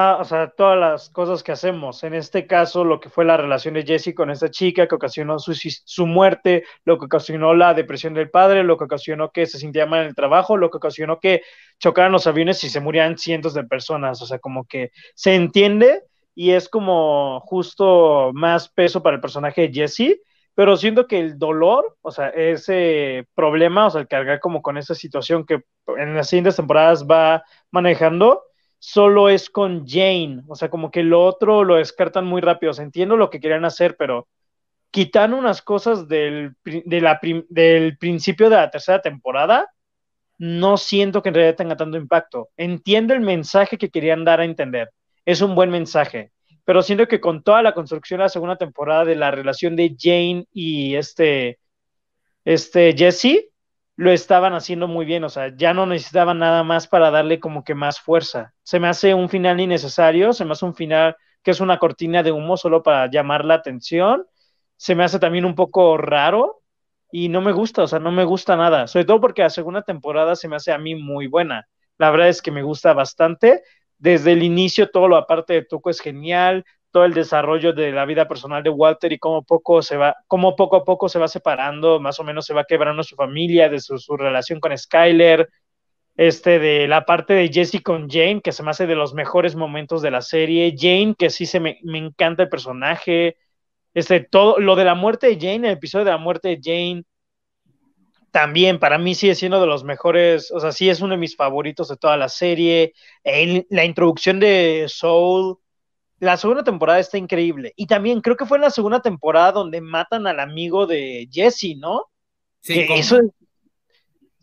Ah, 0.00 0.18
o 0.20 0.24
sea, 0.24 0.50
todas 0.50 0.78
las 0.78 1.10
cosas 1.10 1.42
que 1.42 1.50
hacemos. 1.50 2.04
En 2.04 2.14
este 2.14 2.46
caso, 2.46 2.84
lo 2.84 3.00
que 3.00 3.10
fue 3.10 3.24
la 3.24 3.36
relación 3.36 3.74
de 3.74 3.82
Jesse 3.82 4.14
con 4.14 4.30
esta 4.30 4.48
chica 4.48 4.86
que 4.86 4.94
ocasionó 4.94 5.40
su, 5.40 5.54
su, 5.54 6.06
muerte, 6.06 6.62
lo 6.84 6.98
que 6.98 7.06
ocasionó 7.06 7.52
la 7.52 7.74
depresión 7.74 8.14
del 8.14 8.30
padre, 8.30 8.62
lo 8.62 8.76
que 8.78 8.84
ocasionó 8.84 9.32
que 9.32 9.46
se 9.46 9.58
sintiera 9.58 9.88
mal 9.88 10.02
en 10.02 10.06
el 10.06 10.14
trabajo, 10.14 10.56
lo 10.56 10.70
que 10.70 10.76
ocasionó 10.76 11.18
que 11.18 11.42
chocaran 11.80 12.12
los 12.12 12.28
aviones 12.28 12.62
y 12.62 12.70
se 12.70 12.78
murieran 12.78 13.18
cientos 13.18 13.54
de 13.54 13.64
personas. 13.64 14.22
O 14.22 14.26
sea, 14.26 14.38
como 14.38 14.66
que 14.66 14.92
se 15.16 15.34
entiende 15.34 16.04
y 16.32 16.52
es 16.52 16.68
como 16.68 17.40
justo 17.40 18.30
más 18.34 18.68
peso 18.68 19.02
para 19.02 19.16
el 19.16 19.20
personaje 19.20 19.62
de 19.62 19.72
Jesse, 19.74 20.20
pero 20.54 20.76
siento 20.76 21.08
que 21.08 21.18
el 21.18 21.40
dolor, 21.40 21.96
o 22.02 22.12
sea, 22.12 22.28
ese 22.28 23.26
problema, 23.34 23.86
o 23.86 23.90
sea, 23.90 24.02
el 24.02 24.06
cargar 24.06 24.38
como 24.38 24.62
con 24.62 24.78
esa 24.78 24.94
situación 24.94 25.44
que 25.44 25.62
en 25.96 26.14
las 26.14 26.28
siguientes 26.28 26.54
temporadas 26.54 27.04
va 27.04 27.42
manejando, 27.72 28.44
solo 28.78 29.28
es 29.28 29.50
con 29.50 29.86
Jane, 29.86 30.42
o 30.46 30.54
sea, 30.54 30.70
como 30.70 30.90
que 30.90 31.02
lo 31.02 31.24
otro 31.24 31.64
lo 31.64 31.76
descartan 31.76 32.26
muy 32.26 32.40
rápido, 32.40 32.72
entiendo 32.78 33.16
lo 33.16 33.30
que 33.30 33.40
querían 33.40 33.64
hacer, 33.64 33.96
pero 33.96 34.28
quitan 34.90 35.34
unas 35.34 35.62
cosas 35.62 36.08
del, 36.08 36.54
del 36.64 37.98
principio 37.98 38.48
de 38.48 38.56
la 38.56 38.70
tercera 38.70 39.02
temporada, 39.02 39.68
no 40.38 40.76
siento 40.76 41.22
que 41.22 41.30
en 41.30 41.34
realidad 41.34 41.56
tenga 41.56 41.76
tanto 41.76 41.96
impacto. 41.96 42.48
Entiendo 42.56 43.12
el 43.14 43.20
mensaje 43.20 43.76
que 43.76 43.90
querían 43.90 44.24
dar 44.24 44.40
a 44.40 44.44
entender, 44.44 44.90
es 45.24 45.40
un 45.42 45.54
buen 45.54 45.70
mensaje, 45.70 46.32
pero 46.64 46.82
siento 46.82 47.08
que 47.08 47.20
con 47.20 47.42
toda 47.42 47.62
la 47.62 47.74
construcción 47.74 48.18
de 48.18 48.24
la 48.24 48.28
segunda 48.28 48.56
temporada 48.56 49.04
de 49.04 49.16
la 49.16 49.30
relación 49.30 49.74
de 49.74 49.96
Jane 49.98 50.46
y 50.52 50.94
este, 50.94 51.58
este 52.44 52.94
Jesse, 52.96 53.48
lo 53.98 54.12
estaban 54.12 54.54
haciendo 54.54 54.86
muy 54.86 55.04
bien, 55.04 55.24
o 55.24 55.28
sea, 55.28 55.52
ya 55.56 55.74
no 55.74 55.84
necesitaban 55.84 56.38
nada 56.38 56.62
más 56.62 56.86
para 56.86 57.10
darle 57.10 57.40
como 57.40 57.64
que 57.64 57.74
más 57.74 57.98
fuerza. 58.00 58.54
Se 58.62 58.78
me 58.78 58.86
hace 58.86 59.12
un 59.12 59.28
final 59.28 59.58
innecesario, 59.60 60.32
se 60.32 60.44
me 60.44 60.52
hace 60.52 60.64
un 60.66 60.76
final 60.76 61.16
que 61.42 61.50
es 61.50 61.60
una 61.60 61.78
cortina 61.78 62.22
de 62.22 62.30
humo 62.30 62.56
solo 62.56 62.84
para 62.84 63.10
llamar 63.10 63.44
la 63.44 63.54
atención, 63.54 64.24
se 64.76 64.94
me 64.94 65.02
hace 65.02 65.18
también 65.18 65.44
un 65.44 65.56
poco 65.56 65.96
raro 65.96 66.62
y 67.10 67.28
no 67.28 67.40
me 67.40 67.50
gusta, 67.50 67.82
o 67.82 67.86
sea, 67.88 67.98
no 67.98 68.12
me 68.12 68.22
gusta 68.22 68.54
nada, 68.56 68.86
sobre 68.86 69.04
todo 69.04 69.20
porque 69.20 69.42
la 69.42 69.50
segunda 69.50 69.82
temporada 69.82 70.36
se 70.36 70.46
me 70.46 70.54
hace 70.54 70.70
a 70.70 70.78
mí 70.78 70.94
muy 70.94 71.26
buena. 71.26 71.66
La 71.98 72.12
verdad 72.12 72.28
es 72.28 72.40
que 72.40 72.52
me 72.52 72.62
gusta 72.62 72.92
bastante. 72.92 73.64
Desde 73.98 74.30
el 74.30 74.44
inicio 74.44 74.90
todo 74.90 75.08
lo 75.08 75.16
aparte 75.16 75.54
de 75.54 75.64
Tuco 75.64 75.90
es 75.90 75.98
genial, 76.00 76.64
el 77.04 77.14
desarrollo 77.14 77.72
de 77.72 77.92
la 77.92 78.04
vida 78.04 78.28
personal 78.28 78.62
de 78.62 78.70
Walter 78.70 79.12
y 79.12 79.18
cómo 79.18 79.42
poco 79.42 79.82
se 79.82 79.96
va, 79.96 80.16
cómo 80.26 80.56
poco 80.56 80.76
a 80.76 80.84
poco 80.84 81.08
se 81.08 81.18
va 81.18 81.28
separando, 81.28 82.00
más 82.00 82.20
o 82.20 82.24
menos 82.24 82.46
se 82.46 82.54
va 82.54 82.64
quebrando 82.64 83.02
su 83.02 83.16
familia, 83.16 83.68
de 83.68 83.80
su, 83.80 84.16
relación 84.16 84.60
con 84.60 84.76
Skyler, 84.76 85.48
este, 86.16 86.58
de 86.58 86.88
la 86.88 87.04
parte 87.04 87.34
de 87.34 87.48
Jesse 87.48 87.82
con 87.82 88.08
Jane, 88.08 88.40
que 88.42 88.52
se 88.52 88.62
me 88.62 88.70
hace 88.70 88.86
de 88.86 88.96
los 88.96 89.14
mejores 89.14 89.56
momentos 89.56 90.02
de 90.02 90.10
la 90.10 90.22
serie, 90.22 90.74
Jane, 90.76 91.14
que 91.18 91.30
sí 91.30 91.46
se 91.46 91.60
me, 91.60 91.78
me 91.82 91.98
encanta 91.98 92.44
el 92.44 92.48
personaje, 92.48 93.36
este, 93.94 94.20
todo, 94.20 94.58
lo 94.58 94.76
de 94.76 94.84
la 94.84 94.94
muerte 94.94 95.28
de 95.28 95.36
Jane, 95.36 95.68
el 95.68 95.74
episodio 95.74 96.04
de 96.04 96.10
la 96.12 96.18
muerte 96.18 96.48
de 96.48 96.60
Jane, 96.62 97.04
también 98.30 98.78
para 98.78 98.98
mí 98.98 99.14
sigue 99.14 99.34
siendo 99.34 99.60
de 99.60 99.66
los 99.66 99.84
mejores, 99.84 100.50
o 100.50 100.60
sea, 100.60 100.72
sí 100.72 100.88
es 100.90 101.00
uno 101.00 101.12
de 101.12 101.18
mis 101.18 101.36
favoritos 101.36 101.88
de 101.88 101.96
toda 101.96 102.16
la 102.16 102.28
serie, 102.28 102.92
la 103.70 103.84
introducción 103.84 104.38
de 104.40 104.86
Soul, 104.88 105.58
la 106.20 106.36
segunda 106.36 106.64
temporada 106.64 106.98
está 106.98 107.18
increíble. 107.18 107.72
Y 107.76 107.86
también 107.86 108.20
creo 108.20 108.36
que 108.36 108.46
fue 108.46 108.58
en 108.58 108.62
la 108.62 108.70
segunda 108.70 109.00
temporada 109.00 109.52
donde 109.52 109.80
matan 109.80 110.26
al 110.26 110.40
amigo 110.40 110.86
de 110.86 111.28
Jesse, 111.30 111.76
¿no? 111.78 112.06
Sí. 112.60 112.86
eso, 112.90 113.20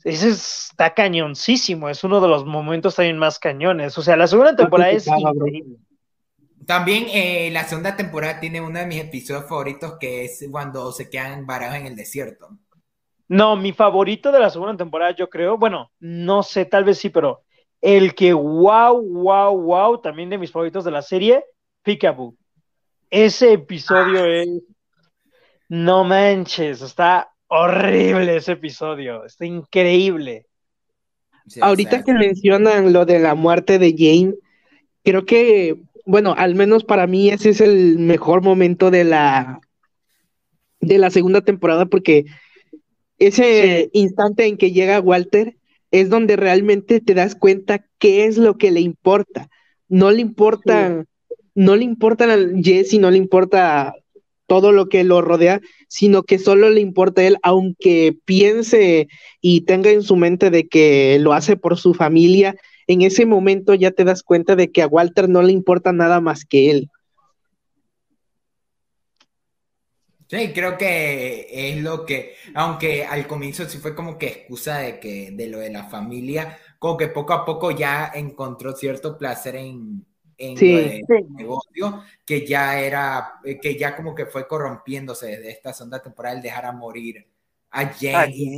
eso 0.04 0.28
está 0.28 0.94
cañoncísimo. 0.94 1.90
Es 1.90 2.04
uno 2.04 2.22
de 2.22 2.28
los 2.28 2.46
momentos 2.46 2.96
también 2.96 3.18
más 3.18 3.40
cañones. 3.40 3.98
O 3.98 4.02
sea, 4.02 4.16
la 4.16 4.28
segunda 4.28 4.56
temporada 4.56 4.92
es 4.92 5.08
increíble. 5.08 5.78
También 6.66 7.06
eh, 7.10 7.52
la 7.52 7.66
segunda 7.66 7.96
temporada 7.96 8.40
tiene 8.40 8.62
uno 8.62 8.80
de 8.80 8.88
mis 8.88 9.02
episodios 9.02 9.48
favoritos 9.48 9.98
que 10.00 10.26
es 10.26 10.48
cuando 10.50 10.92
se 10.92 11.10
quedan 11.10 11.46
varados 11.46 11.76
en 11.76 11.86
el 11.86 11.96
desierto. 11.96 12.50
No, 13.28 13.56
mi 13.56 13.72
favorito 13.72 14.32
de 14.32 14.40
la 14.40 14.50
segunda 14.50 14.78
temporada, 14.78 15.16
yo 15.16 15.30
creo, 15.30 15.58
bueno, 15.58 15.92
no 16.00 16.44
sé, 16.44 16.66
tal 16.66 16.84
vez 16.84 17.00
sí, 17.00 17.10
pero 17.10 17.44
el 17.82 18.16
que 18.16 18.34
wow, 18.34 19.00
wow, 19.02 19.60
wow, 19.60 20.02
también 20.02 20.30
de 20.30 20.38
mis 20.38 20.52
favoritos 20.52 20.84
de 20.86 20.92
la 20.92 21.02
serie 21.02 21.44
Peekaboo. 21.86 22.36
Ese 23.10 23.54
episodio 23.54 24.24
ah. 24.24 24.42
es. 24.42 24.50
No 25.70 26.04
manches, 26.04 26.82
está 26.82 27.32
horrible 27.48 28.36
ese 28.36 28.54
episodio, 28.54 29.26
está 29.26 29.46
increíble. 29.46 30.46
Ahorita 31.62 32.04
que 32.04 32.14
mencionan 32.14 32.92
lo 32.92 33.06
de 33.06 33.20
la 33.20 33.36
muerte 33.36 33.80
de 33.80 33.96
Jane, 33.98 34.36
creo 35.04 35.26
que, 35.26 35.78
bueno, 36.06 36.34
al 36.38 36.56
menos 36.56 36.84
para 36.84 37.08
mí 37.08 37.30
ese 37.30 37.50
es 37.50 37.62
el 37.62 37.98
mejor 38.00 38.44
momento 38.44 38.92
de 38.92 39.04
la 39.06 39.60
de 40.82 40.98
la 41.00 41.10
segunda 41.10 41.42
temporada 41.42 41.88
porque 41.88 42.26
ese 43.18 43.90
instante 43.94 44.46
en 44.46 44.58
que 44.58 44.72
llega 44.72 45.00
Walter 45.00 45.56
es 45.90 46.10
donde 46.10 46.36
realmente 46.36 47.00
te 47.00 47.14
das 47.14 47.36
cuenta 47.36 47.86
qué 47.98 48.26
es 48.26 48.38
lo 48.38 48.58
que 48.58 48.72
le 48.72 48.82
importa. 48.82 49.50
No 49.88 50.12
le 50.12 50.22
importan 50.22 51.08
no 51.56 51.76
le 51.76 51.86
importa 51.86 52.26
a 52.26 52.38
Jesse, 52.62 53.00
no 53.00 53.10
le 53.10 53.18
importa 53.18 53.96
todo 54.48 54.72
lo 54.72 54.90
que 54.90 55.04
lo 55.04 55.22
rodea, 55.22 55.62
sino 55.88 56.24
que 56.24 56.38
solo 56.38 56.70
le 56.70 56.82
importa 56.82 57.22
a 57.22 57.26
él, 57.26 57.38
aunque 57.42 58.16
piense 58.26 59.08
y 59.42 59.62
tenga 59.62 59.90
en 59.90 60.04
su 60.04 60.16
mente 60.16 60.52
de 60.52 60.68
que 60.68 61.18
lo 61.20 61.34
hace 61.34 61.58
por 61.58 61.78
su 61.78 61.94
familia, 61.94 62.56
en 62.88 63.02
ese 63.02 63.26
momento 63.26 63.74
ya 63.74 63.92
te 63.92 64.04
das 64.04 64.22
cuenta 64.22 64.56
de 64.56 64.72
que 64.72 64.84
a 64.84 64.88
Walter 64.88 65.28
no 65.30 65.42
le 65.42 65.52
importa 65.52 65.92
nada 65.92 66.22
más 66.22 66.46
que 66.46 66.70
él. 66.70 66.92
Sí, 70.28 70.52
creo 70.54 70.76
que 70.78 71.48
es 71.52 71.82
lo 71.82 72.06
que, 72.06 72.36
aunque 72.56 73.06
al 73.06 73.28
comienzo 73.28 73.66
sí 73.70 73.78
fue 73.78 73.96
como 73.96 74.18
que 74.18 74.28
excusa 74.28 74.80
de 74.80 75.00
que 75.00 75.32
de 75.32 75.48
lo 75.48 75.60
de 75.60 75.70
la 75.70 75.84
familia, 75.84 76.58
como 76.80 76.98
que 76.98 77.08
poco 77.08 77.34
a 77.34 77.46
poco 77.46 77.72
ya 77.72 78.12
encontró 78.14 78.76
cierto 78.76 79.18
placer 79.20 79.56
en, 79.56 80.04
en 80.38 80.58
Sí. 80.58 81.02
el 81.08 81.34
negocio, 81.34 82.04
que 82.26 82.46
ya 82.46 82.80
era, 82.80 83.36
eh, 83.44 83.60
que 83.60 83.78
ya 83.78 83.96
como 83.96 84.14
que 84.14 84.26
fue 84.26 84.48
corrompiéndose 84.48 85.28
desde 85.28 85.52
esta 85.52 85.74
segunda 85.74 86.02
temporada 86.02 86.36
el 86.36 86.42
dejar 86.42 86.66
a 86.66 86.72
morir 86.72 87.26
a 87.72 87.86
Jane. 87.88 88.32
Y, 88.34 88.58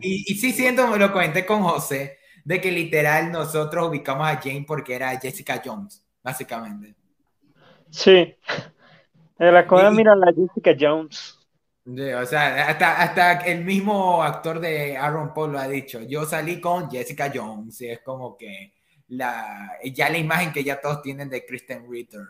y, 0.00 0.24
y 0.32 0.34
sí 0.34 0.52
siento, 0.52 0.96
lo 0.96 1.12
comenté 1.12 1.44
con 1.46 1.62
José, 1.62 2.18
de 2.44 2.60
que 2.60 2.70
literal 2.72 3.30
nosotros 3.32 3.88
ubicamos 3.88 4.26
a 4.28 4.36
Jane 4.40 4.64
porque 4.66 4.94
era 4.94 5.18
Jessica 5.18 5.60
Jones, 5.64 6.04
básicamente. 6.22 6.94
Sí. 7.90 8.34
De 9.38 9.52
la 9.52 9.66
Y- 9.66 9.94
mira 9.96 10.14
la 10.14 10.32
Jessica 10.32 10.74
Jones. 10.78 11.36
O 11.86 12.26
sea, 12.26 12.68
hasta, 12.68 13.00
hasta 13.02 13.32
el 13.46 13.64
mismo 13.64 14.22
actor 14.22 14.60
de 14.60 14.96
Aaron 14.96 15.32
Paul 15.34 15.52
lo 15.52 15.58
ha 15.58 15.66
dicho. 15.66 16.00
Yo 16.02 16.24
salí 16.24 16.60
con 16.60 16.90
Jessica 16.90 17.32
Jones 17.34 17.80
y 17.80 17.88
es 17.88 18.00
como 18.00 18.36
que 18.36 18.74
la, 19.10 19.72
ya 19.92 20.08
la 20.10 20.18
imagen 20.18 20.52
que 20.52 20.64
ya 20.64 20.80
todos 20.80 21.02
tienen 21.02 21.28
de 21.28 21.44
Kristen 21.44 21.90
Ritter. 21.90 22.22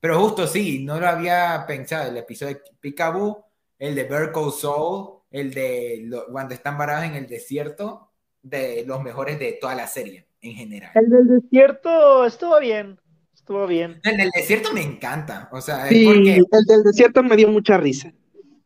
Pero 0.00 0.18
justo 0.20 0.46
sí, 0.46 0.82
no 0.84 0.98
lo 0.98 1.06
había 1.06 1.64
pensado. 1.66 2.10
El 2.10 2.16
episodio 2.16 2.54
de 2.54 2.60
Peekaboo, 2.80 3.44
el 3.78 3.94
de 3.94 4.04
Bear 4.04 4.32
Call 4.32 4.50
Saul, 4.52 5.20
el 5.30 5.54
de 5.54 6.00
lo- 6.04 6.26
cuando 6.26 6.54
están 6.54 6.76
varados 6.76 7.04
en 7.04 7.14
el 7.14 7.26
desierto, 7.26 8.08
de 8.42 8.84
los 8.86 9.00
mejores 9.02 9.38
de 9.38 9.52
toda 9.60 9.74
la 9.76 9.86
serie 9.86 10.26
en 10.40 10.54
general. 10.54 10.90
El 10.96 11.08
del 11.08 11.28
desierto 11.40 12.26
estuvo 12.26 12.58
bien. 12.58 12.98
Estuvo 13.32 13.66
bien. 13.66 14.00
El 14.04 14.16
del 14.16 14.30
desierto 14.30 14.72
me 14.72 14.82
encanta. 14.82 15.48
O 15.52 15.60
sea, 15.60 15.86
Sí, 15.88 16.04
porque, 16.04 16.36
el 16.36 16.64
del 16.66 16.82
desierto 16.82 17.22
me 17.22 17.36
dio 17.36 17.48
mucha 17.48 17.76
risa. 17.76 18.12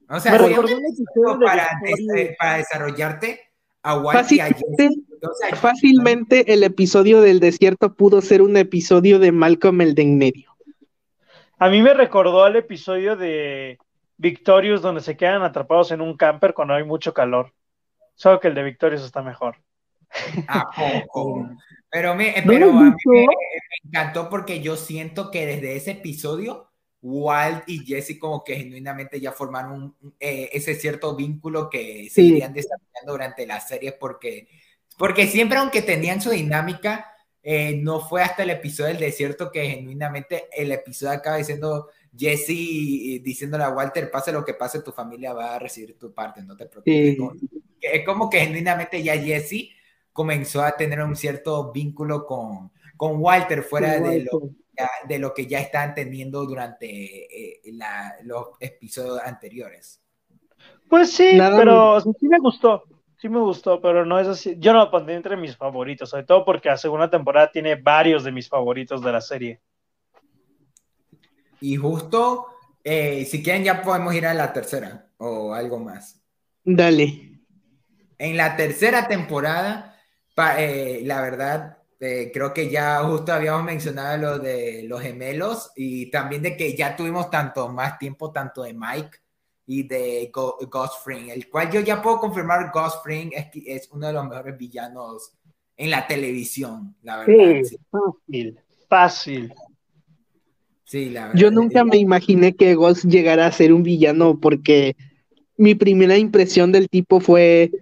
o 0.08 0.18
sea, 0.20 0.34
un 0.36 0.44
episodio 0.44 0.76
de 1.38 1.44
para, 1.44 1.68
para 2.38 2.56
desarrollarte 2.58 3.40
Fácilmente, 4.12 4.90
O 5.22 5.34
sea, 5.34 5.56
fácilmente 5.56 6.52
el 6.52 6.64
episodio 6.64 7.20
del 7.20 7.38
desierto 7.38 7.94
pudo 7.94 8.20
ser 8.20 8.42
un 8.42 8.56
episodio 8.56 9.20
de 9.20 9.30
Malcolm 9.30 9.80
el 9.80 9.94
de 9.94 10.02
en 10.02 10.18
medio. 10.18 10.56
A 11.58 11.68
mí 11.68 11.80
me 11.82 11.94
recordó 11.94 12.44
al 12.44 12.56
episodio 12.56 13.16
de 13.16 13.78
Victorious 14.16 14.82
donde 14.82 15.00
se 15.00 15.16
quedan 15.16 15.42
atrapados 15.42 15.92
en 15.92 16.00
un 16.00 16.16
camper 16.16 16.52
cuando 16.52 16.74
hay 16.74 16.84
mucho 16.84 17.14
calor. 17.14 17.52
Solo 18.16 18.40
que 18.40 18.48
el 18.48 18.54
de 18.54 18.64
Victorious 18.64 19.04
está 19.04 19.22
mejor. 19.22 19.56
¿A 20.48 20.64
poco? 21.06 21.48
Pero, 21.88 22.14
me, 22.14 22.34
¿No 22.44 22.52
pero 22.52 22.70
a 22.70 22.72
mí 22.72 22.92
me 23.06 23.26
encantó 23.84 24.28
porque 24.28 24.60
yo 24.60 24.76
siento 24.76 25.30
que 25.30 25.46
desde 25.46 25.76
ese 25.76 25.92
episodio, 25.92 26.70
Walt 27.08 27.62
y 27.68 27.84
Jesse 27.86 28.18
como 28.18 28.42
que 28.42 28.56
genuinamente 28.56 29.20
ya 29.20 29.30
formaron 29.32 29.94
un- 30.00 30.14
eh, 30.18 30.50
ese 30.52 30.74
cierto 30.74 31.14
vínculo 31.14 31.70
que 31.70 32.08
se 32.10 32.22
Sí. 32.22 32.28
irían 32.28 32.52
desarrollando 32.52 33.12
durante 33.12 33.46
la 33.46 33.60
serie 33.60 33.92
porque, 33.92 34.48
porque 34.98 35.26
siempre 35.26 35.58
aunque 35.58 35.82
tenían 35.82 36.20
su 36.20 36.30
dinámica, 36.30 37.12
eh, 37.42 37.76
no 37.80 38.00
fue 38.00 38.22
hasta 38.22 38.42
el 38.42 38.50
episodio 38.50 38.88
del 38.88 38.98
desierto 39.00 39.52
que 39.52 39.68
genuinamente 39.70 40.46
el 40.52 40.72
episodio 40.72 41.12
acaba 41.12 41.36
diciendo 41.36 41.88
Jesse 42.18 42.48
diciéndole 43.22 43.62
a 43.62 43.68
Walter, 43.70 44.10
pase 44.10 44.32
lo 44.32 44.44
que 44.44 44.54
pase, 44.54 44.82
tu 44.82 44.90
familia 44.90 45.32
va 45.32 45.54
a 45.54 45.58
recibir 45.60 45.96
tu 45.98 46.12
parte, 46.12 46.42
no 46.42 46.56
te 46.56 46.66
preocupes. 46.66 47.16
Sí. 47.40 47.48
Es 47.80 48.04
como 48.04 48.28
que 48.28 48.40
genuinamente 48.40 49.00
ya 49.02 49.16
Jesse 49.16 49.68
comenzó 50.12 50.62
a 50.62 50.72
tener 50.76 51.00
un 51.02 51.14
cierto 51.14 51.70
vínculo 51.72 52.26
con, 52.26 52.72
con 52.96 53.20
Walter 53.20 53.62
fuera 53.62 54.00
de 54.00 54.20
lo, 54.24 54.50
ya- 54.78 54.90
de 55.08 55.18
lo 55.18 55.32
que 55.34 55.46
ya 55.46 55.60
estaban 55.60 55.94
teniendo 55.94 56.44
durante 56.44 56.86
eh, 56.88 57.60
la- 57.72 58.16
los 58.24 58.48
episodios 58.60 59.20
anteriores. 59.20 60.02
Pues 60.88 61.12
sí, 61.12 61.36
Nada 61.36 61.56
pero 61.56 61.92
o 61.94 62.00
sea, 62.00 62.12
sí 62.18 62.28
me 62.28 62.38
gustó. 62.38 62.84
Sí 63.18 63.28
me 63.30 63.40
gustó, 63.40 63.80
pero 63.80 64.04
no 64.04 64.20
es 64.20 64.28
así. 64.28 64.56
Yo 64.58 64.72
no 64.74 64.80
lo 64.80 64.90
pondré 64.90 65.14
entre 65.14 65.36
mis 65.36 65.56
favoritos, 65.56 66.10
sobre 66.10 66.24
todo 66.24 66.44
porque 66.44 66.68
la 66.68 66.76
segunda 66.76 67.08
temporada 67.10 67.50
tiene 67.50 67.74
varios 67.74 68.24
de 68.24 68.30
mis 68.32 68.48
favoritos 68.48 69.02
de 69.02 69.12
la 69.12 69.20
serie. 69.22 69.60
Y 71.60 71.76
justo, 71.76 72.46
eh, 72.84 73.24
si 73.24 73.42
quieren 73.42 73.64
ya 73.64 73.82
podemos 73.82 74.14
ir 74.14 74.26
a 74.26 74.34
la 74.34 74.52
tercera 74.52 75.08
o 75.16 75.54
algo 75.54 75.78
más. 75.78 76.22
Dale. 76.62 77.40
En 78.18 78.36
la 78.36 78.56
tercera 78.56 79.08
temporada, 79.08 79.96
pa- 80.34 80.60
eh, 80.62 81.00
la 81.04 81.20
verdad, 81.22 81.75
eh, 82.00 82.30
creo 82.32 82.52
que 82.52 82.70
ya 82.70 83.02
justo 83.04 83.32
habíamos 83.32 83.64
mencionado 83.64 84.18
lo 84.18 84.38
de 84.38 84.84
los 84.84 85.00
gemelos 85.00 85.72
y 85.76 86.10
también 86.10 86.42
de 86.42 86.56
que 86.56 86.76
ya 86.76 86.96
tuvimos 86.96 87.30
tanto 87.30 87.68
más 87.68 87.98
tiempo, 87.98 88.32
tanto 88.32 88.62
de 88.62 88.74
Mike 88.74 89.18
y 89.66 89.82
de 89.88 90.30
Go- 90.32 90.58
Ghost 90.70 91.02
Fring, 91.04 91.30
el 91.30 91.48
cual 91.48 91.70
yo 91.70 91.80
ya 91.80 92.00
puedo 92.02 92.18
confirmar 92.20 92.70
Ghost 92.72 93.02
Fring 93.02 93.30
es, 93.34 93.46
es 93.66 93.88
uno 93.92 94.06
de 94.08 94.12
los 94.12 94.26
mejores 94.28 94.56
villanos 94.56 95.32
en 95.76 95.90
la 95.90 96.06
televisión, 96.06 96.94
la 97.02 97.18
verdad. 97.18 97.34
Sí, 97.62 97.78
fácil, 97.90 98.58
fácil. 98.88 99.52
sí, 100.84 101.10
la 101.10 101.28
verdad. 101.28 101.38
Yo 101.40 101.50
nunca 101.50 101.84
me 101.84 101.98
imaginé 101.98 102.54
que 102.54 102.74
Ghost 102.74 103.04
llegara 103.04 103.46
a 103.46 103.52
ser 103.52 103.72
un 103.72 103.82
villano 103.82 104.38
porque 104.40 104.96
mi 105.56 105.74
primera 105.74 106.16
impresión 106.16 106.72
del 106.72 106.88
tipo 106.88 107.20
fue, 107.20 107.72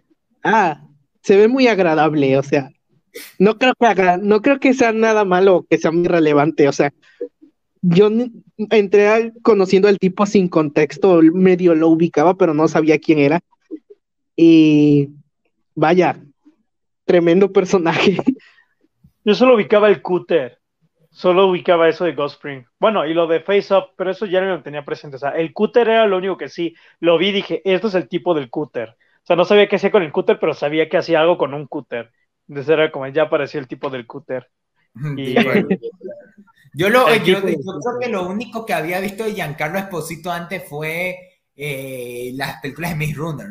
ah, 0.42 0.86
se 1.22 1.36
ve 1.36 1.48
muy 1.48 1.66
agradable, 1.68 2.38
o 2.38 2.42
sea, 2.42 2.70
no 3.38 3.58
creo 3.58 3.74
que 3.78 3.86
haga, 3.86 4.16
no 4.16 4.42
creo 4.42 4.60
que 4.60 4.74
sea 4.74 4.92
nada 4.92 5.24
malo 5.24 5.66
que 5.68 5.78
sea 5.78 5.90
muy 5.90 6.06
relevante, 6.06 6.68
o 6.68 6.72
sea, 6.72 6.92
yo 7.86 8.08
entré 8.70 9.32
conociendo 9.42 9.88
al 9.88 9.98
tipo 9.98 10.24
sin 10.24 10.48
contexto, 10.48 11.20
medio 11.32 11.74
lo 11.74 11.88
ubicaba, 11.88 12.34
pero 12.34 12.54
no 12.54 12.66
sabía 12.66 12.98
quién 12.98 13.18
era. 13.18 13.40
Y 14.36 15.10
vaya, 15.74 16.18
tremendo 17.04 17.52
personaje. 17.52 18.16
Yo 19.24 19.34
solo 19.34 19.54
ubicaba 19.54 19.88
el 19.88 20.00
cúter. 20.00 20.58
Solo 21.10 21.46
ubicaba 21.46 21.88
eso 21.88 22.04
de 22.04 22.14
Ghost 22.14 22.36
Spring. 22.36 22.64
Bueno, 22.80 23.06
y 23.06 23.14
lo 23.14 23.26
de 23.26 23.40
Face 23.40 23.72
Up, 23.72 23.90
pero 23.96 24.10
eso 24.10 24.26
ya 24.26 24.40
no 24.40 24.48
lo 24.48 24.62
tenía 24.62 24.84
presente. 24.84 25.16
O 25.16 25.18
sea, 25.20 25.30
el 25.30 25.52
cúter 25.52 25.88
era 25.88 26.06
lo 26.06 26.16
único 26.16 26.36
que 26.36 26.48
sí. 26.48 26.74
Lo 27.00 27.18
vi 27.18 27.28
y 27.28 27.32
dije, 27.32 27.62
esto 27.64 27.88
es 27.88 27.94
el 27.94 28.08
tipo 28.08 28.34
del 28.34 28.50
cúter. 28.50 28.96
O 29.22 29.26
sea, 29.26 29.36
no 29.36 29.44
sabía 29.44 29.68
qué 29.68 29.76
hacía 29.76 29.92
con 29.92 30.02
el 30.02 30.10
cúter, 30.10 30.38
pero 30.40 30.54
sabía 30.54 30.88
que 30.88 30.96
hacía 30.96 31.20
algo 31.20 31.38
con 31.38 31.54
un 31.54 31.66
cúter. 31.66 32.10
Entonces 32.48 32.72
era 32.72 32.90
como, 32.92 33.06
ya 33.08 33.22
apareció 33.24 33.60
el 33.60 33.68
tipo 33.68 33.90
del 33.90 34.06
cúter. 34.06 34.50
Y-. 35.16 35.34
Yo, 36.74 36.88
lo, 36.90 37.08
El 37.08 37.22
yo, 37.24 37.40
de- 37.40 37.52
yo 37.52 37.80
creo 37.80 37.98
que 38.00 38.08
lo 38.08 38.26
único 38.28 38.66
que 38.66 38.74
había 38.74 39.00
visto 39.00 39.24
de 39.24 39.34
Giancarlo 39.34 39.78
Esposito 39.78 40.30
antes 40.30 40.68
fue 40.68 41.18
eh, 41.56 42.32
las 42.34 42.60
películas 42.60 42.90
de 42.90 42.96
Maze 42.96 43.14
Runner, 43.14 43.48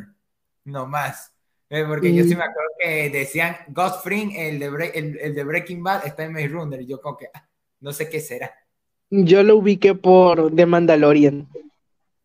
no 0.66 0.88
más. 0.88 1.34
Eh, 1.70 1.86
porque 1.88 2.14
yo 2.14 2.24
sí 2.24 2.36
me 2.36 2.44
acuerdo 2.44 2.70
que 2.80 3.10
decían 3.10 3.56
Ghost 3.70 4.04
Fring, 4.04 4.32
el 4.36 4.60
de, 4.60 4.70
Bre- 4.72 4.92
el, 4.94 5.18
el 5.20 5.34
de 5.34 5.44
Breaking 5.44 5.82
Bad, 5.84 6.06
está 6.06 6.24
en 6.24 6.34
Maze 6.34 6.50
Runner. 6.50 6.82
Y 6.82 6.86
yo, 6.88 7.02
como 7.02 7.18
que 7.18 7.28
ah, 7.34 7.48
no 7.80 7.92
sé 7.94 8.10
qué 8.10 8.20
será. 8.20 8.54
Yo 9.10 9.42
lo 9.44 9.58
ubiqué 9.58 9.96
por 9.96 10.54
The 10.56 10.66
Mandalorian. 10.66 11.48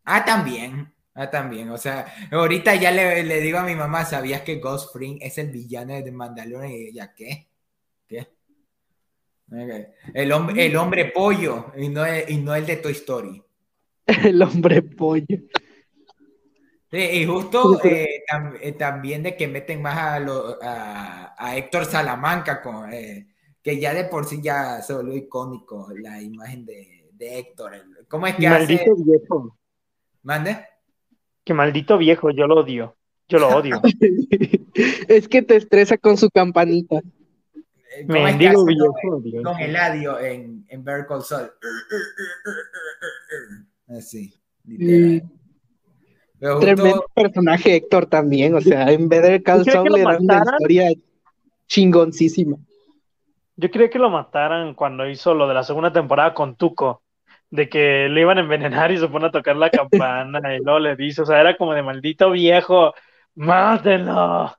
Ah, 0.05 0.25
también. 0.25 0.93
Ah, 1.21 1.29
también. 1.29 1.69
O 1.71 1.77
sea, 1.77 2.07
ahorita 2.31 2.77
ya 2.77 2.93
le, 2.93 3.25
le 3.25 3.41
digo 3.41 3.59
a 3.59 3.65
mi 3.65 3.75
mamá, 3.75 4.05
¿sabías 4.05 4.43
que 4.43 4.61
Ghost 4.61 4.93
Fring 4.93 5.19
es 5.21 5.37
el 5.39 5.51
villano 5.51 5.95
de 5.95 6.13
Mandalorian? 6.13 6.71
Y 6.71 6.87
ella, 6.91 7.13
¿qué? 7.13 7.49
¿Qué? 8.07 8.29
El, 10.15 10.31
hombre, 10.31 10.67
el 10.67 10.77
hombre 10.77 11.07
pollo 11.07 11.73
y 11.77 11.89
no, 11.89 12.05
el- 12.07 12.31
y 12.31 12.37
no 12.37 12.55
el 12.55 12.65
de 12.67 12.77
Toy 12.77 12.93
Story. 12.93 13.43
El 14.25 14.41
hombre 14.43 14.81
pollo. 14.83 15.27
Sí, 16.91 16.97
y 16.99 17.27
justo 17.27 17.81
eh, 17.85 18.23
tam- 18.31 18.57
eh, 18.61 18.73
también 18.73 19.23
de 19.25 19.37
que 19.37 19.49
meten 19.49 19.83
más 19.83 19.99
a, 19.99 20.19
lo- 20.21 20.57
a, 20.63 21.35
a 21.37 21.57
Héctor 21.57 21.85
Salamanca, 21.85 22.63
con, 22.63 22.93
eh, 22.93 23.27
que 23.63 23.79
ya 23.81 23.93
de 23.93 24.05
por 24.05 24.25
sí 24.25 24.41
ya 24.41 24.81
se 24.83 24.95
volvió 24.95 25.17
icónico 25.17 25.89
la 26.01 26.23
imagen 26.23 26.65
de, 26.65 27.11
de 27.13 27.39
Héctor. 27.41 27.75
el- 27.75 28.07
¿Cómo 28.09 28.27
es 28.29 28.37
que 28.37 28.47
hace? 28.47 28.75
Maldito 28.77 28.95
viejo. 29.05 29.59
¿Mande? 30.23 30.65
Que 31.49 31.55
maldito 31.55 31.97
viejo, 31.97 32.31
yo 32.31 32.47
lo 32.47 32.57
odio. 32.57 32.95
Yo 33.27 33.39
lo 33.39 33.49
odio. 33.49 33.81
es 35.09 35.29
que 35.29 35.41
te 35.41 35.57
estresa 35.57 35.97
con 35.97 36.19
su 36.19 36.29
campanita. 36.29 36.97
Eh, 36.99 38.05
¿Cómo 38.07 38.19
es 38.19 38.37
que 38.37 38.39
Mendigo 38.39 38.67
viejo. 38.67 39.21
Dios. 39.23 39.43
con 39.43 39.59
Eladio 39.59 40.21
en, 40.21 40.67
en 40.69 40.85
Better 40.85 41.07
Call 41.07 41.23
Saul? 41.23 41.51
Así, 43.87 44.35
literal. 44.65 45.23
Justo- 46.39 46.59
Tremendo 46.61 47.07
personaje 47.15 47.77
Héctor 47.77 48.05
también, 48.05 48.55
o 48.55 48.61
sea, 48.61 48.93
en 48.93 49.09
Better 49.09 49.43
Call 49.43 49.63
¿Crees 49.63 49.69
que 49.69 49.73
Saul 49.73 49.91
le 49.91 50.03
dan 50.03 50.23
una 50.23 50.43
historia 50.45 50.91
chingoncísima. 51.67 52.59
Yo 53.57 53.71
quería 53.71 53.89
que 53.89 53.99
lo 53.99 54.11
mataran 54.11 54.75
cuando 54.75 55.09
hizo 55.09 55.33
lo 55.33 55.49
de 55.49 55.55
la 55.55 55.63
segunda 55.63 55.95
temporada 55.95 56.35
con 56.35 56.57
Tuco, 56.57 57.03
de 57.51 57.69
que 57.69 58.09
le 58.09 58.21
iban 58.21 58.39
a 58.39 58.43
envenenar 58.43 58.93
y 58.93 58.99
se 58.99 59.09
pone 59.09 59.27
a 59.27 59.31
tocar 59.31 59.57
la 59.57 59.71
campana 59.71 60.55
y 60.55 60.59
luego 60.59 60.79
le 60.81 60.97
dice, 60.97 61.23
o 61.23 61.27
sea, 61.27 61.41
era 61.41 61.57
como 61.57 61.75
de 61.75 61.83
maldito 61.83 62.31
viejo, 62.31 62.95
mátenlo. 63.35 64.55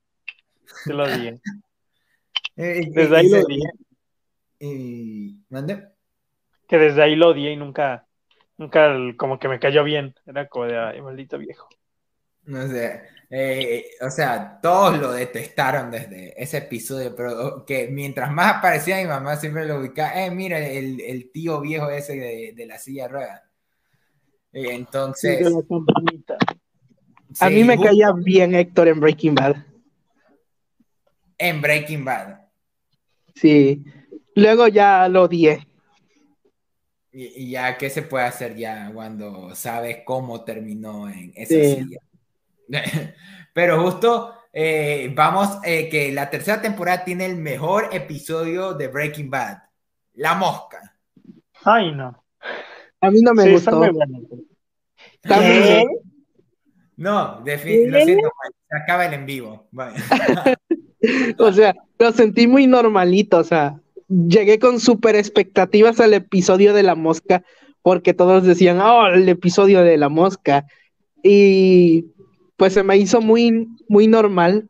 Yo 0.85 0.93
lo 0.93 1.03
odié. 1.03 1.39
Eh, 2.61 2.89
Desde 2.91 3.15
ahí 3.15 3.29
se- 3.29 3.37
lo 3.39 3.45
odié. 3.45 3.63
y- 4.59 5.37
¿Mande? 5.47 5.87
Que 6.67 6.77
desde 6.77 7.01
ahí 7.01 7.15
lo 7.15 7.29
odié 7.29 7.53
y 7.53 7.55
nunca, 7.55 8.05
nunca 8.57 8.93
como 9.15 9.39
que 9.39 9.47
me 9.47 9.59
cayó 9.59 9.85
bien. 9.85 10.13
Era 10.25 10.49
como 10.49 10.65
de, 10.65 10.77
ay, 10.77 11.01
maldito 11.01 11.37
viejo. 11.37 11.69
No 12.49 12.67
sé. 12.67 13.01
Eh, 13.29 13.91
o 14.01 14.09
sea, 14.09 14.59
todos 14.59 14.97
lo 14.97 15.11
detestaron 15.11 15.91
desde 15.91 16.33
ese 16.41 16.57
episodio, 16.57 17.15
pero 17.15 17.63
que 17.63 17.87
mientras 17.87 18.31
más 18.31 18.55
aparecía 18.55 18.97
mi 18.97 19.05
mamá 19.05 19.35
siempre 19.35 19.67
lo 19.67 19.79
ubicaba, 19.79 20.25
eh, 20.25 20.31
mira, 20.31 20.57
el, 20.57 20.99
el 20.99 21.31
tío 21.31 21.61
viejo 21.61 21.91
ese 21.91 22.15
de, 22.15 22.53
de 22.55 22.65
la 22.65 22.79
silla 22.79 23.07
rueda. 23.07 23.43
Eh, 24.51 24.69
entonces... 24.71 25.45
a 27.39 27.49
mí 27.51 27.63
me 27.63 27.79
caía 27.79 28.11
bien 28.13 28.55
Héctor 28.55 28.87
en 28.87 28.99
Breaking 28.99 29.35
Bad. 29.35 29.57
En 31.37 31.61
Breaking 31.61 32.03
Bad. 32.03 32.39
Sí. 33.35 33.85
Luego 34.33 34.67
ya 34.67 35.07
lo 35.07 35.25
odié. 35.25 35.67
Y, 37.11 37.51
ya, 37.51 37.77
¿qué 37.77 37.91
se 37.91 38.01
puede 38.01 38.25
hacer 38.25 38.55
ya 38.55 38.89
cuando 38.91 39.53
sabes 39.53 39.99
cómo 40.03 40.43
terminó 40.43 41.07
en 41.07 41.31
esa 41.35 41.53
silla? 41.53 41.99
Pero 43.53 43.81
justo 43.83 44.33
eh, 44.51 45.11
vamos, 45.15 45.59
eh, 45.63 45.89
que 45.89 46.11
la 46.11 46.29
tercera 46.29 46.61
temporada 46.61 47.03
tiene 47.03 47.25
el 47.25 47.35
mejor 47.35 47.89
episodio 47.91 48.73
de 48.73 48.87
Breaking 48.87 49.29
Bad, 49.29 49.57
La 50.15 50.35
Mosca. 50.35 50.95
Ay, 51.63 51.91
no. 51.91 52.23
A 53.01 53.11
mí 53.11 53.21
no 53.21 53.33
me 53.33 53.51
gustó. 53.51 53.81
No, 56.97 57.41
definitivamente, 57.45 57.99
lo 57.99 58.05
siento, 58.05 58.31
se 58.69 58.77
acaba 58.77 59.05
el 59.05 59.13
en 59.13 59.25
vivo. 59.25 59.69
o 61.37 61.53
sea, 61.53 61.73
lo 61.97 62.11
sentí 62.11 62.45
muy 62.47 62.67
normalito, 62.67 63.37
o 63.37 63.43
sea, 63.43 63.79
llegué 64.09 64.59
con 64.59 64.81
súper 64.81 65.15
expectativas 65.15 65.99
al 66.01 66.13
episodio 66.13 66.73
de 66.73 66.83
la 66.83 66.95
mosca, 66.95 67.43
porque 67.81 68.13
todos 68.13 68.43
decían, 68.43 68.81
oh, 68.81 69.07
el 69.07 69.29
episodio 69.29 69.81
de 69.81 69.97
la 69.97 70.09
mosca. 70.09 70.65
Y 71.23 72.07
pues 72.59 72.73
se 72.73 72.83
me 72.83 72.97
hizo 72.97 73.21
muy, 73.21 73.69
muy 73.87 74.07
normal. 74.07 74.69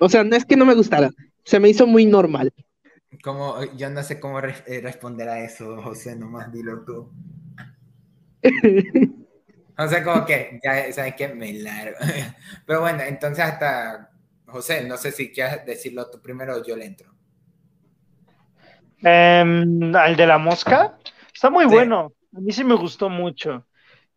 O 0.00 0.08
sea, 0.08 0.24
no 0.24 0.34
es 0.34 0.44
que 0.44 0.56
no 0.56 0.66
me 0.66 0.74
gustara, 0.74 1.10
se 1.44 1.60
me 1.60 1.68
hizo 1.68 1.86
muy 1.86 2.04
normal. 2.06 2.52
Como, 3.22 3.62
yo 3.76 3.88
no 3.88 4.02
sé 4.02 4.18
cómo 4.18 4.40
eh, 4.40 4.80
responder 4.82 5.28
a 5.28 5.44
eso, 5.44 5.80
José, 5.80 6.16
nomás 6.16 6.52
dilo 6.52 6.84
tú. 6.84 7.08
o 9.78 9.88
sea, 9.88 10.02
como 10.02 10.26
que, 10.26 10.58
ya 10.62 10.92
sabes 10.92 11.14
que 11.14 11.28
me 11.28 11.52
largo. 11.52 11.96
Pero 12.66 12.80
bueno, 12.80 13.04
entonces 13.04 13.44
hasta, 13.44 14.10
José, 14.46 14.84
no 14.88 14.96
sé 14.96 15.12
si 15.12 15.30
quieres 15.30 15.64
decirlo 15.64 16.10
tú 16.10 16.20
primero 16.20 16.56
o 16.56 16.64
yo 16.64 16.76
le 16.76 16.86
entro. 16.86 17.14
Em, 18.98 19.94
al 19.94 20.16
de 20.16 20.26
la 20.26 20.38
mosca, 20.38 20.98
está 21.32 21.48
muy 21.48 21.66
bueno. 21.66 22.12
A 22.36 22.40
mí 22.40 22.50
sí 22.50 22.64
me 22.64 22.74
gustó 22.74 23.08
mucho. 23.08 23.64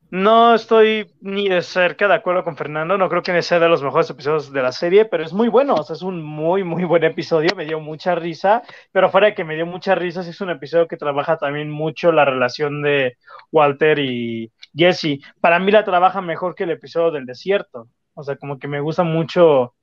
No 0.10 0.56
estoy 0.56 1.12
ni 1.20 1.50
de 1.50 1.62
cerca 1.62 2.08
de 2.08 2.14
acuerdo 2.14 2.46
con 2.46 2.56
Fernando, 2.56 2.98
no 2.98 3.10
creo 3.10 3.22
que 3.22 3.42
sea 3.42 3.60
de 3.60 3.68
los 3.68 3.84
mejores 3.84 4.10
episodios 4.10 4.54
de 4.54 4.62
la 4.62 4.72
serie, 4.72 5.04
pero 5.04 5.26
es 5.26 5.34
muy 5.34 5.50
bueno, 5.50 5.76
o 5.76 5.84
sea, 5.84 5.98
es 5.98 6.02
un 6.02 6.24
muy, 6.24 6.64
muy 6.64 6.86
buen 6.86 7.04
episodio, 7.04 7.54
me 7.58 7.66
dio 7.66 7.82
mucha 7.82 8.16
risa, 8.16 8.64
pero 8.94 9.10
fuera 9.10 9.28
de 9.28 9.36
que 9.36 9.44
me 9.44 9.56
dio 9.56 9.66
mucha 9.66 9.96
risa, 9.96 10.22
es 10.22 10.40
un 10.40 10.50
episodio 10.50 10.88
que 10.88 10.96
trabaja 10.96 11.36
también 11.38 11.70
mucho 11.70 12.14
la 12.14 12.24
relación 12.24 12.82
de 12.82 13.18
Walter 13.52 14.00
y 14.00 14.50
Jesse. 14.74 15.20
Para 15.42 15.60
mí 15.60 15.74
la 15.74 15.84
trabaja 15.84 16.22
mejor 16.22 16.56
que 16.56 16.64
el 16.64 16.72
episodio 16.72 17.12
del 17.12 17.26
desierto, 17.26 17.90
o 18.14 18.24
sea, 18.24 18.38
como 18.38 18.60
que 18.60 18.70
me 18.70 18.80
gusta 18.80 19.04
mucho, 19.04 19.76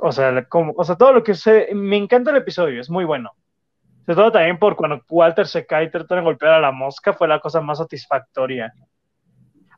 o 0.00 0.12
sea, 0.12 0.46
como, 0.46 0.72
o 0.76 0.82
sea 0.82 0.96
todo 0.96 1.12
lo 1.12 1.22
que 1.22 1.34
sé, 1.34 1.68
me 1.74 1.96
encanta 1.96 2.32
el 2.32 2.38
episodio, 2.38 2.80
es 2.80 2.90
muy 2.90 3.04
bueno. 3.04 3.30
Sobre 4.04 4.16
todo 4.16 4.32
también 4.32 4.58
por 4.58 4.74
cuando 4.74 5.00
Walter 5.08 5.46
se 5.46 5.64
cae 5.64 5.84
y 5.84 5.90
trata 5.90 6.16
de 6.16 6.22
golpear 6.22 6.54
a 6.54 6.60
la 6.60 6.72
mosca, 6.72 7.12
fue 7.12 7.28
la 7.28 7.38
cosa 7.38 7.60
más 7.60 7.78
satisfactoria. 7.78 8.72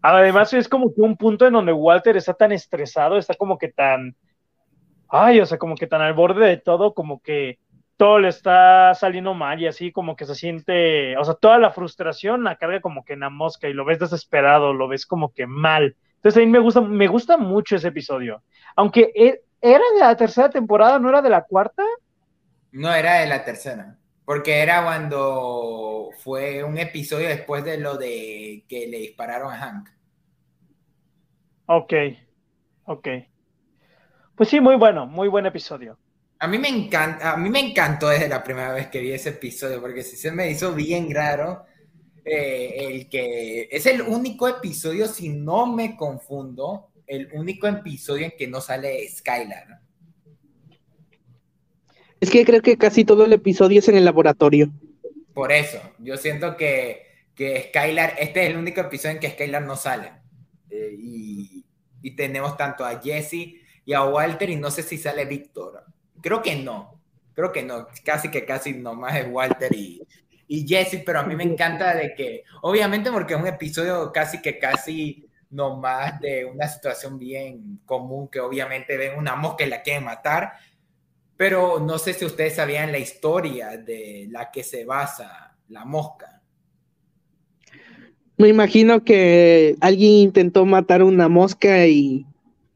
Además, 0.02 0.52
es 0.52 0.68
como 0.68 0.92
que 0.92 1.00
un 1.00 1.16
punto 1.16 1.46
en 1.46 1.52
donde 1.52 1.72
Walter 1.72 2.16
está 2.16 2.34
tan 2.34 2.52
estresado, 2.52 3.16
está 3.16 3.34
como 3.34 3.56
que 3.56 3.68
tan. 3.68 4.16
Ay, 5.08 5.40
o 5.40 5.46
sea, 5.46 5.58
como 5.58 5.76
que 5.76 5.86
tan 5.86 6.00
al 6.00 6.14
borde 6.14 6.46
de 6.46 6.56
todo, 6.56 6.92
como 6.92 7.20
que 7.20 7.58
todo 7.96 8.18
le 8.18 8.28
está 8.28 8.94
saliendo 8.94 9.32
mal 9.32 9.60
y 9.60 9.68
así 9.68 9.92
como 9.92 10.16
que 10.16 10.24
se 10.24 10.34
siente, 10.34 11.16
o 11.18 11.24
sea, 11.24 11.34
toda 11.34 11.58
la 11.58 11.70
frustración 11.70 12.42
la 12.42 12.56
carga 12.56 12.80
como 12.80 13.04
que 13.04 13.12
en 13.12 13.20
la 13.20 13.30
mosca 13.30 13.68
y 13.68 13.74
lo 13.74 13.84
ves 13.84 14.00
desesperado, 14.00 14.72
lo 14.72 14.88
ves 14.88 15.06
como 15.06 15.32
que 15.32 15.46
mal. 15.46 15.94
Entonces 16.16 16.42
a 16.42 16.44
mí 16.44 16.50
me 16.50 16.58
gusta, 16.58 16.80
me 16.80 17.06
gusta 17.06 17.36
mucho 17.36 17.76
ese 17.76 17.88
episodio. 17.88 18.42
Aunque 18.74 19.12
e, 19.14 19.42
era 19.60 19.84
de 19.94 20.00
la 20.00 20.16
tercera 20.16 20.50
temporada, 20.50 20.98
¿no 20.98 21.08
era 21.08 21.22
de 21.22 21.30
la 21.30 21.42
cuarta? 21.42 21.84
No, 22.72 22.92
era 22.92 23.20
de 23.20 23.26
la 23.26 23.44
tercera. 23.44 23.96
Porque 24.24 24.60
era 24.60 24.84
cuando 24.84 26.10
fue 26.18 26.62
un 26.62 26.78
episodio 26.78 27.28
después 27.28 27.64
de 27.64 27.78
lo 27.78 27.96
de 27.96 28.64
que 28.68 28.86
le 28.86 28.98
dispararon 28.98 29.52
a 29.52 29.58
Hank. 29.58 29.88
Ok, 31.66 31.92
ok. 32.84 33.08
Pues 34.36 34.48
sí, 34.48 34.60
muy 34.60 34.76
bueno, 34.76 35.06
muy 35.06 35.28
buen 35.28 35.46
episodio. 35.46 35.98
A 36.38 36.48
mí 36.48 36.58
me 36.58 36.68
encanta, 36.68 37.32
a 37.32 37.36
mí 37.36 37.50
me 37.50 37.60
encantó 37.60 38.08
desde 38.08 38.28
la 38.28 38.42
primera 38.42 38.72
vez 38.72 38.88
que 38.88 39.00
vi 39.00 39.12
ese 39.12 39.30
episodio, 39.30 39.80
porque 39.80 40.02
sí 40.02 40.16
se 40.16 40.32
me 40.32 40.50
hizo 40.50 40.74
bien 40.74 41.12
raro 41.14 41.64
eh, 42.24 42.74
el 42.78 43.08
que 43.08 43.68
es 43.70 43.86
el 43.86 44.02
único 44.02 44.48
episodio, 44.48 45.06
si 45.06 45.28
no 45.28 45.66
me 45.66 45.96
confundo, 45.96 46.90
el 47.06 47.28
único 47.32 47.66
episodio 47.66 48.26
en 48.26 48.32
que 48.36 48.46
no 48.46 48.60
sale 48.60 49.08
Skylar. 49.08 49.80
Es 52.22 52.30
que 52.30 52.44
creo 52.44 52.62
que 52.62 52.78
casi 52.78 53.04
todo 53.04 53.24
el 53.24 53.32
episodio 53.32 53.80
es 53.80 53.88
en 53.88 53.96
el 53.96 54.04
laboratorio. 54.04 54.70
Por 55.34 55.50
eso, 55.50 55.80
yo 55.98 56.16
siento 56.16 56.56
que, 56.56 57.04
que 57.34 57.64
Skylar, 57.68 58.14
este 58.16 58.44
es 58.44 58.50
el 58.50 58.58
único 58.58 58.80
episodio 58.80 59.16
en 59.16 59.20
que 59.20 59.30
Skylar 59.30 59.62
no 59.62 59.74
sale. 59.74 60.12
Eh, 60.70 60.94
y, 60.96 61.64
y, 62.00 62.14
tenemos 62.14 62.56
tanto 62.56 62.84
a 62.84 63.00
Jesse 63.00 63.56
y 63.84 63.92
a 63.92 64.04
Walter, 64.04 64.50
y 64.50 64.54
no 64.54 64.70
sé 64.70 64.84
si 64.84 64.98
sale 64.98 65.24
Víctor. 65.24 65.82
Creo 66.20 66.42
que 66.42 66.54
no, 66.54 67.00
creo 67.34 67.50
que 67.50 67.64
no, 67.64 67.88
casi 68.04 68.30
que 68.30 68.44
casi 68.44 68.74
nomás 68.74 69.16
es 69.16 69.26
Walter 69.28 69.74
y, 69.74 70.00
y 70.46 70.64
Jesse, 70.64 71.02
pero 71.04 71.18
a 71.18 71.24
mí 71.24 71.34
me 71.34 71.42
encanta 71.42 71.92
de 71.92 72.14
que, 72.14 72.44
obviamente 72.60 73.10
porque 73.10 73.34
es 73.34 73.40
un 73.40 73.48
episodio 73.48 74.12
casi 74.12 74.40
que 74.40 74.60
casi 74.60 75.28
nomás 75.50 76.20
de 76.20 76.44
una 76.44 76.68
situación 76.68 77.18
bien 77.18 77.80
común, 77.84 78.28
que 78.28 78.38
obviamente 78.38 78.96
ven 78.96 79.18
una 79.18 79.34
mosca 79.34 79.64
y 79.64 79.68
la 79.68 79.82
quieren 79.82 80.04
matar, 80.04 80.52
pero 81.36 81.80
no 81.80 81.98
sé 81.98 82.14
si 82.14 82.24
ustedes 82.24 82.56
sabían 82.56 82.92
la 82.92 82.98
historia 82.98 83.76
de 83.76 84.28
la 84.30 84.50
que 84.50 84.62
se 84.62 84.84
basa 84.84 85.56
la 85.68 85.84
mosca. 85.84 86.40
Me 88.36 88.48
imagino 88.48 89.04
que 89.04 89.76
alguien 89.80 90.12
intentó 90.12 90.64
matar 90.64 91.02
una 91.02 91.28
mosca 91.28 91.86
y 91.86 92.26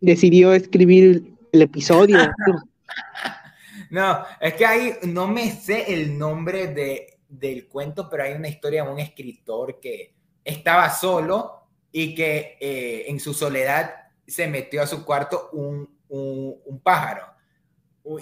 decidió 0.00 0.52
escribir 0.52 1.34
el 1.52 1.62
episodio. 1.62 2.18
no, 3.90 4.24
es 4.40 4.54
que 4.54 4.66
hay, 4.66 4.92
no 5.02 5.28
me 5.28 5.50
sé 5.50 5.92
el 5.92 6.18
nombre 6.18 6.68
de, 6.68 7.18
del 7.28 7.66
cuento, 7.68 8.08
pero 8.08 8.24
hay 8.24 8.34
una 8.34 8.48
historia 8.48 8.84
de 8.84 8.90
un 8.90 9.00
escritor 9.00 9.80
que 9.80 10.14
estaba 10.44 10.90
solo 10.90 11.68
y 11.90 12.14
que 12.14 12.56
eh, 12.60 13.04
en 13.08 13.18
su 13.20 13.34
soledad 13.34 13.94
se 14.26 14.46
metió 14.48 14.82
a 14.82 14.86
su 14.86 15.04
cuarto 15.04 15.50
un, 15.52 15.88
un 16.08 16.80
pájaro 16.82 17.35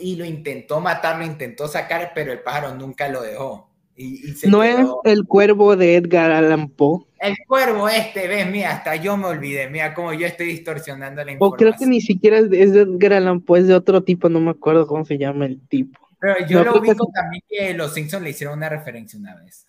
y 0.01 0.17
lo 0.17 0.25
intentó 0.25 0.81
matar, 0.81 1.19
lo 1.19 1.25
intentó 1.25 1.69
sacar, 1.69 2.13
pero 2.15 2.33
el 2.33 2.41
pájaro 2.41 2.75
nunca 2.75 3.09
lo 3.09 3.23
dejó. 3.23 3.71
Y, 3.97 4.35
no 4.49 4.65
es 4.65 4.85
el 5.05 5.25
cuervo 5.25 5.77
de 5.77 5.95
Edgar 5.95 6.33
Allan 6.33 6.69
Poe. 6.69 7.05
El 7.21 7.37
cuervo 7.47 7.89
este, 7.89 8.27
ves, 8.27 8.51
mira, 8.51 8.73
hasta 8.73 8.97
yo 8.97 9.17
me 9.17 9.27
olvidé, 9.27 9.71
mira 9.71 9.95
cómo 9.95 10.13
yo 10.13 10.27
estoy 10.27 10.47
distorsionando 10.47 11.25
la 11.25 11.33
información. 11.33 11.55
O 11.55 11.57
creo 11.57 11.79
que 11.79 11.87
ni 11.87 12.01
siquiera 12.01 12.39
es 12.39 12.51
de 12.51 12.63
Edgar 12.63 13.13
Allan 13.13 13.41
Poe, 13.41 13.61
es 13.61 13.69
de 13.69 13.75
otro 13.75 14.03
tipo, 14.03 14.29
no 14.29 14.41
me 14.41 14.51
acuerdo 14.51 14.87
cómo 14.87 15.05
se 15.05 15.17
llama 15.17 15.47
el 15.47 15.61
tipo. 15.69 16.01
Pero 16.19 16.47
yo 16.47 16.65
lo 16.65 16.81
ubico 16.81 17.07
también 17.15 17.43
que 17.49 17.75
los 17.75 17.95
Simpsons 17.95 18.25
le 18.25 18.31
hicieron 18.31 18.57
una 18.57 18.69
referencia 18.69 19.19
una 19.19 19.37
vez. 19.37 19.67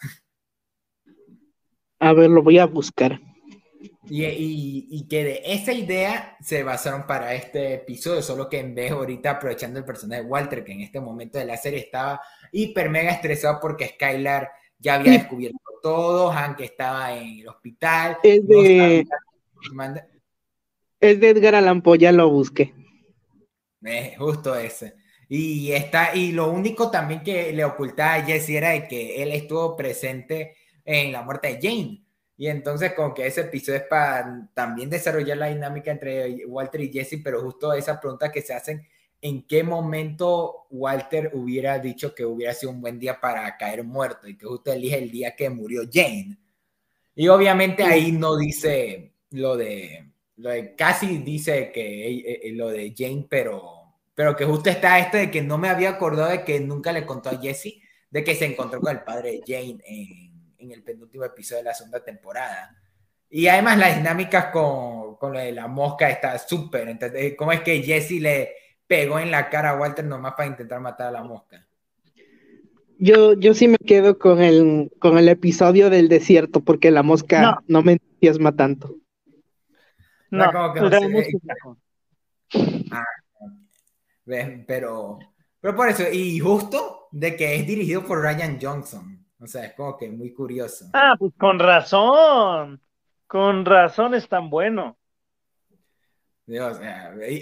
A 2.00 2.14
ver, 2.14 2.30
lo 2.30 2.42
voy 2.42 2.58
a 2.58 2.66
buscar. 2.66 3.20
Y, 4.08 5.08
que 5.10 5.24
de 5.24 5.42
esa 5.46 5.74
idea 5.74 6.38
se 6.42 6.64
basaron 6.64 7.08
para 7.08 7.34
este 7.34 7.76
episodio, 7.76 8.22
solo 8.22 8.50
que 8.50 8.60
en 8.60 8.76
vez 8.76 8.92
ahorita 8.92 9.32
aprovechando 9.32 9.80
el 9.80 9.86
personaje 9.86 10.22
de 10.22 10.28
Walter, 10.28 10.64
que 10.64 10.74
en 10.74 10.82
este 10.82 11.00
momento 11.00 11.38
de 11.38 11.46
la 11.46 11.58
serie 11.58 11.80
estaba 11.80 12.22
hiper 12.52 12.90
mega 12.90 13.12
estresado 13.12 13.60
porque 13.62 13.88
Skylar 13.90 14.50
ya 14.78 14.96
había 14.96 15.14
descubierto 15.14 15.60
todo, 15.82 16.30
Hank 16.32 16.60
estaba 16.62 17.18
en 17.18 17.40
el 17.40 17.48
hospital. 17.48 18.18
Es 18.24 18.48
de, 18.48 19.06
es 21.00 21.20
de 21.20 21.30
Edgar 21.30 21.56
Allan 21.56 21.82
Poe, 21.82 21.98
ya 21.98 22.12
lo 22.12 22.30
busqué. 22.30 22.74
justo 24.18 24.56
ese. 24.56 24.96
Y, 25.28 25.72
está, 25.72 26.16
y 26.16 26.32
lo 26.32 26.52
único 26.52 26.92
también 26.92 27.24
que 27.24 27.52
le 27.52 27.66
ocultaba 27.66 28.16
a 28.16 28.24
Jesse 28.24 28.50
era 28.50 28.70
de 28.70 28.88
que 28.88 29.24
él 29.24 29.32
estuvo 29.32 29.76
presente 29.76 30.56
en 30.84 31.12
la 31.12 31.24
muerte 31.24 31.48
de 31.48 31.60
Jane 31.62 32.05
y 32.38 32.48
entonces 32.48 32.94
como 32.94 33.14
que 33.14 33.28
ese 33.28 33.42
episodio 33.42 33.80
es 33.80 33.88
para 33.88 34.50
también 34.54 34.90
desarrollar 34.90 35.38
la 35.38 35.48
dinámica 35.48 35.92
entre 35.92 36.46
Walter 36.46 36.82
y 36.82 36.92
Jesse, 36.92 37.22
pero 37.24 37.42
justo 37.42 37.74
esa 37.74 38.00
pregunta 38.00 38.32
que 38.32 38.42
se 38.42 38.54
hacen, 38.54 38.86
¿en 39.22 39.48
qué 39.48 39.64
momento 39.64 40.68
Walter 40.70 41.32
hubiera 41.34 41.80
dicho 41.80 42.14
que 42.14 42.26
hubiera 42.26 42.54
sido 42.54 42.72
un 42.72 42.82
buen 42.82 43.00
día 43.00 43.20
para 43.22 43.56
caer 43.58 43.84
muerto 43.84 44.28
y 44.28 44.38
que 44.38 44.46
justo 44.46 44.72
elige 44.72 44.98
el 44.98 45.12
día 45.12 45.36
que 45.36 45.50
murió 45.50 45.84
Jane? 45.92 46.38
Y 47.16 47.30
obviamente 47.30 47.84
ahí 47.84 48.12
no 48.12 48.36
dice 48.36 49.14
lo 49.32 49.56
de 49.56 50.12
lo 50.38 50.50
de, 50.50 50.76
casi 50.76 51.20
dice 51.20 51.72
que 51.72 52.10
eh, 52.10 52.42
eh, 52.44 52.52
lo 52.54 52.68
de 52.70 52.94
Jane, 52.96 53.26
pero, 53.30 53.96
pero 54.14 54.36
que 54.36 54.44
justo 54.44 54.70
está 54.70 55.00
esto 55.00 55.16
de 55.16 55.32
que 55.32 55.42
no 55.42 55.58
me 55.58 55.70
había 55.70 55.92
acordado 55.92 56.30
de 56.30 56.44
que 56.44 56.60
nunca 56.60 56.92
le 56.92 57.06
contó 57.06 57.30
a 57.30 57.40
Jesse 57.40 57.80
de 58.16 58.24
que 58.24 58.34
se 58.34 58.46
encontró 58.46 58.80
con 58.80 58.92
el 58.96 59.04
padre 59.04 59.32
de 59.32 59.44
Jane 59.46 59.78
en, 59.86 60.25
en 60.66 60.72
el 60.72 60.84
penúltimo 60.84 61.24
episodio 61.24 61.60
de 61.60 61.70
la 61.70 61.74
segunda 61.74 62.04
temporada. 62.04 62.76
Y 63.30 63.48
además 63.48 63.78
las 63.78 63.98
dinámicas 63.98 64.48
con, 64.48 65.16
con 65.16 65.34
lo 65.34 65.40
de 65.40 65.52
la 65.52 65.68
mosca 65.68 66.10
está 66.10 66.38
súper. 66.38 66.88
Entonces, 66.88 67.36
¿cómo 67.38 67.52
es 67.52 67.62
que 67.62 67.82
Jesse 67.82 68.22
le 68.22 68.52
pegó 68.88 69.20
en 69.20 69.32
la 69.32 69.50
cara 69.50 69.72
a 69.72 69.78
Walter 69.78 70.06
nomás 70.06 70.34
para 70.34 70.50
intentar 70.50 70.80
matar 70.80 71.08
a 71.08 71.12
la 71.12 71.24
mosca? 71.24 71.66
Yo, 72.98 73.34
yo 73.34 73.54
sí 73.54 73.68
me 73.68 73.78
quedo 73.78 74.18
con 74.18 74.42
el, 74.42 74.92
con 75.00 75.18
el 75.18 75.28
episodio 75.28 75.90
del 75.90 76.08
desierto, 76.08 76.62
porque 76.62 76.92
la 76.92 77.04
mosca 77.04 77.62
no, 77.68 77.82
me 77.82 77.94
entusiasma 77.94 78.56
tanto. 78.56 78.96
No, 80.32 80.52
no, 80.52 80.74
que 80.74 80.82
no 80.82 81.78
ah, 82.92 83.04
pero, 84.66 85.20
pero 85.60 85.76
por 85.76 85.90
eso, 85.90 86.04
y 86.12 86.40
justo 86.40 87.08
de 87.12 87.36
que 87.36 87.56
es 87.56 87.68
dirigido 87.68 88.06
por 88.06 88.22
Ryan 88.22 88.60
Johnson. 88.62 89.25
O 89.40 89.48
sea, 89.48 89.66
es 89.66 89.74
como 89.74 89.98
que 89.98 90.10
muy 90.10 90.34
curioso. 90.34 90.86
Ah, 90.94 91.16
pues 91.18 91.34
con 91.38 91.60
razón. 91.60 92.82
Con 93.28 93.66
razón 93.66 94.14
es 94.14 94.28
tan 94.28 94.50
bueno. 94.50 94.98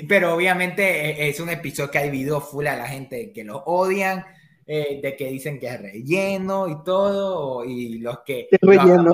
pero 0.07 0.33
obviamente 0.33 1.11
e, 1.11 1.29
es 1.29 1.39
un 1.39 1.49
episodio 1.49 1.91
que 1.91 1.97
ha 1.99 2.03
dividido 2.03 2.41
full 2.41 2.67
a 2.67 2.77
la 2.77 2.87
gente 2.87 3.31
que 3.31 3.43
lo 3.43 3.57
odian, 3.65 4.25
eh, 4.65 5.01
de 5.03 5.15
que 5.15 5.27
dicen 5.27 5.59
que 5.59 5.67
es 5.67 5.81
relleno 5.81 6.67
y 6.67 6.83
todo, 6.83 7.65
y 7.65 7.99
los 7.99 8.19
que, 8.19 8.47
aprecian, 8.51 9.07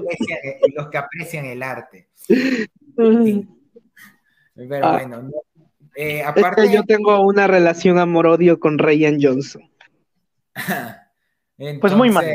eh, 0.44 0.60
los 0.76 0.90
que 0.90 0.98
aprecian 0.98 1.46
el 1.46 1.64
arte. 1.64 2.10
Pero 4.68 4.86
ah. 4.86 4.92
bueno, 4.92 5.30
eh, 5.96 6.22
aparte. 6.24 6.72
yo 6.72 6.84
tengo 6.84 7.22
una 7.22 7.48
relación 7.48 7.98
amor-odio 7.98 8.60
con 8.60 8.78
Ryan 8.78 9.18
Johnson. 9.22 9.70
pues 11.82 11.94
muy 11.94 12.10
mal. 12.10 12.26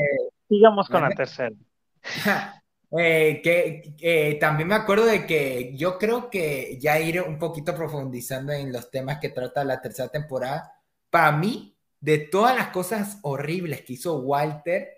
Sigamos 0.55 0.88
con 0.88 1.02
la 1.02 1.11
tercera. 1.11 1.55
Eh, 2.96 3.40
que 3.42 4.38
también 4.40 4.68
me 4.68 4.76
acuerdo 4.76 5.07
de 5.07 5.26
que 5.26 5.74
yo 5.74 5.98
creo 5.98 6.30
que 6.30 6.78
ya 6.80 7.00
iré 7.00 7.20
un 7.20 7.40
poquito 7.40 7.74
profundizando 7.74 8.52
en 8.52 8.72
los 8.72 8.88
temas 8.88 9.18
que 9.18 9.30
trata 9.30 9.64
la 9.64 9.80
tercera 9.80 10.09
temporada. 10.11 10.80
Para 11.11 11.32
mí, 11.32 11.76
de 11.98 12.18
todas 12.18 12.55
las 12.55 12.68
cosas 12.68 13.18
horribles 13.22 13.82
que 13.82 13.94
hizo 13.94 14.20
Walter, 14.20 14.90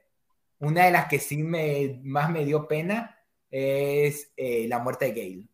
una 0.58 0.84
de 0.84 0.90
las 0.90 1.06
que 1.06 1.18
sí 1.18 1.38
me, 1.38 1.98
más 2.02 2.28
me 2.28 2.44
dio 2.44 2.68
pena 2.68 3.16
es 3.50 4.30
eh, 4.36 4.66
la 4.68 4.78
muerte 4.78 5.06
de 5.06 5.12
Gale. 5.12 5.44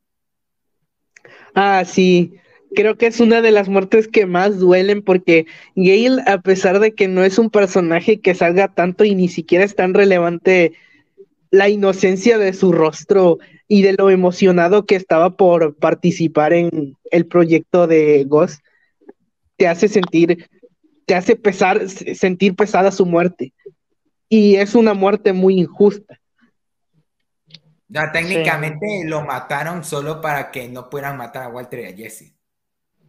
Ah, 1.55 1.85
sí. 1.85 2.41
Creo 2.75 2.97
que 2.97 3.07
es 3.07 3.21
una 3.21 3.43
de 3.43 3.51
las 3.51 3.69
muertes 3.69 4.09
que 4.09 4.27
más 4.27 4.59
duelen 4.59 5.03
porque 5.03 5.47
Gale, 5.77 6.23
a 6.27 6.41
pesar 6.41 6.81
de 6.81 6.95
que 6.95 7.09
no 7.09 7.23
es 7.23 7.39
un 7.39 7.51
personaje 7.51 8.21
que 8.21 8.35
salga 8.35 8.69
tanto 8.69 9.05
y 9.05 9.15
ni 9.15 9.29
siquiera 9.29 9.65
es 9.65 9.77
tan 9.77 9.95
relevante 9.95 10.73
la 11.51 11.69
inocencia 11.69 12.39
de 12.39 12.55
su 12.55 12.73
rostro 12.73 13.39
y 13.69 13.83
de 13.83 13.93
lo 13.93 14.11
emocionado 14.11 14.87
que 14.87 14.97
estaba 14.97 15.37
por 15.37 15.77
participar 15.77 16.55
en 16.55 16.97
el 17.11 17.27
proyecto 17.27 17.87
de 17.87 18.25
Ghost, 18.25 18.65
te 19.57 19.69
hace 19.69 19.89
sentir, 19.89 20.49
te 21.07 21.15
hace 21.15 21.37
pesar, 21.37 21.89
sentir 21.89 22.57
pesada 22.57 22.91
su 22.91 23.05
muerte. 23.05 23.53
Y 24.29 24.57
es 24.57 24.75
una 24.75 24.95
muerte 24.95 25.35
muy 25.35 25.61
injusta. 25.61 26.19
Ya, 27.89 28.11
técnicamente 28.11 29.05
lo 29.05 29.21
mataron 29.21 29.85
solo 29.85 30.23
para 30.23 30.51
que 30.51 30.69
no 30.69 30.89
puedan 30.89 31.19
matar 31.19 31.43
a 31.43 31.49
Walter 31.49 31.81
y 31.81 31.85
a 31.85 31.95
Jesse. 31.95 32.35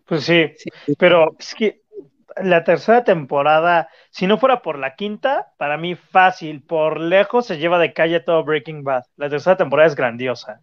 Pues 0.05 0.23
sí, 0.25 0.51
sí, 0.57 0.69
pero 0.97 1.35
es 1.39 1.55
que 1.55 1.81
la 2.37 2.63
tercera 2.63 3.03
temporada, 3.03 3.89
si 4.09 4.27
no 4.27 4.37
fuera 4.37 4.61
por 4.61 4.77
la 4.79 4.95
quinta, 4.95 5.53
para 5.57 5.77
mí 5.77 5.95
fácil, 5.95 6.63
por 6.63 6.99
lejos 6.99 7.45
se 7.45 7.57
lleva 7.57 7.79
de 7.79 7.93
calle 7.93 8.19
todo 8.19 8.43
Breaking 8.43 8.83
Bad. 8.83 9.03
La 9.17 9.29
tercera 9.29 9.55
temporada 9.57 9.87
es 9.87 9.95
grandiosa. 9.95 10.61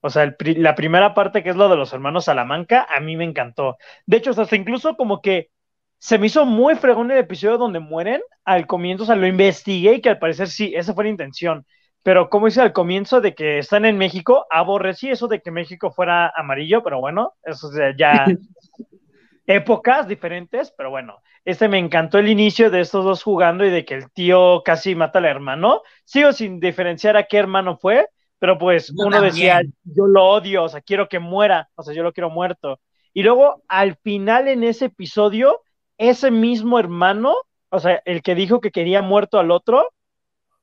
O 0.00 0.10
sea, 0.10 0.34
la 0.40 0.74
primera 0.76 1.14
parte 1.14 1.42
que 1.42 1.50
es 1.50 1.56
lo 1.56 1.68
de 1.68 1.76
los 1.76 1.92
hermanos 1.92 2.26
Salamanca, 2.26 2.86
a 2.88 3.00
mí 3.00 3.16
me 3.16 3.24
encantó. 3.24 3.76
De 4.06 4.18
hecho, 4.18 4.30
hasta 4.30 4.56
incluso 4.56 4.96
como 4.96 5.20
que 5.22 5.50
se 5.98 6.18
me 6.18 6.26
hizo 6.28 6.46
muy 6.46 6.76
fregón 6.76 7.10
el 7.10 7.18
episodio 7.18 7.58
donde 7.58 7.80
mueren 7.80 8.22
al 8.44 8.66
comienzo, 8.66 9.04
o 9.04 9.06
sea, 9.06 9.16
lo 9.16 9.26
investigué 9.26 9.94
y 9.94 10.00
que 10.00 10.10
al 10.10 10.18
parecer 10.20 10.48
sí, 10.48 10.72
esa 10.76 10.94
fue 10.94 11.04
la 11.04 11.10
intención. 11.10 11.66
Pero 12.02 12.30
como 12.30 12.46
dice 12.46 12.60
al 12.60 12.72
comienzo 12.72 13.20
de 13.20 13.34
que 13.34 13.58
están 13.58 13.84
en 13.84 13.98
México, 13.98 14.46
aborrecí 14.50 15.10
eso 15.10 15.28
de 15.28 15.40
que 15.40 15.50
México 15.50 15.90
fuera 15.90 16.32
amarillo, 16.34 16.82
pero 16.82 17.00
bueno, 17.00 17.34
eso 17.42 17.70
ya 17.96 18.24
épocas 19.46 20.06
diferentes, 20.06 20.72
pero 20.76 20.90
bueno, 20.90 21.22
este 21.44 21.68
me 21.68 21.78
encantó 21.78 22.18
el 22.18 22.28
inicio 22.28 22.70
de 22.70 22.80
estos 22.80 23.04
dos 23.04 23.22
jugando 23.22 23.64
y 23.64 23.70
de 23.70 23.84
que 23.84 23.94
el 23.94 24.10
tío 24.12 24.62
casi 24.62 24.94
mata 24.94 25.18
al 25.18 25.24
hermano. 25.24 25.82
Sigo 26.04 26.32
sin 26.32 26.60
diferenciar 26.60 27.16
a 27.16 27.24
qué 27.24 27.38
hermano 27.38 27.78
fue, 27.78 28.08
pero 28.38 28.58
pues 28.58 28.92
uno 28.94 29.20
decía, 29.20 29.62
yo 29.84 30.06
lo 30.06 30.26
odio, 30.26 30.64
o 30.64 30.68
sea, 30.68 30.82
quiero 30.82 31.08
que 31.08 31.18
muera, 31.18 31.70
o 31.74 31.82
sea, 31.82 31.94
yo 31.94 32.02
lo 32.02 32.12
quiero 32.12 32.28
muerto. 32.28 32.80
Y 33.14 33.22
luego 33.22 33.62
al 33.68 33.96
final 33.96 34.48
en 34.48 34.62
ese 34.62 34.86
episodio, 34.86 35.62
ese 35.96 36.30
mismo 36.30 36.78
hermano, 36.78 37.34
o 37.70 37.80
sea, 37.80 38.02
el 38.04 38.22
que 38.22 38.34
dijo 38.34 38.60
que 38.60 38.70
quería 38.70 39.00
muerto 39.00 39.38
al 39.38 39.50
otro, 39.50 39.88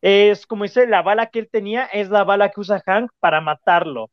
es 0.02 0.46
como 0.48 0.64
dice, 0.64 0.88
la 0.88 1.02
bala 1.02 1.28
que 1.28 1.39
él 1.39 1.50
tenía 1.52 1.86
es 1.86 2.10
la 2.10 2.24
bala 2.24 2.50
que 2.52 2.60
usa 2.60 2.82
Hank 2.86 3.12
para 3.20 3.41
matarlo. 3.41 4.10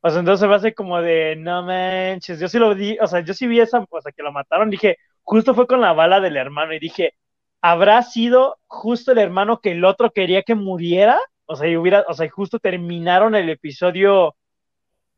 O 0.00 0.10
sea, 0.10 0.20
entonces 0.20 0.40
se 0.40 0.48
me 0.48 0.54
hace 0.54 0.74
como 0.74 1.00
de, 1.02 1.36
no 1.36 1.62
manches, 1.64 2.38
yo 2.40 2.48
sí 2.48 2.58
lo 2.58 2.74
vi, 2.74 2.96
o 3.00 3.06
sea, 3.06 3.20
yo 3.20 3.34
sí 3.34 3.46
vi 3.46 3.60
esa, 3.60 3.84
o 3.90 4.00
sea, 4.00 4.12
que 4.12 4.22
lo 4.22 4.32
mataron, 4.32 4.70
dije, 4.70 4.96
justo 5.22 5.54
fue 5.54 5.66
con 5.66 5.80
la 5.80 5.92
bala 5.92 6.20
del 6.20 6.36
hermano 6.36 6.72
y 6.72 6.78
dije, 6.78 7.14
¿habrá 7.60 8.02
sido 8.02 8.58
justo 8.68 9.12
el 9.12 9.18
hermano 9.18 9.60
que 9.60 9.72
el 9.72 9.84
otro 9.84 10.10
quería 10.12 10.42
que 10.44 10.54
muriera? 10.54 11.18
O 11.46 11.56
sea, 11.56 11.68
y 11.68 11.76
hubiera, 11.76 12.04
o 12.08 12.14
sea, 12.14 12.28
justo 12.30 12.58
terminaron 12.60 13.34
el 13.34 13.50
episodio 13.50 14.36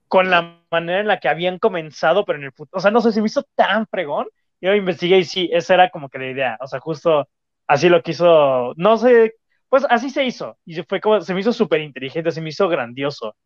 con 0.09 0.31
la 0.31 0.61
manera 0.71 1.01
en 1.01 1.09
la 1.09 1.21
que 1.21 1.29
habían 1.29 1.59
comenzado, 1.59 2.25
pero 2.25 2.39
en 2.39 2.47
el 2.47 2.53
futuro, 2.53 2.79
o 2.79 2.81
sea, 2.81 2.91
no 2.91 3.01
sé, 3.01 3.13
si 3.13 3.21
me 3.21 3.27
hizo 3.27 3.45
tan 3.55 3.87
fregón, 3.87 4.27
yo 4.61 4.75
investigué 4.75 5.19
y 5.19 5.25
sí, 5.25 5.51
esa 5.53 5.75
era 5.75 5.91
como 5.91 6.09
que 6.09 6.19
la 6.19 6.27
idea, 6.31 6.59
o 6.61 6.67
sea, 6.67 6.81
justo 6.81 7.29
así 7.67 7.89
lo 7.89 8.03
quiso, 8.03 8.73
no 8.77 8.99
sé, 8.99 9.35
pues 9.71 9.87
así 9.89 10.11
se 10.11 10.25
hizo, 10.25 10.59
y 10.67 10.83
fue 10.83 11.01
como, 11.01 11.23
se 11.23 11.33
me 11.33 11.41
hizo 11.41 11.53
súper 11.55 11.81
inteligente, 11.81 12.33
se 12.33 12.43
me 12.43 12.51
hizo 12.51 12.69
grandioso 12.69 13.37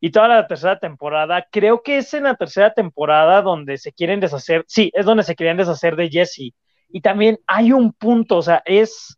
y 0.00 0.10
toda 0.10 0.26
la 0.28 0.48
tercera 0.48 0.80
temporada. 0.80 1.46
Creo 1.52 1.82
que 1.82 1.98
es 1.98 2.12
en 2.14 2.24
la 2.24 2.34
tercera 2.34 2.74
temporada 2.74 3.40
donde 3.40 3.78
se 3.78 3.92
quieren 3.92 4.18
deshacer, 4.18 4.64
sí, 4.66 4.90
es 4.94 5.06
donde 5.06 5.22
se 5.22 5.36
querían 5.36 5.56
deshacer 5.56 5.94
de 5.94 6.10
Jesse. 6.10 6.54
Y 6.88 7.00
también 7.02 7.38
hay 7.46 7.72
un 7.72 7.92
punto, 7.92 8.38
o 8.38 8.42
sea, 8.42 8.62
es, 8.64 9.16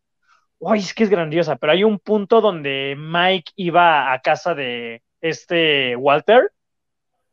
uy, 0.59 0.79
es 0.79 0.93
que 0.93 1.03
es 1.03 1.09
grandiosa, 1.09 1.55
pero 1.55 1.73
hay 1.73 1.83
un 1.83 1.97
punto 1.99 2.39
donde 2.39 2.95
Mike 2.97 3.53
iba 3.55 4.13
a 4.13 4.21
casa 4.21 4.53
de 4.53 5.01
este 5.21 5.95
Walter 5.95 6.51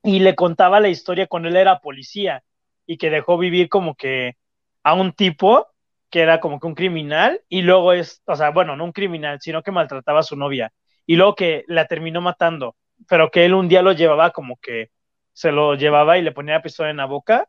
y 0.02 0.20
le 0.20 0.34
contaba 0.34 0.80
la 0.80 0.88
historia 0.88 1.26
cuando 1.26 1.48
él 1.48 1.56
era 1.56 1.80
policía 1.80 2.42
y 2.86 2.96
que 2.96 3.10
dejó 3.10 3.36
vivir 3.36 3.68
como 3.68 3.94
que 3.94 4.36
a 4.82 4.94
un 4.94 5.12
tipo 5.12 5.68
que 6.12 6.20
era 6.20 6.38
como 6.40 6.60
que 6.60 6.68
un 6.68 6.76
criminal 6.76 7.42
y 7.48 7.62
luego 7.62 7.92
es, 7.92 8.22
o 8.26 8.36
sea, 8.36 8.50
bueno, 8.50 8.76
no 8.76 8.84
un 8.84 8.92
criminal, 8.92 9.40
sino 9.40 9.62
que 9.64 9.72
maltrataba 9.72 10.20
a 10.20 10.22
su 10.22 10.36
novia 10.36 10.72
y 11.06 11.16
luego 11.16 11.34
que 11.34 11.64
la 11.66 11.86
terminó 11.88 12.20
matando 12.20 12.76
pero 13.08 13.30
que 13.30 13.44
él 13.44 13.54
un 13.54 13.68
día 13.68 13.82
lo 13.82 13.92
llevaba 13.92 14.30
como 14.30 14.56
que 14.56 14.90
se 15.32 15.52
lo 15.52 15.74
llevaba 15.74 16.18
y 16.18 16.22
le 16.22 16.32
ponía 16.32 16.54
la 16.54 16.62
pistola 16.62 16.90
en 16.90 16.98
la 16.98 17.06
boca 17.06 17.48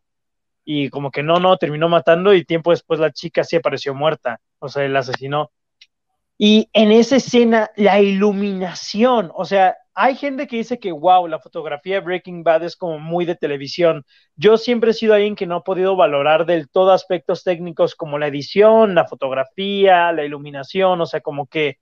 y 0.66 0.90
como 0.90 1.12
que 1.12 1.24
no, 1.24 1.40
no, 1.40 1.58
terminó 1.58 1.90
matando 1.90 2.34
y 2.34 2.46
tiempo 2.46 2.72
después 2.72 3.00
la 3.00 3.12
chica 3.12 3.44
sí 3.44 3.58
apareció 3.58 3.94
muerta, 3.94 4.40
o 4.60 4.70
sea, 4.70 4.86
él 4.86 4.96
asesinó. 4.96 5.52
Y 6.46 6.70
en 6.74 6.92
esa 6.92 7.16
escena, 7.16 7.72
la 7.78 8.02
iluminación, 8.02 9.32
o 9.34 9.46
sea, 9.46 9.78
hay 9.94 10.18
gente 10.18 10.46
que 10.46 10.58
dice 10.58 10.78
que, 10.78 10.92
wow, 10.92 11.26
la 11.26 11.40
fotografía 11.40 11.96
de 11.96 12.02
Breaking 12.02 12.44
Bad 12.44 12.66
es 12.66 12.76
como 12.76 13.00
muy 13.00 13.24
de 13.24 13.38
televisión. 13.38 14.06
Yo 14.36 14.58
siempre 14.58 14.92
he 14.92 14.94
sido 14.94 15.14
alguien 15.14 15.38
que 15.38 15.46
no 15.46 15.56
ha 15.56 15.64
podido 15.64 15.96
valorar 15.96 16.46
del 16.46 16.68
todo 16.70 16.92
aspectos 16.92 17.46
técnicos 17.46 17.96
como 17.96 18.20
la 18.20 18.28
edición, 18.28 18.94
la 18.94 19.08
fotografía, 19.08 20.12
la 20.12 20.26
iluminación, 20.26 21.00
o 21.00 21.06
sea, 21.06 21.22
como 21.22 21.48
que 21.48 21.78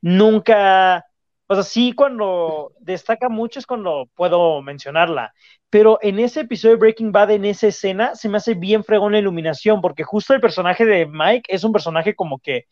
nunca 0.00 1.04
o 1.46 1.54
sea, 1.56 1.64
sí, 1.64 1.92
cuando 1.94 2.72
destaca 2.78 3.28
mucho 3.28 3.58
es 3.58 3.66
cuando 3.66 4.08
puedo 4.14 4.62
mencionarla. 4.62 5.34
Pero 5.68 5.98
en 6.00 6.20
ese 6.20 6.42
episodio 6.42 6.76
de 6.76 6.80
Breaking 6.80 7.10
Bad, 7.10 7.32
en 7.32 7.44
esa 7.44 7.66
escena, 7.66 8.14
se 8.14 8.28
me 8.28 8.36
hace 8.36 8.54
bien 8.54 8.84
fregón 8.84 9.12
la 9.12 9.18
iluminación, 9.18 9.80
porque 9.80 10.04
justo 10.04 10.32
el 10.32 10.40
personaje 10.40 10.84
de 10.86 11.06
Mike 11.06 11.52
es 11.52 11.64
un 11.64 11.72
personaje 11.72 12.14
como 12.14 12.38
que, 12.38 12.66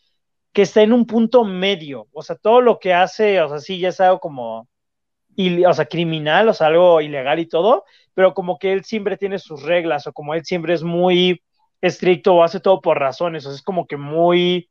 que 0.52 0.62
está 0.62 0.82
en 0.82 0.92
un 0.92 1.06
punto 1.06 1.44
medio. 1.44 2.06
O 2.12 2.22
sea, 2.22 2.36
todo 2.36 2.60
lo 2.60 2.78
que 2.78 2.94
hace, 2.94 3.40
o 3.40 3.48
sea, 3.48 3.58
sí, 3.58 3.78
ya 3.78 3.90
es 3.90 4.00
algo 4.00 4.20
como, 4.20 4.68
o 5.66 5.74
sea, 5.74 5.86
criminal, 5.86 6.48
o 6.48 6.54
sea, 6.54 6.68
algo 6.68 7.00
ilegal 7.00 7.38
y 7.38 7.46
todo, 7.46 7.84
pero 8.14 8.34
como 8.34 8.58
que 8.58 8.72
él 8.72 8.84
siempre 8.84 9.16
tiene 9.16 9.38
sus 9.38 9.62
reglas, 9.62 10.06
o 10.06 10.12
como 10.12 10.34
él 10.34 10.44
siempre 10.44 10.74
es 10.74 10.82
muy 10.82 11.42
estricto 11.80 12.34
o 12.34 12.42
hace 12.42 12.60
todo 12.60 12.80
por 12.80 12.98
razones, 12.98 13.46
o 13.46 13.50
sea, 13.50 13.56
es 13.56 13.62
como 13.62 13.86
que 13.86 13.96
muy 13.96 14.68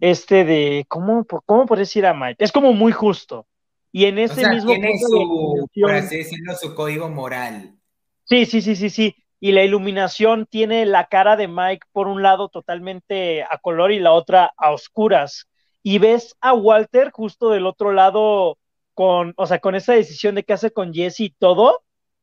este 0.00 0.44
de, 0.44 0.84
¿cómo, 0.88 1.24
cómo 1.46 1.66
por 1.66 1.78
decir 1.78 2.06
a 2.06 2.14
Mike? 2.14 2.42
Es 2.42 2.52
como 2.52 2.72
muy 2.72 2.92
justo. 2.92 3.46
Y 3.92 4.06
en 4.06 4.18
ese 4.18 4.48
mismo 4.48 4.72
tiene 4.72 4.98
su, 4.98 5.68
por 5.80 5.92
así 5.92 6.16
decirlo, 6.16 6.54
su 6.56 6.74
código 6.74 7.08
moral. 7.08 7.76
Sí, 8.24 8.44
sí, 8.44 8.60
sí, 8.60 8.74
sí, 8.74 8.90
sí. 8.90 9.14
Y 9.40 9.52
la 9.52 9.62
iluminación 9.62 10.46
tiene 10.46 10.86
la 10.86 11.06
cara 11.06 11.36
de 11.36 11.48
Mike 11.48 11.86
por 11.92 12.08
un 12.08 12.22
lado 12.22 12.48
totalmente 12.48 13.42
a 13.42 13.58
color 13.58 13.92
y 13.92 13.98
la 14.00 14.12
otra 14.12 14.52
a 14.56 14.72
oscuras. 14.72 15.48
Y 15.82 15.98
ves 15.98 16.34
a 16.40 16.54
Walter 16.54 17.10
justo 17.10 17.50
del 17.50 17.66
otro 17.66 17.92
lado 17.92 18.58
con, 18.94 19.34
o 19.36 19.46
sea, 19.46 19.58
con 19.58 19.74
esa 19.74 19.92
decisión 19.92 20.34
de 20.34 20.44
qué 20.44 20.54
hace 20.54 20.72
con 20.72 20.94
Jesse 20.94 21.20
y 21.20 21.30
todo. 21.30 21.82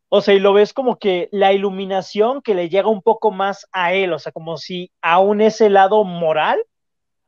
O 0.10 0.22
sea, 0.22 0.34
y 0.34 0.40
lo 0.40 0.54
ves 0.54 0.74
como 0.74 0.98
que 0.98 1.30
la 1.32 1.54
iluminación 1.54 2.42
que 2.42 2.56
le 2.56 2.70
llega 2.70 2.90
un 2.90 3.02
poco 3.02 3.32
más 3.32 3.68
a 3.72 3.94
él, 3.94 4.12
o 4.14 4.20
sea, 4.20 4.32
como 4.32 4.58
si 4.58 4.92
aún 5.02 5.40
ese 5.42 5.70
lado 5.70 6.04
moral, 6.04 6.62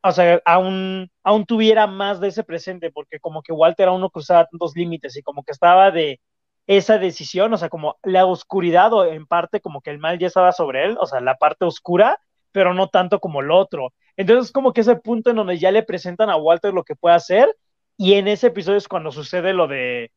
o 0.03 0.11
sea, 0.11 0.41
aún, 0.45 1.09
aún 1.23 1.45
tuviera 1.45 1.87
más 1.87 2.19
de 2.19 2.27
ese 2.27 2.43
presente, 2.43 2.91
porque 2.91 3.19
como 3.19 3.41
que 3.41 3.53
Walter 3.53 3.87
aún 3.87 4.01
no 4.01 4.09
cruzaba 4.09 4.47
tantos 4.47 4.75
límites 4.75 5.15
y 5.15 5.21
como 5.21 5.43
que 5.43 5.53
estaba 5.53 5.91
de 5.91 6.19
esa 6.67 6.97
decisión, 6.97 7.53
o 7.53 7.57
sea, 7.57 7.69
como 7.69 7.97
la 8.03 8.25
oscuridad 8.25 8.93
o 8.93 9.05
en 9.05 9.25
parte 9.25 9.61
como 9.61 9.81
que 9.81 9.89
el 9.91 9.99
mal 9.99 10.19
ya 10.19 10.27
estaba 10.27 10.51
sobre 10.51 10.85
él, 10.85 10.97
o 10.99 11.05
sea, 11.05 11.19
la 11.19 11.35
parte 11.35 11.65
oscura, 11.65 12.19
pero 12.51 12.73
no 12.73 12.87
tanto 12.87 13.19
como 13.19 13.41
el 13.41 13.51
otro. 13.51 13.93
Entonces, 14.15 14.51
como 14.51 14.73
que 14.73 14.81
ese 14.81 14.95
punto 14.95 15.31
en 15.31 15.37
donde 15.37 15.57
ya 15.57 15.71
le 15.71 15.83
presentan 15.83 16.29
a 16.29 16.37
Walter 16.37 16.73
lo 16.73 16.83
que 16.83 16.95
puede 16.95 17.15
hacer 17.15 17.55
y 17.97 18.13
en 18.13 18.27
ese 18.27 18.47
episodio 18.47 18.77
es 18.77 18.87
cuando 18.87 19.11
sucede 19.11 19.53
lo 19.53 19.67
de, 19.67 20.11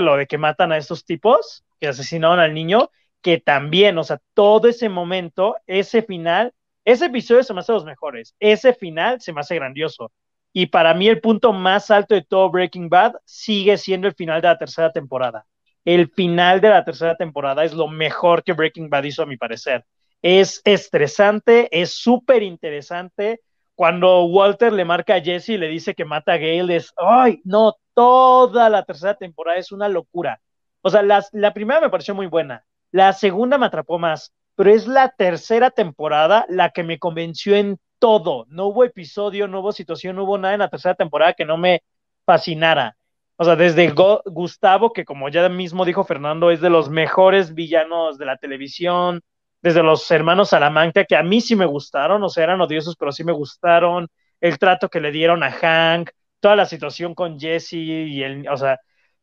lo 0.00 0.16
de 0.16 0.26
que 0.26 0.38
matan 0.38 0.72
a 0.72 0.76
estos 0.76 1.04
tipos, 1.04 1.64
que 1.80 1.88
asesinaron 1.88 2.40
al 2.40 2.54
niño, 2.54 2.90
que 3.22 3.38
también, 3.38 3.98
o 3.98 4.04
sea, 4.04 4.20
todo 4.34 4.68
ese 4.68 4.88
momento, 4.88 5.56
ese 5.66 6.02
final, 6.02 6.52
ese 6.84 7.06
episodio 7.06 7.42
se 7.42 7.54
me 7.54 7.60
hace 7.60 7.72
los 7.72 7.84
mejores, 7.84 8.34
ese 8.40 8.74
final 8.74 9.20
se 9.20 9.32
me 9.32 9.40
hace 9.40 9.54
grandioso. 9.54 10.10
Y 10.52 10.66
para 10.66 10.94
mí 10.94 11.08
el 11.08 11.20
punto 11.20 11.52
más 11.52 11.90
alto 11.90 12.14
de 12.14 12.22
todo 12.22 12.50
Breaking 12.50 12.88
Bad 12.88 13.14
sigue 13.24 13.78
siendo 13.78 14.08
el 14.08 14.14
final 14.14 14.42
de 14.42 14.48
la 14.48 14.58
tercera 14.58 14.92
temporada. 14.92 15.46
El 15.84 16.08
final 16.10 16.60
de 16.60 16.70
la 16.70 16.84
tercera 16.84 17.16
temporada 17.16 17.64
es 17.64 17.72
lo 17.72 17.88
mejor 17.88 18.44
que 18.44 18.52
Breaking 18.52 18.88
Bad 18.88 19.04
hizo 19.04 19.22
a 19.22 19.26
mi 19.26 19.36
parecer. 19.36 19.84
Es 20.20 20.60
estresante, 20.64 21.68
es 21.72 21.94
súper 21.94 22.42
interesante, 22.42 23.40
cuando 23.74 24.24
Walter 24.26 24.72
le 24.72 24.84
marca 24.84 25.14
a 25.16 25.20
Jesse 25.20 25.50
y 25.50 25.58
le 25.58 25.68
dice 25.68 25.94
que 25.94 26.04
mata 26.04 26.34
a 26.34 26.36
Gale, 26.36 26.76
es, 26.76 26.92
ay, 26.96 27.40
no, 27.44 27.74
toda 27.94 28.68
la 28.68 28.84
tercera 28.84 29.14
temporada 29.14 29.58
es 29.58 29.72
una 29.72 29.88
locura. 29.88 30.40
O 30.82 30.90
sea, 30.90 31.02
la 31.02 31.54
primera 31.54 31.80
me 31.80 31.90
pareció 31.90 32.14
muy 32.14 32.26
buena, 32.26 32.64
la 32.92 33.12
segunda 33.12 33.58
me 33.58 33.66
atrapó 33.66 33.98
más, 33.98 34.32
pero 34.54 34.70
es 34.70 34.86
la 34.86 35.08
tercera 35.08 35.70
temporada 35.70 36.44
la 36.48 36.70
que 36.70 36.82
me 36.82 36.98
convenció 36.98 37.56
en 37.56 37.78
todo. 37.98 38.44
No 38.48 38.66
hubo 38.66 38.84
episodio, 38.84 39.48
no 39.48 39.60
hubo 39.60 39.72
situación, 39.72 40.16
no 40.16 40.24
hubo 40.24 40.38
nada 40.38 40.54
en 40.54 40.60
la 40.60 40.68
tercera 40.68 40.94
temporada 40.94 41.32
que 41.32 41.44
no 41.44 41.56
me 41.56 41.82
fascinara. 42.26 42.96
O 43.42 43.44
sea, 43.44 43.56
desde 43.56 43.92
Gustavo, 44.26 44.92
que 44.92 45.04
como 45.04 45.28
ya 45.28 45.48
mismo 45.48 45.84
dijo 45.84 46.04
Fernando, 46.04 46.52
es 46.52 46.60
de 46.60 46.70
los 46.70 46.88
mejores 46.88 47.54
villanos 47.54 48.16
de 48.16 48.24
la 48.24 48.36
televisión, 48.36 49.20
desde 49.60 49.82
los 49.82 50.08
hermanos 50.12 50.50
Salamanca, 50.50 51.04
que 51.04 51.16
a 51.16 51.24
mí 51.24 51.40
sí 51.40 51.56
me 51.56 51.66
gustaron, 51.66 52.22
o 52.22 52.28
sea, 52.28 52.44
eran 52.44 52.60
odiosos, 52.60 52.94
pero 52.94 53.10
sí 53.10 53.24
me 53.24 53.32
gustaron, 53.32 54.06
el 54.40 54.60
trato 54.60 54.88
que 54.88 55.00
le 55.00 55.10
dieron 55.10 55.42
a 55.42 55.50
Hank, 55.50 56.10
toda 56.38 56.54
la 56.54 56.66
situación 56.66 57.16
con 57.16 57.40
Jesse 57.40 57.72
y 57.72 58.22
el, 58.22 58.48
o 58.48 58.56
sea, 58.56 58.78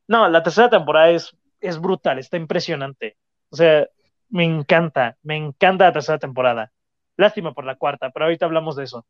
no, 0.06 0.28
la 0.28 0.44
tercera 0.44 0.70
temporada 0.70 1.12
es, 1.12 1.34
es 1.62 1.80
brutal, 1.80 2.20
está 2.20 2.36
impresionante. 2.36 3.16
O 3.50 3.56
sea, 3.56 3.88
me 4.28 4.44
encanta, 4.44 5.16
me 5.24 5.38
encanta 5.38 5.86
la 5.86 5.94
tercera 5.94 6.20
temporada. 6.20 6.74
Lástima 7.16 7.54
por 7.54 7.64
la 7.64 7.76
cuarta, 7.78 8.10
pero 8.10 8.26
ahorita 8.26 8.46
hablamos 8.46 8.76
de 8.76 8.84
eso. 8.84 9.06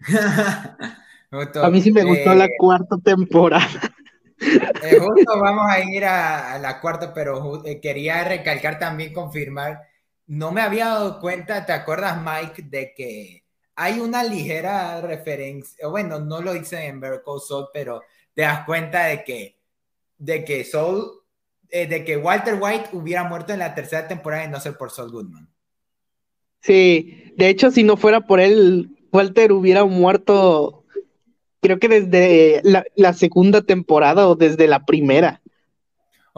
a 1.30 1.70
mí 1.70 1.80
sí 1.80 1.92
me 1.92 2.02
gustó 2.02 2.34
la 2.34 2.46
eh, 2.46 2.56
cuarta 2.58 2.96
temporada. 3.04 3.94
Eh, 4.82 4.98
justo 4.98 5.40
vamos 5.40 5.66
a 5.68 5.80
ir 5.80 6.04
a, 6.04 6.58
la 6.58 6.80
cuarta, 6.80 7.12
pero 7.12 7.64
eh, 7.64 7.80
quería 7.80 8.24
recalcar 8.24 8.78
también, 8.78 9.12
confirmar 9.12 9.80
no 10.28 10.52
me 10.52 10.60
había 10.60 10.86
dado 10.88 11.20
cuenta, 11.20 11.64
¿te 11.64 11.72
acuerdas, 11.72 12.22
Mike, 12.22 12.62
de 12.62 12.92
que 12.94 13.44
hay 13.74 13.98
una 13.98 14.22
ligera 14.22 15.00
referencia, 15.00 15.88
bueno, 15.88 16.20
no 16.20 16.42
lo 16.42 16.54
hice 16.54 16.86
en 16.86 17.00
Vertical 17.00 17.40
Soul, 17.40 17.68
pero 17.72 18.02
te 18.34 18.42
das 18.42 18.64
cuenta 18.66 19.06
de 19.06 19.24
que, 19.24 19.58
de 20.18 20.44
que 20.44 20.64
Soul, 20.64 21.22
eh, 21.70 21.86
de 21.86 22.04
que 22.04 22.16
Walter 22.18 22.58
White 22.60 22.90
hubiera 22.92 23.24
muerto 23.24 23.52
en 23.52 23.60
la 23.60 23.74
tercera 23.74 24.06
temporada 24.06 24.44
y 24.44 24.48
no 24.48 24.60
ser 24.60 24.76
por 24.76 24.90
Saul 24.90 25.10
Goodman. 25.10 25.48
Sí, 26.60 27.32
de 27.36 27.48
hecho, 27.48 27.70
si 27.70 27.82
no 27.82 27.96
fuera 27.96 28.20
por 28.20 28.40
él, 28.40 28.90
Walter 29.10 29.52
hubiera 29.52 29.84
muerto, 29.86 30.77
creo 31.60 31.78
que 31.78 31.88
desde 31.88 32.62
la 32.94 33.12
segunda 33.12 33.62
temporada 33.62 34.28
o 34.28 34.34
desde 34.34 34.66
la 34.66 34.84
primera. 34.84 35.40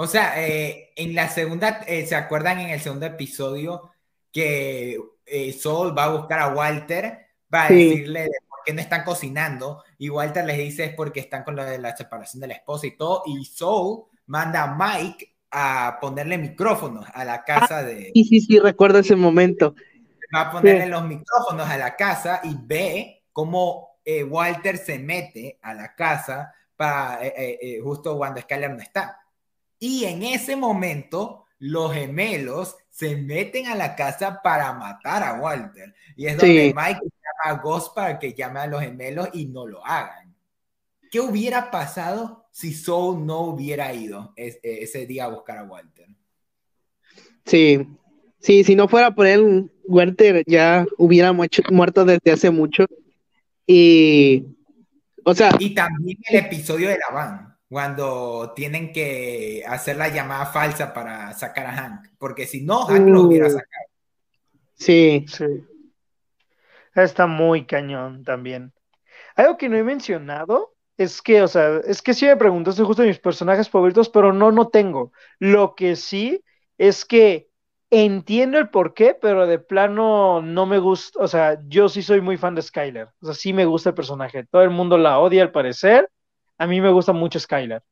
O 0.02 0.06
sea, 0.06 0.42
eh, 0.46 0.94
en 0.96 1.14
la 1.14 1.28
segunda, 1.28 1.82
eh, 1.86 2.06
¿se 2.06 2.14
acuerdan 2.14 2.58
en 2.58 2.70
el 2.70 2.80
segundo 2.80 3.04
episodio 3.04 3.90
que 4.32 4.98
eh, 5.26 5.52
Saul 5.52 5.96
va 5.96 6.04
a 6.04 6.16
buscar 6.16 6.38
a 6.38 6.54
Walter 6.54 7.26
va 7.52 7.64
a 7.64 7.68
decirle 7.68 8.30
por 8.48 8.60
qué 8.64 8.72
no 8.72 8.80
están 8.80 9.04
cocinando? 9.04 9.84
Y 9.98 10.08
Walter 10.08 10.46
les 10.46 10.56
dice 10.56 10.84
es 10.84 10.94
porque 10.94 11.20
están 11.20 11.44
con 11.44 11.54
lo 11.54 11.66
de 11.66 11.78
la 11.78 11.94
separación 11.94 12.40
de 12.40 12.46
la 12.46 12.54
esposa 12.54 12.86
y 12.86 12.96
todo. 12.96 13.24
Y 13.26 13.44
Saul 13.44 14.04
manda 14.24 14.62
a 14.62 14.74
Mike 14.74 15.34
a 15.50 15.98
ponerle 16.00 16.38
micrófonos 16.38 17.04
a 17.12 17.22
la 17.22 17.44
casa 17.44 17.82
de... 17.82 18.10
Sí, 18.14 18.24
sí, 18.24 18.40
sí, 18.40 18.58
recuerdo 18.58 19.00
ese 19.00 19.16
momento. 19.16 19.74
Va 20.34 20.48
a 20.48 20.50
ponerle 20.50 20.86
los 20.86 21.04
micrófonos 21.04 21.68
a 21.68 21.76
la 21.76 21.94
casa 21.94 22.40
y 22.44 22.56
ve 22.58 23.24
cómo 23.34 23.89
Walter 24.28 24.76
se 24.76 24.98
mete 24.98 25.58
a 25.62 25.74
la 25.74 25.94
casa 25.94 26.54
para 26.76 27.20
justo 27.82 28.16
cuando 28.16 28.40
Skyler 28.40 28.70
no 28.70 28.80
está. 28.80 29.20
Y 29.78 30.04
en 30.04 30.22
ese 30.22 30.56
momento, 30.56 31.44
los 31.58 31.92
gemelos 31.92 32.76
se 32.90 33.16
meten 33.16 33.66
a 33.66 33.74
la 33.74 33.94
casa 33.96 34.40
para 34.42 34.72
matar 34.72 35.22
a 35.22 35.34
Walter. 35.34 35.94
Y 36.16 36.26
es 36.26 36.36
donde 36.36 36.74
Mike 36.74 37.00
llama 37.00 37.44
a 37.44 37.54
Ghost 37.62 37.94
para 37.94 38.18
que 38.18 38.34
llame 38.34 38.60
a 38.60 38.66
los 38.66 38.80
gemelos 38.82 39.28
y 39.32 39.46
no 39.46 39.66
lo 39.66 39.84
hagan. 39.84 40.34
¿Qué 41.10 41.20
hubiera 41.20 41.70
pasado 41.70 42.46
si 42.50 42.72
Soul 42.72 43.24
no 43.26 43.40
hubiera 43.40 43.92
ido 43.92 44.32
ese 44.36 45.06
día 45.06 45.24
a 45.24 45.28
buscar 45.28 45.58
a 45.58 45.64
Walter? 45.64 46.06
Sí, 47.44 47.86
sí, 48.38 48.64
si 48.64 48.76
no 48.76 48.86
fuera 48.86 49.14
por 49.14 49.26
él, 49.26 49.70
Walter 49.84 50.44
ya 50.46 50.86
hubiera 50.98 51.32
muerto 51.32 52.04
desde 52.04 52.32
hace 52.32 52.50
mucho. 52.50 52.86
Y, 53.72 54.44
o 55.24 55.32
sea. 55.32 55.52
Y 55.60 55.74
también 55.74 56.18
el 56.28 56.36
episodio 56.44 56.88
de 56.88 56.98
la 56.98 57.14
van 57.14 57.56
cuando 57.68 58.52
tienen 58.56 58.92
que 58.92 59.62
hacer 59.64 59.96
la 59.96 60.08
llamada 60.08 60.46
falsa 60.46 60.92
para 60.92 61.32
sacar 61.34 61.66
a 61.66 61.72
Hank, 61.72 62.08
porque 62.18 62.48
si 62.48 62.62
no, 62.62 62.84
Hank 62.86 63.06
lo 63.06 63.22
hubiera 63.22 63.46
uh. 63.46 63.50
sacado. 63.50 63.86
Sí. 64.74 65.24
Sí. 65.28 65.44
Está 66.96 67.28
muy 67.28 67.64
cañón 67.64 68.24
también. 68.24 68.72
Algo 69.36 69.56
que 69.56 69.68
no 69.68 69.76
he 69.76 69.84
mencionado 69.84 70.74
es 70.96 71.22
que, 71.22 71.42
o 71.42 71.46
sea, 71.46 71.80
es 71.86 72.02
que 72.02 72.12
sí 72.12 72.26
me 72.26 72.36
preguntaste 72.36 72.82
justo 72.82 73.04
mis 73.04 73.20
personajes 73.20 73.70
favoritos, 73.70 74.08
pero 74.08 74.32
no, 74.32 74.50
no 74.50 74.66
tengo. 74.66 75.12
Lo 75.38 75.76
que 75.76 75.94
sí 75.94 76.42
es 76.76 77.04
que 77.04 77.49
entiendo 77.90 78.58
el 78.58 78.70
por 78.70 78.94
qué, 78.94 79.16
pero 79.20 79.46
de 79.46 79.58
plano 79.58 80.40
no 80.40 80.66
me 80.66 80.78
gusta, 80.78 81.20
o 81.20 81.28
sea, 81.28 81.60
yo 81.66 81.88
sí 81.88 82.02
soy 82.02 82.20
muy 82.20 82.36
fan 82.36 82.54
de 82.54 82.62
Skyler, 82.62 83.08
o 83.20 83.26
sea, 83.26 83.34
sí 83.34 83.52
me 83.52 83.64
gusta 83.64 83.90
el 83.90 83.94
personaje. 83.94 84.44
Todo 84.50 84.62
el 84.62 84.70
mundo 84.70 84.96
la 84.96 85.18
odia 85.18 85.42
al 85.42 85.52
parecer, 85.52 86.08
a 86.58 86.66
mí 86.66 86.80
me 86.80 86.90
gusta 86.90 87.12
mucho 87.12 87.40
Skylar. 87.40 87.82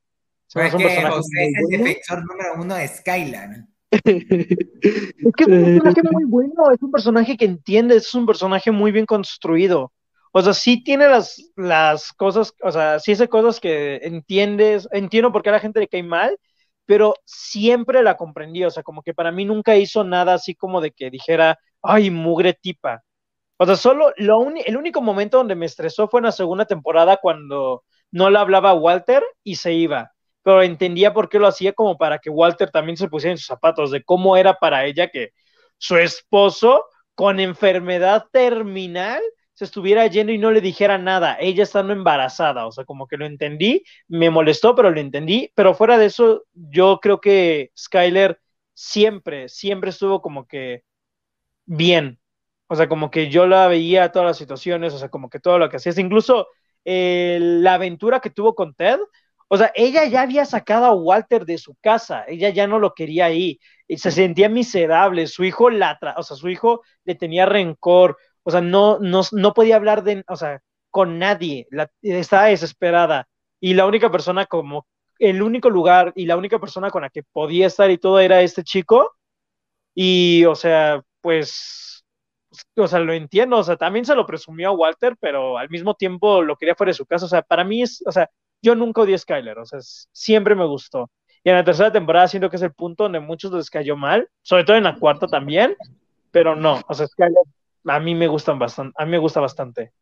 es 0.54 0.74
que 0.74 1.06
José 1.06 1.44
es 1.44 1.52
el 1.58 1.78
defensor 1.78 2.24
número 2.26 2.54
uno 2.58 2.74
de 2.74 2.88
Skylar. 2.88 3.50
Es 3.90 5.32
que 5.34 5.44
es 5.44 5.48
un 5.48 5.80
personaje 5.80 6.02
muy 6.12 6.24
bueno, 6.24 6.70
es 6.72 6.82
un 6.82 6.90
personaje 6.90 7.36
que 7.36 7.46
entiende, 7.46 7.96
es 7.96 8.14
un 8.14 8.26
personaje 8.26 8.70
muy 8.70 8.92
bien 8.92 9.06
construido. 9.06 9.92
O 10.32 10.42
sea, 10.42 10.52
sí 10.52 10.82
tiene 10.84 11.08
las, 11.08 11.50
las 11.56 12.12
cosas, 12.12 12.52
o 12.62 12.70
sea, 12.70 12.98
sí 12.98 13.12
hace 13.12 13.28
cosas 13.28 13.60
que 13.60 13.96
entiendes, 14.02 14.86
entiendo 14.92 15.32
por 15.32 15.42
qué 15.42 15.48
a 15.48 15.52
la 15.52 15.60
gente 15.60 15.80
le 15.80 15.88
cae 15.88 16.02
mal, 16.02 16.38
pero 16.88 17.16
siempre 17.26 18.02
la 18.02 18.16
comprendí, 18.16 18.64
o 18.64 18.70
sea, 18.70 18.82
como 18.82 19.02
que 19.02 19.12
para 19.12 19.30
mí 19.30 19.44
nunca 19.44 19.76
hizo 19.76 20.04
nada 20.04 20.32
así 20.32 20.54
como 20.54 20.80
de 20.80 20.90
que 20.92 21.10
dijera, 21.10 21.58
ay, 21.82 22.10
mugre 22.10 22.54
tipa. 22.54 23.02
O 23.58 23.66
sea, 23.66 23.76
solo 23.76 24.14
lo 24.16 24.48
el 24.48 24.74
único 24.74 25.02
momento 25.02 25.36
donde 25.36 25.54
me 25.54 25.66
estresó 25.66 26.08
fue 26.08 26.20
en 26.20 26.24
la 26.26 26.32
segunda 26.32 26.64
temporada 26.64 27.18
cuando 27.18 27.84
no 28.10 28.30
le 28.30 28.38
hablaba 28.38 28.72
Walter 28.72 29.22
y 29.44 29.56
se 29.56 29.74
iba, 29.74 30.12
pero 30.42 30.62
entendía 30.62 31.12
por 31.12 31.28
qué 31.28 31.38
lo 31.38 31.46
hacía 31.46 31.74
como 31.74 31.98
para 31.98 32.20
que 32.20 32.30
Walter 32.30 32.70
también 32.70 32.96
se 32.96 33.08
pusiera 33.08 33.32
en 33.32 33.38
sus 33.38 33.48
zapatos, 33.48 33.90
de 33.90 34.02
cómo 34.02 34.38
era 34.38 34.54
para 34.54 34.86
ella 34.86 35.08
que 35.08 35.32
su 35.76 35.98
esposo 35.98 36.86
con 37.14 37.38
enfermedad 37.38 38.24
terminal 38.32 39.20
se 39.58 39.64
estuviera 39.64 40.06
yendo 40.06 40.32
y 40.32 40.38
no 40.38 40.52
le 40.52 40.60
dijera 40.60 40.98
nada, 40.98 41.36
ella 41.40 41.64
estando 41.64 41.92
embarazada, 41.92 42.66
o 42.66 42.70
sea, 42.72 42.84
como 42.84 43.08
que 43.08 43.16
lo 43.16 43.26
entendí, 43.26 43.82
me 44.06 44.30
molestó, 44.30 44.74
pero 44.76 44.90
lo 44.90 45.00
entendí, 45.00 45.50
pero 45.56 45.74
fuera 45.74 45.98
de 45.98 46.06
eso, 46.06 46.44
yo 46.54 47.00
creo 47.02 47.20
que 47.20 47.72
Skyler 47.76 48.38
siempre, 48.74 49.48
siempre 49.48 49.90
estuvo 49.90 50.22
como 50.22 50.46
que 50.46 50.84
bien, 51.66 52.20
o 52.68 52.76
sea, 52.76 52.88
como 52.88 53.10
que 53.10 53.30
yo 53.30 53.46
la 53.46 53.68
veía 53.68 54.12
todas 54.12 54.26
las 54.28 54.38
situaciones, 54.38 54.94
o 54.94 54.98
sea, 54.98 55.08
como 55.10 55.30
que 55.30 55.40
todo 55.40 55.58
lo 55.58 55.68
que 55.70 55.76
hacía, 55.78 55.92
incluso 55.98 56.48
la 56.84 57.74
aventura 57.74 58.20
que 58.20 58.30
tuvo 58.30 58.54
con 58.54 58.74
Ted, 58.74 58.98
O 59.48 59.56
sea, 59.56 59.72
ella 59.74 60.04
ya 60.06 60.22
había 60.22 60.44
sacado 60.44 60.86
a 60.86 60.94
Walter 60.94 61.44
de 61.46 61.56
su 61.58 61.74
casa, 61.80 62.24
ella 62.28 62.50
ya 62.50 62.66
no 62.66 62.78
lo 62.78 62.92
quería 62.94 63.26
ahí, 63.26 63.58
se 63.96 64.10
sentía 64.10 64.48
miserable, 64.50 65.26
su 65.26 65.44
hijo 65.44 65.70
la, 65.70 65.98
o 66.16 66.22
sea, 66.22 66.36
su 66.36 66.48
hijo 66.50 66.82
le 67.04 67.14
tenía 67.14 67.46
rencor, 67.46 68.18
o 68.42 68.50
sea, 68.50 68.60
no, 68.60 68.98
no, 68.98 69.22
no 69.32 69.54
podía 69.54 69.76
hablar 69.76 70.02
de, 70.02 70.24
o 70.28 70.36
sea, 70.36 70.60
con 70.90 71.18
nadie, 71.18 71.66
estaba 72.02 72.46
desesperada, 72.46 73.28
y 73.60 73.74
la 73.74 73.86
única 73.86 74.10
persona 74.10 74.46
como, 74.46 74.86
el 75.18 75.42
único 75.42 75.68
lugar 75.68 76.12
y 76.14 76.26
la 76.26 76.36
única 76.36 76.58
persona 76.58 76.90
con 76.90 77.02
la 77.02 77.10
que 77.10 77.24
podía 77.24 77.66
estar 77.66 77.90
y 77.90 77.98
todo 77.98 78.20
era 78.20 78.42
este 78.42 78.62
chico, 78.62 79.16
y, 79.94 80.44
o 80.44 80.54
sea, 80.54 81.02
pues, 81.20 82.04
o 82.76 82.86
sea, 82.86 83.00
lo 83.00 83.12
entiendo, 83.12 83.58
o 83.58 83.64
sea, 83.64 83.76
también 83.76 84.04
se 84.04 84.14
lo 84.14 84.26
presumió 84.26 84.68
a 84.68 84.72
Walter, 84.72 85.16
pero 85.20 85.58
al 85.58 85.68
mismo 85.70 85.94
tiempo 85.94 86.42
lo 86.42 86.56
quería 86.56 86.74
fuera 86.74 86.90
de 86.90 86.94
su 86.94 87.06
casa, 87.06 87.26
o 87.26 87.28
sea, 87.28 87.42
para 87.42 87.64
mí 87.64 87.82
es, 87.82 88.02
o 88.06 88.12
sea, 88.12 88.30
yo 88.62 88.74
nunca 88.74 89.02
odié 89.02 89.14
a 89.14 89.18
Skyler, 89.18 89.58
o 89.58 89.66
sea, 89.66 89.80
siempre 90.12 90.54
me 90.54 90.66
gustó. 90.66 91.10
Y 91.44 91.50
en 91.50 91.56
la 91.56 91.64
tercera 91.64 91.92
temporada 91.92 92.28
siento 92.28 92.50
que 92.50 92.56
es 92.56 92.62
el 92.62 92.72
punto 92.72 93.04
donde 93.04 93.20
muchos 93.20 93.52
les 93.52 93.70
cayó 93.70 93.96
mal, 93.96 94.28
sobre 94.42 94.64
todo 94.64 94.76
en 94.76 94.84
la 94.84 94.96
cuarta 94.96 95.26
también, 95.26 95.76
pero 96.30 96.56
no, 96.56 96.80
o 96.88 96.94
sea, 96.94 97.06
Skyler 97.06 97.42
a 97.88 98.00
mí 98.00 98.14
me 98.14 98.26
gustan 98.26 98.58
bastante, 98.58 98.94
a 98.98 99.04
mí 99.04 99.10
me 99.10 99.18
gusta 99.18 99.40
bastante. 99.40 99.92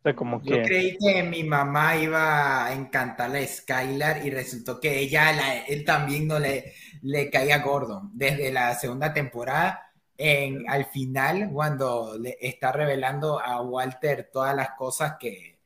O 0.00 0.02
sea, 0.02 0.16
como 0.16 0.40
que... 0.40 0.50
Yo 0.50 0.62
creí 0.62 0.96
que 0.96 1.22
mi 1.22 1.44
mamá 1.44 1.96
iba 1.96 2.64
a 2.66 2.74
encantarle 2.74 3.40
a 3.40 3.46
Skylar 3.46 4.24
y 4.24 4.30
resultó 4.30 4.80
que 4.80 4.98
ella, 4.98 5.64
él 5.66 5.84
también 5.84 6.26
no 6.26 6.38
le, 6.38 6.72
le 7.02 7.28
caía 7.28 7.58
gordo. 7.58 8.08
Desde 8.14 8.50
la 8.50 8.74
segunda 8.74 9.12
temporada, 9.12 9.90
en, 10.16 10.68
al 10.68 10.86
final, 10.86 11.50
cuando 11.52 12.16
le 12.18 12.36
está 12.40 12.72
revelando 12.72 13.40
a 13.40 13.60
Walter 13.60 14.30
todas 14.32 14.56
las 14.56 14.70
cosas 14.70 15.14
que, 15.20 15.58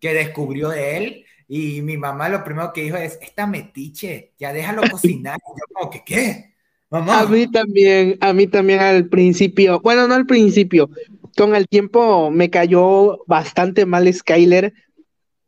que 0.00 0.14
descubrió 0.14 0.70
de 0.70 0.96
él, 0.96 1.26
y 1.48 1.82
mi 1.82 1.98
mamá 1.98 2.30
lo 2.30 2.42
primero 2.42 2.72
que 2.72 2.82
dijo 2.82 2.96
es, 2.96 3.18
esta 3.20 3.46
metiche, 3.46 4.32
ya 4.38 4.54
déjalo 4.54 4.82
cocinar. 4.90 5.38
Y 5.38 5.60
yo 5.60 5.64
como 5.74 5.90
que, 5.90 6.02
¿qué? 6.02 6.54
Mamá. 6.88 7.20
A 7.20 7.26
mí 7.26 7.50
también, 7.50 8.16
a 8.20 8.32
mí 8.32 8.46
también 8.46 8.80
al 8.80 9.06
principio, 9.08 9.80
bueno, 9.80 10.08
no 10.08 10.14
al 10.14 10.26
principio, 10.26 10.90
con 11.36 11.54
el 11.54 11.68
tiempo 11.68 12.30
me 12.30 12.50
cayó 12.50 13.24
bastante 13.26 13.86
mal 13.86 14.12
Skyler, 14.12 14.72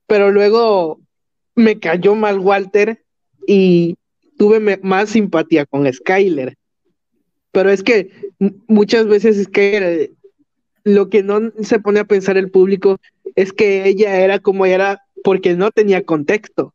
pero 0.06 0.30
luego 0.30 1.00
me 1.54 1.78
cayó 1.78 2.14
mal 2.14 2.38
Walter 2.38 3.04
y 3.46 3.96
tuve 4.38 4.78
más 4.82 5.10
simpatía 5.10 5.66
con 5.66 5.90
Skyler. 5.92 6.56
Pero 7.52 7.70
es 7.70 7.82
que 7.82 8.10
muchas 8.66 9.06
veces 9.06 9.38
es 9.38 9.48
que 9.48 10.12
lo 10.82 11.08
que 11.08 11.22
no 11.22 11.52
se 11.62 11.78
pone 11.78 12.00
a 12.00 12.04
pensar 12.04 12.36
el 12.36 12.50
público 12.50 12.98
es 13.36 13.52
que 13.52 13.86
ella 13.86 14.20
era 14.20 14.38
como 14.38 14.66
era 14.66 15.02
porque 15.22 15.54
no 15.54 15.70
tenía 15.70 16.04
contexto. 16.04 16.74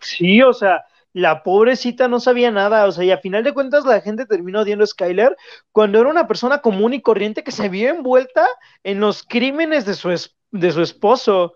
Sí, 0.00 0.42
o 0.42 0.52
sea, 0.52 0.84
la 1.12 1.42
pobrecita 1.42 2.08
no 2.08 2.20
sabía 2.20 2.50
nada, 2.50 2.86
o 2.86 2.92
sea, 2.92 3.04
y 3.04 3.10
a 3.10 3.18
final 3.18 3.42
de 3.42 3.54
cuentas 3.54 3.84
la 3.84 4.00
gente 4.00 4.26
terminó 4.26 4.60
odiando 4.60 4.84
a 4.84 4.86
Skyler 4.86 5.36
cuando 5.72 6.00
era 6.00 6.10
una 6.10 6.28
persona 6.28 6.58
común 6.58 6.94
y 6.94 7.02
corriente 7.02 7.42
que 7.42 7.52
se 7.52 7.68
vio 7.68 7.88
envuelta 7.88 8.46
en 8.84 9.00
los 9.00 9.22
crímenes 9.22 9.86
de 9.86 9.94
su, 9.94 10.10
de 10.50 10.72
su 10.72 10.82
esposo. 10.82 11.54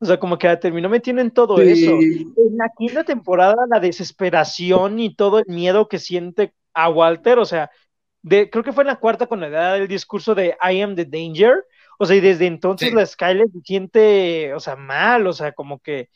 O 0.00 0.06
sea, 0.06 0.18
como 0.18 0.38
que 0.38 0.54
terminó 0.56 0.88
metiendo 0.88 1.22
en 1.22 1.30
todo 1.30 1.60
eso. 1.60 1.92
En 1.92 2.56
la 2.56 2.70
quinta 2.76 3.04
temporada, 3.04 3.54
la 3.70 3.80
desesperación 3.80 4.98
y 4.98 5.14
todo 5.14 5.38
el 5.38 5.46
miedo 5.46 5.88
que 5.88 5.98
siente 5.98 6.52
a 6.74 6.90
Walter, 6.90 7.38
o 7.38 7.44
sea, 7.44 7.70
de, 8.22 8.50
creo 8.50 8.64
que 8.64 8.72
fue 8.72 8.82
en 8.82 8.88
la 8.88 8.96
cuarta 8.96 9.26
cuando 9.26 9.46
le 9.46 9.52
da 9.52 9.76
el 9.76 9.88
discurso 9.88 10.34
de 10.34 10.56
I 10.62 10.80
am 10.80 10.94
the 10.94 11.04
danger, 11.04 11.64
o 11.98 12.06
sea, 12.06 12.16
y 12.16 12.20
desde 12.20 12.46
entonces 12.46 12.92
la 12.92 13.06
Skyler 13.06 13.46
se 13.52 13.60
siente, 13.60 14.52
o 14.54 14.60
sea, 14.60 14.76
mal, 14.76 15.26
o 15.26 15.32
sea, 15.32 15.52
como 15.52 15.78
que 15.78 16.10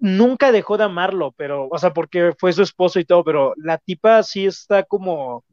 nunca 0.00 0.52
dejó 0.52 0.76
de 0.78 0.84
amarlo, 0.84 1.32
pero, 1.36 1.68
o 1.70 1.78
sea, 1.78 1.92
porque 1.92 2.34
fue 2.38 2.52
su 2.52 2.62
esposo 2.62 2.98
y 2.98 3.04
todo, 3.04 3.24
pero 3.24 3.54
la 3.56 3.78
tipa 3.78 4.22
sí 4.22 4.46
está 4.46 4.82
como, 4.84 5.44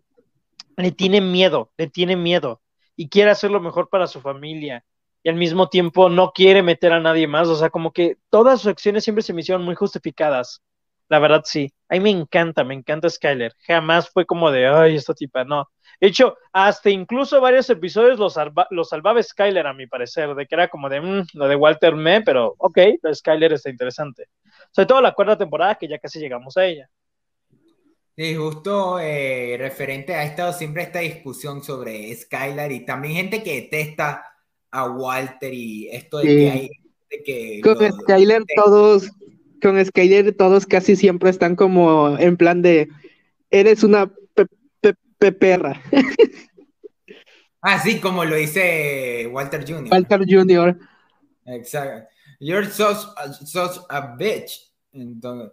le 0.77 0.91
tiene 0.91 1.21
miedo, 1.21 1.71
le 1.77 1.87
tiene 1.87 2.15
miedo 2.15 2.61
y 2.95 3.09
quiere 3.09 3.31
hacer 3.31 3.51
lo 3.51 3.59
mejor 3.61 3.89
para 3.89 4.07
su 4.07 4.21
familia 4.21 4.83
y 5.23 5.29
al 5.29 5.35
mismo 5.35 5.69
tiempo 5.69 6.09
no 6.09 6.31
quiere 6.33 6.63
meter 6.63 6.93
a 6.93 6.99
nadie 6.99 7.27
más, 7.27 7.47
o 7.47 7.55
sea, 7.55 7.69
como 7.69 7.93
que 7.93 8.17
todas 8.29 8.61
sus 8.61 8.71
acciones 8.71 9.03
siempre 9.03 9.23
se 9.23 9.33
me 9.33 9.41
hicieron 9.41 9.63
muy 9.63 9.75
justificadas. 9.75 10.61
La 11.09 11.19
verdad 11.19 11.43
sí, 11.45 11.71
a 11.89 11.95
mí 11.95 11.99
me 12.01 12.09
encanta, 12.09 12.63
me 12.63 12.73
encanta 12.73 13.09
Skyler. 13.09 13.53
Jamás 13.67 14.09
fue 14.09 14.25
como 14.25 14.51
de, 14.51 14.67
ay, 14.67 14.95
esta 14.95 15.13
tipa, 15.13 15.43
no. 15.43 15.69
De 16.03 16.09
hecho, 16.09 16.35
hasta 16.51 16.89
incluso 16.89 17.39
varios 17.39 17.69
episodios 17.69 18.19
los, 18.19 18.89
salvaba 18.89 19.23
Skyler, 19.23 19.65
a 19.65 19.73
mi 19.73 19.87
parecer, 19.87 20.35
de 20.35 20.45
que 20.45 20.53
era 20.53 20.67
como 20.67 20.89
de, 20.89 20.99
mm, 20.99 21.27
lo 21.35 21.47
de 21.47 21.55
Walter 21.55 21.95
Me, 21.95 22.19
pero 22.19 22.55
ok, 22.57 22.77
Skyler 23.13 23.53
está 23.53 23.69
interesante. 23.69 24.27
Sobre 24.71 24.87
todo 24.87 24.99
la 24.99 25.13
cuarta 25.13 25.37
temporada, 25.37 25.75
que 25.75 25.87
ya 25.87 25.97
casi 25.99 26.19
llegamos 26.19 26.57
a 26.57 26.65
ella. 26.65 26.89
Sí, 28.17 28.35
justo 28.35 28.99
eh, 28.99 29.55
referente 29.57 30.13
a 30.13 30.25
esto, 30.25 30.51
siempre 30.51 30.83
esta 30.83 30.99
discusión 30.99 31.63
sobre 31.63 32.13
Skyler 32.13 32.73
y 32.73 32.85
también 32.85 33.15
gente 33.15 33.41
que 33.41 33.61
detesta 33.61 34.25
a 34.71 34.89
Walter 34.89 35.53
y 35.53 35.87
esto 35.87 36.17
de 36.17 36.25
que 36.25 36.51
hay... 36.51 36.69
que 37.23 37.61
con 37.63 37.77
Skyler 38.01 38.43
todos, 38.57 39.09
con 39.61 39.85
Skyler 39.85 40.35
todos 40.35 40.65
casi 40.65 40.97
siempre 40.97 41.29
están 41.29 41.55
como 41.55 42.17
en 42.19 42.35
plan 42.35 42.61
de, 42.61 42.89
eres 43.51 43.85
una 43.85 44.11
perra. 45.17 45.81
Así 47.61 47.99
como 47.99 48.25
lo 48.25 48.35
dice 48.35 49.29
Walter 49.31 49.65
Jr. 49.65 49.89
Walter 49.91 50.25
Jr. 50.27 50.77
Exacto. 51.45 52.09
You're 52.39 52.69
such, 52.69 53.77
a 53.89 54.15
bitch. 54.17 54.69
Entonces, 54.91 55.51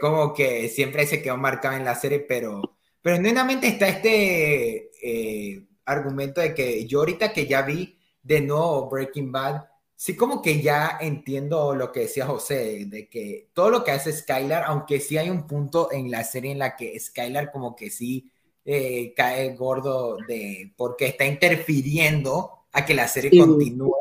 como 0.00 0.32
que 0.32 0.68
siempre 0.68 1.06
se 1.06 1.20
quedó 1.20 1.36
marcado 1.36 1.76
en 1.76 1.84
la 1.84 1.94
serie, 1.94 2.20
pero, 2.20 2.62
pero 3.02 3.16
genuinamente 3.16 3.68
está 3.68 3.88
este 3.88 4.90
eh, 5.02 5.66
argumento 5.84 6.40
de 6.40 6.54
que 6.54 6.86
yo 6.86 7.00
ahorita 7.00 7.32
que 7.32 7.46
ya 7.46 7.62
vi 7.62 7.98
de 8.22 8.40
nuevo 8.40 8.88
Breaking 8.88 9.30
Bad, 9.30 9.64
sí 9.94 10.16
como 10.16 10.40
que 10.40 10.62
ya 10.62 10.98
entiendo 11.00 11.74
lo 11.74 11.92
que 11.92 12.00
decía 12.00 12.26
José, 12.26 12.86
de 12.86 13.08
que 13.08 13.50
todo 13.52 13.70
lo 13.70 13.84
que 13.84 13.90
hace 13.90 14.12
Skylar, 14.12 14.64
aunque 14.66 15.00
sí 15.00 15.18
hay 15.18 15.28
un 15.28 15.46
punto 15.46 15.92
en 15.92 16.10
la 16.10 16.24
serie 16.24 16.52
en 16.52 16.58
la 16.58 16.76
que 16.76 16.98
Skylar 16.98 17.52
como 17.52 17.76
que 17.76 17.90
sí 17.90 18.30
eh, 18.64 19.12
cae 19.16 19.54
gordo 19.54 20.16
de 20.28 20.72
porque 20.76 21.06
está 21.06 21.24
interfiriendo 21.26 22.66
a 22.72 22.84
que 22.84 22.94
la 22.94 23.08
serie 23.08 23.38
continúe 23.38 23.92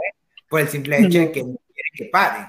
por 0.49 0.61
el 0.61 0.69
simple 0.69 0.99
hecho 0.99 1.19
de 1.19 1.31
que 1.31 1.43
no 1.43 1.57
quiere 1.73 1.89
que 1.95 2.05
pare. 2.05 2.47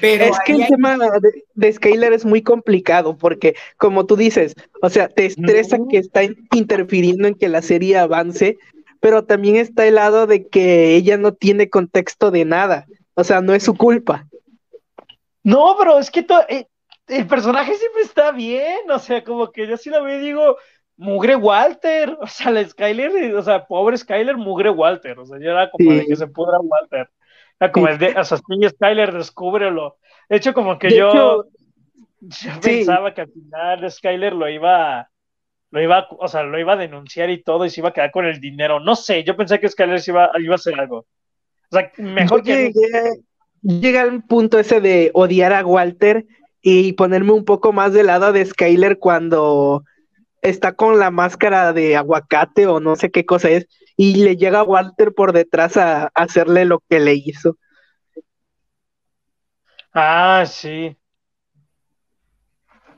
Pero 0.00 0.24
es 0.24 0.38
que 0.44 0.52
el 0.52 0.66
tema 0.66 0.98
de, 0.98 1.44
de, 1.54 1.72
Skyler 1.72 2.12
es 2.12 2.26
muy 2.26 2.42
complicado 2.42 3.16
porque, 3.16 3.56
como 3.78 4.04
tú 4.04 4.16
dices, 4.16 4.54
o 4.82 4.90
sea, 4.90 5.08
te 5.08 5.24
estresa 5.26 5.78
que 5.90 5.96
está 5.96 6.22
interfiriendo 6.52 7.26
en 7.26 7.34
que 7.34 7.48
la 7.48 7.62
serie 7.62 7.96
avance, 7.96 8.58
pero 9.00 9.24
también 9.24 9.56
está 9.56 9.86
el 9.86 9.96
lado 9.96 10.26
de 10.26 10.46
que 10.46 10.94
ella 10.94 11.16
no 11.16 11.32
tiene 11.32 11.70
contexto 11.70 12.30
de 12.30 12.44
nada, 12.44 12.86
o 13.14 13.24
sea, 13.24 13.40
no 13.40 13.54
es 13.54 13.62
su 13.62 13.74
culpa. 13.74 14.28
No, 15.42 15.74
pero 15.78 15.98
es 15.98 16.10
que 16.10 16.24
eh, 16.48 16.66
el 17.08 17.26
personaje 17.26 17.74
siempre 17.74 18.02
está 18.02 18.30
bien, 18.30 18.90
o 18.90 18.98
sea, 18.98 19.24
como 19.24 19.50
que 19.50 19.66
yo 19.66 19.76
sí 19.76 19.90
lo 19.90 20.04
veo 20.04 20.20
y 20.20 20.24
digo, 20.24 20.56
mugre 21.02 21.36
Walter, 21.36 22.16
o 22.20 22.26
sea, 22.26 22.50
la 22.50 22.66
Skyler, 22.66 23.34
o 23.34 23.42
sea, 23.42 23.66
pobre 23.66 23.96
Skyler, 23.96 24.36
mugre 24.36 24.70
Walter, 24.70 25.18
o 25.18 25.26
sea, 25.26 25.38
ya 25.38 25.50
era 25.50 25.70
como 25.70 25.92
de 25.92 26.06
que 26.06 26.16
se 26.16 26.26
pudra 26.26 26.58
Walter. 26.60 27.10
Era 27.60 27.70
como 27.70 27.88
el 27.88 27.98
de, 27.98 28.14
o 28.16 28.24
sea, 28.24 28.38
Skyler, 28.38 29.12
descúbrelo. 29.12 29.98
De 30.28 30.36
hecho, 30.36 30.54
como 30.54 30.78
que 30.78 30.96
yo, 30.96 31.44
pensaba 32.60 33.12
que 33.14 33.22
al 33.22 33.28
final 33.28 33.90
Skyler 33.90 34.32
lo 34.32 34.48
iba, 34.48 35.08
lo 35.70 35.82
iba, 35.82 36.06
o 36.10 36.28
sea, 36.28 36.42
lo 36.42 36.58
iba 36.58 36.72
a 36.72 36.76
denunciar 36.76 37.30
y 37.30 37.42
todo 37.42 37.64
y 37.64 37.70
se 37.70 37.80
iba 37.80 37.90
a 37.90 37.92
quedar 37.92 38.10
con 38.10 38.26
el 38.26 38.40
dinero. 38.40 38.80
No 38.80 38.96
sé, 38.96 39.22
yo 39.24 39.36
pensé 39.36 39.60
que 39.60 39.68
Skyler 39.68 40.00
iba, 40.06 40.30
iba 40.38 40.54
a 40.54 40.56
hacer 40.56 40.78
algo. 40.78 41.06
O 41.70 41.76
sea, 41.76 41.92
mejor 41.98 42.42
que. 42.42 42.72
llega 43.62 44.02
al 44.02 44.24
punto 44.24 44.58
ese 44.58 44.80
de 44.80 45.10
odiar 45.14 45.52
a 45.52 45.64
Walter 45.64 46.26
y 46.62 46.92
ponerme 46.94 47.32
un 47.32 47.44
poco 47.44 47.72
más 47.72 47.92
del 47.92 48.06
lado 48.06 48.32
de 48.32 48.44
Skyler 48.44 48.98
cuando 48.98 49.84
está 50.42 50.72
con 50.72 50.98
la 50.98 51.10
máscara 51.10 51.72
de 51.72 51.96
aguacate 51.96 52.66
o 52.66 52.80
no 52.80 52.96
sé 52.96 53.10
qué 53.10 53.24
cosa 53.24 53.48
es, 53.48 53.66
y 53.96 54.16
le 54.24 54.36
llega 54.36 54.62
Walter 54.62 55.14
por 55.14 55.32
detrás 55.32 55.76
a, 55.76 56.08
hacerle 56.14 56.64
lo 56.64 56.82
que 56.88 57.00
le 57.00 57.14
hizo. 57.14 57.56
Ah, 59.94 60.44
sí. 60.46 60.96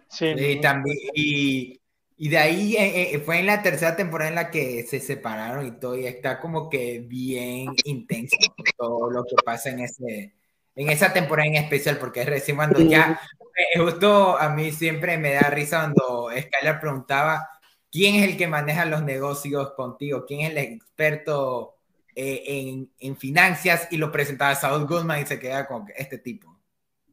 Sí, 0.08 0.26
y 0.26 0.60
también, 0.60 0.96
y, 1.14 1.80
de 2.16 2.38
ahí 2.38 2.76
eh, 2.76 3.14
eh, 3.14 3.18
fue 3.18 3.40
en 3.40 3.46
la 3.46 3.62
tercera 3.62 3.96
temporada 3.96 4.30
en 4.30 4.36
la 4.36 4.50
que 4.50 4.84
se 4.84 5.00
separaron 5.00 5.66
y 5.66 5.72
todo, 5.72 5.98
y 5.98 6.06
está 6.06 6.40
como 6.40 6.70
que 6.70 7.00
bien 7.00 7.74
intenso 7.84 8.36
todo 8.76 9.10
lo 9.10 9.24
que 9.24 9.34
pasa 9.44 9.70
en 9.70 9.80
ese, 9.80 10.34
en 10.76 10.90
esa 10.90 11.12
temporada 11.12 11.48
en 11.48 11.56
especial, 11.56 11.98
porque 11.98 12.22
es 12.22 12.26
recién 12.26 12.56
cuando 12.56 12.80
ya, 12.80 13.20
eh, 13.56 13.78
justo 13.78 14.38
a 14.38 14.48
mí 14.50 14.72
siempre 14.72 15.18
me 15.18 15.34
da 15.34 15.50
risa 15.50 15.78
cuando 15.78 16.28
Skylar 16.30 16.80
preguntaba 16.80 17.48
quién 17.90 18.16
es 18.16 18.28
el 18.28 18.36
que 18.36 18.48
maneja 18.48 18.84
los 18.84 19.02
negocios 19.02 19.72
contigo, 19.76 20.24
quién 20.26 20.40
es 20.40 20.50
el 20.50 20.58
experto 20.58 21.76
eh, 22.16 22.42
en, 22.46 22.90
en, 22.98 23.16
finanzas, 23.16 23.88
y 23.90 23.96
lo 23.96 24.10
presentaba 24.10 24.50
a 24.50 24.56
Saul 24.56 24.86
Goodman 24.86 25.22
y 25.22 25.26
se 25.26 25.38
queda 25.38 25.66
con 25.66 25.86
este 25.96 26.18
tipo. 26.18 26.58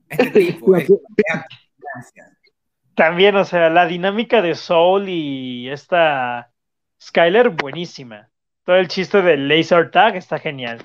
Este 0.09 0.29
tipo, 0.29 0.75
es, 0.75 0.91
También, 2.95 3.35
o 3.35 3.45
sea, 3.45 3.69
la 3.69 3.85
dinámica 3.85 4.41
de 4.41 4.55
Soul 4.55 5.07
y 5.07 5.69
esta 5.69 6.51
Skyler, 7.01 7.49
buenísima. 7.49 8.29
Todo 8.63 8.75
el 8.75 8.87
chiste 8.87 9.21
del 9.21 9.47
laser 9.47 9.89
tag 9.89 10.15
está 10.15 10.37
genial. 10.37 10.83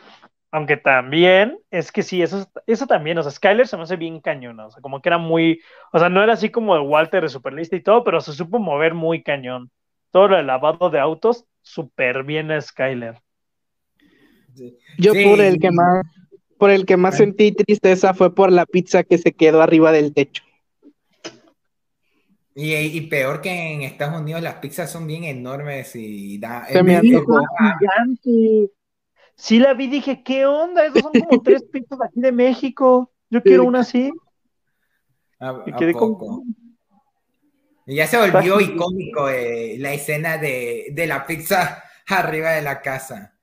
Aunque 0.56 0.78
también, 0.78 1.58
es 1.70 1.92
que 1.92 2.02
sí, 2.02 2.22
eso, 2.22 2.50
eso 2.66 2.86
también, 2.86 3.18
o 3.18 3.22
sea, 3.22 3.30
Skyler 3.30 3.68
se 3.68 3.76
me 3.76 3.82
hace 3.82 3.96
bien 3.96 4.22
cañón, 4.22 4.58
o 4.58 4.70
sea, 4.70 4.80
como 4.80 5.02
que 5.02 5.10
era 5.10 5.18
muy, 5.18 5.60
o 5.92 5.98
sea, 5.98 6.08
no 6.08 6.22
era 6.22 6.32
así 6.32 6.48
como 6.48 6.74
el 6.74 6.80
Walter 6.80 7.22
de 7.22 7.28
Superlista 7.28 7.76
y 7.76 7.82
todo, 7.82 8.02
pero 8.04 8.22
se 8.22 8.32
supo 8.32 8.58
mover 8.58 8.94
muy 8.94 9.22
cañón. 9.22 9.70
Todo 10.12 10.34
el 10.34 10.46
lavado 10.46 10.88
de 10.88 10.98
autos, 10.98 11.44
súper 11.60 12.24
bien 12.24 12.50
a 12.50 12.58
Skyler. 12.58 13.20
Yo 14.96 15.12
por 15.12 15.42
el 15.42 15.58
que 15.58 15.70
más, 15.70 16.06
por 16.56 16.70
el 16.70 16.86
que 16.86 16.96
más 16.96 17.18
sentí 17.18 17.52
tristeza 17.52 18.14
fue 18.14 18.34
por 18.34 18.50
la 18.50 18.64
pizza 18.64 19.02
que 19.02 19.18
se 19.18 19.32
quedó 19.32 19.60
arriba 19.60 19.92
del 19.92 20.14
techo. 20.14 20.42
Y, 22.54 23.02
peor 23.02 23.42
que 23.42 23.50
en 23.50 23.82
Estados 23.82 24.18
Unidos 24.18 24.40
las 24.40 24.54
pizzas 24.54 24.90
son 24.90 25.06
bien 25.06 25.24
enormes 25.24 25.94
y 25.94 26.38
da. 26.38 26.64
Se 26.66 26.82
me 26.82 26.98
gigante. 27.02 28.70
Sí 29.36 29.58
la 29.58 29.74
vi, 29.74 29.86
dije, 29.86 30.22
¿qué 30.22 30.46
onda? 30.46 30.86
Esos 30.86 31.02
son 31.02 31.12
como 31.12 31.42
tres 31.42 31.62
pizzas 31.72 32.00
aquí 32.00 32.20
de 32.20 32.32
México. 32.32 33.12
Yo 33.28 33.42
quiero 33.42 33.64
una 33.64 33.80
así. 33.80 34.10
y 35.66 35.72
quedé 35.72 35.94
Y 37.86 37.96
ya 37.96 38.06
se 38.06 38.16
volvió 38.18 38.60
icónico 38.60 39.28
eh, 39.28 39.76
la 39.78 39.92
escena 39.92 40.38
de, 40.38 40.92
la 41.06 41.26
pizza 41.26 41.84
arriba 42.08 42.52
de 42.52 42.62
la 42.62 42.80
casa. 42.80 43.34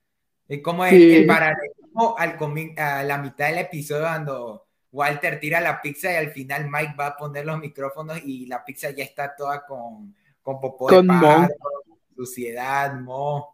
Y 0.48 0.62
como 0.62 0.84
el, 0.86 1.26
paralelismo 1.28 2.16
al 2.18 2.38
a 2.78 3.04
la 3.04 3.18
mitad 3.20 3.48
del 3.48 3.60
episodio 3.60 4.04
cuando 4.04 4.66
Walter 4.92 5.40
tira 5.40 5.62
la 5.62 5.80
pizza 5.82 6.12
y 6.12 6.16
al 6.16 6.32
final 6.32 6.70
Mike 6.70 6.96
va 7.00 7.08
a 7.08 7.18
poner 7.18 7.46
los 7.46 7.60
micrófonos 7.60 8.20
y 8.24 8.48
la 8.48 8.66
pizza 8.66 8.90
ya 8.92 9.04
está 9.04 9.36
toda 9.36 9.66
con, 9.66 10.16
con 10.42 10.60
popó 10.60 10.90
de 10.90 11.08
pájaro, 11.08 11.54
suciedad, 12.16 12.94
mo. 13.00 13.53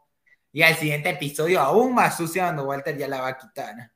Y 0.51 0.63
al 0.63 0.75
siguiente 0.75 1.09
episodio 1.09 1.59
aún 1.59 1.93
más 1.93 2.17
sucia 2.17 2.43
cuando 2.43 2.65
Walter 2.65 2.97
ya 2.97 3.07
la 3.07 3.21
va 3.21 3.27
a 3.29 3.37
quitar. 3.37 3.91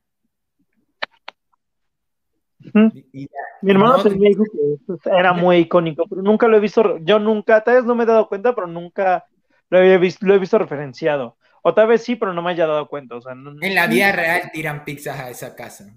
Mi 3.62 3.72
hermano 3.72 4.02
tenía 4.02 4.30
dijo 4.30 4.44
que 4.46 5.10
era 5.10 5.34
muy 5.34 5.58
icónico, 5.58 6.06
pero 6.08 6.22
nunca 6.22 6.48
lo 6.48 6.58
he 6.58 6.60
visto, 6.60 6.98
yo 7.00 7.20
nunca, 7.20 7.64
tal 7.64 7.76
vez 7.76 7.86
no 7.86 7.96
me 7.96 8.04
he 8.04 8.08
dado 8.08 8.30
cuenta, 8.30 8.56
pero 8.56 8.68
nunca 8.68 9.26
lo, 9.70 9.80
he 9.80 9.98
visto, 9.98 10.26
lo 10.26 10.34
he 10.34 10.40
visto 10.40 10.58
referenciado. 10.58 11.38
O 11.62 11.74
tal 11.74 11.88
vez 11.88 12.04
sí, 12.04 12.16
pero 12.16 12.34
no 12.34 12.42
me 12.42 12.52
haya 12.52 12.68
dado 12.68 12.88
cuenta. 12.88 13.16
en 13.62 13.76
la 13.76 13.88
vida 13.88 14.12
real 14.12 14.52
tiran 14.52 14.84
pizzas 14.84 15.20
a 15.20 15.30
esa 15.30 15.56
casa. 15.56 15.94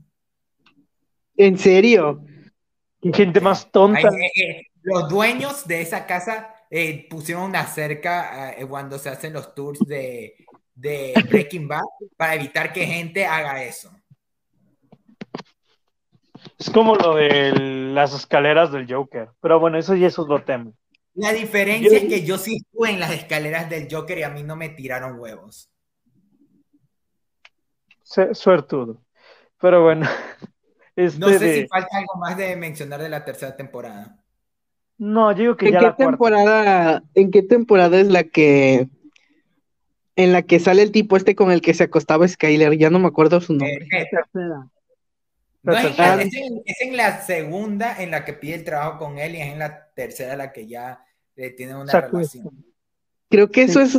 ¿En 1.37 1.59
serio? 1.59 2.25
Gente 3.03 3.41
más 3.41 3.71
tonta. 3.71 4.09
los 4.83 5.09
dueños 5.09 5.67
de 5.67 5.83
esa 5.83 6.07
casa 6.07 6.56
eh, 6.71 7.07
pusieron 7.09 7.45
una 7.45 7.67
cerca 7.67 8.53
eh, 8.53 8.67
cuando 8.67 8.99
se 8.99 9.09
hacen 9.09 9.33
los 9.33 9.55
tours 9.55 9.81
de, 9.87 10.35
Breaking 10.75 11.69
Bad 11.69 11.85
para 12.17 12.35
evitar 12.35 12.73
que 12.73 12.87
gente 12.87 13.25
haga 13.25 13.63
eso. 13.63 13.91
Es 16.59 16.71
como 16.71 16.95
lo 16.97 17.15
de 17.15 17.53
las 17.93 18.15
escaleras 18.15 18.73
del 18.73 18.93
Joker. 18.93 19.31
Pero 19.41 19.59
bueno, 19.59 19.79
eso 19.79 19.95
ya 19.95 20.07
es 20.07 20.19
otro 20.19 20.43
tema. 20.45 20.73
La 21.15 21.33
diferencia 21.33 21.97
es 21.97 22.05
que 22.05 22.25
yo 22.25 22.37
sí 22.37 22.57
estuve 22.57 22.91
en 22.91 23.01
las 23.01 23.13
escaleras 23.13 23.71
del 23.71 23.89
Joker 23.91 24.19
y 24.19 24.23
a 24.23 24.31
mí 24.31 24.43
no 24.43 24.55
me 24.55 24.69
tiraron 24.69 25.19
huevos. 25.19 25.71
Suertudo. 28.03 29.03
Pero 29.59 29.83
bueno. 29.83 30.07
Este 30.95 31.19
no 31.21 31.29
sé 31.29 31.63
si 31.63 31.69
falta 31.69 31.97
algo 31.97 32.17
más 32.17 32.37
de 32.37 32.55
mencionar 32.57 33.01
de 33.01 33.09
la 33.09 33.25
tercera 33.25 33.57
temporada. 33.57 34.23
No, 34.99 35.33
yo 35.33 35.39
digo 35.39 35.57
que 35.57 35.67
¿En 35.69 35.73
ya 35.75 35.81
qué 35.81 36.05
temporada, 36.05 37.03
¿En 37.15 37.31
qué 37.31 37.43
temporada 37.43 38.01
es 38.01 38.09
la 38.09 38.25
que 38.25 38.89
en 40.17 40.33
la 40.33 40.43
que 40.43 40.59
sale 40.59 40.83
el 40.83 40.93
tipo 40.93 41.17
este 41.17 41.35
con 41.35 41.51
el 41.51 41.61
que 41.61 41.75
se 41.75 41.85
acostaba 41.85 42.27
Skyler? 42.27 42.79
Ya 42.79 42.89
no 42.89 42.99
me 42.99 43.09
acuerdo 43.09 43.41
su 43.41 43.53
nombre. 43.53 43.87
Eh, 43.93 44.09
es, 45.65 46.81
en, 46.81 46.97
la 46.97 47.21
segunda 47.23 48.01
en 48.01 48.13
la 48.13 48.25
que 48.25 48.33
pide 48.33 48.55
el 48.55 48.65
trabajo 48.65 48.99
con 48.99 49.19
él 49.19 49.35
y 49.35 49.41
es 49.41 49.53
en 49.53 49.59
la 49.59 49.89
tercera 49.95 50.37
la 50.37 50.53
que 50.53 50.67
ya 50.67 51.05
eh, 51.35 51.51
tiene 51.51 51.75
una 51.77 51.93
relación. 51.93 52.51
Creo 53.29 53.51
que 53.51 53.63
eso 53.63 53.81
es, 53.81 53.99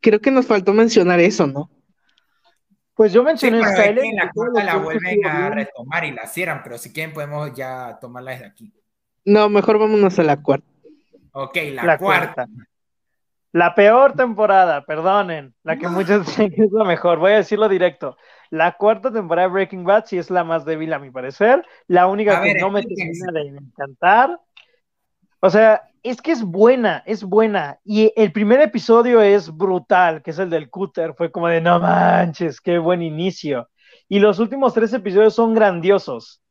creo 0.00 0.20
que 0.20 0.30
nos 0.30 0.46
faltó 0.46 0.72
mencionar 0.72 1.20
eso, 1.20 1.46
¿no? 1.46 1.70
Pues 2.94 3.12
yo 3.12 3.22
mencioné 3.22 3.62
sí, 3.62 3.70
Skyler. 3.72 4.04
En 4.04 4.16
la 4.16 4.30
cuarta 4.30 4.64
la 4.64 4.76
vuelven 4.76 5.26
a 5.26 5.50
retomar 5.50 6.04
y 6.04 6.12
la 6.12 6.26
cierran, 6.26 6.62
pero 6.62 6.78
si 6.78 6.92
quieren 6.92 7.12
podemos 7.12 7.52
ya 7.54 7.98
tomarla 8.00 8.32
desde 8.32 8.46
aquí. 8.46 8.72
No, 9.24 9.48
mejor 9.48 9.78
vámonos 9.78 10.18
a 10.18 10.22
la 10.22 10.42
cuarta. 10.42 10.66
Ok, 11.32 11.56
la, 11.72 11.98
cuarta. 11.98 12.46
La 13.52 13.74
peor 13.74 14.14
temporada, 14.14 14.84
perdonen, 14.84 15.54
la 15.62 15.78
que 15.78 15.88
muchos 15.88 16.26
dicen 16.26 16.50
que 16.50 16.64
es 16.64 16.72
la 16.72 16.84
mejor, 16.84 17.18
voy 17.18 17.32
a 17.32 17.36
decirlo 17.36 17.68
directo. 17.68 18.16
La 18.50 18.72
cuarta 18.72 19.10
temporada 19.10 19.48
de 19.48 19.52
Breaking 19.54 19.84
Bad 19.84 20.04
sí 20.06 20.18
es 20.18 20.30
la 20.30 20.44
más 20.44 20.64
débil 20.64 20.92
a 20.92 20.98
mi 20.98 21.10
parecer, 21.10 21.64
la 21.86 22.06
única 22.06 22.42
que 22.42 22.54
no 22.54 22.70
me 22.70 22.82
termina 22.82 23.32
de 23.32 23.48
encantar. 23.48 24.38
O 25.40 25.50
sea, 25.50 25.82
es 26.02 26.20
que 26.20 26.32
es 26.32 26.42
buena, 26.42 27.02
es 27.06 27.24
buena. 27.24 27.78
Y 27.84 28.12
el 28.16 28.32
primer 28.32 28.60
episodio 28.60 29.22
es 29.22 29.50
brutal, 29.50 30.22
que 30.22 30.32
es 30.32 30.38
el 30.38 30.50
del 30.50 30.68
cúter. 30.68 31.14
Fue 31.14 31.32
como 31.32 31.48
de 31.48 31.60
no 31.60 31.80
manches, 31.80 32.60
qué 32.60 32.78
buen 32.78 33.02
inicio. 33.02 33.68
Y 34.08 34.18
los 34.18 34.38
últimos 34.38 34.74
tres 34.74 34.92
episodios 34.92 35.34
son 35.34 35.54
grandiosos. 35.54 36.41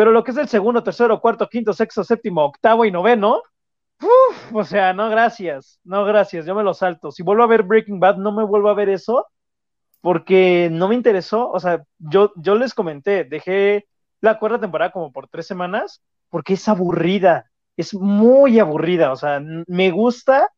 Pero 0.00 0.12
lo 0.12 0.24
que 0.24 0.30
es 0.30 0.38
el 0.38 0.48
segundo, 0.48 0.82
tercero, 0.82 1.20
cuarto, 1.20 1.46
quinto, 1.46 1.74
sexto, 1.74 2.02
séptimo, 2.02 2.42
octavo 2.42 2.86
y 2.86 2.90
noveno, 2.90 3.42
o 4.50 4.64
sea, 4.64 4.94
no 4.94 5.10
gracias, 5.10 5.78
no 5.84 6.06
gracias, 6.06 6.46
yo 6.46 6.54
me 6.54 6.62
lo 6.62 6.72
salto. 6.72 7.10
Si 7.10 7.22
vuelvo 7.22 7.42
a 7.42 7.46
ver 7.46 7.64
Breaking 7.64 8.00
Bad, 8.00 8.16
no 8.16 8.32
me 8.32 8.42
vuelvo 8.42 8.70
a 8.70 8.74
ver 8.74 8.88
eso 8.88 9.26
porque 10.00 10.70
no 10.72 10.88
me 10.88 10.94
interesó. 10.94 11.50
O 11.50 11.60
sea, 11.60 11.84
yo, 11.98 12.32
yo 12.36 12.54
les 12.54 12.72
comenté, 12.72 13.24
dejé 13.24 13.88
la 14.22 14.38
cuarta 14.38 14.58
temporada 14.58 14.90
como 14.90 15.12
por 15.12 15.28
tres 15.28 15.46
semanas 15.46 16.00
porque 16.30 16.54
es 16.54 16.66
aburrida, 16.66 17.50
es 17.76 17.92
muy 17.92 18.58
aburrida. 18.58 19.12
O 19.12 19.16
sea, 19.16 19.42
me 19.66 19.90
gusta 19.90 20.48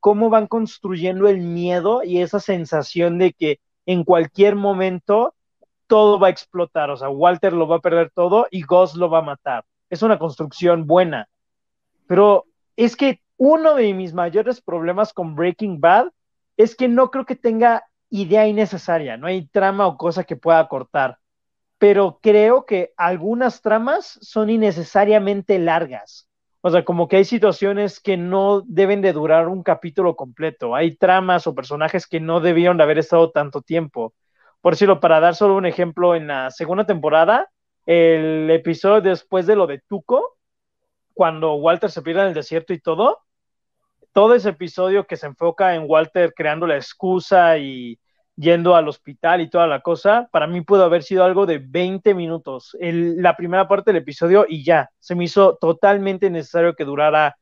cómo 0.00 0.28
van 0.28 0.48
construyendo 0.48 1.28
el 1.28 1.38
miedo 1.38 2.02
y 2.02 2.20
esa 2.20 2.40
sensación 2.40 3.18
de 3.18 3.32
que 3.32 3.60
en 3.86 4.02
cualquier 4.02 4.56
momento 4.56 5.36
todo 5.88 6.20
va 6.20 6.28
a 6.28 6.30
explotar, 6.30 6.90
o 6.90 6.96
sea, 6.96 7.08
Walter 7.08 7.52
lo 7.52 7.66
va 7.66 7.76
a 7.76 7.80
perder 7.80 8.10
todo 8.14 8.46
y 8.50 8.62
Gus 8.62 8.94
lo 8.94 9.10
va 9.10 9.18
a 9.18 9.22
matar. 9.22 9.64
Es 9.90 10.02
una 10.02 10.18
construcción 10.18 10.86
buena, 10.86 11.28
pero 12.06 12.44
es 12.76 12.94
que 12.94 13.20
uno 13.36 13.74
de 13.74 13.92
mis 13.94 14.12
mayores 14.14 14.60
problemas 14.60 15.12
con 15.12 15.34
Breaking 15.34 15.80
Bad 15.80 16.08
es 16.56 16.76
que 16.76 16.88
no 16.88 17.10
creo 17.10 17.24
que 17.24 17.36
tenga 17.36 17.84
idea 18.10 18.46
innecesaria, 18.46 19.16
no 19.16 19.26
hay 19.26 19.46
trama 19.46 19.86
o 19.86 19.96
cosa 19.96 20.24
que 20.24 20.36
pueda 20.36 20.66
cortar, 20.68 21.18
pero 21.78 22.18
creo 22.22 22.66
que 22.66 22.92
algunas 22.96 23.62
tramas 23.62 24.18
son 24.22 24.50
innecesariamente 24.50 25.58
largas. 25.58 26.28
O 26.60 26.70
sea, 26.70 26.84
como 26.84 27.06
que 27.06 27.16
hay 27.16 27.24
situaciones 27.24 28.00
que 28.00 28.16
no 28.16 28.62
deben 28.66 29.00
de 29.00 29.12
durar 29.12 29.48
un 29.48 29.62
capítulo 29.62 30.16
completo, 30.16 30.74
hay 30.74 30.96
tramas 30.96 31.46
o 31.46 31.54
personajes 31.54 32.06
que 32.06 32.18
no 32.18 32.40
debieron 32.40 32.76
de 32.76 32.82
haber 32.82 32.98
estado 32.98 33.30
tanto 33.30 33.62
tiempo. 33.62 34.12
Por 34.60 34.74
decirlo, 34.74 35.00
para 35.00 35.20
dar 35.20 35.34
solo 35.34 35.56
un 35.56 35.66
ejemplo, 35.66 36.14
en 36.14 36.26
la 36.26 36.50
segunda 36.50 36.84
temporada, 36.84 37.48
el 37.86 38.50
episodio 38.50 39.00
después 39.00 39.46
de 39.46 39.56
lo 39.56 39.66
de 39.66 39.80
Tuco, 39.80 40.36
cuando 41.14 41.54
Walter 41.54 41.90
se 41.90 42.02
pierde 42.02 42.22
en 42.22 42.28
el 42.28 42.34
desierto 42.34 42.72
y 42.72 42.80
todo, 42.80 43.18
todo 44.12 44.34
ese 44.34 44.50
episodio 44.50 45.06
que 45.06 45.16
se 45.16 45.26
enfoca 45.26 45.74
en 45.74 45.84
Walter 45.86 46.32
creando 46.34 46.66
la 46.66 46.76
excusa 46.76 47.58
y 47.58 47.98
yendo 48.36 48.76
al 48.76 48.88
hospital 48.88 49.40
y 49.40 49.50
toda 49.50 49.66
la 49.66 49.80
cosa, 49.80 50.28
para 50.30 50.46
mí 50.46 50.60
pudo 50.60 50.84
haber 50.84 51.02
sido 51.02 51.24
algo 51.24 51.44
de 51.44 51.58
20 51.58 52.14
minutos, 52.14 52.76
la 52.80 53.36
primera 53.36 53.66
parte 53.66 53.92
del 53.92 54.02
episodio 54.02 54.46
y 54.48 54.64
ya, 54.64 54.90
se 55.00 55.16
me 55.16 55.24
hizo 55.24 55.56
totalmente 55.56 56.30
necesario 56.30 56.74
que 56.74 56.84
durara 56.84 57.36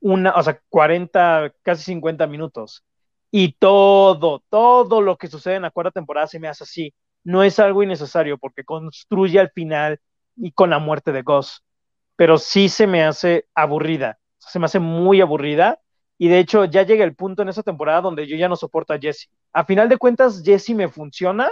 una, 0.00 0.32
o 0.34 0.42
sea, 0.42 0.60
40, 0.70 1.52
casi 1.62 1.82
50 1.84 2.26
minutos. 2.26 2.84
Y 3.30 3.52
todo, 3.52 4.42
todo 4.48 5.02
lo 5.02 5.16
que 5.18 5.28
sucede 5.28 5.56
en 5.56 5.62
la 5.62 5.70
cuarta 5.70 5.90
temporada 5.90 6.26
se 6.26 6.40
me 6.40 6.48
hace 6.48 6.64
así. 6.64 6.94
No 7.24 7.42
es 7.42 7.58
algo 7.58 7.82
innecesario 7.82 8.38
porque 8.38 8.64
construye 8.64 9.38
al 9.38 9.50
final 9.50 10.00
y 10.36 10.52
con 10.52 10.70
la 10.70 10.78
muerte 10.78 11.12
de 11.12 11.22
Gus. 11.22 11.62
Pero 12.16 12.38
sí 12.38 12.68
se 12.68 12.86
me 12.86 13.04
hace 13.04 13.46
aburrida. 13.54 14.18
Se 14.38 14.58
me 14.58 14.64
hace 14.64 14.78
muy 14.78 15.20
aburrida. 15.20 15.78
Y 16.16 16.28
de 16.28 16.38
hecho 16.38 16.64
ya 16.64 16.82
llega 16.82 17.04
el 17.04 17.14
punto 17.14 17.42
en 17.42 17.48
esa 17.48 17.62
temporada 17.62 18.00
donde 18.00 18.26
yo 18.26 18.36
ya 18.36 18.48
no 18.48 18.56
soporto 18.56 18.92
a 18.92 18.98
Jesse. 18.98 19.28
A 19.52 19.64
final 19.64 19.88
de 19.88 19.98
cuentas, 19.98 20.42
Jesse 20.44 20.70
me 20.70 20.88
funciona, 20.88 21.50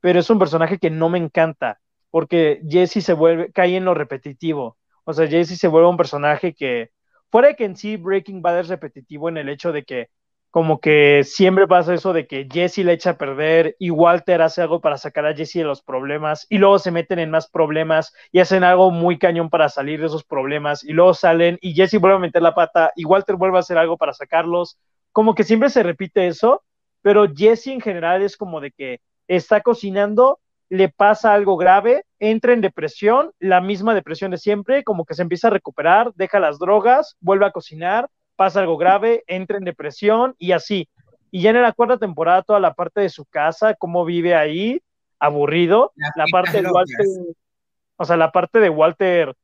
pero 0.00 0.20
es 0.20 0.28
un 0.30 0.38
personaje 0.38 0.78
que 0.78 0.90
no 0.90 1.08
me 1.08 1.18
encanta. 1.18 1.80
Porque 2.10 2.60
Jesse 2.68 3.04
se 3.04 3.12
vuelve, 3.14 3.52
cae 3.52 3.76
en 3.76 3.84
lo 3.84 3.94
repetitivo. 3.94 4.78
O 5.04 5.12
sea, 5.12 5.26
Jesse 5.28 5.58
se 5.58 5.68
vuelve 5.68 5.88
un 5.88 5.96
personaje 5.96 6.54
que, 6.54 6.90
fuera 7.30 7.48
de 7.48 7.56
que 7.56 7.64
en 7.64 7.76
sí 7.76 7.96
Breaking 7.96 8.42
Bad 8.42 8.60
es 8.60 8.68
repetitivo 8.68 9.28
en 9.28 9.36
el 9.36 9.48
hecho 9.48 9.72
de 9.72 9.84
que 9.84 10.08
como 10.54 10.78
que 10.78 11.24
siempre 11.24 11.66
pasa 11.66 11.94
eso 11.94 12.12
de 12.12 12.28
que 12.28 12.46
Jesse 12.48 12.84
le 12.84 12.92
echa 12.92 13.10
a 13.10 13.18
perder 13.18 13.74
y 13.80 13.90
Walter 13.90 14.40
hace 14.40 14.62
algo 14.62 14.80
para 14.80 14.98
sacar 14.98 15.26
a 15.26 15.34
Jesse 15.34 15.54
de 15.54 15.64
los 15.64 15.82
problemas 15.82 16.46
y 16.48 16.58
luego 16.58 16.78
se 16.78 16.92
meten 16.92 17.18
en 17.18 17.28
más 17.28 17.48
problemas 17.48 18.14
y 18.30 18.38
hacen 18.38 18.62
algo 18.62 18.92
muy 18.92 19.18
cañón 19.18 19.50
para 19.50 19.68
salir 19.68 19.98
de 19.98 20.06
esos 20.06 20.22
problemas 20.22 20.84
y 20.84 20.92
luego 20.92 21.12
salen 21.12 21.58
y 21.60 21.74
Jesse 21.74 21.98
vuelve 21.98 22.18
a 22.18 22.20
meter 22.20 22.40
la 22.40 22.54
pata 22.54 22.92
y 22.94 23.04
Walter 23.04 23.34
vuelve 23.34 23.56
a 23.56 23.60
hacer 23.60 23.78
algo 23.78 23.96
para 23.96 24.12
sacarlos. 24.12 24.78
Como 25.10 25.34
que 25.34 25.42
siempre 25.42 25.70
se 25.70 25.82
repite 25.82 26.28
eso, 26.28 26.62
pero 27.02 27.26
Jesse 27.34 27.66
en 27.66 27.80
general 27.80 28.22
es 28.22 28.36
como 28.36 28.60
de 28.60 28.70
que 28.70 29.00
está 29.26 29.60
cocinando, 29.60 30.38
le 30.68 30.88
pasa 30.88 31.34
algo 31.34 31.56
grave, 31.56 32.04
entra 32.20 32.52
en 32.52 32.60
depresión, 32.60 33.32
la 33.40 33.60
misma 33.60 33.92
depresión 33.92 34.30
de 34.30 34.38
siempre, 34.38 34.84
como 34.84 35.04
que 35.04 35.14
se 35.14 35.22
empieza 35.22 35.48
a 35.48 35.50
recuperar, 35.50 36.12
deja 36.14 36.38
las 36.38 36.60
drogas, 36.60 37.16
vuelve 37.18 37.44
a 37.44 37.50
cocinar 37.50 38.08
pasa 38.36 38.60
algo 38.60 38.76
grave, 38.76 39.24
entra 39.26 39.58
en 39.58 39.64
depresión 39.64 40.34
y 40.38 40.52
así. 40.52 40.88
Y 41.30 41.42
ya 41.42 41.50
en 41.50 41.62
la 41.62 41.72
cuarta 41.72 41.98
temporada, 41.98 42.42
toda 42.42 42.60
la 42.60 42.74
parte 42.74 43.00
de 43.00 43.08
su 43.08 43.24
casa, 43.24 43.74
cómo 43.74 44.04
vive 44.04 44.34
ahí, 44.34 44.80
aburrido. 45.18 45.92
la 46.16 46.26
parte 46.30 46.62
de 46.62 46.68
Walter, 46.68 47.06
o 47.96 48.04
sea, 48.04 48.16
la 48.16 48.30
parte 48.30 48.60
de 48.60 48.70
Walter 48.70 49.34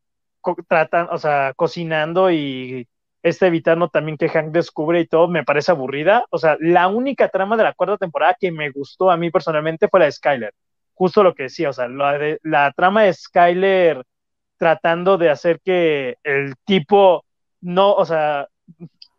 tratan, 0.68 1.08
o 1.10 1.18
sea, 1.18 1.52
cocinando 1.54 2.30
y 2.30 2.86
este 3.22 3.46
evitando 3.48 3.88
también 3.88 4.16
que 4.16 4.28
Hank 4.28 4.52
descubre 4.52 5.00
y 5.00 5.06
todo, 5.06 5.28
me 5.28 5.44
parece 5.44 5.72
aburrida. 5.72 6.24
O 6.30 6.38
sea, 6.38 6.56
la 6.60 6.88
única 6.88 7.28
trama 7.28 7.56
de 7.56 7.64
la 7.64 7.74
cuarta 7.74 7.98
temporada 7.98 8.36
que 8.38 8.50
me 8.50 8.70
gustó 8.70 9.10
a 9.10 9.16
mí 9.16 9.30
personalmente 9.30 9.88
fue 9.88 10.00
la 10.00 10.06
de 10.06 10.12
Skyler. 10.12 10.54
Justo 10.94 11.22
lo 11.22 11.34
que 11.34 11.44
decía, 11.44 11.70
o 11.70 11.72
sea, 11.72 11.88
la, 11.88 12.18
de, 12.18 12.38
la 12.42 12.72
trama 12.72 13.02
de 13.02 13.12
Skyler 13.12 14.04
tratando 14.58 15.18
de 15.18 15.30
hacer 15.30 15.60
que 15.60 16.16
el 16.22 16.54
tipo 16.64 17.24
no, 17.60 17.92
o 17.94 18.04
sea, 18.04 18.48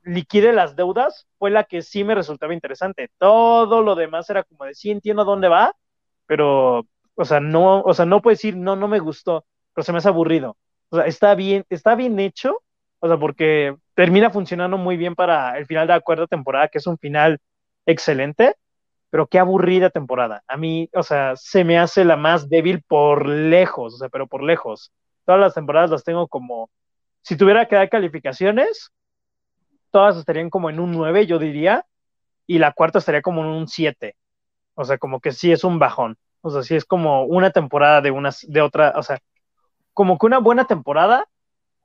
liquide 0.03 0.53
las 0.53 0.75
deudas 0.75 1.27
fue 1.37 1.51
la 1.51 1.63
que 1.63 1.81
sí 1.81 2.03
me 2.03 2.15
resultaba 2.15 2.53
interesante. 2.53 3.09
Todo 3.17 3.81
lo 3.81 3.95
demás 3.95 4.29
era 4.29 4.43
como 4.43 4.65
de 4.65 4.73
sí 4.73 4.91
entiendo 4.91 5.25
dónde 5.25 5.47
va, 5.47 5.75
pero, 6.25 6.87
o 7.15 7.25
sea, 7.25 7.39
no, 7.39 7.81
o 7.81 7.93
sea, 7.93 8.05
no 8.05 8.21
puedo 8.21 8.33
decir 8.33 8.55
no, 8.55 8.75
no 8.75 8.87
me 8.87 8.99
gustó, 8.99 9.45
pero 9.73 9.83
se 9.83 9.91
me 9.91 9.99
hace 9.99 10.09
aburrido. 10.09 10.57
O 10.89 10.97
sea, 10.97 11.05
está 11.05 11.35
bien, 11.35 11.65
está 11.69 11.95
bien 11.95 12.19
hecho, 12.19 12.61
o 12.99 13.07
sea, 13.07 13.17
porque 13.17 13.75
termina 13.95 14.29
funcionando 14.29 14.77
muy 14.77 14.97
bien 14.97 15.15
para 15.15 15.57
el 15.57 15.65
final 15.65 15.87
de 15.87 15.93
la 15.93 16.01
cuarta 16.01 16.27
temporada, 16.27 16.67
que 16.67 16.79
es 16.79 16.87
un 16.87 16.97
final 16.97 17.39
excelente, 17.85 18.55
pero 19.09 19.27
qué 19.27 19.39
aburrida 19.39 19.89
temporada. 19.89 20.43
A 20.47 20.57
mí, 20.57 20.89
o 20.93 21.03
sea, 21.03 21.35
se 21.35 21.63
me 21.63 21.77
hace 21.77 22.05
la 22.05 22.15
más 22.17 22.49
débil 22.49 22.81
por 22.83 23.27
lejos, 23.27 23.95
o 23.95 23.97
sea, 23.97 24.09
pero 24.09 24.27
por 24.27 24.43
lejos. 24.43 24.91
Todas 25.25 25.41
las 25.41 25.53
temporadas 25.53 25.91
las 25.91 26.03
tengo 26.03 26.27
como, 26.27 26.69
si 27.21 27.37
tuviera 27.37 27.67
que 27.67 27.75
dar 27.75 27.89
calificaciones, 27.89 28.91
todas 29.91 30.17
estarían 30.17 30.49
como 30.49 30.69
en 30.69 30.79
un 30.79 30.91
9, 30.91 31.27
yo 31.27 31.39
diría, 31.39 31.85
y 32.47 32.59
la 32.59 32.73
cuarta 32.73 32.99
estaría 32.99 33.21
como 33.21 33.41
en 33.41 33.47
un 33.47 33.67
7. 33.67 34.15
O 34.75 34.85
sea, 34.85 34.97
como 34.97 35.19
que 35.19 35.31
sí 35.31 35.51
es 35.51 35.63
un 35.63 35.79
bajón. 35.79 36.17
O 36.41 36.49
sea, 36.49 36.63
sí 36.63 36.75
es 36.75 36.85
como 36.85 37.23
una 37.25 37.51
temporada 37.51 38.01
de 38.01 38.11
una, 38.11 38.31
de 38.47 38.61
otra, 38.61 38.93
o 38.95 39.03
sea, 39.03 39.19
como 39.93 40.17
que 40.17 40.25
una 40.25 40.39
buena 40.39 40.65
temporada 40.65 41.27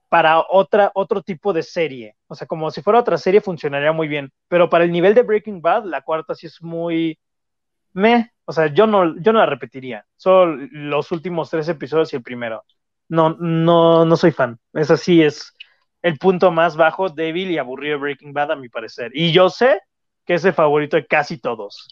para 0.08 0.40
otra, 0.48 0.90
otro 0.94 1.22
tipo 1.22 1.52
de 1.52 1.62
serie. 1.62 2.16
O 2.28 2.34
sea, 2.34 2.46
como 2.46 2.70
si 2.70 2.82
fuera 2.82 3.00
otra 3.00 3.18
serie 3.18 3.40
funcionaría 3.40 3.92
muy 3.92 4.08
bien. 4.08 4.32
Pero 4.48 4.70
para 4.70 4.84
el 4.84 4.92
nivel 4.92 5.14
de 5.14 5.22
Breaking 5.22 5.60
Bad, 5.60 5.84
la 5.84 6.02
cuarta 6.02 6.34
sí 6.34 6.46
es 6.46 6.62
muy 6.62 7.18
me. 7.92 8.32
O 8.44 8.52
sea, 8.52 8.68
yo 8.68 8.86
no, 8.86 9.18
yo 9.20 9.32
no 9.32 9.40
la 9.40 9.46
repetiría. 9.46 10.06
Solo 10.16 10.56
los 10.70 11.10
últimos 11.12 11.50
tres 11.50 11.68
episodios 11.68 12.12
y 12.12 12.16
el 12.16 12.22
primero. 12.22 12.64
No, 13.08 13.36
no, 13.38 14.04
no 14.04 14.16
soy 14.16 14.32
fan. 14.32 14.58
Esa 14.72 14.96
sí 14.96 15.22
es 15.22 15.55
el 16.06 16.18
punto 16.18 16.52
más 16.52 16.76
bajo, 16.76 17.08
débil 17.08 17.50
y 17.50 17.58
aburrido 17.58 17.94
de 17.94 18.00
Breaking 18.00 18.32
Bad, 18.32 18.52
a 18.52 18.56
mi 18.56 18.68
parecer. 18.68 19.10
Y 19.12 19.32
yo 19.32 19.50
sé 19.50 19.80
que 20.24 20.34
es 20.34 20.44
el 20.44 20.52
favorito 20.52 20.96
de 20.96 21.04
casi 21.04 21.36
todos. 21.36 21.88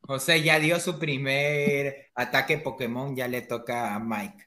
José 0.00 0.42
ya 0.42 0.58
dio 0.58 0.80
su 0.80 0.98
primer 0.98 2.10
ataque 2.16 2.58
Pokémon, 2.58 3.14
ya 3.14 3.28
le 3.28 3.42
toca 3.42 3.94
a 3.94 4.00
Mike. 4.00 4.44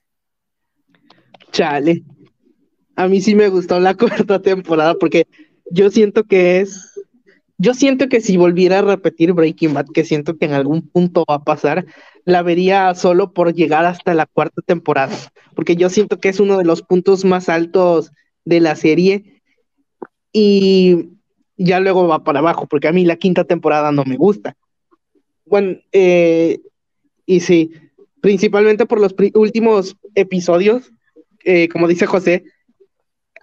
Chale. 1.54 2.04
A 2.98 3.08
mí 3.08 3.22
sí 3.22 3.34
me 3.34 3.48
gustó 3.48 3.80
la 3.80 3.94
cuarta 3.98 4.42
temporada 4.42 4.96
porque 4.96 5.26
yo 5.72 5.90
siento 5.90 6.26
que 6.26 6.60
es. 6.60 7.02
Yo 7.58 7.74
siento 7.74 8.10
que 8.10 8.20
si 8.20 8.36
volviera 8.36 8.80
a 8.80 8.82
repetir 8.82 9.32
Breaking 9.32 9.74
Bad, 9.74 9.86
que 9.94 10.04
siento 10.04 10.38
que 10.38 10.48
en 10.48 10.52
algún 10.52 10.86
punto 10.90 11.24
va 11.30 11.36
a 11.36 11.44
pasar, 11.46 11.86
la 12.26 12.42
vería 12.42 12.94
solo 12.96 13.32
por 13.34 13.54
llegar 13.54 13.86
hasta 13.86 14.14
la 14.14 14.26
cuarta 14.26 14.62
temporada, 14.64 15.16
porque 15.56 15.76
yo 15.76 15.90
siento 15.90 16.20
que 16.20 16.30
es 16.30 16.40
uno 16.40 16.58
de 16.58 16.66
los 16.66 16.82
puntos 16.82 17.24
más 17.24 17.50
altos 17.50 18.12
de 18.44 18.60
la 18.60 18.76
serie 18.76 19.42
y 20.34 21.10
ya 21.56 21.80
luego 21.80 22.08
va 22.08 22.24
para 22.24 22.40
abajo, 22.40 22.68
porque 22.68 22.88
a 22.88 22.92
mí 22.92 23.06
la 23.06 23.16
quinta 23.16 23.46
temporada 23.46 23.92
no 23.92 24.04
me 24.06 24.18
gusta. 24.18 24.56
Bueno, 25.46 25.78
eh, 25.92 26.60
y 27.26 27.40
sí, 27.40 27.72
principalmente 28.22 28.88
por 28.88 29.00
los 29.00 29.16
últimos 29.36 29.96
episodios, 30.16 30.92
eh, 31.44 31.70
como 31.70 31.88
dice 31.88 32.08
José, 32.08 32.44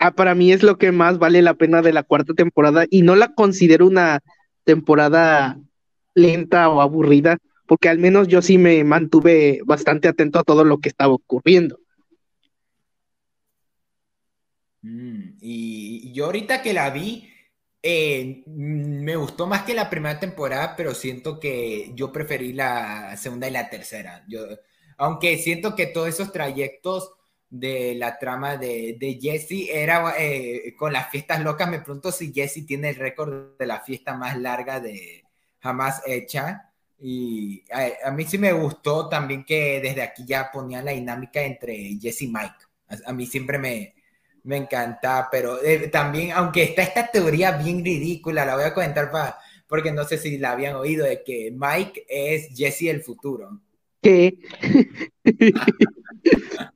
ah, 0.00 0.10
para 0.10 0.34
mí 0.34 0.52
es 0.52 0.64
lo 0.64 0.76
que 0.76 0.90
más 0.90 1.18
vale 1.18 1.40
la 1.40 1.54
pena 1.54 1.82
de 1.82 1.92
la 1.92 2.02
cuarta 2.02 2.34
temporada 2.34 2.84
y 2.90 3.02
no 3.02 3.14
la 3.14 3.32
considero 3.34 3.86
una 3.86 4.20
temporada 4.64 5.60
lenta 6.14 6.68
o 6.68 6.80
aburrida, 6.80 7.38
porque 7.73 7.89
al 7.89 7.99
menos 7.99 8.28
yo 8.28 8.43
sí 8.43 8.59
me 8.59 8.85
mantuve 8.85 9.62
bastante 9.65 10.07
atento 10.07 10.39
a 10.39 10.44
todo 10.44 10.62
lo 10.62 10.77
que 10.77 10.90
estaba 10.90 11.15
ocurriendo. 11.15 11.78
Mm, 14.82 15.39
y, 15.40 16.12
yo 16.12 16.27
ahorita 16.27 16.61
que 16.61 16.74
la 16.74 16.90
vi, 16.90 17.31
eh, 17.82 18.43
mm, 18.44 19.05
me 19.05 19.16
gustó 19.16 19.47
más 19.47 19.62
que 19.62 19.73
la 19.73 19.89
primera 19.89 20.20
temporada, 20.20 20.77
pero 20.77 20.93
siento 20.94 21.40
que 21.40 21.93
yo 21.94 22.12
preferí 22.12 22.53
la 22.53 23.16
segunda 23.16 23.49
y 23.49 23.53
la 23.53 23.70
tercera. 23.70 24.23
Yo, 24.28 24.43
aunque 24.99 25.39
siento 25.39 25.74
que 25.74 25.86
todos 25.86 26.11
esos 26.11 26.31
trayectos 26.31 27.15
de 27.49 27.94
la 27.94 28.19
trama 28.19 28.59
de, 28.59 28.99
de 29.01 29.19
Jesse 29.19 29.70
era 29.70 30.12
eh, 30.19 30.74
con 30.77 30.93
las 30.93 31.11
fiestas 31.11 31.40
locas, 31.43 31.70
me 31.70 31.81
pregunto 31.81 32.12
si 32.12 32.35
Jesse 32.35 32.66
tiene 32.66 32.90
el 32.90 32.97
récord 32.97 33.57
de 33.59 33.65
la 33.65 33.81
fiesta 33.81 34.15
más 34.15 34.39
larga 34.39 34.78
de 34.78 35.24
jamás 35.61 36.03
hecha. 36.05 36.69
Y 37.04 37.64
a, 38.04 38.12
mí 38.12 38.24
sí 38.24 38.38
me 38.38 38.52
gustó 38.52 39.08
también 39.08 39.44
que 39.44 39.80
desde 39.82 40.02
aquí 40.02 40.24
ya 40.24 40.52
ponían 40.52 40.84
la 40.84 40.92
dinámica 40.92 41.42
entre 41.42 41.98
Jesse 42.00 42.22
y 42.22 42.28
Mike. 42.28 42.54
A, 43.04 43.12
mí 43.12 43.26
siempre 43.26 43.58
me, 43.58 43.94
me 44.44 44.56
encanta, 44.58 45.28
pero 45.28 45.60
eh, 45.64 45.88
también, 45.88 46.30
aunque 46.30 46.62
está 46.62 46.82
esta 46.82 47.08
teoría 47.08 47.52
bien 47.58 47.84
ridícula, 47.84 48.44
la 48.44 48.54
voy 48.54 48.62
a 48.62 48.72
comentar 48.72 49.10
para, 49.10 49.36
porque 49.66 49.90
no 49.90 50.04
sé 50.04 50.16
si 50.16 50.38
la 50.38 50.52
habían 50.52 50.76
oído, 50.76 51.04
de 51.04 51.24
que 51.24 51.52
Mike 51.52 52.06
es 52.08 52.56
Jesse 52.56 52.82
el 52.82 53.02
futuro. 53.02 53.60
¿Qué? 54.00 54.38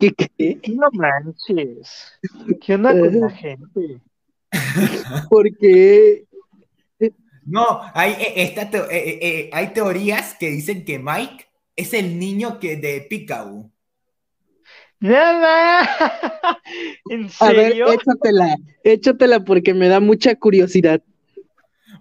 ¿Qué, 0.01 0.13
qué? 0.13 0.61
No 0.75 0.89
manches. 0.93 2.19
¿Qué 2.61 2.75
onda 2.75 2.99
con 2.99 3.21
la 3.21 3.31
gente? 3.31 4.01
Porque 5.29 6.26
no, 7.47 7.81
hay, 7.95 8.13
eh, 8.13 8.33
esta 8.37 8.63
eh, 8.63 9.19
eh, 9.23 9.51
hay 9.53 9.69
teorías 9.69 10.35
que 10.35 10.51
dicen 10.51 10.85
que 10.85 10.99
Mike 10.99 11.47
es 11.77 11.95
el 11.95 12.19
niño 12.19 12.59
que 12.59 12.77
de 12.77 13.07
Picau. 13.09 13.71
Nada. 14.99 15.89
¿En 17.09 17.31
serio? 17.31 17.87
A 17.87 17.91
ver, 17.91 17.99
échatela, 18.01 18.57
échatela 18.83 19.45
porque 19.45 19.75
me 19.75 19.87
da 19.89 20.01
mucha 20.01 20.35
curiosidad. 20.35 21.01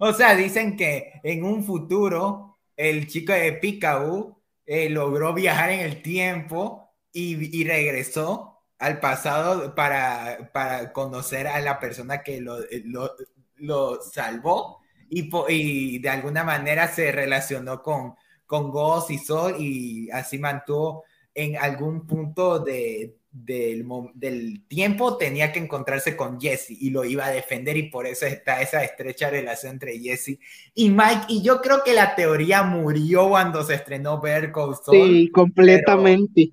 O 0.00 0.12
sea, 0.12 0.34
dicen 0.34 0.76
que 0.76 1.12
en 1.22 1.44
un 1.44 1.62
futuro 1.62 2.58
el 2.76 3.06
chico 3.06 3.32
de 3.32 3.52
Picau 3.52 4.36
logró 4.66 5.32
viajar 5.32 5.70
en 5.70 5.80
el 5.80 6.02
tiempo 6.02 6.92
y, 7.12 7.64
regresó 7.64 8.62
al 8.78 8.98
pasado 8.98 9.74
para, 9.74 10.50
para, 10.52 10.92
conocer 10.92 11.46
a 11.46 11.60
la 11.60 11.78
persona 11.78 12.22
que 12.22 12.40
lo, 12.40 12.58
lo, 12.84 13.12
lo 13.58 14.02
salvó 14.02 14.80
y, 15.08 15.98
de 15.98 16.08
alguna 16.08 16.44
manera 16.44 16.88
se 16.88 17.12
relacionó 17.12 17.82
con, 17.82 18.14
con 18.46 18.70
Ghost 18.70 19.10
y 19.10 19.18
Sol 19.18 19.56
y 19.58 20.10
así 20.10 20.38
mantuvo 20.38 21.04
en 21.34 21.56
algún 21.56 22.06
punto 22.06 22.60
de, 22.60 23.16
del, 23.30 23.86
del, 24.14 24.66
tiempo 24.66 25.18
tenía 25.18 25.52
que 25.52 25.58
encontrarse 25.58 26.16
con 26.16 26.40
Jesse 26.40 26.70
y 26.70 26.90
lo 26.90 27.04
iba 27.04 27.26
a 27.26 27.30
defender 27.30 27.76
y 27.76 27.90
por 27.90 28.06
eso 28.06 28.24
está 28.24 28.62
esa 28.62 28.82
estrecha 28.82 29.28
relación 29.28 29.74
entre 29.74 29.98
Jesse 29.98 30.38
y 30.74 30.88
Mike 30.88 31.26
y 31.28 31.42
yo 31.42 31.60
creo 31.60 31.82
que 31.84 31.92
la 31.92 32.14
teoría 32.14 32.62
murió 32.62 33.28
cuando 33.28 33.62
se 33.62 33.74
estrenó 33.74 34.20
Ver 34.20 34.52
Soul. 34.52 34.76
Sí, 34.90 35.30
completamente. 35.30 36.52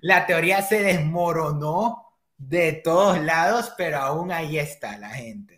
La 0.00 0.26
teoría 0.26 0.62
se 0.62 0.82
desmoronó 0.82 2.02
de 2.38 2.72
todos 2.72 3.20
lados, 3.20 3.72
pero 3.76 3.98
aún 3.98 4.32
ahí 4.32 4.58
está 4.58 4.98
la 4.98 5.10
gente. 5.10 5.51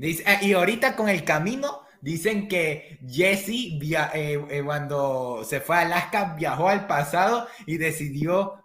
Eh, 0.00 0.38
y 0.42 0.52
ahorita 0.52 0.96
con 0.96 1.08
el 1.08 1.24
camino, 1.24 1.82
dicen 2.00 2.48
que 2.48 2.98
Jesse, 3.06 3.78
eh, 3.80 4.44
eh, 4.50 4.62
cuando 4.64 5.44
se 5.44 5.60
fue 5.60 5.76
a 5.76 5.80
Alaska, 5.80 6.34
viajó 6.38 6.68
al 6.68 6.86
pasado 6.86 7.46
y 7.66 7.76
decidió 7.76 8.56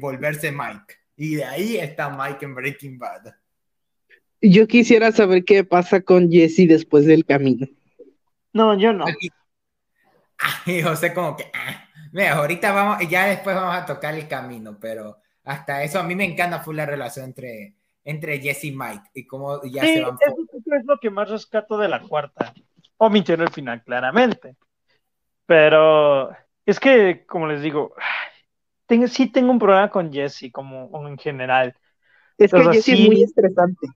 volverse 0.00 0.52
Mike. 0.52 0.94
Y 1.16 1.34
de 1.36 1.44
ahí 1.44 1.76
está 1.76 2.08
Mike 2.08 2.44
en 2.44 2.54
Breaking 2.54 2.98
Bad. 2.98 3.34
Yo 4.40 4.68
quisiera 4.68 5.10
saber 5.12 5.44
qué 5.44 5.64
pasa 5.64 6.00
con 6.00 6.30
Jesse 6.30 6.68
después 6.68 7.06
del 7.06 7.24
camino. 7.24 7.66
No, 8.52 8.78
yo 8.78 8.92
no. 8.92 9.04
Y 10.64 10.80
José 10.80 11.12
como 11.12 11.36
que, 11.36 11.50
ah, 11.52 11.88
mira, 12.12 12.34
ahorita 12.34 12.72
vamos, 12.72 13.08
ya 13.08 13.26
después 13.26 13.54
vamos 13.54 13.76
a 13.76 13.84
tocar 13.84 14.14
el 14.14 14.26
camino, 14.26 14.78
pero 14.80 15.18
hasta 15.44 15.82
eso 15.82 15.98
a 15.98 16.02
mí 16.02 16.14
me 16.14 16.24
encanta 16.24 16.60
fue 16.60 16.74
la 16.74 16.86
relación 16.86 17.26
entre, 17.26 17.74
entre 18.04 18.40
Jesse 18.40 18.64
y 18.64 18.72
Mike 18.72 19.10
y 19.14 19.26
cómo 19.26 19.62
ya 19.64 19.82
Sí, 19.82 19.94
se 19.94 20.00
van. 20.02 20.18
eso 20.20 20.36
es 20.76 20.84
lo 20.86 20.98
que 20.98 21.10
más 21.10 21.28
rescato 21.30 21.78
de 21.78 21.88
la 21.88 22.00
cuarta. 22.00 22.52
Omitió 22.98 23.34
en 23.34 23.42
el 23.42 23.50
final, 23.50 23.82
claramente. 23.82 24.56
Pero 25.46 26.30
es 26.64 26.78
que, 26.80 27.24
como 27.26 27.46
les 27.46 27.62
digo, 27.62 27.94
tengo, 28.86 29.06
sí 29.08 29.30
tengo 29.30 29.50
un 29.50 29.58
problema 29.58 29.90
con 29.90 30.12
Jesse, 30.12 30.50
como 30.52 31.08
en 31.08 31.18
general. 31.18 31.74
Es 32.38 32.52
que 32.52 32.60
O 32.60 32.72
Jesse 32.72 32.84
sí. 32.84 32.92
es 32.92 33.08
muy 33.08 33.22
estresante. 33.22 33.86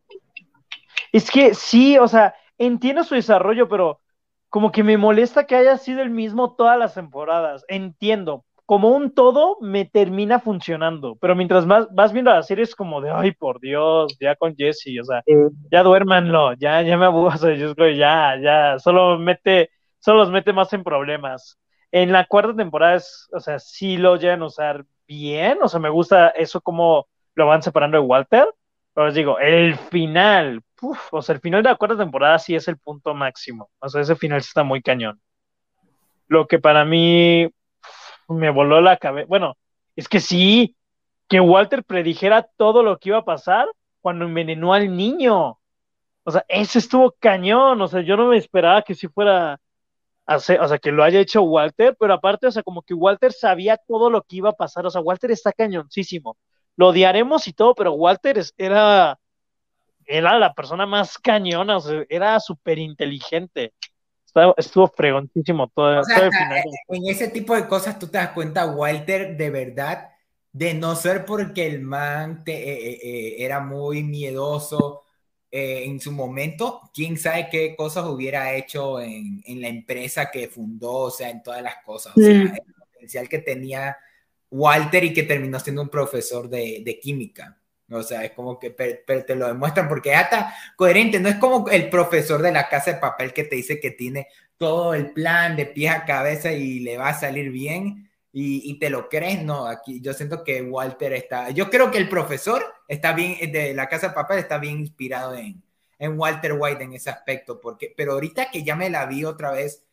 Es 1.13 1.31
que 1.31 1.55
sí, 1.55 1.99
o 1.99 2.09
sea, 2.09 2.35
entiendo 2.59 3.05
su 3.05 3.15
desarrollo, 3.15 3.69
pero 3.69 4.01
como 4.49 4.73
que 4.73 4.83
me 4.83 4.97
molesta 4.99 5.47
que 5.47 5.57
haya 5.57 5.79
sido 5.79 6.03
el 6.03 6.11
mismo 6.11 6.55
todas 6.55 6.79
las 6.79 6.95
temporadas. 6.95 7.65
Entiendo. 7.69 8.45
Como 8.67 8.89
un 8.89 9.15
todo 9.15 9.59
me 9.61 9.85
termina 9.85 10.41
funcionando, 10.41 11.17
pero 11.21 11.37
mientras 11.37 11.67
más 11.67 11.87
vas 11.95 12.13
viendo 12.15 12.31
la 12.31 12.43
serie 12.43 12.65
es 12.65 12.75
como 12.75 13.03
de, 13.03 13.11
ay, 13.11 13.33
por 13.33 13.61
Dios, 13.61 14.17
ya 14.19 14.37
con 14.37 14.57
Jesse, 14.57 15.01
o 15.03 15.05
sea, 15.05 15.23
ya 15.71 15.83
duérmanlo, 15.83 16.55
ya, 16.55 16.81
ya 16.81 16.97
me 16.97 17.05
aburro, 17.05 17.29
o 17.35 17.37
sea, 17.37 17.55
yo 17.55 17.75
creo 17.75 17.95
ya, 17.95 18.39
ya, 18.41 18.79
solo 18.79 19.19
mete, 19.19 19.71
solo 19.99 20.21
los 20.21 20.31
mete 20.31 20.53
más 20.55 20.73
en 20.73 20.83
problemas. 20.83 21.59
En 21.93 22.11
la 22.11 22.27
cuarta 22.27 22.57
temporada 22.57 22.95
es, 22.97 23.29
o 23.33 23.41
sea, 23.41 23.59
sí 23.59 23.99
lo 23.99 24.17
llegan 24.17 24.43
a 24.43 24.47
usar 24.47 24.85
bien, 25.07 25.59
o 25.63 25.69
sea, 25.69 25.79
me 25.79 25.91
gusta 25.91 26.29
eso 26.31 26.61
como 26.63 27.07
lo 27.35 27.47
van 27.47 27.63
separando 27.63 27.99
de 27.99 28.05
Walter, 28.07 28.49
pero 28.95 29.07
les 29.07 29.15
digo, 29.15 29.39
el 29.41 29.77
final, 29.77 30.63
uf, 30.81 31.13
o 31.13 31.21
sea, 31.21 31.35
el 31.35 31.41
final 31.41 31.63
de 31.63 31.69
la 31.69 31.77
cuarta 31.77 31.99
temporada 31.99 32.39
sí 32.39 32.55
es 32.55 32.67
el 32.69 32.79
punto 32.79 33.13
máximo, 33.13 33.71
o 33.79 33.89
sea, 33.91 34.01
ese 34.01 34.17
final 34.17 34.41
sí 34.41 34.49
está 34.49 34.63
muy 34.63 34.81
cañón. 34.81 35.21
Lo 36.29 36.47
que 36.47 36.59
para 36.59 36.85
mí 36.87 37.51
me 38.29 38.51
voló 38.51 38.81
la 38.81 38.97
cabeza, 38.97 39.27
bueno, 39.29 39.57
es 39.97 40.09
que 40.09 40.21
sí, 40.21 40.77
que 41.29 41.41
Walter 41.41 41.85
predijera 41.85 42.43
todo 42.57 42.83
lo 42.83 42.99
que 42.99 43.11
iba 43.11 43.19
a 43.19 43.25
pasar 43.25 43.67
cuando 44.01 44.25
envenenó 44.25 44.75
al 44.75 44.97
niño. 44.97 45.59
O 46.25 46.31
sea, 46.31 46.45
eso 46.49 46.79
estuvo 46.79 47.15
cañón. 47.19 47.81
O 47.81 47.89
sea, 47.89 48.03
yo 48.03 48.17
no 48.17 48.29
me 48.29 48.37
esperaba 48.37 48.83
que 48.83 48.95
si 48.95 49.09
fuera 49.09 49.59
o 50.27 50.39
sea, 50.39 50.79
que 50.79 50.91
lo 50.91 51.05
haya 51.05 51.21
hecho 51.21 51.43
Walter, 51.43 51.97
pero 51.99 52.15
aparte, 52.15 52.47
o 52.47 52.51
sea, 52.51 52.63
como 52.63 52.83
que 52.83 52.95
Walter 52.95 53.33
sabía 53.33 53.77
todo 53.77 54.09
lo 54.09 54.23
que 54.23 54.37
iba 54.37 54.51
a 54.51 54.55
pasar. 54.55 54.87
O 54.87 54.91
sea, 54.91 55.03
Walter 55.03 55.31
está 55.31 55.53
cañoncísimo. 55.53 56.37
Lo 56.77 56.89
odiaremos 56.89 57.47
y 57.47 57.53
todo, 57.53 57.75
pero 57.75 57.93
Walter 57.93 58.43
era, 58.57 59.19
era 60.07 60.39
la 60.39 60.55
persona 60.55 60.87
más 60.87 61.19
cañona, 61.19 61.77
o 61.77 61.81
sea, 61.81 62.05
era 62.09 62.41
súper 62.41 62.79
inteligente. 62.79 63.75
Estaba- 64.35 64.55
Estuvo 64.57 64.89
fregoncísimo 64.89 65.69
todo, 65.69 66.01
O 66.01 66.05
sea, 66.05 66.17
todo 66.17 66.25
el 66.27 66.33
final. 66.33 66.63
en 66.89 67.07
ese 67.09 67.29
tipo 67.29 67.55
de 67.55 67.69
cosas 67.69 67.99
tú 68.01 68.09
te 68.09 68.19
das 68.19 68.31
cuenta, 68.31 68.67
Walter, 68.67 69.37
de 69.37 69.51
verdad, 69.51 70.09
de 70.53 70.75
no 70.75 70.97
ser 70.97 71.25
porque 71.25 71.67
el 71.67 71.81
man 71.81 72.43
te- 72.43 72.53
eh, 72.53 72.91
eh, 72.95 73.01
eh, 73.05 73.35
era 73.45 73.61
muy 73.61 74.03
miedoso 74.03 75.03
eh, 75.53 75.85
en 75.85 76.01
su 76.01 76.11
momento, 76.11 76.81
quién 76.93 77.17
sabe 77.17 77.49
qué 77.49 77.77
cosas 77.77 78.07
hubiera 78.07 78.55
hecho 78.57 79.01
en, 79.01 79.41
en 79.47 79.61
la 79.61 79.69
empresa 79.69 80.29
que 80.33 80.49
fundó, 80.49 80.91
o 80.93 81.11
sea, 81.13 81.31
en 81.31 81.45
todas 81.45 81.63
las 81.63 81.77
cosas. 81.85 82.17
O 82.17 82.21
sea, 82.21 82.35
Mm. 82.35 82.55
el 82.57 82.75
potencial 82.93 83.29
que 83.29 83.39
tenía 83.39 83.97
Walter 84.51 85.05
y 85.05 85.13
que 85.15 85.23
terminó 85.23 85.61
siendo 85.61 85.83
un 85.83 85.89
profesor 85.91 86.49
de, 86.49 86.83
de 86.85 86.99
química. 86.99 87.57
O 87.91 88.03
sea, 88.03 88.25
es 88.25 88.33
como 88.33 88.59
que 88.59 88.71
pero, 88.71 88.99
pero 89.07 89.25
te 89.25 89.35
lo 89.35 89.47
demuestran 89.47 89.89
porque 89.89 90.13
es 90.13 90.27
coherente, 90.77 91.21
no 91.21 91.29
es 91.29 91.37
como 91.37 91.69
el 91.69 91.91
profesor 91.91 92.41
de 92.43 92.53
la 92.53 92.69
casa 92.69 92.93
de 92.93 93.01
papel 93.01 93.33
que 93.33 93.45
te 93.45 93.57
dice 93.57 93.81
que 93.81 93.91
tiene 93.91 94.29
todo 94.57 94.95
el 94.95 95.13
plan 95.13 95.57
de 95.57 95.67
pies 95.67 95.93
a 95.93 96.05
cabeza 96.05 96.53
y 96.53 96.81
le 96.81 96.97
va 96.97 97.11
a 97.11 97.15
salir 97.21 97.51
bien 97.51 98.11
y, 98.33 98.69
y 98.71 98.79
te 98.79 98.91
lo 98.91 99.09
crees, 99.09 99.43
no, 99.45 99.67
aquí 99.67 100.01
yo 100.01 100.13
siento 100.13 100.43
que 100.43 100.63
Walter 100.63 101.13
está, 101.13 101.51
yo 101.51 101.71
creo 101.71 101.91
que 101.91 101.99
el 101.99 102.09
profesor 102.09 102.65
está 102.89 103.13
bien, 103.13 103.53
de 103.53 103.75
la 103.75 103.89
casa 103.89 104.09
de 104.09 104.15
papel 104.15 104.39
está 104.39 104.59
bien 104.59 104.81
inspirado 104.81 105.35
en, 105.37 105.63
en 105.99 106.19
Walter 106.19 106.55
White 106.59 106.83
en 106.83 106.95
ese 106.95 107.11
aspecto, 107.11 107.61
porque, 107.61 107.95
pero 107.97 108.13
ahorita 108.15 108.51
que 108.51 108.65
ya 108.65 108.75
me 108.77 108.91
la 108.91 109.07
vi 109.07 109.25
otra 109.25 109.53
vez, 109.53 109.84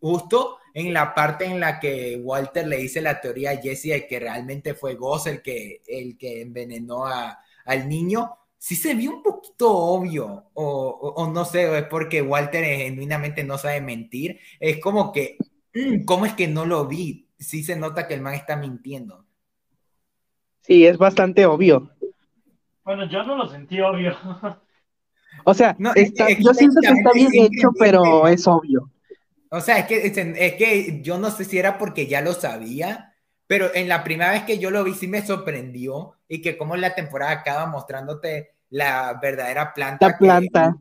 justo 0.00 0.58
en 0.74 0.92
la 0.92 1.14
parte 1.14 1.44
en 1.46 1.60
la 1.60 1.80
que 1.80 2.20
Walter 2.22 2.66
le 2.66 2.76
dice 2.78 3.00
la 3.00 3.20
teoría 3.20 3.52
a 3.52 3.56
Jesse 3.56 3.84
de 3.84 4.06
que 4.06 4.20
realmente 4.20 4.74
fue 4.74 4.94
Goss 4.94 5.26
el 5.26 5.42
que, 5.42 5.82
el 5.86 6.16
que 6.18 6.42
envenenó 6.42 7.06
a, 7.06 7.38
al 7.64 7.88
niño, 7.88 8.36
sí 8.58 8.76
se 8.76 8.94
vio 8.94 9.10
un 9.16 9.22
poquito 9.22 9.70
obvio, 9.72 10.50
o, 10.54 10.64
o, 10.64 11.08
o 11.22 11.30
no 11.32 11.44
sé, 11.44 11.66
o 11.68 11.74
es 11.76 11.84
porque 11.84 12.22
Walter 12.22 12.64
genuinamente 12.64 13.42
no 13.44 13.58
sabe 13.58 13.80
mentir, 13.80 14.38
es 14.60 14.78
como 14.80 15.12
que, 15.12 15.36
mm, 15.74 16.04
¿cómo 16.04 16.26
es 16.26 16.34
que 16.34 16.48
no 16.48 16.66
lo 16.66 16.86
vi? 16.86 17.28
Sí 17.38 17.62
se 17.64 17.76
nota 17.76 18.06
que 18.08 18.14
el 18.14 18.22
man 18.22 18.34
está 18.34 18.56
mintiendo. 18.56 19.24
Sí, 20.60 20.84
es 20.86 20.98
bastante 20.98 21.46
obvio. 21.46 21.90
Bueno, 22.84 23.06
yo 23.10 23.22
no 23.24 23.36
lo 23.36 23.46
sentí 23.48 23.80
obvio. 23.80 24.16
O 25.44 25.54
sea, 25.54 25.74
No, 25.78 25.92
está- 25.94 26.28
es 26.28 26.36
que 26.36 26.42
yo 26.44 26.52
siento 26.54 26.80
que 26.80 26.88
está 26.92 27.12
bien 27.12 27.30
hecho, 27.34 27.70
pero 27.78 28.26
es 28.28 28.46
obvio. 28.46 28.90
O 29.50 29.60
sea, 29.60 29.78
es 29.78 29.86
que, 29.86 30.06
es, 30.06 30.16
es 30.16 30.54
que 30.54 31.00
yo 31.02 31.18
no 31.18 31.30
sé 31.30 31.44
si 31.44 31.58
era 31.58 31.78
porque 31.78 32.06
ya 32.06 32.20
lo 32.20 32.32
sabía, 32.34 33.14
pero 33.46 33.72
en 33.74 33.88
la 33.88 34.02
primera 34.04 34.32
vez 34.32 34.42
que 34.42 34.58
yo 34.58 34.70
lo 34.70 34.82
vi 34.84 34.94
sí 34.94 35.06
me 35.06 35.24
sorprendió 35.24 36.14
y 36.28 36.42
que 36.42 36.56
como 36.58 36.76
la 36.76 36.94
temporada 36.94 37.32
acaba 37.32 37.66
mostrándote 37.66 38.50
la 38.70 39.18
verdadera 39.22 39.72
planta. 39.72 40.06
La 40.06 40.12
que- 40.12 40.18
planta. 40.18 40.76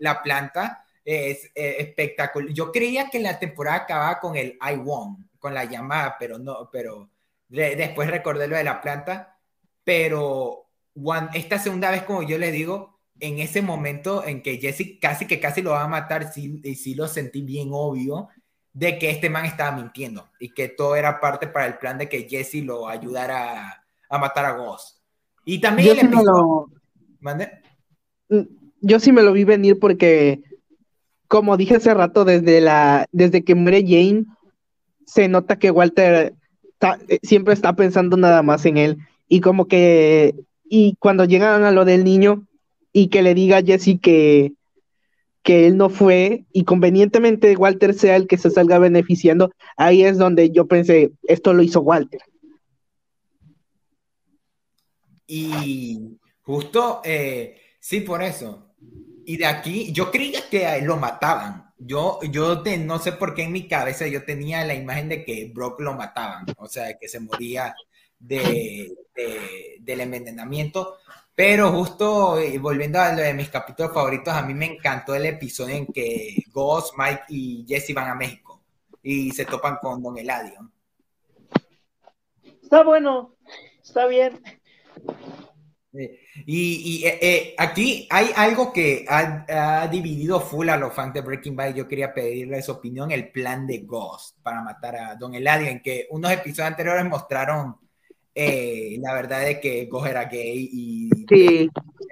la 0.00 0.22
planta 0.22 0.84
es 1.04 1.44
eh, 1.54 1.76
espectacular. 1.78 2.52
Yo 2.52 2.72
creía 2.72 3.08
que 3.08 3.20
la 3.20 3.38
temporada 3.38 3.78
acababa 3.78 4.18
con 4.20 4.36
el 4.36 4.58
I 4.60 4.74
won, 4.76 5.28
con 5.38 5.54
la 5.54 5.64
llamada, 5.64 6.16
pero 6.18 6.38
no, 6.38 6.68
pero 6.72 7.08
de- 7.48 7.76
después 7.76 8.10
recordé 8.10 8.48
lo 8.48 8.56
de 8.56 8.64
la 8.64 8.80
planta, 8.80 9.36
pero 9.84 10.66
one- 11.02 11.28
esta 11.34 11.58
segunda 11.58 11.90
vez, 11.90 12.02
como 12.02 12.22
yo 12.22 12.36
le 12.38 12.50
digo, 12.50 12.97
en 13.20 13.38
ese 13.38 13.62
momento 13.62 14.24
en 14.24 14.42
que 14.42 14.58
Jesse 14.58 14.98
casi 15.00 15.26
que 15.26 15.40
casi 15.40 15.62
lo 15.62 15.70
va 15.70 15.84
a 15.84 15.88
matar, 15.88 16.32
sí, 16.32 16.60
y 16.64 16.74
sí 16.74 16.94
lo 16.94 17.08
sentí 17.08 17.42
bien 17.42 17.68
obvio 17.72 18.28
de 18.72 18.98
que 18.98 19.10
este 19.10 19.28
man 19.30 19.44
estaba 19.44 19.76
mintiendo 19.76 20.28
y 20.38 20.50
que 20.54 20.68
todo 20.68 20.94
era 20.96 21.20
parte 21.20 21.48
para 21.48 21.66
el 21.66 21.78
plan 21.78 21.98
de 21.98 22.08
que 22.08 22.28
Jesse 22.28 22.62
lo 22.64 22.88
ayudara 22.88 23.68
a, 23.68 23.84
a 24.08 24.18
matar 24.18 24.44
a 24.44 24.52
Ghost. 24.52 24.98
Y 25.44 25.60
también 25.60 25.88
Yo 25.88 25.92
el 25.94 26.00
sí, 26.00 26.08
me 26.08 26.22
lo, 26.24 26.70
¿Mande? 27.20 27.50
yo 28.80 29.00
sí 29.00 29.12
me 29.12 29.22
lo 29.22 29.32
vi 29.32 29.44
venir 29.44 29.78
porque, 29.78 30.42
como 31.26 31.56
dije 31.56 31.76
hace 31.76 31.92
rato, 31.94 32.24
desde 32.24 32.60
la, 32.60 33.06
desde 33.12 33.42
que 33.42 33.54
muere 33.54 33.82
Jane, 33.82 34.24
se 35.06 35.28
nota 35.28 35.58
que 35.58 35.70
Walter 35.70 36.34
está- 36.74 36.98
eh, 37.08 37.18
siempre 37.22 37.54
está 37.54 37.72
pensando 37.74 38.16
nada 38.16 38.42
más 38.42 38.64
en 38.66 38.76
él. 38.76 38.98
Y 39.26 39.40
como 39.40 39.66
que, 39.66 40.34
y 40.64 40.96
cuando 40.98 41.24
llegan 41.24 41.64
a 41.64 41.70
lo 41.72 41.84
del 41.84 42.04
niño, 42.04 42.46
y 43.00 43.08
que 43.10 43.22
le 43.22 43.32
diga 43.32 43.58
a 43.58 43.62
Jesse 43.62 44.00
que, 44.02 44.54
que 45.44 45.68
él 45.68 45.76
no 45.76 45.88
fue, 45.88 46.46
y 46.52 46.64
convenientemente 46.64 47.54
Walter 47.56 47.94
sea 47.94 48.16
el 48.16 48.26
que 48.26 48.36
se 48.38 48.50
salga 48.50 48.80
beneficiando, 48.80 49.52
ahí 49.76 50.02
es 50.02 50.18
donde 50.18 50.50
yo 50.50 50.66
pensé, 50.66 51.12
esto 51.22 51.52
lo 51.52 51.62
hizo 51.62 51.80
Walter. 51.80 52.20
Y 55.28 56.18
justo, 56.42 57.00
eh, 57.04 57.60
sí, 57.78 58.00
por 58.00 58.20
eso. 58.20 58.74
Y 59.24 59.36
de 59.36 59.46
aquí, 59.46 59.92
yo 59.92 60.10
creía 60.10 60.48
que 60.50 60.80
lo 60.82 60.96
mataban. 60.96 61.72
Yo, 61.78 62.18
yo 62.32 62.62
te- 62.62 62.78
no 62.78 62.98
sé 62.98 63.12
por 63.12 63.32
qué 63.34 63.42
en 63.44 63.52
mi 63.52 63.68
cabeza 63.68 64.08
yo 64.08 64.24
tenía 64.24 64.64
la 64.64 64.74
imagen 64.74 65.08
de 65.08 65.24
que 65.24 65.52
Brock 65.54 65.78
lo 65.80 65.94
mataban, 65.94 66.46
o 66.56 66.66
sea, 66.66 66.98
que 66.98 67.06
se 67.06 67.20
moría 67.20 67.76
de, 68.18 68.92
de- 69.14 69.76
del 69.82 70.00
envenenamiento. 70.00 70.96
Pero 71.38 71.70
justo 71.70 72.36
eh, 72.36 72.58
volviendo 72.58 72.98
a 72.98 73.12
lo 73.12 73.22
de 73.22 73.32
mis 73.32 73.48
capítulos 73.48 73.94
favoritos, 73.94 74.34
a 74.34 74.42
mí 74.42 74.54
me 74.54 74.66
encantó 74.66 75.14
el 75.14 75.24
episodio 75.24 75.76
en 75.76 75.86
que 75.86 76.42
Ghost, 76.50 76.94
Mike 76.98 77.22
y 77.28 77.64
Jesse 77.64 77.94
van 77.94 78.10
a 78.10 78.16
México 78.16 78.60
y 79.00 79.30
se 79.30 79.44
topan 79.44 79.76
con 79.80 80.02
Don 80.02 80.18
Eladio. 80.18 80.72
Está 82.60 82.82
bueno, 82.82 83.36
está 83.80 84.08
bien. 84.08 84.42
Eh, 85.92 86.18
Y, 86.44 87.02
y, 87.02 87.06
eh, 87.06 87.18
eh, 87.20 87.54
aquí 87.56 88.08
hay 88.10 88.30
algo 88.34 88.72
que 88.72 89.04
ha, 89.08 89.82
ha 89.82 89.86
dividido 89.86 90.40
full 90.40 90.68
a 90.68 90.76
los 90.76 90.92
fans 90.92 91.14
de 91.14 91.20
Breaking 91.20 91.54
Bad. 91.54 91.74
Yo 91.74 91.86
quería 91.86 92.12
pedirles 92.12 92.66
su 92.66 92.72
opinión, 92.72 93.12
el 93.12 93.30
plan 93.30 93.64
de 93.64 93.78
Ghost 93.78 94.38
para 94.42 94.60
matar 94.62 94.96
a 94.96 95.14
Don 95.14 95.36
Eladio, 95.36 95.68
en 95.68 95.80
que 95.82 96.08
unos 96.10 96.32
episodios 96.32 96.68
anteriores 96.72 97.04
mostraron 97.04 97.76
eh, 98.40 98.96
la 99.00 99.14
verdad 99.14 99.44
de 99.44 99.60
que 99.60 99.86
Ghost 99.86 100.06
era 100.08 100.24
gay 100.26 100.68
y 100.72 101.10
Sí, 101.28 101.68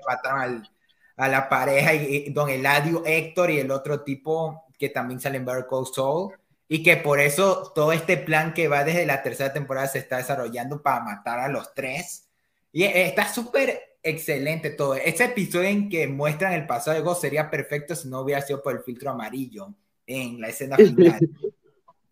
mataron 0.06 0.40
al- 0.40 0.70
a 1.16 1.28
la 1.28 1.48
pareja 1.48 1.94
y, 1.94 2.24
y 2.26 2.30
Don 2.32 2.50
Eladio, 2.50 3.02
Héctor 3.06 3.50
y 3.50 3.58
el 3.60 3.70
otro 3.70 4.02
tipo 4.02 4.64
que 4.78 4.88
también 4.90 5.20
sale 5.20 5.38
en 5.38 5.44
Better 5.46 5.66
Call 5.70 5.86
Saul 5.86 6.34
y 6.68 6.82
que 6.82 6.96
por 6.96 7.20
eso 7.20 7.72
todo 7.74 7.92
este 7.92 8.16
plan 8.16 8.52
que 8.52 8.68
va 8.68 8.84
desde 8.84 9.06
la 9.06 9.22
tercera 9.22 9.52
temporada 9.52 9.86
se 9.88 10.00
está 10.00 10.16
desarrollando 10.18 10.82
para 10.82 11.04
matar 11.04 11.38
a 11.38 11.48
los 11.48 11.72
tres 11.74 12.28
y 12.72 12.82
está 12.84 13.32
súper 13.32 13.80
excelente 14.02 14.70
todo. 14.70 14.94
Ese 14.94 15.24
episodio 15.24 15.68
en 15.68 15.88
que 15.88 16.06
muestran 16.08 16.52
el 16.52 16.66
pasado 16.66 16.96
de 16.96 17.02
Ghost 17.02 17.22
sería 17.22 17.50
perfecto 17.50 17.94
si 17.96 18.08
no 18.08 18.20
hubiera 18.20 18.42
sido 18.42 18.62
por 18.62 18.74
el 18.76 18.82
filtro 18.82 19.10
amarillo 19.10 19.72
en 20.06 20.40
la 20.40 20.48
escena 20.48 20.76
final. 20.76 21.20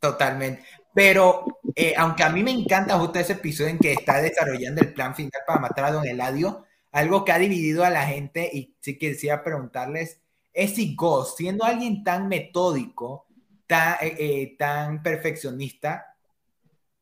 Totalmente. 0.01 0.65
Pero 0.94 1.44
eh, 1.74 1.94
aunque 1.96 2.22
a 2.22 2.30
mí 2.30 2.42
me 2.42 2.52
encanta 2.52 2.98
justo 2.98 3.18
ese 3.18 3.34
episodio 3.34 3.70
en 3.70 3.78
que 3.78 3.92
está 3.92 4.22
desarrollando 4.22 4.80
el 4.80 4.94
plan 4.94 5.14
final 5.14 5.42
para 5.46 5.60
matar 5.60 5.86
a 5.86 5.92
Don 5.92 6.06
Eladio, 6.06 6.64
algo 6.92 7.24
que 7.24 7.32
ha 7.32 7.38
dividido 7.38 7.84
a 7.84 7.90
la 7.90 8.06
gente 8.06 8.48
y 8.52 8.76
sí 8.80 8.96
decía 9.00 9.42
preguntarles 9.42 10.20
es 10.54 10.76
si 10.76 10.94
Ghost, 10.94 11.36
siendo 11.36 11.64
alguien 11.64 12.04
tan 12.04 12.28
metódico, 12.28 13.26
tan, 13.66 13.96
eh, 14.00 14.16
eh, 14.18 14.56
tan 14.56 15.02
perfeccionista, 15.02 16.16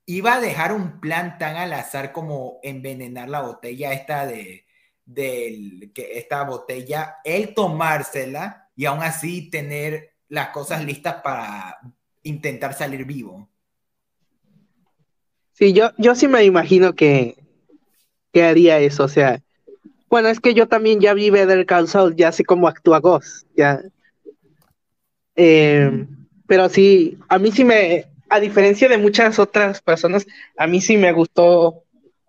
iba 0.06 0.34
a 0.34 0.40
dejar 0.40 0.72
un 0.72 1.00
plan 1.00 1.38
tan 1.38 1.56
al 1.56 1.72
azar 1.74 2.12
como 2.12 2.58
envenenar 2.62 3.28
la 3.28 3.42
botella 3.42 3.92
esta 3.92 4.26
de, 4.26 4.66
que 5.94 6.18
esta 6.18 6.44
botella, 6.44 7.16
él 7.24 7.54
tomársela 7.54 8.70
y 8.74 8.86
aún 8.86 9.02
así 9.02 9.50
tener 9.50 10.14
las 10.28 10.48
cosas 10.48 10.84
listas 10.84 11.16
para 11.22 11.78
intentar 12.22 12.72
salir 12.74 13.04
vivo. 13.04 13.50
Sí, 15.52 15.72
yo, 15.72 15.90
yo 15.98 16.14
sí 16.14 16.28
me 16.28 16.44
imagino 16.44 16.94
que, 16.94 17.36
que 18.32 18.42
haría 18.42 18.78
eso, 18.78 19.04
o 19.04 19.08
sea, 19.08 19.42
bueno, 20.08 20.28
es 20.28 20.40
que 20.40 20.54
yo 20.54 20.68
también 20.68 21.00
ya 21.00 21.14
vi 21.14 21.30
Better 21.30 21.64
Call 21.66 21.88
Saul, 21.88 22.16
ya 22.16 22.32
sé 22.32 22.44
cómo 22.44 22.68
actúa 22.68 23.00
Ghost, 23.00 23.46
ya. 23.56 23.80
Eh, 25.36 26.06
pero 26.46 26.68
sí, 26.68 27.18
a 27.28 27.38
mí 27.38 27.50
sí 27.50 27.64
me, 27.64 28.06
a 28.28 28.40
diferencia 28.40 28.88
de 28.88 28.98
muchas 28.98 29.38
otras 29.38 29.80
personas, 29.80 30.26
a 30.56 30.66
mí 30.66 30.80
sí 30.80 30.96
me 30.96 31.12
gustó 31.12 31.84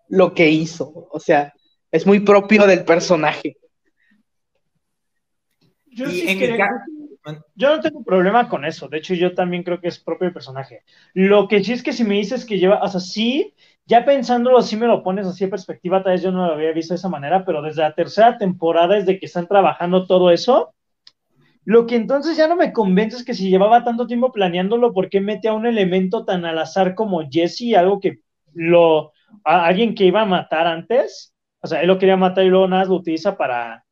lo 0.08 0.34
que 0.34 0.50
hizo, 0.50 1.08
o 1.10 1.20
sea, 1.20 1.52
es 1.90 2.06
muy 2.06 2.20
propio 2.20 2.66
del 2.66 2.84
personaje. 2.84 3.56
Yo, 5.86 6.06
yo 7.54 7.74
no 7.74 7.80
tengo 7.80 8.04
problema 8.04 8.48
con 8.48 8.64
eso, 8.64 8.88
de 8.88 8.98
hecho 8.98 9.14
yo 9.14 9.34
también 9.34 9.62
creo 9.62 9.80
que 9.80 9.88
es 9.88 9.98
propio 9.98 10.32
personaje. 10.32 10.82
Lo 11.14 11.48
que 11.48 11.64
sí 11.64 11.72
es 11.72 11.82
que 11.82 11.92
si 11.92 12.04
me 12.04 12.16
dices 12.16 12.44
que 12.44 12.58
lleva, 12.58 12.82
o 12.82 12.88
sea, 12.88 13.00
sí, 13.00 13.54
ya 13.86 14.04
pensándolo, 14.04 14.62
si 14.62 14.76
me 14.76 14.86
lo 14.86 15.02
pones 15.02 15.26
así 15.26 15.44
en 15.44 15.50
perspectiva, 15.50 16.02
tal 16.02 16.12
vez 16.12 16.22
yo 16.22 16.32
no 16.32 16.46
lo 16.46 16.52
había 16.52 16.72
visto 16.72 16.94
de 16.94 16.98
esa 16.98 17.08
manera, 17.08 17.44
pero 17.44 17.62
desde 17.62 17.82
la 17.82 17.94
tercera 17.94 18.36
temporada, 18.38 18.96
desde 18.96 19.18
que 19.18 19.26
están 19.26 19.46
trabajando 19.46 20.06
todo 20.06 20.30
eso, 20.30 20.74
lo 21.64 21.86
que 21.86 21.96
entonces 21.96 22.36
ya 22.36 22.46
no 22.46 22.56
me 22.56 22.72
convence 22.72 23.16
es 23.16 23.24
que 23.24 23.34
si 23.34 23.48
llevaba 23.48 23.84
tanto 23.84 24.06
tiempo 24.06 24.32
planeándolo, 24.32 24.92
¿por 24.92 25.08
qué 25.08 25.20
mete 25.20 25.48
a 25.48 25.54
un 25.54 25.66
elemento 25.66 26.24
tan 26.24 26.44
al 26.44 26.58
azar 26.58 26.94
como 26.94 27.22
Jesse, 27.30 27.74
algo 27.76 28.00
que 28.00 28.20
lo, 28.52 29.12
a 29.44 29.64
alguien 29.66 29.94
que 29.94 30.04
iba 30.04 30.20
a 30.22 30.26
matar 30.26 30.66
antes? 30.66 31.32
O 31.62 31.66
sea, 31.66 31.80
él 31.80 31.88
lo 31.88 31.98
quería 31.98 32.18
matar 32.18 32.44
y 32.44 32.50
luego 32.50 32.68
nada 32.68 32.84
lo 32.84 32.96
utiliza 32.96 33.38
para, 33.38 33.84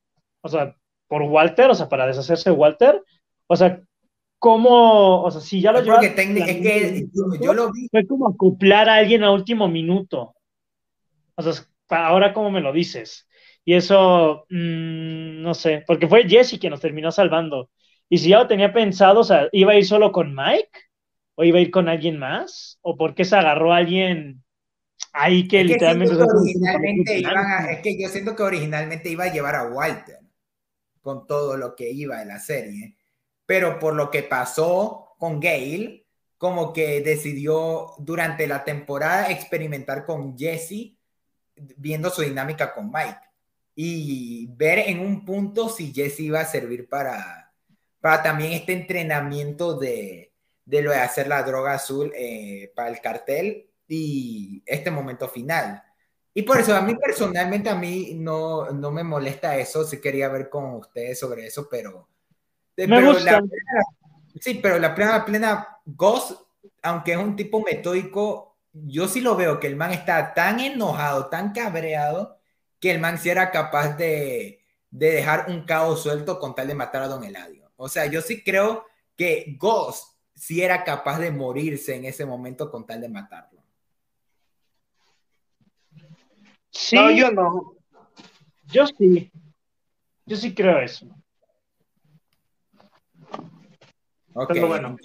o 0.42 0.48
sea, 0.48 0.76
por 1.09 1.22
Walter, 1.22 1.70
o 1.70 1.74
sea, 1.74 1.88
para 1.88 2.06
deshacerse 2.06 2.50
de 2.50 2.56
Walter. 2.56 3.02
O 3.52 3.56
sea, 3.56 3.82
cómo, 4.38 5.22
o 5.24 5.30
sea, 5.30 5.42
si 5.42 5.60
ya 5.60 5.72
lo 5.72 5.82
llevas... 5.82 6.02
es 6.02 6.14
que 6.14 7.06
yo 7.38 7.52
lo 7.52 7.70
vi. 7.70 7.86
Fue 7.90 8.06
como 8.06 8.26
acoplar 8.26 8.88
a 8.88 8.94
alguien 8.94 9.24
a 9.24 9.30
último 9.30 9.68
minuto. 9.68 10.34
O 11.34 11.42
sea, 11.42 11.52
ahora 11.90 12.32
cómo 12.32 12.50
me 12.50 12.62
lo 12.62 12.72
dices. 12.72 13.28
Y 13.62 13.74
eso, 13.74 14.46
mm, 14.48 15.42
no 15.42 15.52
sé, 15.52 15.84
porque 15.86 16.08
fue 16.08 16.26
Jesse 16.26 16.58
quien 16.58 16.70
nos 16.70 16.80
terminó 16.80 17.12
salvando. 17.12 17.68
Y 18.08 18.16
si 18.16 18.30
ya 18.30 18.38
lo 18.38 18.46
tenía 18.46 18.72
pensado, 18.72 19.20
o 19.20 19.24
sea, 19.24 19.50
¿iba 19.52 19.72
a 19.72 19.76
ir 19.76 19.84
solo 19.84 20.12
con 20.12 20.34
Mike? 20.34 20.70
¿O 21.34 21.44
iba 21.44 21.58
a 21.58 21.62
ir 21.62 21.70
con 21.70 21.90
alguien 21.90 22.18
más? 22.18 22.78
¿O 22.80 22.96
por 22.96 23.14
qué 23.14 23.26
se 23.26 23.36
agarró 23.36 23.74
a 23.74 23.76
alguien 23.76 24.42
ahí 25.12 25.46
que, 25.46 25.62
literalmente... 25.62 26.14
es 26.14 27.80
que 27.82 28.00
yo 28.00 28.08
siento 28.08 28.34
que 28.34 28.44
originalmente 28.44 29.10
iba 29.10 29.24
a 29.24 29.32
llevar 29.32 29.56
a 29.56 29.68
Walter 29.68 30.20
con 31.02 31.26
todo 31.26 31.58
lo 31.58 31.76
que 31.76 31.90
iba 31.90 32.22
en 32.22 32.28
la 32.28 32.38
serie 32.38 32.96
pero 33.47 33.78
por 33.78 33.94
lo 33.94 34.10
que 34.10 34.23
pasó 34.23 35.14
con 35.19 35.40
Gail, 35.40 36.06
como 36.39 36.73
que 36.73 37.01
decidió 37.02 37.94
durante 37.98 38.47
la 38.47 38.64
temporada 38.64 39.31
experimentar 39.31 40.05
con 40.05 40.36
Jesse, 40.36 40.97
viendo 41.55 42.10
su 42.10 42.23
dinámica 42.23 42.74
con 42.74 42.90
Mike, 42.90 43.20
y 43.74 44.48
ver 44.56 44.81
en 44.81 45.01
un 45.01 45.24
punto 45.24 45.69
si 45.69 45.93
Jesse 45.93 46.20
iba 46.20 46.40
a 46.40 46.44
servir 46.44 46.89
para, 46.89 47.55
para 48.01 48.23
también 48.23 48.52
este 48.52 48.73
entrenamiento 48.73 49.78
de, 49.78 50.32
de 50.64 50.82
lo 50.82 50.90
de 50.90 50.98
hacer 50.98 51.28
la 51.28 51.43
droga 51.43 51.74
azul 51.74 52.12
eh, 52.16 52.73
para 52.74 52.89
el 52.89 53.01
cartel 53.01 53.70
y 53.86 54.62
este 54.66 54.90
momento 54.90 55.28
final. 55.28 55.82
Y 56.35 56.43
por 56.43 56.59
eso 56.59 56.74
a 56.74 56.81
mí 56.81 56.94
personalmente 56.97 57.69
a 57.69 57.74
mí 57.74 58.14
no, 58.14 58.70
no 58.70 58.90
me 58.90 59.05
molesta 59.05 59.56
eso, 59.56 59.85
sí 59.85 60.01
quería 60.01 60.28
ver 60.28 60.48
con 60.48 60.74
ustedes 60.74 61.19
sobre 61.19 61.47
eso, 61.47 61.69
pero 61.70 62.09
me 62.86 63.04
gusta. 63.04 63.42
sí, 64.40 64.60
pero 64.62 64.78
la 64.78 64.94
plena, 64.94 65.24
plena 65.24 65.68
Ghost, 65.84 66.40
aunque 66.82 67.12
es 67.12 67.18
un 67.18 67.36
tipo 67.36 67.62
metódico, 67.62 68.56
yo 68.72 69.09
sí 69.09 69.20
lo 69.20 69.36
veo 69.36 69.60
que 69.60 69.66
el 69.66 69.76
man 69.76 69.92
está 69.92 70.34
tan 70.34 70.60
enojado, 70.60 71.26
tan 71.26 71.52
cabreado, 71.52 72.38
que 72.80 72.90
el 72.90 73.00
man 73.00 73.18
sí 73.18 73.30
era 73.30 73.50
capaz 73.50 73.96
de, 73.96 74.60
de 74.90 75.10
dejar 75.10 75.46
un 75.48 75.64
caos 75.64 76.02
suelto 76.02 76.38
con 76.38 76.54
tal 76.54 76.68
de 76.68 76.74
matar 76.74 77.02
a 77.02 77.09
Don 77.09 77.24
Eladio. 77.24 77.70
O 77.76 77.88
sea, 77.88 78.06
yo 78.06 78.20
sí 78.20 78.42
creo 78.42 78.86
que 79.16 79.56
Ghost 79.59 80.16
sí 80.34 80.62
era 80.62 80.84
capaz 80.84 81.18
de 81.18 81.30
morirse 81.30 81.94
en 81.94 82.04
ese 82.04 82.24
momento 82.24 82.70
con 82.70 82.86
tal 82.86 83.00
de 83.00 83.09
matarlo. 83.09 83.62
Sí, 86.70 86.96
no, 86.96 87.10
yo 87.10 87.30
no. 87.30 87.74
Yo 88.64 88.86
sí. 88.86 89.30
Yo 90.24 90.36
sí 90.36 90.54
creo 90.54 90.80
eso. 90.80 91.06
Ok, 94.34 94.56
bueno. 94.66 94.96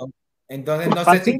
entonces, 0.47 0.89
no 0.89 1.03
sé 1.05 1.23
si 1.23 1.39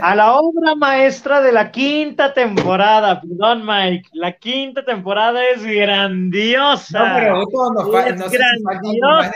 A 0.00 0.14
la 0.14 0.34
obra 0.34 0.74
maestra 0.74 1.40
de 1.40 1.52
la 1.52 1.70
quinta 1.70 2.34
temporada, 2.34 3.20
perdón 3.20 3.64
Mike, 3.64 4.10
la 4.12 4.32
quinta 4.32 4.84
temporada 4.84 5.48
es 5.48 5.64
grandiosa. 5.64 6.98
No, 6.98 7.14
pero 7.14 7.34
no, 7.74 7.98
es 7.98 8.16
no 8.16 8.28
sé 8.28 8.38
grandiosa. 8.38 9.32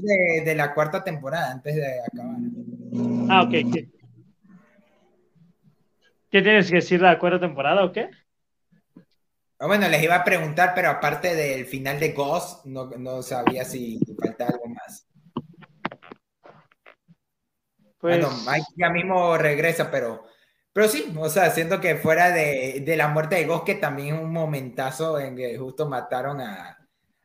Si 0.00 0.06
de, 0.06 0.44
de, 0.44 0.54
la 0.54 0.72
cuarta 0.72 1.04
temporada 1.04 1.52
antes 1.52 1.74
de 1.74 2.00
acabar. 2.00 2.36
Ah, 3.28 3.42
ok. 3.42 3.50
¿Qué, 3.72 3.88
¿Qué 6.30 6.42
tienes 6.42 6.68
que 6.68 6.76
decir 6.76 7.00
de 7.00 7.06
la 7.06 7.18
cuarta 7.18 7.38
temporada 7.38 7.84
o 7.84 7.92
qué? 7.92 8.10
Ah, 9.60 9.66
bueno, 9.66 9.88
les 9.88 10.02
iba 10.02 10.16
a 10.16 10.24
preguntar, 10.24 10.72
pero 10.74 10.90
aparte 10.90 11.34
del 11.34 11.64
final 11.66 12.00
de 12.00 12.12
Ghost, 12.12 12.64
no, 12.66 12.90
no 12.98 13.22
sabía 13.22 13.64
si 13.64 14.00
falta 14.20 14.46
algo 14.46 14.66
más. 14.66 15.06
Bueno, 18.04 18.28
pues 18.28 18.46
Mike 18.46 18.66
ya 18.76 18.90
mismo 18.90 19.38
regresa, 19.38 19.90
pero, 19.90 20.26
pero 20.74 20.88
sí, 20.88 21.10
o 21.18 21.28
sea, 21.30 21.50
siento 21.50 21.80
que 21.80 21.96
fuera 21.96 22.32
de, 22.32 22.82
de 22.84 22.96
la 22.98 23.08
muerte 23.08 23.36
de 23.36 23.46
Ghost, 23.46 23.64
que 23.64 23.76
también 23.76 24.18
un 24.18 24.30
momentazo 24.30 25.18
en 25.18 25.34
que 25.34 25.56
justo 25.56 25.88
mataron 25.88 26.38
a, 26.42 26.76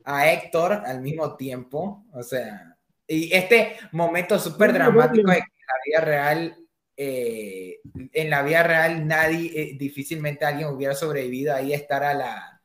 a 0.06 0.31
Héctor 0.31 0.72
al 0.85 1.01
mismo 1.01 1.35
tiempo, 1.35 2.06
o 2.14 2.23
sea, 2.23 2.77
y 3.06 3.30
este 3.34 3.76
momento 3.91 4.39
súper 4.39 4.72
dramático 4.72 5.30
de 5.30 5.39
que 5.39 5.43
en 5.43 5.68
la 5.68 5.76
vida 5.85 6.01
real, 6.06 6.57
eh, 6.95 7.80
en 8.14 8.30
la 8.30 8.41
vida 8.41 8.64
real 8.64 9.06
nadie, 9.06 9.51
eh, 9.53 9.76
difícilmente 9.77 10.45
alguien 10.45 10.69
hubiera 10.69 10.95
sobrevivido 10.95 11.53
ahí 11.53 11.73
estar 11.73 12.06
a 12.06 12.14
la, 12.14 12.61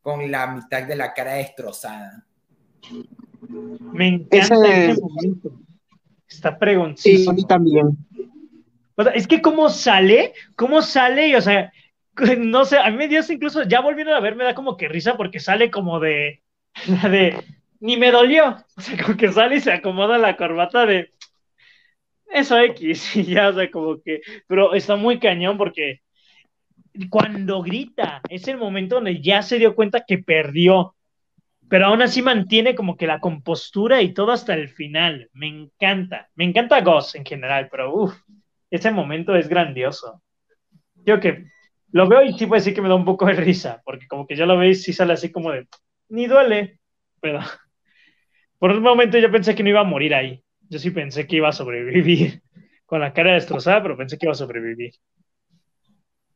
con 0.00 0.30
la 0.30 0.46
mitad 0.46 0.84
de 0.84 0.96
la 0.96 1.12
cara 1.12 1.34
destrozada. 1.34 2.24
Me 3.92 4.08
encanta 4.08 4.86
ese 4.86 5.02
momento. 5.02 5.67
Está 6.28 6.58
pregoncísimo. 6.58 7.36
Sí, 7.36 7.46
también. 7.46 7.96
O 8.96 9.02
sea, 9.02 9.12
es 9.12 9.26
que 9.26 9.40
cómo 9.40 9.68
sale, 9.68 10.34
cómo 10.56 10.82
sale, 10.82 11.28
y 11.28 11.34
o 11.34 11.40
sea, 11.40 11.72
no 12.38 12.64
sé, 12.64 12.78
a 12.78 12.90
mí 12.90 12.96
me 12.96 13.08
dio 13.08 13.20
incluso, 13.28 13.62
ya 13.62 13.80
volviendo 13.80 14.14
a 14.14 14.20
ver, 14.20 14.34
me 14.34 14.44
da 14.44 14.54
como 14.54 14.76
que 14.76 14.88
risa 14.88 15.16
porque 15.16 15.40
sale 15.40 15.70
como 15.70 16.00
de, 16.00 16.42
de, 17.10 17.42
ni 17.80 17.96
me 17.96 18.10
dolió, 18.10 18.56
o 18.76 18.80
sea, 18.80 19.02
como 19.02 19.16
que 19.16 19.32
sale 19.32 19.56
y 19.56 19.60
se 19.60 19.72
acomoda 19.72 20.18
la 20.18 20.36
corbata 20.36 20.84
de, 20.84 21.12
eso 22.30 22.58
X, 22.58 23.16
y 23.16 23.24
ya, 23.24 23.48
o 23.48 23.52
sea, 23.54 23.70
como 23.70 24.00
que, 24.02 24.20
pero 24.46 24.74
está 24.74 24.96
muy 24.96 25.18
cañón 25.18 25.56
porque 25.56 26.00
cuando 27.10 27.62
grita, 27.62 28.20
es 28.28 28.48
el 28.48 28.56
momento 28.56 28.96
donde 28.96 29.20
ya 29.20 29.42
se 29.42 29.58
dio 29.58 29.74
cuenta 29.74 30.04
que 30.06 30.18
perdió, 30.18 30.96
pero 31.68 31.86
aún 31.86 32.02
así 32.02 32.22
mantiene 32.22 32.74
como 32.74 32.96
que 32.96 33.06
la 33.06 33.20
compostura 33.20 34.02
y 34.02 34.14
todo 34.14 34.32
hasta 34.32 34.54
el 34.54 34.68
final. 34.68 35.28
Me 35.32 35.48
encanta. 35.48 36.28
Me 36.34 36.44
encanta 36.44 36.80
Ghost 36.80 37.14
en 37.16 37.24
general, 37.24 37.68
pero 37.70 37.94
uff, 37.94 38.14
ese 38.70 38.90
momento 38.90 39.34
es 39.36 39.48
grandioso. 39.48 40.22
Yo 41.04 41.20
que 41.20 41.44
lo 41.92 42.08
veo 42.08 42.22
y 42.22 42.32
sí 42.34 42.46
puedo 42.46 42.60
decir 42.60 42.74
que 42.74 42.82
me 42.82 42.88
da 42.88 42.94
un 42.94 43.04
poco 43.04 43.26
de 43.26 43.34
risa, 43.34 43.82
porque 43.84 44.06
como 44.06 44.26
que 44.26 44.36
ya 44.36 44.46
lo 44.46 44.58
veis, 44.58 44.82
sí 44.82 44.92
sale 44.92 45.14
así 45.14 45.32
como 45.32 45.52
de, 45.52 45.66
ni 46.08 46.26
duele, 46.26 46.80
pero 47.20 47.40
por 48.58 48.72
un 48.72 48.82
momento 48.82 49.18
yo 49.18 49.30
pensé 49.30 49.54
que 49.54 49.62
no 49.62 49.70
iba 49.70 49.80
a 49.80 49.84
morir 49.84 50.14
ahí. 50.14 50.42
Yo 50.68 50.78
sí 50.78 50.90
pensé 50.90 51.26
que 51.26 51.36
iba 51.36 51.48
a 51.48 51.52
sobrevivir, 51.52 52.42
con 52.86 53.00
la 53.00 53.12
cara 53.12 53.34
destrozada, 53.34 53.82
pero 53.82 53.96
pensé 53.96 54.18
que 54.18 54.26
iba 54.26 54.32
a 54.32 54.34
sobrevivir. 54.34 54.92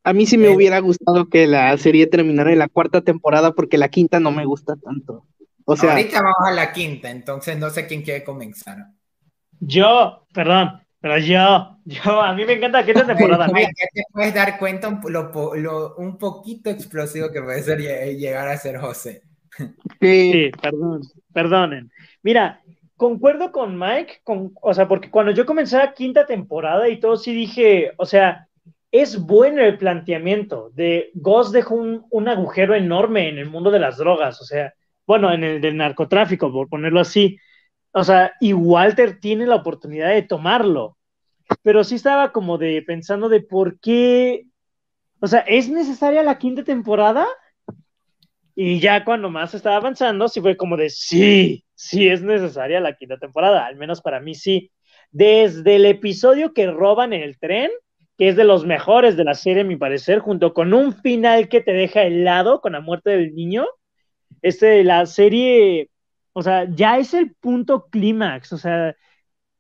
A 0.04 0.12
mí 0.12 0.26
sí 0.26 0.36
me 0.36 0.48
hubiera 0.48 0.80
gustado 0.80 1.28
que 1.28 1.46
la 1.46 1.76
serie 1.78 2.06
terminara 2.06 2.52
en 2.52 2.58
la 2.58 2.68
cuarta 2.68 3.02
temporada 3.02 3.52
porque 3.52 3.78
la 3.78 3.88
quinta 3.88 4.18
no 4.18 4.32
me 4.32 4.44
gusta 4.44 4.76
tanto. 4.76 5.26
O 5.64 5.76
sea, 5.76 5.92
ahorita 5.92 6.20
vamos 6.20 6.48
a 6.48 6.50
la 6.50 6.72
quinta, 6.72 7.08
entonces 7.10 7.56
no 7.56 7.70
sé 7.70 7.86
quién 7.86 8.02
quiere 8.02 8.24
comenzar. 8.24 8.78
Yo, 9.60 10.26
perdón, 10.34 10.80
pero 11.00 11.18
yo, 11.18 11.78
yo, 11.84 12.20
a 12.20 12.34
mí 12.34 12.44
me 12.44 12.54
encanta 12.54 12.80
la 12.80 12.86
quinta 12.86 13.06
temporada. 13.06 13.46
Ya 13.46 13.68
te 13.92 14.02
puedes 14.12 14.34
dar 14.34 14.58
cuenta 14.58 14.88
un, 14.88 15.00
lo, 15.12 15.94
un 15.96 16.18
poquito 16.18 16.70
explosivo 16.70 17.30
que 17.30 17.42
puede 17.42 17.62
ser 17.62 17.80
llegar 17.80 18.48
a 18.48 18.56
ser 18.56 18.78
José. 18.78 19.22
Sí, 20.00 20.50
perdón, 20.60 21.02
perdonen. 21.32 21.92
Mira, 22.22 22.60
concuerdo 22.96 23.52
con 23.52 23.78
Mike, 23.78 24.20
con, 24.24 24.52
o 24.60 24.74
sea, 24.74 24.88
porque 24.88 25.10
cuando 25.10 25.32
yo 25.32 25.46
comencé 25.46 25.76
la 25.76 25.92
quinta 25.92 26.26
temporada 26.26 26.88
y 26.88 26.98
todo, 26.98 27.16
sí 27.16 27.34
dije, 27.34 27.92
o 27.96 28.06
sea, 28.06 28.48
es 28.92 29.18
bueno 29.18 29.62
el 29.62 29.78
planteamiento 29.78 30.70
de 30.74 31.10
Ghost 31.14 31.52
dejó 31.52 31.74
un, 31.74 32.06
un, 32.10 32.28
agujero 32.28 32.74
enorme 32.74 33.28
en 33.30 33.38
el 33.38 33.48
mundo 33.48 33.70
de 33.70 33.78
las 33.78 33.96
drogas, 33.96 34.40
o 34.40 34.44
sea, 34.44 34.74
bueno, 35.06 35.32
en 35.32 35.42
el 35.42 35.60
del 35.60 35.78
narcotráfico, 35.78 36.52
por 36.52 36.68
ponerlo 36.68 37.00
así. 37.00 37.38
O 37.92 38.04
sea, 38.04 38.34
y 38.38 38.52
Walter 38.52 39.18
tiene 39.18 39.46
la 39.46 39.56
oportunidad 39.56 40.10
de 40.10 40.22
tomarlo, 40.22 40.98
pero 41.62 41.84
sí 41.84 41.96
estaba 41.96 42.32
como 42.32 42.58
de 42.58 42.82
pensando 42.82 43.28
de 43.28 43.40
por 43.40 43.80
qué, 43.80 44.46
o 45.20 45.26
sea, 45.26 45.40
¿es 45.40 45.68
necesaria 45.68 46.22
la 46.22 46.38
quinta 46.38 46.62
temporada? 46.62 47.26
Y 48.54 48.80
ya 48.80 49.04
cuando 49.04 49.30
más 49.30 49.54
estaba 49.54 49.76
avanzando, 49.76 50.28
sí 50.28 50.40
fue 50.42 50.56
como 50.56 50.76
de 50.76 50.90
sí, 50.90 51.64
sí 51.74 52.08
es 52.08 52.22
necesaria 52.22 52.80
la 52.80 52.94
quinta 52.94 53.18
temporada, 53.18 53.64
al 53.64 53.76
menos 53.76 54.02
para 54.02 54.20
mí 54.20 54.34
sí. 54.34 54.70
Desde 55.10 55.76
el 55.76 55.86
episodio 55.86 56.52
que 56.52 56.70
roban 56.70 57.12
en 57.12 57.22
el 57.22 57.38
tren, 57.38 57.70
es 58.28 58.36
de 58.36 58.44
los 58.44 58.64
mejores 58.64 59.16
de 59.16 59.24
la 59.24 59.34
serie, 59.34 59.62
a 59.62 59.64
mi 59.64 59.76
parecer, 59.76 60.20
junto 60.20 60.54
con 60.54 60.74
un 60.74 60.94
final 60.94 61.48
que 61.48 61.60
te 61.60 61.72
deja 61.72 62.02
helado 62.02 62.60
con 62.60 62.72
la 62.72 62.80
muerte 62.80 63.10
del 63.10 63.34
niño. 63.34 63.66
Este, 64.42 64.84
la 64.84 65.06
serie, 65.06 65.90
o 66.32 66.42
sea, 66.42 66.66
ya 66.70 66.98
es 66.98 67.14
el 67.14 67.34
punto 67.34 67.88
clímax, 67.90 68.52
o 68.52 68.58
sea, 68.58 68.96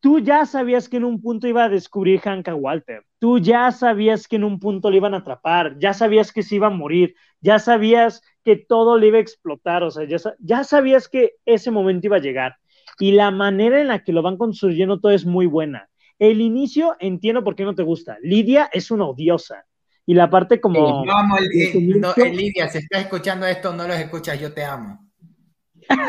tú 0.00 0.20
ya 0.20 0.46
sabías 0.46 0.88
que 0.88 0.96
en 0.98 1.04
un 1.04 1.20
punto 1.20 1.46
iba 1.46 1.64
a 1.64 1.68
descubrir 1.68 2.20
Hank 2.20 2.48
Walter, 2.54 3.04
tú 3.18 3.38
ya 3.38 3.70
sabías 3.72 4.28
que 4.28 4.36
en 4.36 4.44
un 4.44 4.58
punto 4.60 4.90
le 4.90 4.96
iban 4.98 5.14
a 5.14 5.18
atrapar, 5.18 5.78
ya 5.78 5.94
sabías 5.94 6.32
que 6.32 6.42
se 6.42 6.56
iba 6.56 6.68
a 6.68 6.70
morir, 6.70 7.14
ya 7.40 7.58
sabías 7.58 8.22
que 8.44 8.56
todo 8.56 8.98
le 8.98 9.08
iba 9.08 9.18
a 9.18 9.20
explotar, 9.20 9.82
o 9.84 9.90
sea, 9.90 10.04
ya, 10.06 10.18
ya 10.40 10.64
sabías 10.64 11.08
que 11.08 11.34
ese 11.44 11.70
momento 11.70 12.06
iba 12.08 12.16
a 12.16 12.20
llegar. 12.20 12.56
Y 12.98 13.12
la 13.12 13.30
manera 13.30 13.80
en 13.80 13.88
la 13.88 14.02
que 14.04 14.12
lo 14.12 14.22
van 14.22 14.36
construyendo 14.36 15.00
todo 15.00 15.12
es 15.12 15.24
muy 15.24 15.46
buena. 15.46 15.88
El 16.18 16.40
inicio 16.40 16.96
entiendo 17.00 17.42
por 17.42 17.54
qué 17.54 17.64
no 17.64 17.74
te 17.74 17.82
gusta. 17.82 18.16
Lidia 18.22 18.68
es 18.72 18.90
una 18.90 19.06
odiosa. 19.06 19.64
Y 20.06 20.14
la 20.14 20.28
parte 20.28 20.60
como... 20.60 21.04
No, 21.04 22.14
Lidia, 22.16 22.68
si 22.68 22.78
estás 22.78 23.02
escuchando 23.02 23.46
esto, 23.46 23.72
no 23.74 23.86
los 23.86 23.96
escuchas, 23.96 24.40
yo 24.40 24.52
te 24.52 24.64
amo. 24.64 25.10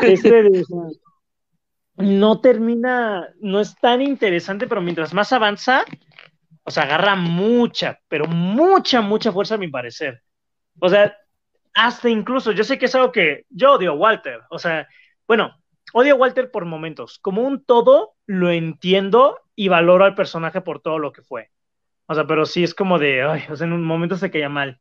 Este 0.02 0.64
no 1.96 2.40
termina, 2.40 3.28
no 3.40 3.60
es 3.60 3.76
tan 3.76 4.02
interesante, 4.02 4.66
pero 4.66 4.80
mientras 4.80 5.14
más 5.14 5.32
avanza, 5.32 5.84
o 6.64 6.70
sea, 6.70 6.84
agarra 6.84 7.14
mucha, 7.14 8.00
pero 8.08 8.26
mucha, 8.26 9.00
mucha 9.00 9.32
fuerza 9.32 9.54
a 9.54 9.58
mi 9.58 9.68
parecer. 9.68 10.22
O 10.80 10.88
sea, 10.88 11.16
hasta 11.72 12.08
incluso, 12.08 12.52
yo 12.52 12.64
sé 12.64 12.78
que 12.78 12.86
es 12.86 12.94
algo 12.94 13.12
que 13.12 13.44
yo 13.48 13.74
odio 13.74 13.92
a 13.92 13.96
Walter, 13.96 14.40
o 14.50 14.58
sea, 14.58 14.88
bueno, 15.26 15.54
odio 15.92 16.14
a 16.14 16.18
Walter 16.18 16.50
por 16.50 16.64
momentos, 16.64 17.18
como 17.20 17.42
un 17.42 17.64
todo 17.64 18.14
lo 18.26 18.50
entiendo 18.50 19.38
y 19.56 19.68
valoro 19.68 20.04
al 20.04 20.14
personaje 20.14 20.60
por 20.60 20.80
todo 20.80 20.98
lo 20.98 21.12
que 21.12 21.22
fue. 21.22 21.50
O 22.06 22.14
sea, 22.14 22.26
pero 22.26 22.46
sí 22.46 22.64
es 22.64 22.74
como 22.74 22.98
de, 22.98 23.24
o 23.24 23.56
sea, 23.56 23.66
en 23.66 23.72
un 23.72 23.84
momento 23.84 24.16
se 24.16 24.30
caía 24.30 24.48
mal. 24.48 24.80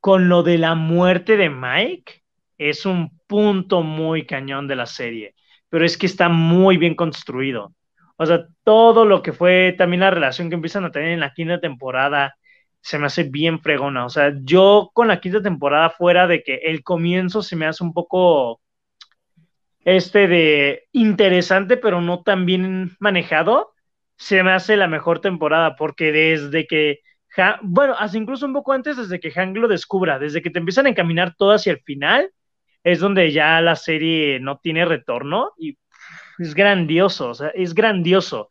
Con 0.00 0.28
lo 0.28 0.42
de 0.42 0.58
la 0.58 0.74
muerte 0.74 1.36
de 1.36 1.50
Mike, 1.50 2.22
es 2.58 2.86
un 2.86 3.18
punto 3.26 3.82
muy 3.82 4.26
cañón 4.26 4.68
de 4.68 4.76
la 4.76 4.86
serie, 4.86 5.34
pero 5.68 5.84
es 5.84 5.96
que 5.98 6.06
está 6.06 6.28
muy 6.28 6.76
bien 6.76 6.94
construido. 6.94 7.74
O 8.16 8.26
sea, 8.26 8.46
todo 8.64 9.04
lo 9.04 9.22
que 9.22 9.32
fue 9.32 9.74
también 9.78 10.00
la 10.00 10.10
relación 10.10 10.48
que 10.48 10.56
empiezan 10.56 10.84
a 10.84 10.90
tener 10.90 11.10
en 11.10 11.20
la 11.20 11.32
quinta 11.34 11.60
temporada 11.60 12.36
se 12.80 12.98
me 12.98 13.06
hace 13.06 13.24
bien 13.24 13.60
fregona. 13.60 14.04
O 14.06 14.08
sea, 14.08 14.32
yo 14.42 14.90
con 14.92 15.08
la 15.08 15.20
quinta 15.20 15.42
temporada 15.42 15.90
fuera 15.90 16.26
de 16.26 16.42
que 16.42 16.56
el 16.64 16.82
comienzo 16.82 17.42
se 17.42 17.56
me 17.56 17.66
hace 17.66 17.84
un 17.84 17.92
poco 17.92 18.60
este 19.84 20.28
de 20.28 20.84
interesante, 20.92 21.76
pero 21.76 22.00
no 22.00 22.22
tan 22.22 22.44
bien 22.44 22.96
manejado 22.98 23.72
se 24.18 24.42
me 24.42 24.52
hace 24.52 24.76
la 24.76 24.88
mejor 24.88 25.20
temporada, 25.20 25.76
porque 25.76 26.12
desde 26.12 26.66
que, 26.66 27.00
bueno, 27.62 27.94
hasta 27.98 28.18
incluso 28.18 28.46
un 28.46 28.52
poco 28.52 28.72
antes, 28.72 28.96
desde 28.96 29.20
que 29.20 29.30
Hank 29.30 29.56
lo 29.56 29.68
descubra, 29.68 30.18
desde 30.18 30.42
que 30.42 30.50
te 30.50 30.58
empiezan 30.58 30.86
a 30.86 30.88
encaminar 30.90 31.34
todo 31.36 31.52
hacia 31.52 31.72
el 31.72 31.80
final, 31.82 32.30
es 32.82 32.98
donde 32.98 33.30
ya 33.32 33.60
la 33.60 33.76
serie 33.76 34.40
no 34.40 34.58
tiene 34.58 34.84
retorno 34.84 35.52
y 35.56 35.78
es 36.38 36.54
grandioso, 36.54 37.30
o 37.30 37.34
sea, 37.34 37.48
es 37.48 37.74
grandioso. 37.74 38.48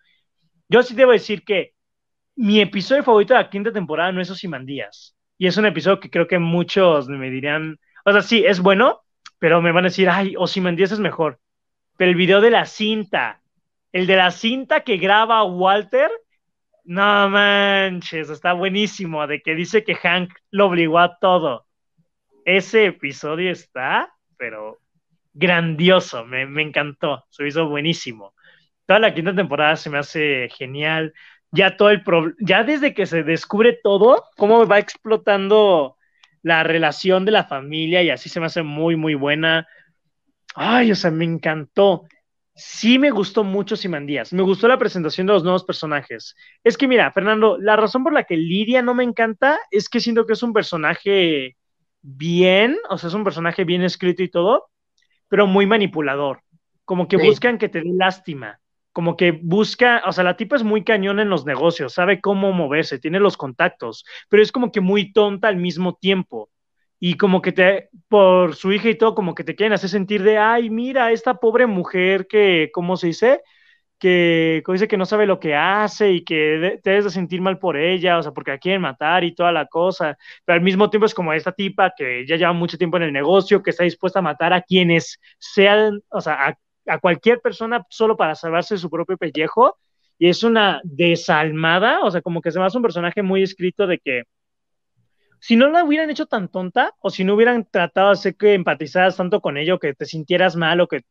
Yo 0.70 0.84
sí 0.84 0.96
debo 0.96 1.12
decir 1.12 1.44
que 1.44 1.74
mi 2.36 2.62
episodio 2.62 3.04
favorito 3.04 3.34
de 3.34 3.42
la 3.42 3.50
quinta 3.50 3.72
temporada 3.72 4.12
no 4.12 4.22
es 4.22 4.30
Osimandías. 4.30 5.16
Y 5.38 5.48
es 5.48 5.58
un 5.58 5.66
episodio 5.66 6.00
que 6.00 6.10
creo 6.10 6.28
que 6.28 6.40
muchos 6.40 7.10
me 7.10 7.30
dirían, 7.30 7.78
o 8.06 8.12
sea, 8.12 8.22
sí, 8.22 8.44
es 8.46 8.60
bueno, 8.62 9.02
pero 9.38 9.62
me 9.62 9.72
van 9.72 9.86
a 9.86 9.90
decir, 9.90 10.10
ay, 10.10 10.36
Osimandías 10.38 10.94
es 10.94 11.00
mejor. 11.00 11.40
Pero 11.98 12.12
el 12.12 12.18
video 12.18 12.42
de 12.42 12.52
la 12.52 12.66
cinta, 12.66 13.42
el 13.92 14.08
de 14.08 14.16
la 14.16 14.32
cinta 14.32 14.82
que 14.82 14.98
graba 14.98 15.44
Walter, 15.44 16.10
no 16.84 17.30
manches, 17.30 18.30
está 18.30 18.54
buenísimo, 18.54 19.28
de 19.28 19.42
que 19.42 19.56
dice 19.56 19.84
que 19.84 19.96
Hank 19.96 20.34
lo 20.52 20.68
obligó 20.68 21.00
a 21.00 21.18
todo. 21.20 21.66
Ese 22.46 22.86
episodio 22.86 23.52
está, 23.52 24.14
pero 24.38 24.80
grandioso, 25.34 26.26
me, 26.26 26.44
encantó, 26.62 27.26
se 27.30 27.46
hizo 27.48 27.68
buenísimo. 27.68 28.34
Toda 28.86 29.00
la 29.00 29.14
quinta 29.14 29.36
temporada 29.36 29.76
se 29.76 29.90
me 29.90 29.98
hace 29.98 30.50
genial. 30.50 31.14
Ya 31.52 31.78
todo 31.78 31.90
el 31.90 32.04
ya 32.40 32.64
desde 32.64 32.94
que 32.94 33.06
se 33.06 33.24
descubre 33.24 33.78
todo, 33.84 34.24
cómo 34.38 34.66
va 34.66 34.80
explotando 34.80 35.98
la 36.42 36.64
relación 36.64 37.26
de 37.26 37.32
la 37.32 37.44
familia 37.44 38.02
y 38.02 38.10
así 38.10 38.30
se 38.30 38.40
me 38.40 38.46
hace 38.46 38.64
muy, 38.64 38.96
muy 38.96 39.16
buena. 39.16 39.68
Ay, 40.56 40.92
o 40.92 40.96
sea, 40.96 41.12
me 41.12 41.26
encantó 41.26 42.06
sí 42.58 42.98
me 42.98 43.12
gustó 43.12 43.44
mucho 43.44 43.76
Simandías. 43.76 44.34
Me 44.34 44.42
gustó 44.42 44.68
la 44.68 44.80
presentación 44.80 45.28
de 45.28 45.34
los 45.34 45.44
nuevos 45.44 45.64
personajes. 45.64 46.36
Es 46.64 46.76
que 46.78 46.88
mira, 46.88 47.12
Fernando, 47.12 47.58
la 47.60 47.76
razón 47.76 48.04
por 48.04 48.14
la 48.14 48.24
que 48.24 48.36
Lidia 48.36 48.82
no 48.82 48.94
me 48.94 49.04
encanta 49.04 49.60
es 49.72 49.88
que 49.88 50.00
siento 50.00 50.26
que 50.26 50.34
es 50.34 50.44
un 50.44 50.54
personaje 50.54 51.56
bien, 52.02 52.78
o 52.90 52.98
sea, 52.98 53.10
es 53.10 53.14
un 53.14 53.24
personaje 53.24 53.64
bien 53.64 53.84
escrito 53.84 54.24
y 54.24 54.30
todo, 54.30 54.70
pero 55.28 55.46
muy 55.46 55.68
manipulador. 55.68 56.42
Como 56.84 57.08
que 57.08 57.18
buscan 57.18 57.58
que 57.58 57.70
te 57.70 57.82
dé 57.82 57.92
lástima. 57.94 58.60
Como 58.92 59.16
que 59.16 59.32
busca, 59.32 60.02
o 60.08 60.12
sea, 60.12 60.24
la 60.24 60.38
tipa 60.38 60.56
es 60.56 60.64
muy 60.64 60.84
cañón 60.84 61.20
en 61.20 61.30
los 61.30 61.46
negocios, 61.46 61.94
sabe 61.94 62.20
cómo 62.20 62.52
moverse, 62.52 62.98
tiene 62.98 63.20
los 63.20 63.38
contactos, 63.38 64.04
pero 64.28 64.42
es 64.42 64.52
como 64.52 64.72
que 64.72 64.82
muy 64.82 65.14
tonta 65.14 65.50
al 65.50 65.58
mismo 65.58 65.96
tiempo 65.96 66.50
y 67.00 67.16
como 67.18 67.42
que 67.42 67.52
te, 67.52 67.90
por 68.08 68.56
su 68.56 68.72
hija 68.72 68.90
y 68.90 68.96
todo, 68.98 69.16
como 69.16 69.36
que 69.36 69.44
te 69.44 69.56
quieren 69.56 69.74
hacer 69.74 69.90
sentir 69.90 70.24
de, 70.24 70.38
ay, 70.38 70.70
mira, 70.70 71.12
esta 71.12 71.36
pobre 71.36 71.68
mujer 71.68 72.28
que, 72.28 72.70
¿cómo 72.74 72.98
se 72.98 73.08
dice? 73.08 73.42
Que 74.00 74.64
dice 74.68 74.88
que 74.88 74.98
no 74.98 75.06
sabe 75.06 75.26
lo 75.28 75.40
que 75.40 75.56
hace 75.56 76.12
y 76.12 76.24
que 76.24 76.80
te 76.84 76.90
debes 76.92 77.06
de 77.06 77.12
sentir 77.12 77.42
mal 77.42 77.60
por 77.60 77.78
ella, 77.78 78.18
o 78.20 78.24
sea, 78.24 78.32
porque 78.32 78.52
la 78.52 78.58
quieren 78.60 78.82
matar 78.82 79.24
y 79.24 79.36
toda 79.36 79.52
la 79.52 79.68
cosa, 79.68 80.18
pero 80.46 80.56
al 80.58 80.64
mismo 80.64 80.90
tiempo 80.90 81.06
es 81.06 81.14
como 81.14 81.34
esta 81.34 81.52
tipa 81.52 81.94
que 81.98 82.26
ya 82.28 82.36
lleva 82.36 82.54
mucho 82.54 82.78
tiempo 82.78 82.98
en 82.98 83.04
el 83.04 83.14
negocio, 83.14 83.64
que 83.64 83.72
está 83.72 83.84
dispuesta 83.84 84.20
a 84.20 84.22
matar 84.24 84.54
a 84.54 84.62
quienes 84.62 85.20
sean, 85.40 86.02
o 86.10 86.22
sea, 86.22 86.50
a, 86.50 86.58
a 86.94 87.00
cualquier 87.00 87.42
persona 87.42 87.86
solo 87.90 88.18
para 88.18 88.36
salvarse 88.36 88.76
de 88.76 88.80
su 88.80 88.90
propio 88.90 89.18
pellejo, 89.18 89.78
y 90.20 90.30
es 90.30 90.44
una 90.44 90.82
desalmada, 90.84 92.00
o 92.02 92.12
sea, 92.12 92.22
como 92.22 92.42
que 92.42 92.52
se 92.52 92.60
me 92.60 92.66
hace 92.66 92.78
un 92.78 92.84
personaje 92.84 93.22
muy 93.24 93.44
escrito 93.44 93.86
de 93.88 94.00
que 94.00 94.24
si 95.48 95.56
no 95.56 95.70
la 95.70 95.86
hubieran 95.86 96.10
hecho 96.10 96.26
tan 96.26 96.50
tonta 96.50 96.94
o 97.00 97.10
si 97.10 97.24
no 97.24 97.34
hubieran 97.34 97.66
tratado 97.72 98.08
de 98.08 98.14
hacer 98.16 98.36
que 98.36 98.54
empatizaras 98.54 99.16
tanto 99.16 99.40
con 99.40 99.56
ello, 99.58 99.80
que 99.80 99.94
te 99.94 100.06
sintieras 100.06 100.58
mal 100.58 100.82
o 100.82 100.90
que 100.90 101.06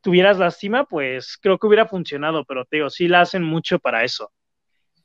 tuvieras 0.00 0.38
lástima, 0.38 0.86
pues 0.86 1.38
creo 1.40 1.56
que 1.56 1.68
hubiera 1.68 1.86
funcionado, 1.86 2.44
pero 2.44 2.64
te 2.64 2.78
digo, 2.78 2.90
sí 2.90 3.06
la 3.06 3.20
hacen 3.20 3.44
mucho 3.44 3.78
para 3.78 4.02
eso. 4.02 4.32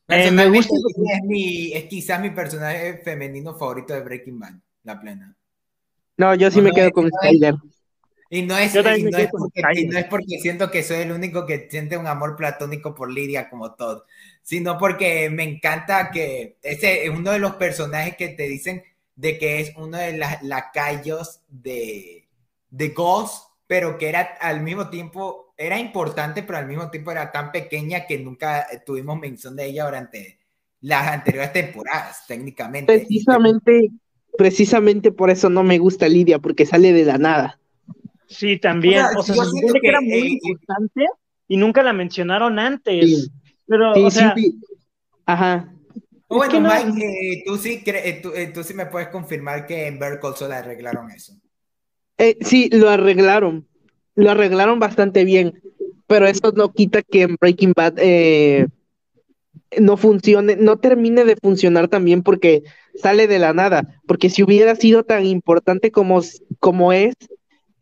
Eh, 0.07 0.31
me 0.31 0.49
gusta. 0.49 0.73
Es, 0.73 1.21
mi, 1.27 1.73
es 1.73 1.83
quizás 1.83 2.19
mi 2.19 2.31
personaje 2.31 3.03
femenino 3.03 3.53
favorito 3.53 3.93
de 3.93 4.01
Breaking 4.01 4.39
Bad, 4.39 4.55
la 4.81 4.99
plena. 4.99 5.37
No, 6.17 6.33
yo 6.33 6.49
sí 6.49 6.59
me 6.59 6.71
quedo 6.71 6.89
con 6.89 7.07
Skyler. 7.07 7.53
Y 8.35 8.41
no, 8.41 8.57
es, 8.57 8.73
porque, 8.73 9.87
no 9.87 9.97
es 9.97 10.05
porque 10.07 10.39
siento 10.41 10.69
que 10.69 10.83
soy 10.83 10.97
el 10.97 11.13
único 11.13 11.45
que 11.45 11.69
siente 11.69 11.95
un 11.95 12.05
amor 12.05 12.35
platónico 12.35 12.93
por 12.93 13.09
Lidia 13.09 13.49
como 13.49 13.75
Todd, 13.75 14.01
sino 14.43 14.77
porque 14.77 15.29
me 15.29 15.43
encanta 15.43 16.11
que 16.11 16.57
ese 16.61 17.05
es 17.05 17.09
uno 17.11 17.31
de 17.31 17.39
los 17.39 17.55
personajes 17.55 18.17
que 18.17 18.27
te 18.27 18.43
dicen 18.43 18.83
de 19.15 19.37
que 19.37 19.61
es 19.61 19.71
uno 19.77 19.97
de 19.97 20.17
los 20.17 20.27
lacayos 20.41 21.43
de, 21.47 22.27
de 22.69 22.89
Ghost, 22.89 23.51
pero 23.67 23.97
que 23.97 24.09
era 24.09 24.37
al 24.41 24.61
mismo 24.61 24.89
tiempo, 24.89 25.53
era 25.57 25.79
importante, 25.79 26.43
pero 26.43 26.57
al 26.57 26.67
mismo 26.67 26.91
tiempo 26.91 27.11
era 27.11 27.31
tan 27.31 27.53
pequeña 27.53 28.05
que 28.05 28.19
nunca 28.19 28.67
tuvimos 28.85 29.17
mención 29.17 29.55
de 29.55 29.67
ella 29.67 29.85
durante 29.85 30.39
las 30.81 31.07
anteriores 31.07 31.53
temporadas, 31.53 32.27
técnicamente. 32.27 32.93
Precisamente, 32.93 33.91
precisamente 34.37 35.13
por 35.13 35.29
eso 35.29 35.49
no 35.49 35.63
me 35.63 35.77
gusta 35.77 36.09
Lidia, 36.09 36.39
porque 36.39 36.65
sale 36.65 36.91
de 36.91 37.05
la 37.05 37.17
nada. 37.17 37.59
Sí, 38.27 38.57
también. 38.57 39.05
O 39.17 39.23
sea, 39.23 39.35
se 39.35 39.45
supone 39.45 39.79
que, 39.79 39.87
era 39.87 40.01
muy 40.01 40.13
eh, 40.13 40.39
importante 40.41 41.05
y 41.47 41.57
nunca 41.57 41.83
la 41.83 41.93
mencionaron 41.93 42.59
antes. 42.59 43.31
Pero, 43.67 43.93
o 43.93 44.11
sea, 44.11 44.35
Ajá. 45.25 45.73
bueno, 46.27 46.61
Mike, 46.61 47.05
eh, 47.05 47.43
tú, 47.45 47.57
sí 47.57 47.83
eh, 47.85 48.51
tú, 48.53 48.63
sí 48.63 48.73
me 48.73 48.85
puedes 48.87 49.09
confirmar 49.09 49.65
que 49.65 49.87
en 49.87 49.99
Better 49.99 50.19
Call 50.19 50.51
arreglaron 50.51 51.11
eso. 51.11 51.33
sí, 52.41 52.69
lo 52.71 52.89
arreglaron. 52.89 53.67
Lo 54.15 54.31
arreglaron 54.31 54.79
bastante 54.79 55.23
bien. 55.23 55.61
Pero 56.07 56.27
eso 56.27 56.51
no 56.55 56.71
quita 56.71 57.01
que 57.01 57.23
en 57.23 57.35
Breaking 57.39 57.73
Bad 57.75 57.95
no 59.79 59.97
funcione, 59.97 60.55
no 60.55 60.77
termine 60.77 61.25
de 61.25 61.35
funcionar 61.35 61.87
también 61.87 62.21
porque 62.21 62.63
sale 62.95 63.27
de 63.27 63.39
la 63.39 63.53
nada. 63.53 63.99
Porque 64.07 64.29
si 64.29 64.43
hubiera 64.43 64.75
sido 64.75 65.03
tan 65.03 65.25
importante 65.25 65.91
como, 65.91 66.21
como 66.59 66.93
es, 66.93 67.15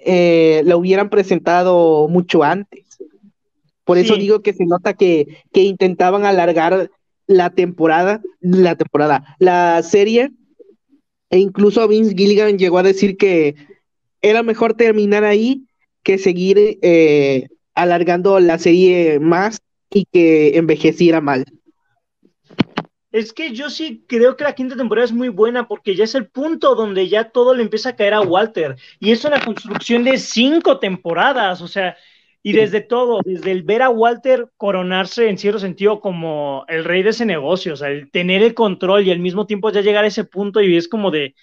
eh, 0.05 0.61
la 0.65 0.77
hubieran 0.77 1.09
presentado 1.09 2.07
mucho 2.07 2.43
antes. 2.43 2.85
Por 3.83 3.97
eso 3.97 4.15
digo 4.15 4.41
que 4.41 4.53
se 4.53 4.65
nota 4.65 4.93
que, 4.93 5.43
que 5.51 5.61
intentaban 5.61 6.25
alargar 6.25 6.89
la 7.27 7.49
temporada, 7.49 8.21
la 8.39 8.75
temporada, 8.75 9.35
la 9.39 9.81
serie, 9.83 10.31
e 11.29 11.39
incluso 11.39 11.87
Vince 11.87 12.15
Gilligan 12.15 12.57
llegó 12.57 12.77
a 12.77 12.83
decir 12.83 13.17
que 13.17 13.55
era 14.21 14.43
mejor 14.43 14.75
terminar 14.75 15.23
ahí 15.23 15.65
que 16.03 16.17
seguir 16.17 16.77
eh, 16.81 17.47
alargando 17.75 18.39
la 18.39 18.59
serie 18.59 19.19
más 19.19 19.59
y 19.89 20.05
que 20.11 20.57
envejeciera 20.57 21.21
mal. 21.21 21.45
Es 23.13 23.31
que 23.31 23.53
yo 23.53 23.69
sí 23.69 24.03
creo 24.07 24.35
que 24.35 24.43
la 24.43 24.55
quinta 24.55 24.75
temporada 24.75 25.05
es 25.05 25.11
muy 25.13 25.29
buena 25.29 25.67
porque 25.67 25.95
ya 25.95 26.03
es 26.03 26.15
el 26.15 26.27
punto 26.27 26.73
donde 26.73 27.07
ya 27.09 27.29
todo 27.29 27.53
le 27.53 27.61
empieza 27.61 27.89
a 27.89 27.95
caer 27.95 28.15
a 28.15 28.21
Walter. 28.21 28.75
Y 28.99 29.11
es 29.11 29.23
una 29.23 29.39
construcción 29.39 30.03
de 30.03 30.17
cinco 30.17 30.79
temporadas, 30.79 31.61
o 31.61 31.67
sea, 31.67 31.95
y 32.41 32.53
desde 32.53 32.81
todo, 32.81 33.19
desde 33.23 33.51
el 33.51 33.61
ver 33.61 33.83
a 33.83 33.89
Walter 33.91 34.49
coronarse 34.57 35.29
en 35.29 35.37
cierto 35.37 35.59
sentido 35.59 35.99
como 36.01 36.65
el 36.67 36.83
rey 36.85 37.03
de 37.03 37.11
ese 37.11 37.25
negocio, 37.27 37.73
o 37.73 37.75
sea, 37.75 37.89
el 37.89 38.09
tener 38.09 38.41
el 38.41 38.55
control 38.55 39.05
y 39.05 39.11
al 39.11 39.19
mismo 39.19 39.45
tiempo 39.45 39.69
ya 39.69 39.81
llegar 39.81 40.05
a 40.05 40.07
ese 40.07 40.23
punto 40.25 40.59
y 40.61 40.75
es 40.75 40.87
como 40.87 41.11
de, 41.11 41.35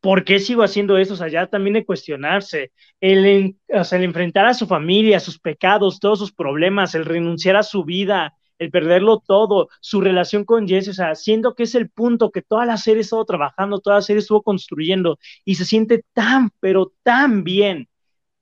¿por 0.00 0.24
qué 0.24 0.40
sigo 0.40 0.64
haciendo 0.64 0.98
eso? 0.98 1.14
O 1.14 1.16
sea, 1.16 1.28
ya 1.28 1.46
también 1.46 1.74
de 1.74 1.84
cuestionarse, 1.86 2.72
el, 3.00 3.56
o 3.68 3.84
sea, 3.84 3.98
el 3.98 4.04
enfrentar 4.04 4.46
a 4.46 4.54
su 4.54 4.66
familia, 4.66 5.20
sus 5.20 5.38
pecados, 5.38 6.00
todos 6.00 6.18
sus 6.18 6.32
problemas, 6.32 6.96
el 6.96 7.04
renunciar 7.04 7.54
a 7.56 7.62
su 7.62 7.84
vida, 7.84 8.34
el 8.60 8.70
perderlo 8.70 9.22
todo, 9.26 9.70
su 9.80 10.02
relación 10.02 10.44
con 10.44 10.68
Jesse, 10.68 10.88
o 10.88 10.92
sea, 10.92 11.14
siendo 11.14 11.54
que 11.54 11.62
es 11.64 11.74
el 11.74 11.90
punto 11.90 12.30
que 12.30 12.42
toda 12.42 12.66
la 12.66 12.76
serie 12.76 13.00
estuvo 13.00 13.24
trabajando, 13.24 13.80
toda 13.80 13.96
la 13.96 14.02
serie 14.02 14.20
estuvo 14.20 14.42
construyendo 14.42 15.18
y 15.46 15.54
se 15.54 15.64
siente 15.64 16.04
tan, 16.12 16.50
pero 16.60 16.92
tan 17.02 17.42
bien. 17.42 17.88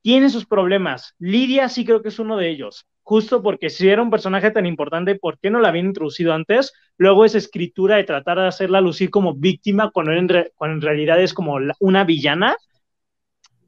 Tiene 0.01 0.29
sus 0.29 0.45
problemas. 0.45 1.15
Lidia 1.19 1.69
sí 1.69 1.85
creo 1.85 2.01
que 2.01 2.09
es 2.09 2.19
uno 2.19 2.35
de 2.35 2.49
ellos, 2.49 2.85
justo 3.01 3.41
porque 3.41 3.69
si 3.69 3.87
era 3.87 4.01
un 4.01 4.09
personaje 4.09 4.51
tan 4.51 4.65
importante, 4.65 5.15
¿por 5.15 5.39
qué 5.39 5.49
no 5.49 5.61
la 5.61 5.69
habían 5.69 5.87
introducido 5.87 6.33
antes? 6.33 6.73
Luego 6.97 7.23
esa 7.23 7.37
escritura 7.37 7.95
de 7.95 8.03
tratar 8.03 8.39
de 8.39 8.47
hacerla 8.47 8.81
lucir 8.81 9.09
como 9.09 9.35
víctima 9.35 9.89
cuando 9.91 10.11
en, 10.11 10.27
cuando 10.55 10.75
en 10.75 10.81
realidad 10.81 11.21
es 11.21 11.33
como 11.33 11.57
una 11.79 12.03
villana. 12.03 12.57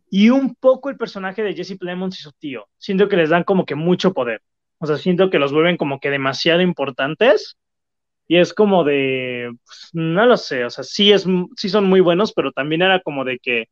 Y 0.10 0.30
un 0.30 0.56
poco 0.56 0.90
el 0.90 0.98
personaje 0.98 1.42
de 1.42 1.54
Jesse 1.54 1.78
Plemons 1.78 2.20
y 2.20 2.24
su 2.24 2.34
tío. 2.34 2.68
Siento 2.78 3.08
que 3.08 3.16
les 3.16 3.30
dan 3.30 3.46
como 3.46 3.66
que 3.66 3.76
mucho 3.76 4.12
poder. 4.14 4.42
O 4.82 4.88
sea, 4.88 4.98
siento 4.98 5.30
que 5.30 5.40
los 5.40 5.54
vuelven 5.54 5.78
como 5.78 6.00
que 6.00 6.10
demasiado 6.10 6.62
importantes. 6.62 7.58
Y 8.28 8.38
es 8.38 8.54
como 8.54 8.84
de, 8.84 9.52
pues, 9.66 9.90
no 9.94 10.26
lo 10.26 10.38
sé, 10.38 10.66
o 10.66 10.70
sea, 10.70 10.84
sí, 10.86 11.12
es, 11.12 11.26
sí 11.58 11.70
son 11.70 11.86
muy 11.86 12.00
buenos, 12.00 12.34
pero 12.34 12.52
también 12.54 12.82
era 12.82 13.02
como 13.02 13.26
de 13.26 13.40
que 13.40 13.68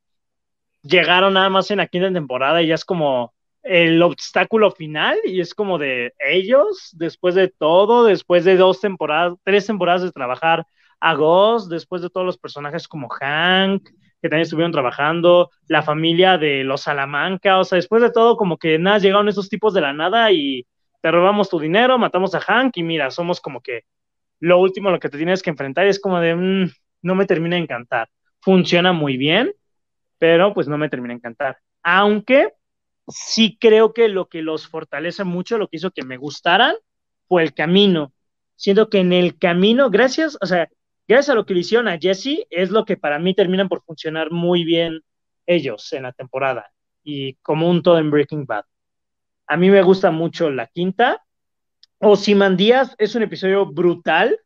llegaron 0.83 1.33
nada 1.35 1.49
más 1.49 1.71
en 1.71 1.77
la 1.77 1.87
quinta 1.87 2.11
temporada 2.11 2.61
y 2.61 2.67
ya 2.67 2.75
es 2.75 2.85
como 2.85 3.33
el 3.63 4.01
obstáculo 4.01 4.71
final 4.71 5.17
y 5.25 5.41
es 5.41 5.53
como 5.53 5.77
de 5.77 6.13
ellos, 6.19 6.89
después 6.93 7.35
de 7.35 7.49
todo, 7.49 8.05
después 8.05 8.45
de 8.45 8.57
dos 8.57 8.81
temporadas, 8.81 9.37
tres 9.43 9.67
temporadas 9.67 10.03
de 10.03 10.11
trabajar 10.11 10.65
a 10.99 11.15
Ghost, 11.15 11.69
después 11.69 12.01
de 12.01 12.09
todos 12.09 12.25
los 12.25 12.37
personajes 12.37 12.87
como 12.87 13.09
Hank, 13.09 13.83
que 14.21 14.29
también 14.29 14.43
estuvieron 14.43 14.71
trabajando, 14.71 15.49
la 15.67 15.83
familia 15.83 16.37
de 16.37 16.63
los 16.63 16.81
Salamanca, 16.81 17.59
o 17.59 17.63
sea, 17.63 17.77
después 17.77 18.01
de 18.01 18.11
todo, 18.11 18.37
como 18.37 18.57
que 18.57 18.77
nada, 18.77 18.97
llegaron 18.99 19.29
esos 19.29 19.49
tipos 19.49 19.73
de 19.73 19.81
la 19.81 19.93
nada 19.93 20.31
y 20.31 20.65
te 21.01 21.11
robamos 21.11 21.49
tu 21.49 21.59
dinero, 21.59 21.97
matamos 21.97 22.35
a 22.35 22.41
Hank 22.41 22.77
y 22.77 22.83
mira, 22.83 23.11
somos 23.11 23.41
como 23.41 23.61
que 23.61 23.85
lo 24.39 24.59
último 24.59 24.89
a 24.89 24.91
lo 24.91 24.99
que 24.99 25.09
te 25.09 25.17
tienes 25.17 25.41
que 25.41 25.49
enfrentar 25.49 25.85
y 25.85 25.89
es 25.89 25.99
como 25.99 26.19
de, 26.19 26.35
mm, 26.35 26.71
no 27.03 27.15
me 27.15 27.25
termina 27.25 27.55
de 27.55 27.63
encantar. 27.63 28.09
Funciona 28.41 28.93
muy 28.93 29.17
bien, 29.17 29.53
pero 30.17 30.53
pues 30.53 30.67
no 30.67 30.77
me 30.77 30.89
termina 30.89 31.13
de 31.13 31.17
encantar. 31.17 31.57
Aunque 31.83 32.53
sí 33.07 33.57
creo 33.59 33.93
que 33.93 34.07
lo 34.07 34.27
que 34.27 34.41
los 34.41 34.67
fortalece 34.67 35.23
mucho, 35.23 35.57
lo 35.57 35.67
que 35.67 35.77
hizo 35.77 35.91
que 35.91 36.03
me 36.03 36.17
gustaran, 36.17 36.75
fue 37.27 37.43
el 37.43 37.53
camino. 37.53 38.13
Siento 38.55 38.89
que 38.89 38.99
en 38.99 39.13
el 39.13 39.37
camino, 39.37 39.89
gracias, 39.89 40.37
o 40.41 40.45
sea, 40.45 40.69
gracias 41.07 41.29
a 41.29 41.35
lo 41.35 41.45
que 41.45 41.53
le 41.53 41.61
hicieron 41.61 41.87
a 41.87 41.97
Jesse, 41.97 42.45
es 42.49 42.71
lo 42.71 42.85
que 42.85 42.97
para 42.97 43.19
mí 43.19 43.33
terminan 43.33 43.69
por 43.69 43.83
funcionar 43.83 44.31
muy 44.31 44.63
bien 44.63 45.01
ellos 45.45 45.91
en 45.93 46.03
la 46.03 46.11
temporada 46.11 46.71
y 47.03 47.35
como 47.35 47.69
un 47.69 47.81
todo 47.81 47.99
en 47.99 48.11
Breaking 48.11 48.45
Bad. 48.45 48.65
A 49.49 49.57
mí 49.57 49.71
me 49.71 49.81
gusta 49.81 50.11
mucho 50.11 50.51
la 50.51 50.67
quinta. 50.67 51.25
Díaz 52.55 52.95
es 52.99 53.15
un 53.15 53.23
episodio 53.23 53.65
brutal, 53.65 54.39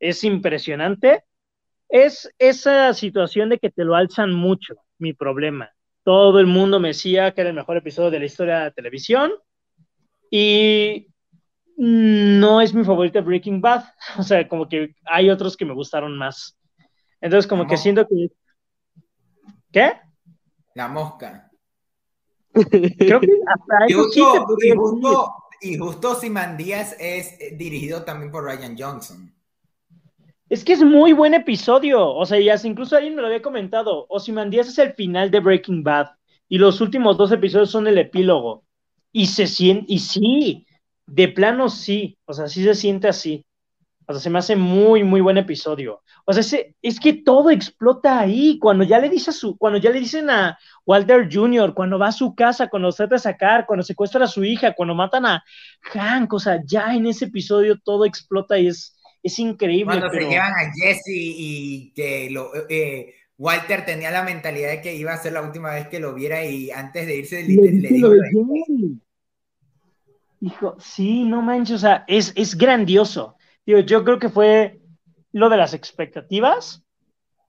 es 0.00 0.24
impresionante. 0.24 1.22
Es 1.88 2.28
esa 2.40 2.92
situación 2.92 3.50
de 3.50 3.58
que 3.58 3.70
te 3.70 3.84
lo 3.84 3.94
alzan 3.94 4.32
mucho, 4.32 4.74
mi 4.98 5.12
problema. 5.12 5.70
Todo 6.02 6.40
el 6.40 6.46
mundo 6.46 6.80
me 6.80 6.88
decía 6.88 7.32
que 7.32 7.42
era 7.42 7.50
el 7.50 7.56
mejor 7.56 7.76
episodio 7.76 8.10
de 8.10 8.18
la 8.18 8.24
historia 8.24 8.58
de 8.58 8.64
la 8.64 8.70
televisión 8.72 9.30
y 10.28 11.06
no 11.76 12.60
es 12.60 12.74
mi 12.74 12.82
favorito 12.82 13.22
Breaking 13.22 13.60
Bad. 13.60 13.84
O 14.18 14.24
sea, 14.24 14.48
como 14.48 14.68
que 14.68 14.96
hay 15.04 15.30
otros 15.30 15.56
que 15.56 15.64
me 15.64 15.72
gustaron 15.72 16.18
más. 16.18 16.58
Entonces, 17.20 17.48
como 17.48 17.68
que 17.68 17.76
siento 17.76 18.08
que... 18.08 18.26
¿Qué? 19.70 19.92
La 20.74 20.88
mosca. 20.88 21.51
Creo 22.52 23.20
que 23.20 23.28
hasta 23.46 23.74
y, 23.88 23.92
justo, 23.92 24.46
y, 24.62 24.70
justo, 24.70 25.34
y 25.60 25.78
justo 25.78 26.18
Díaz 26.56 26.96
es 26.98 27.40
eh, 27.40 27.54
dirigido 27.56 28.02
también 28.02 28.30
por 28.30 28.44
Ryan 28.44 28.76
Johnson. 28.78 29.32
Es 30.48 30.64
que 30.64 30.74
es 30.74 30.82
muy 30.82 31.14
buen 31.14 31.32
episodio. 31.32 32.14
O 32.14 32.26
sea, 32.26 32.38
ya 32.38 32.56
incluso 32.64 32.94
alguien 32.94 33.14
me 33.14 33.22
lo 33.22 33.28
había 33.28 33.40
comentado. 33.40 34.06
Díaz 34.50 34.68
es 34.68 34.78
el 34.78 34.92
final 34.92 35.30
de 35.30 35.40
Breaking 35.40 35.82
Bad. 35.82 36.08
Y 36.46 36.58
los 36.58 36.82
últimos 36.82 37.16
dos 37.16 37.32
episodios 37.32 37.70
son 37.70 37.86
el 37.86 37.96
epílogo. 37.96 38.64
Y 39.12 39.26
se 39.26 39.46
siente, 39.46 39.86
y 39.88 39.98
sí, 40.00 40.66
de 41.06 41.28
plano 41.28 41.70
sí. 41.70 42.18
O 42.26 42.34
sea, 42.34 42.48
sí 42.48 42.62
se 42.62 42.74
siente 42.74 43.08
así. 43.08 43.46
O 44.06 44.12
sea, 44.12 44.20
se 44.20 44.28
me 44.28 44.40
hace 44.40 44.56
muy, 44.56 45.04
muy 45.04 45.22
buen 45.22 45.38
episodio. 45.38 46.02
O 46.26 46.32
sea, 46.34 46.42
es, 46.82 47.00
que 47.00 47.12
todo 47.14 47.50
explota 47.50 48.18
ahí. 48.18 48.58
Cuando 48.58 48.84
ya 48.84 48.98
le 48.98 49.08
dice 49.08 49.30
a 49.30 49.32
su, 49.32 49.56
cuando 49.56 49.78
ya 49.78 49.90
le 49.90 50.00
dicen 50.00 50.28
a 50.28 50.58
Walter 50.84 51.28
Jr., 51.30 51.74
cuando 51.74 51.98
va 51.98 52.08
a 52.08 52.12
su 52.12 52.34
casa, 52.34 52.68
cuando 52.68 52.92
trata 52.92 53.14
de 53.14 53.20
sacar, 53.20 53.66
cuando 53.66 53.82
secuestran 53.82 54.24
a 54.24 54.26
su 54.26 54.44
hija, 54.44 54.74
cuando 54.74 54.94
matan 54.94 55.26
a 55.26 55.44
Hank, 55.92 56.32
o 56.32 56.38
sea, 56.38 56.60
ya 56.64 56.94
en 56.94 57.06
ese 57.06 57.26
episodio 57.26 57.78
todo 57.78 58.04
explota 58.04 58.58
y 58.58 58.66
es, 58.68 58.96
es 59.22 59.38
increíble. 59.38 59.98
Cuando 59.98 60.10
se 60.10 60.28
llevan 60.28 60.52
a 60.52 60.72
Jesse 60.74 61.12
y 61.14 61.92
que 61.94 62.30
lo, 62.30 62.50
eh, 62.68 63.14
Walter 63.38 63.84
tenía 63.84 64.10
la 64.10 64.24
mentalidad 64.24 64.70
de 64.70 64.80
que 64.80 64.94
iba 64.94 65.12
a 65.12 65.18
ser 65.18 65.32
la 65.32 65.42
última 65.42 65.70
vez 65.72 65.88
que 65.88 66.00
lo 66.00 66.14
viera 66.14 66.44
y 66.44 66.70
antes 66.70 67.06
de 67.06 67.16
irse 67.16 67.42
le, 67.42 67.54
le, 67.54 67.88
dijo, 67.88 68.10
Hijo, 70.40 70.76
sí, 70.80 71.24
no 71.24 71.40
manches, 71.40 71.76
o 71.76 71.78
sea, 71.78 72.04
es, 72.08 72.32
es 72.34 72.56
grandioso. 72.56 73.36
yo 73.64 74.02
creo 74.02 74.18
que 74.18 74.28
fue 74.28 74.80
lo 75.30 75.48
de 75.48 75.56
las 75.56 75.72
expectativas. 75.72 76.81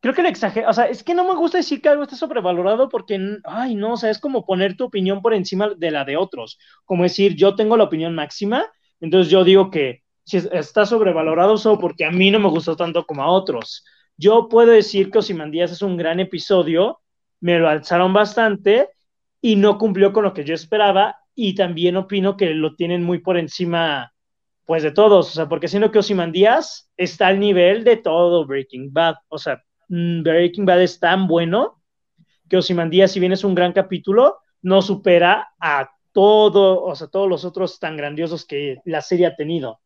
Creo 0.03 0.13
que 0.13 0.21
lo 0.21 0.27
exagero, 0.27 0.69
o 0.69 0.73
sea, 0.73 0.87
es 0.89 1.01
que 1.01 1.13
no 1.13 1.23
me 1.23 1.33
gusta 1.33 1.59
decir 1.59 1.81
que 1.81 1.87
algo 1.87 2.03
está 2.03 2.17
sobrevalorado 2.17 2.89
porque, 2.89 3.17
ay, 3.45 3.75
no, 3.75 3.93
o 3.93 3.97
sea, 3.97 4.09
es 4.09 4.19
como 4.19 4.45
poner 4.45 4.75
tu 4.75 4.83
opinión 4.83 5.21
por 5.21 5.33
encima 5.33 5.69
de 5.77 5.91
la 5.91 6.03
de 6.03 6.17
otros. 6.17 6.59
Como 6.83 7.03
decir, 7.03 7.37
yo 7.37 7.55
tengo 7.55 7.77
la 7.77 7.85
opinión 7.85 8.13
máxima, 8.13 8.65
entonces 8.99 9.31
yo 9.31 9.45
digo 9.45 9.71
que 9.71 10.03
si 10.25 10.39
está 10.51 10.85
sobrevalorado 10.85 11.55
solo 11.55 11.79
porque 11.79 12.03
a 12.03 12.11
mí 12.11 12.31
no 12.31 12.39
me 12.39 12.49
gustó 12.49 12.75
tanto 12.75 13.05
como 13.05 13.23
a 13.23 13.29
otros. 13.29 13.85
Yo 14.17 14.49
puedo 14.49 14.71
decir 14.73 15.09
que 15.09 15.19
Osimandías 15.19 15.71
es 15.71 15.81
un 15.81 15.95
gran 15.95 16.19
episodio, 16.19 16.99
me 17.39 17.57
lo 17.57 17.69
alzaron 17.69 18.11
bastante 18.11 18.89
y 19.39 19.55
no 19.55 19.77
cumplió 19.77 20.11
con 20.11 20.25
lo 20.25 20.33
que 20.33 20.43
yo 20.43 20.53
esperaba 20.53 21.15
y 21.33 21.55
también 21.55 21.95
opino 21.95 22.35
que 22.35 22.49
lo 22.49 22.75
tienen 22.75 23.05
muy 23.05 23.19
por 23.19 23.37
encima 23.37 24.13
pues 24.65 24.83
de 24.83 24.91
todos, 24.91 25.29
o 25.29 25.31
sea, 25.31 25.47
porque 25.47 25.69
siendo 25.69 25.91
que 25.91 26.01
Díaz 26.33 26.91
está 26.97 27.27
al 27.27 27.39
nivel 27.39 27.85
de 27.85 27.95
todo 27.95 28.45
Breaking 28.45 28.91
Bad, 28.91 29.15
o 29.29 29.37
sea, 29.37 29.63
Breaking 29.87 30.65
Bad 30.65 30.81
es 30.81 30.99
tan 30.99 31.27
bueno 31.27 31.81
que 32.49 32.59
Díaz, 32.89 33.11
si 33.11 33.19
bien 33.19 33.31
es 33.31 33.43
un 33.43 33.55
gran 33.55 33.73
capítulo, 33.73 34.37
no 34.61 34.81
supera 34.81 35.49
a 35.59 35.89
todo, 36.11 36.83
o 36.83 36.95
sea, 36.95 37.07
todos 37.07 37.27
los 37.27 37.45
otros 37.45 37.79
tan 37.79 37.97
grandiosos 37.97 38.45
que 38.45 38.77
la 38.85 39.01
serie 39.01 39.25
ha 39.25 39.35
tenido. 39.35 39.79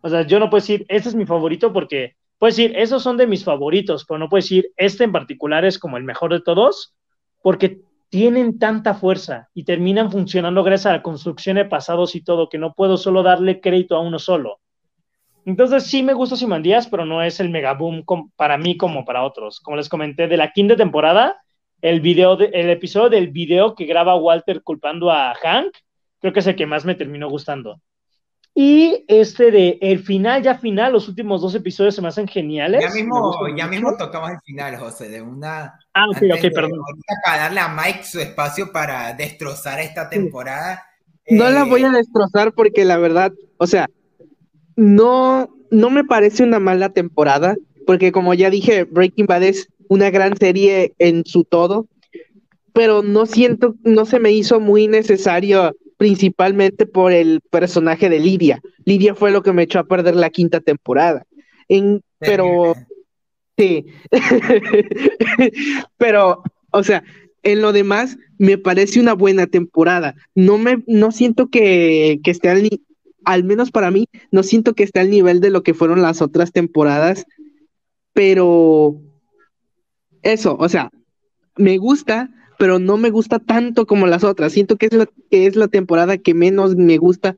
O 0.00 0.08
sea, 0.08 0.26
yo 0.26 0.38
no 0.38 0.50
puedo 0.50 0.60
decir, 0.60 0.84
este 0.88 1.08
es 1.08 1.14
mi 1.14 1.24
favorito 1.24 1.72
porque, 1.72 2.16
puedo 2.38 2.50
decir, 2.50 2.72
esos 2.76 3.02
son 3.02 3.16
de 3.16 3.26
mis 3.26 3.44
favoritos, 3.44 4.04
pero 4.04 4.18
no 4.18 4.28
puedo 4.28 4.42
decir, 4.42 4.72
este 4.76 5.04
en 5.04 5.12
particular 5.12 5.64
es 5.64 5.78
como 5.78 5.96
el 5.96 6.04
mejor 6.04 6.32
de 6.32 6.40
todos, 6.40 6.94
porque 7.42 7.80
tienen 8.08 8.58
tanta 8.58 8.94
fuerza 8.94 9.48
y 9.54 9.64
terminan 9.64 10.10
funcionando 10.10 10.62
gracias 10.62 10.86
a 10.86 10.96
la 10.96 11.02
construcción 11.02 11.56
de 11.56 11.64
pasados 11.64 12.14
y 12.14 12.22
todo, 12.22 12.48
que 12.48 12.58
no 12.58 12.74
puedo 12.74 12.96
solo 12.96 13.22
darle 13.22 13.60
crédito 13.60 13.96
a 13.96 14.00
uno 14.00 14.18
solo. 14.18 14.60
Entonces 15.46 15.84
sí 15.84 16.02
me 16.02 16.14
gusta 16.14 16.36
Díaz, 16.60 16.88
pero 16.88 17.04
no 17.04 17.22
es 17.22 17.40
el 17.40 17.50
megaboom 17.50 18.04
para 18.36 18.56
mí 18.56 18.76
como 18.76 19.04
para 19.04 19.22
otros. 19.22 19.60
Como 19.60 19.76
les 19.76 19.88
comenté, 19.88 20.26
de 20.26 20.36
la 20.36 20.52
quinta 20.52 20.76
temporada, 20.76 21.36
el, 21.82 22.00
video 22.00 22.38
el 22.38 22.70
episodio 22.70 23.10
del 23.10 23.28
video 23.28 23.74
que 23.74 23.84
graba 23.84 24.16
Walter 24.16 24.62
culpando 24.62 25.10
a 25.10 25.34
Hank, 25.34 25.74
creo 26.20 26.32
que 26.32 26.40
es 26.40 26.46
el 26.46 26.56
que 26.56 26.66
más 26.66 26.84
me 26.84 26.94
terminó 26.94 27.28
gustando. 27.28 27.80
Y 28.56 29.04
este 29.08 29.50
de 29.50 29.78
el 29.82 29.98
final, 29.98 30.40
ya 30.40 30.56
final, 30.56 30.92
los 30.92 31.08
últimos 31.08 31.42
dos 31.42 31.54
episodios 31.56 31.96
se 31.96 32.00
me 32.00 32.08
hacen 32.08 32.28
geniales. 32.28 32.80
Ya 32.80 32.94
mismo, 32.94 33.34
ya 33.56 33.66
mismo 33.66 33.96
tocamos 33.96 34.30
el 34.30 34.40
final, 34.44 34.76
José, 34.76 35.08
de 35.08 35.20
una. 35.20 35.76
Ah, 35.92 36.06
ok, 36.08 36.22
ok, 36.32 36.54
perdón. 36.54 36.80
Para 37.24 37.42
darle 37.42 37.60
a 37.60 37.68
Mike 37.68 38.04
su 38.04 38.20
espacio 38.20 38.70
para 38.72 39.12
destrozar 39.12 39.80
esta 39.80 40.08
temporada. 40.08 40.84
No 41.28 41.50
la 41.50 41.64
voy 41.64 41.82
a 41.82 41.88
eh, 41.88 41.96
destrozar 41.96 42.52
porque 42.52 42.84
la 42.84 42.96
verdad, 42.96 43.32
o 43.56 43.66
sea, 43.66 43.88
no, 44.76 45.54
no 45.70 45.90
me 45.90 46.04
parece 46.04 46.42
una 46.42 46.58
mala 46.58 46.90
temporada, 46.90 47.56
porque 47.86 48.12
como 48.12 48.34
ya 48.34 48.50
dije, 48.50 48.84
Breaking 48.84 49.26
Bad 49.26 49.42
es 49.42 49.68
una 49.88 50.10
gran 50.10 50.36
serie 50.36 50.94
en 50.98 51.24
su 51.24 51.44
todo, 51.44 51.86
pero 52.72 53.02
no 53.02 53.26
siento, 53.26 53.76
no 53.84 54.04
se 54.04 54.18
me 54.18 54.32
hizo 54.32 54.60
muy 54.60 54.88
necesario 54.88 55.76
principalmente 55.96 56.86
por 56.86 57.12
el 57.12 57.40
personaje 57.50 58.08
de 58.08 58.18
Lidia. 58.18 58.60
Lidia 58.84 59.14
fue 59.14 59.30
lo 59.30 59.42
que 59.42 59.52
me 59.52 59.62
echó 59.62 59.78
a 59.78 59.84
perder 59.84 60.16
la 60.16 60.30
quinta 60.30 60.60
temporada. 60.60 61.24
En, 61.68 62.02
pero, 62.18 62.74
sí, 63.56 63.86
pero, 65.96 66.42
o 66.72 66.82
sea, 66.82 67.04
en 67.42 67.62
lo 67.62 67.72
demás 67.72 68.16
me 68.38 68.58
parece 68.58 68.98
una 69.00 69.14
buena 69.14 69.46
temporada. 69.46 70.14
No 70.34 70.58
me, 70.58 70.82
no 70.86 71.12
siento 71.12 71.48
que, 71.48 72.18
que 72.24 72.30
esté 72.30 72.48
al, 73.24 73.44
menos 73.44 73.70
para 73.70 73.90
mí, 73.90 74.06
no 74.30 74.42
siento 74.42 74.74
que 74.74 74.82
esté 74.82 75.00
al 75.00 75.10
nivel 75.10 75.40
de 75.40 75.50
lo 75.50 75.62
que 75.62 75.74
fueron 75.74 76.02
las 76.02 76.22
otras 76.22 76.52
temporadas, 76.52 77.26
pero 78.12 79.00
eso, 80.22 80.56
o 80.58 80.68
sea, 80.68 80.90
me 81.56 81.78
gusta, 81.78 82.30
pero 82.58 82.78
no 82.78 82.96
me 82.96 83.10
gusta 83.10 83.38
tanto 83.38 83.86
como 83.86 84.06
las 84.06 84.24
otras. 84.24 84.52
Siento 84.52 84.76
que 84.76 84.86
es 84.86 84.92
la, 84.92 85.06
que 85.30 85.46
es 85.46 85.56
la 85.56 85.68
temporada 85.68 86.18
que 86.18 86.34
menos 86.34 86.76
me 86.76 86.98
gusta 86.98 87.36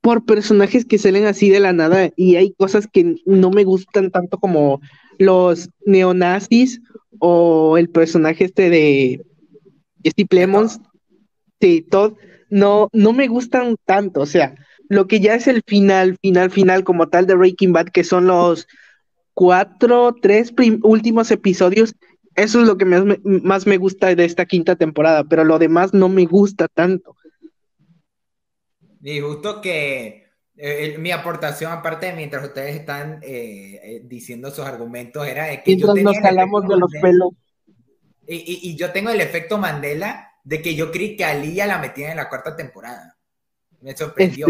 por 0.00 0.24
personajes 0.24 0.84
que 0.84 0.98
salen 0.98 1.26
así 1.26 1.50
de 1.50 1.60
la 1.60 1.72
nada 1.72 2.10
y 2.14 2.36
hay 2.36 2.52
cosas 2.52 2.86
que 2.86 3.16
no 3.26 3.50
me 3.50 3.64
gustan 3.64 4.10
tanto 4.10 4.38
como 4.38 4.80
los 5.18 5.70
neonazis 5.84 6.80
o 7.18 7.76
el 7.76 7.88
personaje 7.88 8.44
este 8.44 8.70
de 8.70 9.26
Steve 10.06 10.28
Plemons, 10.28 10.80
sí, 11.60 11.82
Todd, 11.82 12.14
no, 12.50 12.88
no 12.92 13.12
me 13.12 13.26
gustan 13.26 13.76
tanto, 13.84 14.20
o 14.20 14.26
sea, 14.26 14.54
lo 14.88 15.06
que 15.06 15.20
ya 15.20 15.34
es 15.34 15.46
el 15.46 15.62
final, 15.66 16.16
final, 16.20 16.50
final 16.50 16.84
como 16.84 17.08
tal 17.08 17.26
de 17.26 17.34
Breaking 17.34 17.72
Bad, 17.72 17.88
que 17.88 18.04
son 18.04 18.26
los 18.26 18.66
cuatro, 19.34 20.14
tres 20.20 20.52
últimos 20.82 21.30
episodios, 21.30 21.94
eso 22.36 22.60
es 22.60 22.66
lo 22.66 22.76
que 22.76 22.84
más 22.84 23.66
me, 23.66 23.76
gusta 23.78 24.14
de 24.14 24.24
esta 24.24 24.44
quinta 24.44 24.76
temporada, 24.76 25.24
pero 25.24 25.42
lo 25.42 25.58
demás 25.58 25.94
no 25.94 26.08
me 26.08 26.26
gusta 26.26 26.68
tanto. 26.68 27.16
Y 29.02 29.20
justo 29.20 29.60
que 29.60 30.26
eh, 30.56 30.96
mi 30.98 31.12
aportación, 31.12 31.72
aparte 31.72 32.06
de 32.06 32.12
mientras 32.12 32.44
ustedes 32.44 32.76
están 32.76 33.20
eh, 33.22 33.80
eh, 33.82 34.02
diciendo 34.04 34.50
sus 34.50 34.64
argumentos, 34.66 35.26
era 35.26 35.46
de 35.46 35.62
que 35.62 35.76
yo 35.76 35.94
nos 35.94 36.18
calamos 36.18 36.68
de 36.68 36.76
los 36.76 36.92
pelos. 37.00 37.30
Y, 38.28 38.76
yo 38.76 38.90
tengo 38.92 39.10
el 39.10 39.20
efecto 39.20 39.56
Mandela 39.56 40.32
de 40.44 40.60
que 40.60 40.74
yo 40.74 40.90
creí 40.90 41.16
que 41.16 41.24
a 41.24 41.34
Lía 41.34 41.66
la 41.66 41.78
metían 41.78 42.10
en 42.10 42.16
la 42.16 42.28
cuarta 42.28 42.56
temporada. 42.56 43.15
Me 43.86 43.96
sorprendió. 43.96 44.48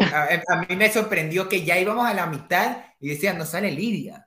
A, 0.00 0.28
a, 0.48 0.66
mí 0.68 0.74
me 0.74 0.90
sorprendió 0.90 1.48
que 1.48 1.64
ya 1.64 1.78
íbamos 1.78 2.04
a 2.04 2.12
la 2.12 2.26
mitad 2.26 2.78
y 2.98 3.10
decían, 3.10 3.38
no 3.38 3.46
sale 3.46 3.70
Lidia. 3.70 4.26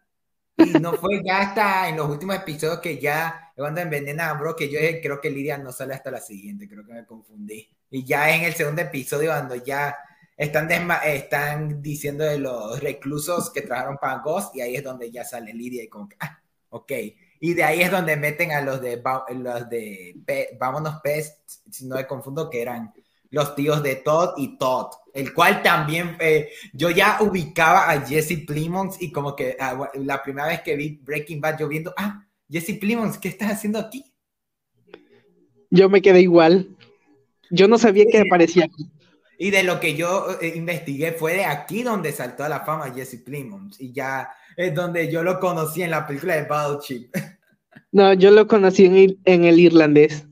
Y 0.55 0.79
no 0.79 0.93
fue 0.93 1.21
ya 1.25 1.41
hasta 1.41 1.89
en 1.89 1.97
los 1.97 2.09
últimos 2.09 2.37
episodios 2.37 2.79
que 2.79 2.99
ya 2.99 3.51
cuando 3.53 3.81
envenena 3.81 4.29
a 4.29 4.33
Bro, 4.35 4.55
que 4.55 4.69
yo 4.69 4.79
creo 5.01 5.19
que 5.19 5.29
Lidia 5.29 5.57
no 5.57 5.73
sale 5.73 5.93
hasta 5.93 6.09
la 6.09 6.21
siguiente, 6.21 6.69
creo 6.69 6.85
que 6.85 6.93
me 6.93 7.05
confundí. 7.05 7.69
Y 7.91 8.05
ya 8.05 8.33
en 8.33 8.45
el 8.45 8.53
segundo 8.53 8.81
episodio, 8.81 9.31
cuando 9.31 9.55
ya 9.55 9.97
están, 10.37 10.69
están 11.03 11.81
diciendo 11.81 12.23
de 12.23 12.39
los 12.39 12.79
reclusos 12.79 13.51
que 13.51 13.61
trabajaron 13.61 13.97
para 13.97 14.19
Ghost, 14.19 14.55
y 14.55 14.61
ahí 14.61 14.77
es 14.77 14.85
donde 14.85 15.11
ya 15.11 15.25
sale 15.25 15.53
Lidia 15.53 15.83
y 15.83 15.89
como 15.89 16.07
ah, 16.21 16.39
ok. 16.69 16.93
Y 17.41 17.53
de 17.53 17.63
ahí 17.65 17.81
es 17.81 17.91
donde 17.91 18.15
meten 18.15 18.53
a 18.53 18.61
los 18.61 18.81
de, 18.81 19.03
los 19.35 19.69
de 19.69 20.15
Vámonos 20.57 21.01
Pest, 21.03 21.37
si 21.69 21.85
no 21.85 21.97
me 21.97 22.07
confundo, 22.07 22.49
que 22.49 22.61
eran 22.61 22.93
los 23.29 23.55
tíos 23.55 23.83
de 23.83 23.95
Todd 23.95 24.33
y 24.37 24.57
Todd, 24.57 24.87
el 25.13 25.33
cual 25.33 25.61
también 25.61 26.15
eh, 26.19 26.49
yo 26.73 26.89
ya 26.89 27.17
ubicaba 27.21 27.89
a 27.89 28.01
Jesse 28.05 28.45
Plimons 28.45 29.01
y 29.01 29.11
como 29.11 29.35
que 29.35 29.57
ah, 29.59 29.89
la 29.95 30.21
primera 30.21 30.47
vez 30.47 30.61
que 30.61 30.75
vi 30.75 30.99
Breaking 31.01 31.41
Bad 31.41 31.59
yo 31.59 31.67
viendo, 31.67 31.93
ah, 31.97 32.25
Jesse 32.49 32.77
Plimons, 32.79 33.17
¿qué 33.17 33.29
estás 33.29 33.51
haciendo 33.51 33.79
aquí? 33.79 34.05
Yo 35.69 35.89
me 35.89 36.01
quedé 36.01 36.21
igual. 36.21 36.75
Yo 37.49 37.67
no 37.67 37.77
sabía 37.77 38.05
que 38.09 38.19
aparecía 38.19 38.65
aquí. 38.65 38.89
Y 39.37 39.51
de 39.51 39.63
lo 39.63 39.79
que 39.79 39.95
yo 39.95 40.39
eh, 40.41 40.53
investigué 40.55 41.11
fue 41.11 41.35
de 41.35 41.45
aquí 41.45 41.83
donde 41.83 42.11
saltó 42.11 42.43
a 42.43 42.49
la 42.49 42.61
fama 42.61 42.93
Jesse 42.93 43.21
Plimons 43.23 43.79
y 43.79 43.93
ya 43.93 44.29
es 44.55 44.73
donde 44.73 45.11
yo 45.11 45.21
lo 45.21 45.39
conocí 45.39 45.83
en 45.83 45.91
la 45.91 46.07
película 46.07 46.35
de 46.35 46.43
Battleship. 46.43 47.09
No, 47.91 48.13
yo 48.13 48.31
lo 48.31 48.47
conocí 48.47 48.85
en 48.85 49.17
en 49.25 49.45
el 49.45 49.59
irlandés. 49.59 50.27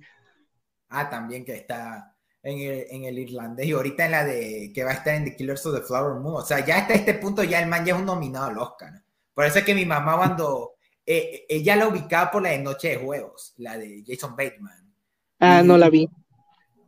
Ah, 0.90 1.10
también 1.10 1.46
que 1.46 1.54
está 1.54 2.15
en 2.46 3.06
el, 3.06 3.18
irlandés 3.18 3.66
y 3.66 3.72
ahorita 3.72 4.06
en 4.06 4.12
la 4.12 4.24
de 4.24 4.72
que 4.74 4.84
va 4.84 4.92
a 4.92 4.96
estar 4.96 5.16
en 5.16 5.26
The 5.26 5.36
Killers 5.36 5.66
of 5.66 5.76
the 5.76 5.82
Flower 5.82 6.20
Moon. 6.20 6.36
O 6.36 6.46
sea, 6.46 6.64
ya 6.64 6.78
hasta 6.78 6.94
este 6.94 7.16
punto 7.16 7.44
ya 7.44 7.60
el 7.60 7.68
man 7.68 7.84
ya 7.84 7.96
es 7.96 8.00
un 8.00 8.06
nominado 8.06 8.46
al 8.46 8.58
Oscar. 8.60 8.94
Por 9.34 9.46
eso 9.46 9.60
es 9.60 9.66
que 9.66 9.74
mi 9.74 9.86
mamá 9.86 10.16
cuando 10.16 10.76
eh, 11.06 11.46
ella 11.50 11.76
la 11.76 11.88
ubicaba 11.88 12.30
por 12.30 12.44
la 12.44 12.50
de 12.50 12.60
Noche 12.60 12.90
de 12.90 12.98
Juegos, 12.98 13.54
la 13.58 13.78
de 13.78 14.04
Jason 14.06 14.36
Bateman. 14.36 14.94
Ah, 15.40 15.64
no 15.64 15.76
la 15.78 15.90
vi. 15.90 16.08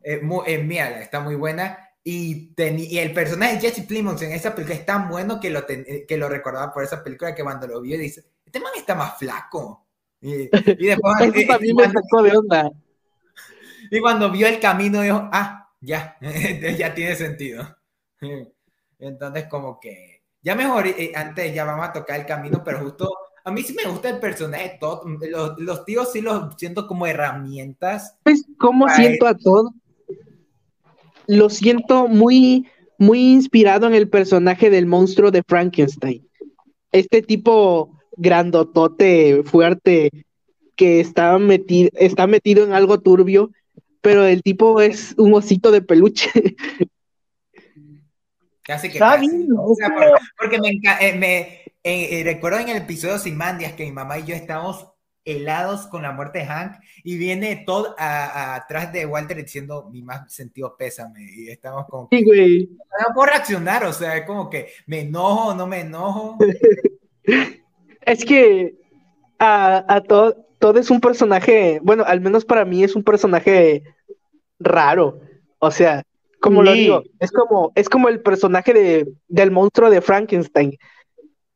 Eh, 0.04 0.22
eh, 0.46 0.58
mira, 0.60 1.02
está 1.02 1.22
muy 1.22 1.36
buena. 1.36 1.80
Y, 2.04 2.54
y, 2.56 2.98
el 3.00 3.12
personaje 3.12 3.56
de 3.56 3.62
Jesse 3.62 3.86
Plimons 3.86 4.22
en 4.22 4.32
esa 4.32 4.54
película 4.54 4.76
es 4.76 4.86
tan 4.86 5.10
bueno 5.10 5.40
que 5.40 5.50
lo, 5.50 5.66
que 5.66 6.18
lo 6.18 6.30
recordaba 6.30 6.72
por 6.72 6.84
esa 6.84 7.04
película 7.04 7.36
que 7.36 7.44
cuando 7.44 7.68
lo 7.68 7.82
vio 7.82 7.98
dice, 7.98 8.24
este 8.46 8.60
man 8.60 8.72
está 8.78 8.96
más 8.96 9.18
flaco. 9.18 9.88
Y, 10.22 10.50
después... 10.50 11.16
Eso 11.36 11.48
también 11.48 11.76
me 11.76 11.92
sacó 11.92 12.22
de 12.22 12.38
onda. 12.38 12.72
Y 13.92 14.00
cuando 14.00 14.32
vio 14.32 14.48
el 14.48 14.60
camino 14.60 15.02
dijo, 15.02 15.30
ah, 15.32 15.70
ya, 15.82 16.18
ya 16.78 16.94
tiene 16.94 17.16
sentido. 17.16 17.78
Entonces 19.00 19.46
como 19.50 19.80
que, 19.80 20.24
ya 20.42 20.56
mejor, 20.56 20.88
eh, 20.88 21.12
antes 21.16 21.54
ya 21.54 21.66
vamos 21.66 21.88
a 21.88 21.94
tocar 21.94 22.20
el 22.20 22.26
camino, 22.26 22.64
pero 22.64 22.80
justo, 22.80 23.10
a 23.44 23.52
mí 23.52 23.62
sí 23.64 23.74
me 23.74 23.90
gusta 23.90 24.10
el 24.10 24.20
personaje 24.20 24.80
de 25.20 25.30
Los, 25.30 25.58
los 25.60 25.86
tíos 25.86 26.12
sí 26.12 26.22
los 26.22 26.56
siento 26.58 26.88
como 26.88 27.08
herramientas. 27.08 28.18
Pues, 28.24 28.46
¿cómo 28.58 28.90
siento 28.90 29.28
a 29.28 29.36
Todd? 29.36 29.72
Lo 31.28 31.50
siento 31.50 32.08
muy, 32.08 32.68
muy 32.98 33.20
inspirado 33.20 33.88
en 33.88 33.94
el 33.94 34.10
personaje 34.10 34.70
del 34.70 34.86
monstruo 34.86 35.32
de 35.32 35.44
Frankenstein. 35.44 36.28
Este 36.92 37.22
tipo 37.22 37.98
grandotote, 38.16 39.44
fuerte, 39.44 40.10
que 40.76 41.00
está 41.00 41.38
metido, 41.38 41.90
está 41.94 42.28
metido 42.28 42.64
en 42.64 42.74
algo 42.74 43.00
turbio 43.00 43.52
pero 44.02 44.26
el 44.26 44.42
tipo 44.44 44.82
es 44.82 45.14
un 45.18 45.34
osito 45.34 45.72
de 45.72 45.82
peluche. 45.82 46.30
Casi 48.68 48.92
que 48.92 49.00
porque 50.38 50.60
me, 50.60 50.82
eh, 51.00 51.16
me 51.18 51.40
eh, 51.84 52.20
eh, 52.20 52.22
recuerdo 52.26 52.60
en 52.60 52.68
el 52.68 52.78
episodio 52.78 53.18
Sin 53.18 53.38
Mandias 53.38 53.72
que 53.74 53.86
mi 53.86 53.94
mamá 53.94 54.20
y 54.20 54.26
yo 54.26 54.36
estábamos 54.36 54.90
helados 55.24 55.88
con 55.88 56.02
la 56.02 56.12
muerte 56.12 56.40
de 56.40 56.46
Hank 56.46 56.74
y 57.04 57.18
viene 57.18 57.64
todo 57.66 57.96
atrás 57.98 58.92
de 58.92 59.06
Walter 59.06 59.38
diciendo 59.38 59.90
mi 59.90 60.02
más 60.02 60.34
sentido 60.34 60.76
pésame 60.78 61.22
y 61.34 61.50
estamos 61.50 61.86
como 61.88 62.10
sí, 62.12 62.24
güey. 62.24 62.70
no 63.08 63.14
puedo 63.14 63.28
reaccionar, 63.28 63.86
o 63.86 63.94
sea, 63.94 64.18
es 64.18 64.26
como 64.26 64.50
que 64.50 64.68
me 64.86 65.02
enojo, 65.02 65.54
no 65.54 65.66
me 65.66 65.82
enojo. 65.82 66.38
es 68.02 68.26
que 68.26 68.76
a, 69.40 69.96
a 69.96 70.02
todo, 70.02 70.47
todo 70.60 70.80
es 70.80 70.90
un 70.90 71.02
personaje, 71.02 71.80
bueno, 71.84 72.04
al 72.06 72.22
menos 72.22 72.46
para 72.46 72.66
mí 72.66 72.84
es 72.84 72.96
un 72.96 73.04
personaje 73.04 73.84
raro. 74.60 75.22
O 75.60 75.72
sea, 75.72 76.04
como 76.40 76.64
lo 76.64 76.74
digo, 76.74 77.04
es 77.20 77.32
como, 77.32 77.72
es 77.76 77.90
como 77.90 78.10
el 78.10 78.22
personaje 78.22 78.74
de, 78.74 79.08
del 79.28 79.52
monstruo 79.52 79.90
de 79.90 80.02
Frankenstein. 80.02 80.78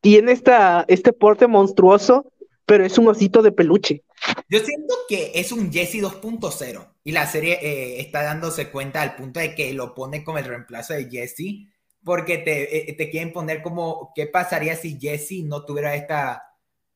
Tiene 0.00 0.32
esta, 0.32 0.84
este 0.88 1.12
porte 1.12 1.46
monstruoso, 1.46 2.32
pero 2.66 2.84
es 2.84 2.98
un 2.98 3.08
osito 3.08 3.42
de 3.42 3.52
peluche. 3.52 4.02
Yo 4.48 4.60
siento 4.60 4.94
que 5.08 5.32
es 5.34 5.52
un 5.52 5.72
Jesse 5.72 6.02
2.0 6.02 6.88
y 7.04 7.12
la 7.12 7.26
serie 7.26 7.58
eh, 7.62 8.00
está 8.00 8.22
dándose 8.22 8.70
cuenta 8.70 9.02
al 9.02 9.16
punto 9.16 9.40
de 9.40 9.54
que 9.54 9.72
lo 9.74 9.94
pone 9.94 10.24
como 10.24 10.38
el 10.38 10.44
reemplazo 10.44 10.94
de 10.94 11.08
Jesse 11.10 11.68
porque 12.04 12.38
te, 12.38 12.90
eh, 12.90 12.92
te 12.94 13.10
quieren 13.10 13.32
poner 13.32 13.62
como, 13.62 14.12
¿qué 14.14 14.26
pasaría 14.26 14.76
si 14.76 14.98
Jesse 14.98 15.44
no 15.44 15.64
tuviera 15.64 15.94
esta, 15.94 16.42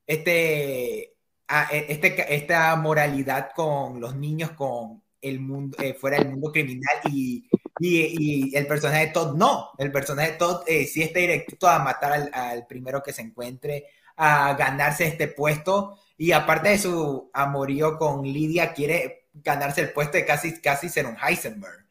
este, 0.07 1.16
ah, 1.48 1.68
e, 1.70 1.86
este, 1.89 2.35
esta 2.35 2.74
moralidad 2.77 3.51
con 3.55 4.01
los 4.01 4.16
niños, 4.16 4.52
con 4.52 5.02
el 5.20 5.40
mundo, 5.40 5.77
eh, 5.81 5.94
fuera 5.94 6.18
del 6.18 6.31
mundo 6.31 6.52
criminal 6.52 6.97
y, 7.10 7.48
y, 7.81 8.51
y, 8.51 8.56
el 8.56 8.66
personaje 8.66 9.06
de 9.06 9.12
Todd 9.12 9.36
no, 9.36 9.70
el 9.78 9.90
personaje 9.90 10.32
de 10.32 10.39
Todd 10.39 10.62
eh, 10.66 10.86
sí 10.86 11.02
está 11.02 11.18
directo 11.18 11.68
a 11.68 11.78
matar 11.78 12.12
al, 12.12 12.31
al, 12.32 12.66
primero 12.66 13.02
que 13.02 13.12
se 13.12 13.23
encuentre, 13.23 13.86
a 14.16 14.55
ganarse 14.55 15.06
este 15.06 15.28
puesto 15.28 15.98
y 16.16 16.32
aparte 16.32 16.70
de 16.70 16.78
su 16.78 17.31
amorío 17.32 17.98
con 17.98 18.23
Lidia, 18.23 18.73
quiere 18.73 19.28
ganarse 19.35 19.82
el 19.82 19.93
puesto 19.93 20.16
de 20.16 20.24
casi, 20.24 20.60
casi 20.60 20.89
ser 20.89 21.06
un 21.06 21.16
Heisenberg. 21.16 21.86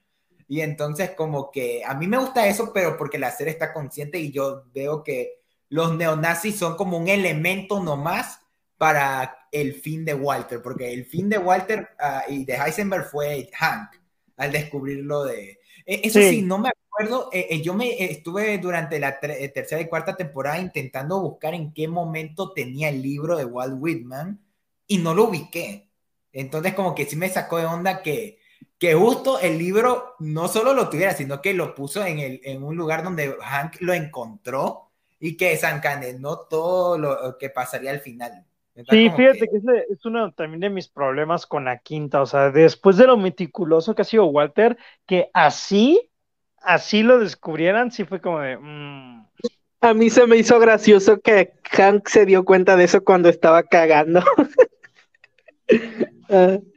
Y 0.47 0.61
entonces 0.61 1.11
como 1.11 1.51
que 1.51 1.83
a 1.85 1.93
mí 1.95 2.07
me 2.07 2.17
gusta 2.17 2.47
eso, 2.47 2.71
pero 2.73 2.97
porque 2.97 3.17
la 3.17 3.31
serie 3.31 3.53
está 3.53 3.73
consciente 3.73 4.19
y 4.19 4.31
yo 4.31 4.63
veo 4.73 5.03
que 5.03 5.41
los 5.69 5.95
neonazis 5.95 6.57
son 6.57 6.75
como 6.75 6.97
un 6.97 7.07
elemento 7.07 7.81
nomás 7.81 8.39
para 8.77 9.44
el 9.61 9.75
fin 9.75 10.05
de 10.05 10.13
Walter, 10.13 10.61
porque 10.61 10.93
el 10.93 11.05
fin 11.05 11.29
de 11.29 11.37
Walter 11.37 11.89
uh, 11.99 12.31
y 12.31 12.45
de 12.45 12.55
Heisenberg 12.55 13.09
fue 13.09 13.49
Hank 13.53 13.91
al 14.37 14.51
descubrirlo 14.51 15.23
de... 15.23 15.59
E, 15.85 16.01
eso 16.03 16.19
sí, 16.19 16.29
sí 16.29 16.41
no 16.41 16.57
me 16.57 16.69
acuerdo, 16.69 17.29
eh, 17.31 17.47
eh, 17.49 17.61
yo 17.61 17.73
me 17.73 17.89
eh, 17.89 18.11
estuve 18.11 18.57
durante 18.57 18.99
la 18.99 19.19
tercera 19.19 19.81
y 19.81 19.87
cuarta 19.87 20.15
temporada 20.15 20.59
intentando 20.59 21.21
buscar 21.21 21.53
en 21.53 21.73
qué 21.73 21.87
momento 21.87 22.51
tenía 22.53 22.89
el 22.89 23.01
libro 23.01 23.37
de 23.37 23.45
Walt 23.45 23.75
Whitman 23.77 24.39
y 24.87 24.97
no 24.97 25.13
lo 25.13 25.25
ubiqué. 25.25 25.89
Entonces 26.33 26.73
como 26.73 26.93
que 26.95 27.05
sí 27.05 27.15
me 27.15 27.29
sacó 27.29 27.57
de 27.57 27.65
onda 27.65 28.01
que 28.01 28.39
que 28.77 28.93
justo 28.93 29.39
el 29.39 29.57
libro 29.57 30.15
no 30.19 30.47
solo 30.47 30.73
lo 30.73 30.89
tuviera, 30.89 31.13
sino 31.13 31.41
que 31.41 31.53
lo 31.53 31.73
puso 31.75 32.05
en, 32.05 32.19
el, 32.19 32.41
en 32.43 32.61
un 32.63 32.75
lugar 32.75 33.03
donde 33.03 33.35
Hank 33.41 33.77
lo 33.79 33.93
encontró 33.93 34.91
y 35.19 35.37
que 35.37 35.51
desencadenó 35.51 36.39
todo 36.39 36.97
lo 36.97 37.37
que 37.37 37.49
pasaría 37.49 37.91
al 37.91 38.01
final. 38.01 38.45
Sí, 38.75 39.09
fíjate 39.09 39.39
que, 39.39 39.47
que 39.47 39.57
ese 39.57 39.85
es 39.89 40.05
uno 40.05 40.33
también 40.33 40.59
de 40.59 40.69
mis 40.69 40.89
problemas 40.89 41.45
con 41.45 41.63
la 41.63 41.77
quinta, 41.79 42.21
o 42.21 42.25
sea, 42.25 42.51
después 42.51 42.97
de 42.97 43.07
lo 43.07 43.15
meticuloso 43.15 43.95
que 43.95 44.01
ha 44.01 44.05
sido 44.05 44.25
Walter, 44.25 44.77
que 45.05 45.29
así, 45.33 46.09
así 46.57 47.01
lo 47.01 47.19
descubrieran, 47.19 47.91
sí 47.91 48.03
fue 48.03 48.19
como 48.19 48.39
de... 48.39 48.57
Mmm. 48.57 49.25
A 49.79 49.93
mí 49.93 50.09
se 50.09 50.25
me 50.27 50.35
hizo 50.35 50.59
gracioso 50.59 51.21
que 51.21 51.53
Hank 51.71 52.07
se 52.07 52.25
dio 52.25 52.43
cuenta 52.43 52.75
de 52.75 52.85
eso 52.85 53.03
cuando 53.03 53.29
estaba 53.29 53.63
cagando. 53.63 54.23
uh. 56.29 56.63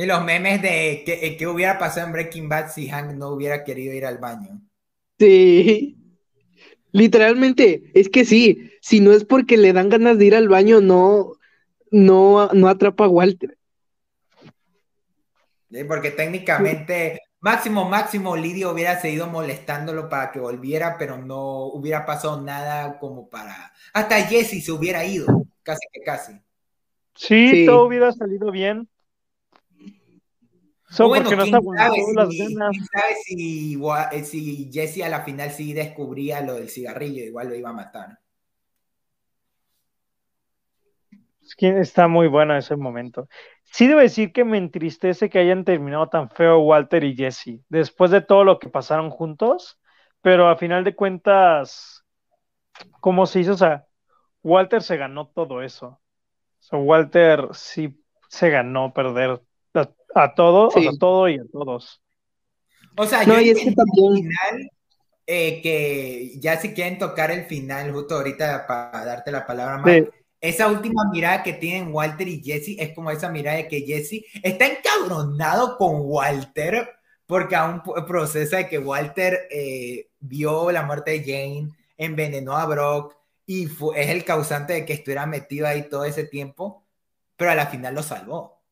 Y 0.00 0.06
los 0.06 0.24
memes 0.24 0.62
de 0.62 1.02
qué, 1.04 1.36
qué 1.36 1.46
hubiera 1.48 1.76
pasado 1.76 2.06
en 2.06 2.12
Breaking 2.12 2.48
Bad 2.48 2.70
si 2.70 2.88
Hank 2.88 3.14
no 3.14 3.30
hubiera 3.30 3.64
querido 3.64 3.92
ir 3.92 4.06
al 4.06 4.18
baño. 4.18 4.60
Sí. 5.18 5.96
Literalmente, 6.92 7.90
es 7.94 8.08
que 8.08 8.24
sí, 8.24 8.67
si 8.88 9.00
no 9.00 9.12
es 9.12 9.26
porque 9.26 9.58
le 9.58 9.74
dan 9.74 9.90
ganas 9.90 10.16
de 10.16 10.24
ir 10.24 10.34
al 10.34 10.48
baño, 10.48 10.80
no, 10.80 11.34
no, 11.90 12.48
no 12.54 12.68
atrapa 12.68 13.04
a 13.04 13.08
Walter. 13.08 13.58
Sí, 15.70 15.84
porque 15.84 16.10
técnicamente, 16.10 17.20
máximo, 17.40 17.86
máximo, 17.86 18.34
Lidia 18.34 18.70
hubiera 18.70 18.98
seguido 18.98 19.26
molestándolo 19.26 20.08
para 20.08 20.32
que 20.32 20.40
volviera, 20.40 20.96
pero 20.96 21.18
no 21.18 21.66
hubiera 21.66 22.06
pasado 22.06 22.40
nada 22.40 22.98
como 22.98 23.28
para. 23.28 23.74
Hasta 23.92 24.22
Jesse 24.22 24.64
se 24.64 24.72
hubiera 24.72 25.04
ido, 25.04 25.26
casi 25.62 25.86
que 25.92 26.00
casi. 26.00 26.32
Sí, 27.14 27.50
sí. 27.50 27.66
todo 27.66 27.88
hubiera 27.88 28.10
salido 28.12 28.50
bien. 28.50 28.88
So, 30.88 31.08
bueno, 31.08 31.28
¿quién 31.28 31.50
sabe, 31.50 31.94
si, 31.94 32.14
¿quién 32.38 32.86
sabe 32.86 33.14
si, 33.26 33.76
si, 34.24 34.70
Jesse 34.72 35.02
a 35.02 35.10
la 35.10 35.20
final 35.24 35.50
sí 35.50 35.74
descubría 35.74 36.40
lo 36.40 36.54
del 36.54 36.70
cigarrillo, 36.70 37.22
igual 37.22 37.50
lo 37.50 37.54
iba 37.54 37.68
a 37.68 37.74
matar. 37.74 38.18
Es 41.10 41.37
que 41.37 41.37
está 41.58 42.08
muy 42.08 42.28
bueno 42.28 42.56
ese 42.56 42.76
momento. 42.76 43.28
Sí 43.64 43.86
debo 43.86 44.00
decir 44.00 44.32
que 44.32 44.44
me 44.44 44.58
entristece 44.58 45.28
que 45.28 45.38
hayan 45.38 45.64
terminado 45.64 46.08
tan 46.08 46.30
feo 46.30 46.60
Walter 46.60 47.04
y 47.04 47.14
Jesse, 47.14 47.60
después 47.68 48.10
de 48.10 48.20
todo 48.20 48.44
lo 48.44 48.58
que 48.58 48.68
pasaron 48.68 49.10
juntos, 49.10 49.78
pero 50.22 50.48
a 50.48 50.56
final 50.56 50.84
de 50.84 50.94
cuentas, 50.94 52.04
¿cómo 53.00 53.26
se 53.26 53.40
hizo? 53.40 53.52
O 53.52 53.56
sea, 53.58 53.86
Walter 54.42 54.82
se 54.82 54.96
ganó 54.96 55.28
todo 55.28 55.62
eso. 55.62 55.86
O 55.86 56.62
sea, 56.62 56.78
Walter 56.78 57.48
sí 57.52 58.02
se 58.28 58.50
ganó 58.50 58.92
perder 58.92 59.40
a 60.14 60.34
todo, 60.34 60.70
sí. 60.70 60.86
a 60.86 60.90
todo 60.98 61.28
y 61.28 61.36
a 61.36 61.44
todos. 61.52 62.02
O 62.96 63.06
sea, 63.06 63.24
no, 63.24 63.40
yo 63.40 63.52
es 63.52 63.58
que 63.58 63.72
también... 63.72 64.14
final, 64.14 64.70
eh, 65.26 65.60
que 65.62 66.32
ya 66.40 66.56
si 66.56 66.72
quieren 66.72 66.98
tocar 66.98 67.30
el 67.30 67.44
final, 67.44 67.92
justo 67.92 68.16
ahorita 68.16 68.66
para 68.66 69.04
darte 69.04 69.30
la 69.30 69.46
palabra 69.46 69.78
más. 69.78 69.94
Sí. 69.94 70.04
Esa 70.40 70.68
última 70.68 71.04
mirada 71.10 71.42
que 71.42 71.52
tienen 71.54 71.92
Walter 71.92 72.28
y 72.28 72.42
Jesse 72.42 72.76
es 72.78 72.94
como 72.94 73.10
esa 73.10 73.28
mirada 73.28 73.56
de 73.56 73.68
que 73.68 73.80
Jesse 73.80 74.24
está 74.42 74.66
encabronado 74.66 75.76
con 75.76 76.02
Walter 76.02 76.88
porque 77.28 77.56
aún 77.56 77.82
procesa 78.06 78.56
de 78.56 78.68
que 78.68 78.78
Walter 78.78 79.48
eh, 79.50 80.08
vio 80.18 80.70
la 80.72 80.82
muerte 80.82 81.10
de 81.10 81.20
Jane, 81.20 81.68
envenenó 81.98 82.56
a 82.56 82.64
Brock 82.64 83.16
y 83.44 83.66
fue, 83.66 84.00
es 84.00 84.08
el 84.08 84.24
causante 84.24 84.72
de 84.72 84.86
que 84.86 84.94
estuviera 84.94 85.26
metido 85.26 85.66
ahí 85.66 85.90
todo 85.90 86.04
ese 86.04 86.24
tiempo, 86.24 86.86
pero 87.36 87.50
a 87.50 87.54
la 87.54 87.66
final 87.66 87.94
lo 87.94 88.02
salvó. 88.02 88.62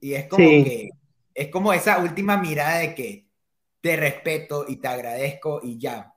Y 0.00 0.14
es 0.14 0.26
como 0.26 0.44
sí. 0.44 0.64
que, 0.64 0.90
es 1.34 1.48
como 1.48 1.72
esa 1.72 1.98
última 1.98 2.36
mirada 2.36 2.78
de 2.78 2.96
que 2.96 3.28
te 3.80 3.96
respeto 3.96 4.64
y 4.66 4.76
te 4.76 4.88
agradezco 4.88 5.60
y 5.62 5.78
ya. 5.78 6.14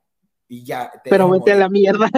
Y 0.47 0.64
ya. 0.64 0.91
Pero 1.03 1.30
vete 1.30 1.51
a 1.51 1.55
la 1.55 1.69
mierda. 1.69 2.09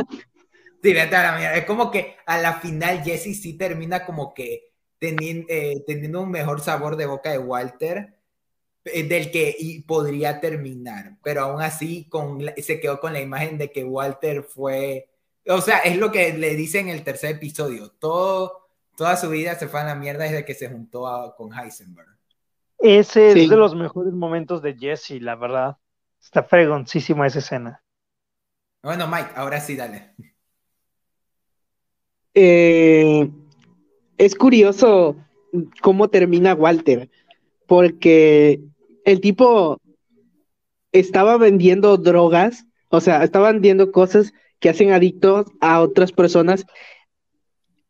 Sí, 0.82 0.94
vete 0.94 1.16
a 1.16 1.32
la 1.32 1.38
mierda. 1.38 1.58
Es 1.58 1.66
como 1.66 1.92
que 1.92 2.16
a 2.26 2.38
la 2.38 2.60
final 2.60 3.04
Jesse 3.04 3.40
sí 3.42 3.58
termina 3.58 4.06
como 4.06 4.34
que 4.34 4.72
teniendo, 4.98 5.48
eh, 5.50 5.84
teniendo 5.86 6.22
un 6.22 6.32
mejor 6.32 6.62
sabor 6.62 6.96
de 6.96 7.06
boca 7.06 7.32
de 7.32 7.38
Walter 7.38 8.16
eh, 8.86 9.04
del 9.04 9.32
que 9.32 9.56
y 9.58 9.82
podría 9.82 10.40
terminar, 10.40 11.18
pero 11.24 11.42
aún 11.42 11.62
así 11.62 12.08
con, 12.10 12.42
se 12.58 12.80
quedó 12.80 13.00
con 13.00 13.14
la 13.14 13.22
imagen 13.22 13.58
de 13.58 13.72
que 13.72 13.84
Walter 13.84 14.44
fue, 14.44 15.10
o 15.48 15.62
sea, 15.62 15.80
es 15.80 15.98
lo 15.98 16.12
que 16.12 16.34
le 16.34 16.56
dice 16.56 16.80
en 16.80 16.90
el 16.90 17.04
tercer 17.04 17.36
episodio, 17.36 17.92
todo 17.92 18.70
toda 19.00 19.16
su 19.16 19.30
vida 19.30 19.56
se 19.56 19.70
fue 19.70 19.80
a 19.80 19.86
la 19.86 19.96
mierda 19.96 20.26
desde 20.26 20.44
que 20.44 20.54
se 20.54 20.68
juntó 20.68 21.08
a, 21.08 21.34
con 21.34 21.58
Heisenberg. 21.58 22.18
Ese 22.78 23.32
sí. 23.32 23.44
es 23.44 23.50
de 23.50 23.56
los 23.56 23.74
mejores 23.74 24.12
momentos 24.12 24.62
de 24.62 24.76
Jesse, 24.76 25.22
la 25.22 25.36
verdad. 25.36 25.78
Está 26.22 26.44
fregoncísima 26.44 27.26
esa 27.26 27.40
escena. 27.40 27.82
Bueno, 28.84 29.08
Mike, 29.08 29.30
ahora 29.36 29.62
sí, 29.62 29.78
dale. 29.78 30.16
Eh, 32.42 33.30
es 34.18 34.34
curioso 34.34 35.18
cómo 35.82 36.08
termina 36.08 36.54
Walter, 36.54 37.10
porque 37.68 38.62
el 39.04 39.20
tipo 39.20 39.78
estaba 40.94 41.36
vendiendo 41.38 41.98
drogas, 41.98 42.66
o 42.88 43.02
sea, 43.02 43.26
estaba 43.26 43.52
vendiendo 43.52 43.92
cosas 43.92 44.32
que 44.62 44.70
hacen 44.70 44.94
adictos 44.94 45.48
a 45.60 45.82
otras 45.82 46.14
personas 46.14 46.66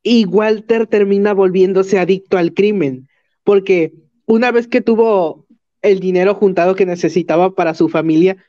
y 0.01 0.26
Walter 0.26 0.88
termina 0.88 1.35
volviéndose 1.35 1.99
adicto 1.99 2.39
al 2.39 2.55
crimen, 2.55 3.07
porque 3.43 3.93
una 4.26 4.51
vez 4.51 4.67
que 4.67 4.81
tuvo 4.81 5.45
el 5.84 5.99
dinero 5.99 6.34
juntado 6.34 6.73
que 6.73 6.88
necesitaba 6.88 7.53
para 7.53 7.76
su 7.76 7.88
familia, 7.88 8.43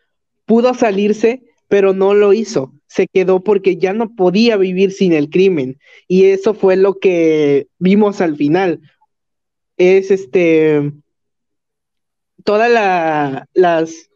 pudo 0.46 0.72
salirse, 0.72 1.42
pero 1.68 1.92
no 1.92 2.14
lo 2.14 2.32
hizo. 2.32 2.72
Se 2.90 3.06
quedó 3.06 3.38
porque 3.38 3.76
ya 3.76 3.92
no 3.92 4.16
podía 4.16 4.56
vivir 4.56 4.90
sin 4.90 5.12
el 5.12 5.30
crimen. 5.30 5.78
Y 6.08 6.24
eso 6.24 6.54
fue 6.54 6.74
lo 6.74 6.98
que 6.98 7.68
vimos 7.78 8.20
al 8.20 8.36
final. 8.36 8.80
Es 9.76 10.10
este. 10.10 10.92
Todas 12.44 12.68
la, 12.68 13.46
las, 13.54 14.10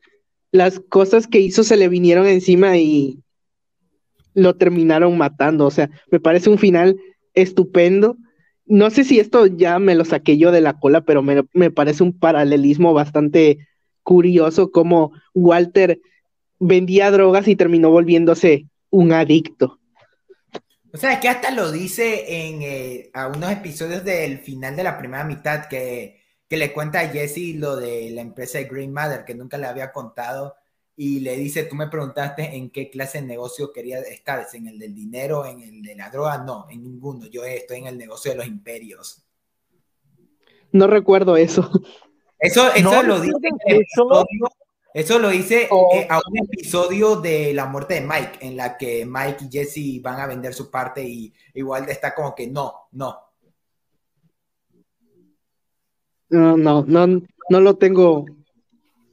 las 0.51 0.81
cosas 0.81 1.29
que 1.29 1.39
hizo 1.39 1.63
se 1.63 1.77
le 1.77 1.89
vinieron 1.89 2.27
encima 2.27 2.77
y 2.77 3.21
lo 4.33 4.57
terminaron 4.57 5.17
matando. 5.17 5.67
O 5.67 5.71
sea, 5.71 5.89
me 6.11 6.19
parece 6.19 6.51
un 6.51 6.59
final 6.59 6.97
estupendo. 7.35 8.17
No 8.67 8.91
sé 8.91 9.05
si 9.05 9.21
esto 9.21 9.47
ya 9.47 9.79
me 9.79 9.95
lo 9.95 10.05
saqué 10.05 10.37
yo 10.37 10.51
de 10.51 10.63
la 10.63 10.81
cola, 10.81 11.03
pero 11.03 11.23
me, 11.23 11.45
me 11.53 11.71
parece 11.71 12.03
un 12.03 12.19
paralelismo 12.19 12.93
bastante 12.93 13.69
curioso 14.03 14.73
como 14.73 15.13
Walter 15.33 16.01
vendía 16.59 17.11
drogas 17.11 17.49
y 17.49 17.57
terminó 17.57 17.91
volviéndose 17.91 18.67
un 18.91 19.13
adicto. 19.13 19.79
O 20.93 20.97
sea, 20.97 21.15
es 21.15 21.19
que 21.19 21.29
hasta 21.29 21.51
lo 21.51 21.73
dice 21.73 22.47
en 22.47 22.63
eh, 22.63 23.11
a 23.15 23.27
unos 23.27 23.51
episodios 23.51 24.05
del 24.05 24.39
final 24.39 24.77
de 24.77 24.85
la 24.85 24.97
primera 24.97 25.25
mitad 25.25 25.67
que, 25.67 26.21
que 26.49 26.57
le 26.57 26.73
cuenta 26.73 27.01
a 27.01 27.09
Jesse 27.09 27.57
lo 27.57 27.77
de 27.77 28.11
la 28.11 28.21
empresa 28.21 28.59
de 28.59 28.65
Green 28.65 28.93
Mother, 28.93 29.25
que 29.25 29.35
nunca 29.35 29.59
le 29.59 29.67
había 29.67 29.91
contado 29.91 30.55
y 30.97 31.21
le 31.21 31.37
dice, 31.37 31.65
tú 31.65 31.75
me 31.75 31.89
preguntaste 31.89 32.55
en 32.55 32.71
qué 32.71 32.89
clase 32.89 33.21
de 33.21 33.27
negocio 33.27 33.73
quería 33.73 33.99
estar, 34.01 34.47
en 34.53 34.69
el 34.69 34.79
del 34.79 34.95
dinero, 34.95 35.45
en 35.45 35.61
el 35.61 35.83
de 35.83 35.97
la 35.97 36.11
droga, 36.11 36.39
no, 36.39 36.67
en 36.71 36.85
ninguno, 36.85 37.27
yo 37.27 37.45
estoy 37.45 37.79
en 37.79 37.89
el 37.89 37.99
negocio 37.99 38.31
de 38.31 38.37
los 38.37 38.47
imperios. 38.47 39.25
No 40.71 40.87
recuerdo 40.87 41.37
eso. 41.37 41.69
Eso, 42.39 42.73
eso 42.75 42.91
no, 42.91 43.03
lo 43.03 43.21
dice 43.21 43.37
en 43.43 43.57
el 43.67 43.77
episodio 43.77 44.27
Eso 44.95 45.19
lo 45.19 45.33
hice 45.33 45.67
oh. 45.73 45.91
eh, 45.93 46.07
a 46.09 46.21
un 46.25 46.39
episodio 46.39 47.17
de 47.17 47.53
la 47.53 47.67
muerte 47.67 47.95
de 47.95 48.03
Mike, 48.03 48.39
en 48.43 48.57
la 48.57 48.79
que 48.79 49.05
Mike 49.05 49.47
y 49.47 49.51
Jesse 49.51 50.01
van 50.01 50.21
a 50.21 50.27
vender 50.29 50.55
su 50.55 50.71
parte 50.71 51.03
y 51.03 51.35
igual 51.53 51.89
está 51.89 52.15
como 52.15 52.33
que 52.33 52.47
no, 52.47 52.87
no. 52.93 53.19
No, 56.29 56.57
no, 56.57 56.85
no, 56.87 57.23
no 57.51 57.61
lo 57.61 57.77
tengo. 57.77 58.25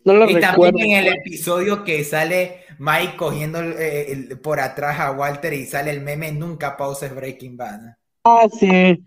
No 0.06 0.14
lo 0.14 0.30
y 0.30 0.40
también 0.40 0.80
en 0.80 1.08
el 1.08 1.14
episodio 1.14 1.84
que 1.84 2.04
sale 2.04 2.66
Mike 2.78 3.16
cogiendo 3.18 3.60
eh, 3.62 4.38
por 4.42 4.60
atrás 4.60 5.00
a 5.00 5.12
Walter 5.12 5.54
y 5.54 5.66
sale 5.66 5.90
el 5.90 6.02
meme, 6.02 6.32
nunca 6.32 6.78
pauses 6.78 7.14
Breaking 7.14 7.58
Bad. 7.58 7.96
Ah, 8.24 8.48
sí. 8.52 8.68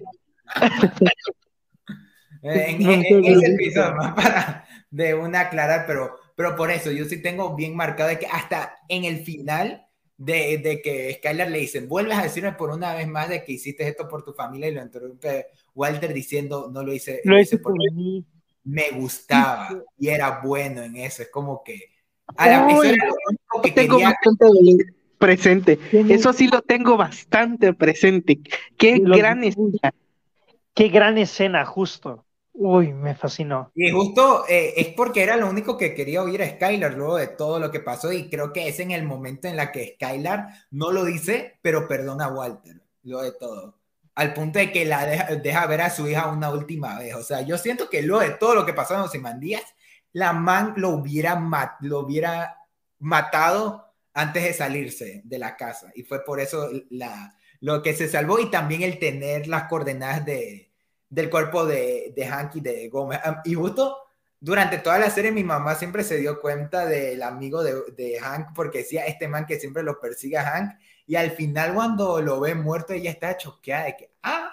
en, 2.42 2.82
ese 2.82 3.46
episodio, 3.46 3.94
más 3.94 4.12
para 4.14 4.64
de 4.90 5.14
una 5.14 5.40
aclarar, 5.40 5.84
pero, 5.86 6.23
pero 6.34 6.56
por 6.56 6.70
eso 6.70 6.90
yo 6.90 7.04
sí 7.04 7.20
tengo 7.22 7.54
bien 7.54 7.76
marcado 7.76 8.10
de 8.10 8.18
que 8.18 8.26
hasta 8.26 8.76
en 8.88 9.04
el 9.04 9.24
final 9.24 9.86
de, 10.16 10.58
de, 10.58 10.80
que 10.80 11.14
Skylar 11.14 11.50
le 11.50 11.58
dice, 11.58 11.80
vuelves 11.80 12.16
a 12.16 12.22
decirme 12.22 12.52
por 12.52 12.70
una 12.70 12.94
vez 12.94 13.08
más 13.08 13.28
de 13.28 13.44
que 13.44 13.52
hiciste 13.52 13.86
esto 13.86 14.08
por 14.08 14.22
tu 14.22 14.32
familia 14.32 14.68
y 14.68 14.74
lo 14.74 14.82
interrumpe 14.82 15.46
Walter 15.74 16.12
diciendo, 16.12 16.70
no 16.72 16.82
lo 16.82 16.92
hice, 16.92 17.20
lo 17.24 17.38
hice 17.38 17.58
por, 17.58 17.74
mí. 17.92 18.24
Me 18.64 18.90
gustaba 18.92 19.68
y 19.98 20.08
era 20.08 20.40
bueno 20.42 20.82
en 20.82 20.96
eso, 20.96 21.22
es 21.22 21.30
como 21.30 21.62
que... 21.62 21.92
A 22.36 22.48
la, 22.48 22.66
eso 22.70 22.84
era 22.84 23.06
lo 23.06 23.14
único 23.28 23.62
que 23.62 23.70
tengo 23.72 24.00
bastante 24.00 24.46
presente, 25.18 25.78
eso 25.92 26.32
sí 26.32 26.48
lo 26.48 26.62
tengo 26.62 26.96
bastante 26.96 27.74
presente. 27.74 28.40
Qué 28.78 28.98
gran 28.98 29.44
escena. 29.44 29.94
Qué 30.74 30.88
gran 30.88 31.18
escena, 31.18 31.64
justo. 31.64 32.23
Uy, 32.56 32.92
me 32.92 33.16
fascinó. 33.16 33.72
Y 33.74 33.90
justo 33.90 34.44
eh, 34.48 34.74
es 34.76 34.88
porque 34.94 35.24
era 35.24 35.36
lo 35.36 35.50
único 35.50 35.76
que 35.76 35.92
quería 35.92 36.22
oír 36.22 36.40
a 36.40 36.50
Skylar 36.50 36.94
luego 36.94 37.16
de 37.16 37.26
todo 37.26 37.58
lo 37.58 37.72
que 37.72 37.80
pasó 37.80 38.12
y 38.12 38.30
creo 38.30 38.52
que 38.52 38.68
es 38.68 38.78
en 38.78 38.92
el 38.92 39.02
momento 39.02 39.48
en 39.48 39.56
la 39.56 39.72
que 39.72 39.96
Skylar 39.96 40.48
no 40.70 40.92
lo 40.92 41.04
dice, 41.04 41.58
pero 41.62 41.88
perdona 41.88 42.26
a 42.26 42.32
Walter, 42.32 42.80
luego 43.02 43.24
de 43.24 43.32
todo. 43.32 43.80
Al 44.14 44.32
punto 44.34 44.60
de 44.60 44.70
que 44.70 44.84
la 44.84 45.04
deja, 45.04 45.66
ver 45.66 45.80
a 45.80 45.90
su 45.90 46.06
hija 46.06 46.28
una 46.28 46.50
última 46.50 46.96
vez. 46.96 47.16
O 47.16 47.24
sea, 47.24 47.40
yo 47.42 47.58
siento 47.58 47.90
que 47.90 48.02
luego 48.02 48.22
de 48.22 48.36
todo 48.36 48.54
lo 48.54 48.64
que 48.64 48.72
pasó 48.72 48.94
en 48.94 49.00
los 49.00 49.10
Simandías, 49.10 49.64
la 50.12 50.32
man 50.32 50.74
lo 50.76 50.90
hubiera, 50.90 51.36
lo 51.80 51.98
hubiera 51.98 52.56
matado 53.00 53.92
antes 54.12 54.44
de 54.44 54.52
salirse 54.52 55.22
de 55.24 55.38
la 55.40 55.56
casa. 55.56 55.90
Y 55.96 56.04
fue 56.04 56.24
por 56.24 56.38
eso 56.38 56.70
lo 57.58 57.82
que 57.82 57.94
se 57.94 58.08
salvó 58.08 58.38
y 58.38 58.48
también 58.48 58.82
el 58.82 59.00
tener 59.00 59.48
las 59.48 59.64
coordenadas 59.64 60.24
de, 60.24 60.73
del 61.14 61.30
cuerpo 61.30 61.64
de, 61.64 62.12
de 62.14 62.26
Hank 62.26 62.56
y 62.56 62.60
de 62.60 62.88
Gómez. 62.88 63.20
Y 63.44 63.54
justo 63.54 63.98
durante 64.40 64.78
toda 64.78 64.98
la 64.98 65.10
serie 65.10 65.30
mi 65.30 65.44
mamá 65.44 65.74
siempre 65.76 66.02
se 66.02 66.18
dio 66.18 66.40
cuenta 66.40 66.86
del 66.86 67.22
amigo 67.22 67.62
de, 67.62 67.82
de, 67.96 68.18
Hank 68.18 68.48
porque 68.54 68.78
decía 68.78 69.06
este 69.06 69.28
man 69.28 69.46
que 69.46 69.60
siempre 69.60 69.82
lo 69.82 70.00
persigue 70.00 70.36
a 70.36 70.44
Hank 70.44 70.72
y 71.06 71.14
al 71.14 71.30
final 71.30 71.72
cuando 71.74 72.20
lo 72.20 72.40
ve 72.40 72.54
muerto 72.54 72.92
ella 72.92 73.10
está 73.10 73.36
choqueada 73.36 73.84
de 73.84 73.96
que, 73.96 74.10
ah, 74.22 74.50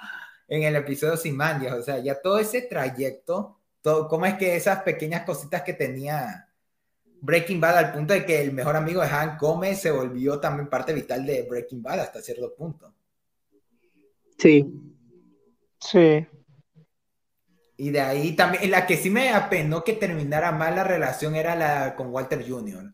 en 0.47 0.63
el 0.63 0.75
episodio 0.75 1.17
Simandias, 1.17 1.73
o 1.73 1.81
sea, 1.81 1.99
ya 1.99 2.21
todo 2.21 2.37
ese 2.37 2.61
trayecto, 2.61 3.57
todo, 3.81 4.07
cómo 4.07 4.25
es 4.25 4.35
que 4.35 4.55
esas 4.55 4.83
pequeñas 4.83 5.23
cositas 5.23 5.63
que 5.63 5.73
tenía 5.73 6.47
Breaking 7.21 7.59
Bad 7.59 7.77
al 7.77 7.91
punto 7.91 8.13
de 8.13 8.25
que 8.25 8.41
el 8.41 8.53
mejor 8.53 8.75
amigo 8.75 9.01
de 9.01 9.07
Hank 9.07 9.41
Gómez 9.41 9.81
se 9.81 9.91
volvió 9.91 10.39
también 10.39 10.69
parte 10.69 10.93
vital 10.93 11.25
de 11.25 11.43
Breaking 11.43 11.81
Bad 11.81 12.01
hasta 12.01 12.21
cierto 12.21 12.53
punto. 12.53 12.93
Sí. 14.37 14.71
Sí. 15.79 16.27
Y 17.81 17.89
de 17.89 17.99
ahí 17.99 18.35
también, 18.35 18.69
la 18.69 18.85
que 18.85 18.95
sí 18.95 19.09
me 19.09 19.31
apenó 19.31 19.83
que 19.83 19.93
terminara 19.93 20.51
mal 20.51 20.75
la 20.75 20.83
relación 20.83 21.35
era 21.35 21.55
la 21.55 21.95
con 21.95 22.13
Walter 22.13 22.47
Jr. 22.47 22.93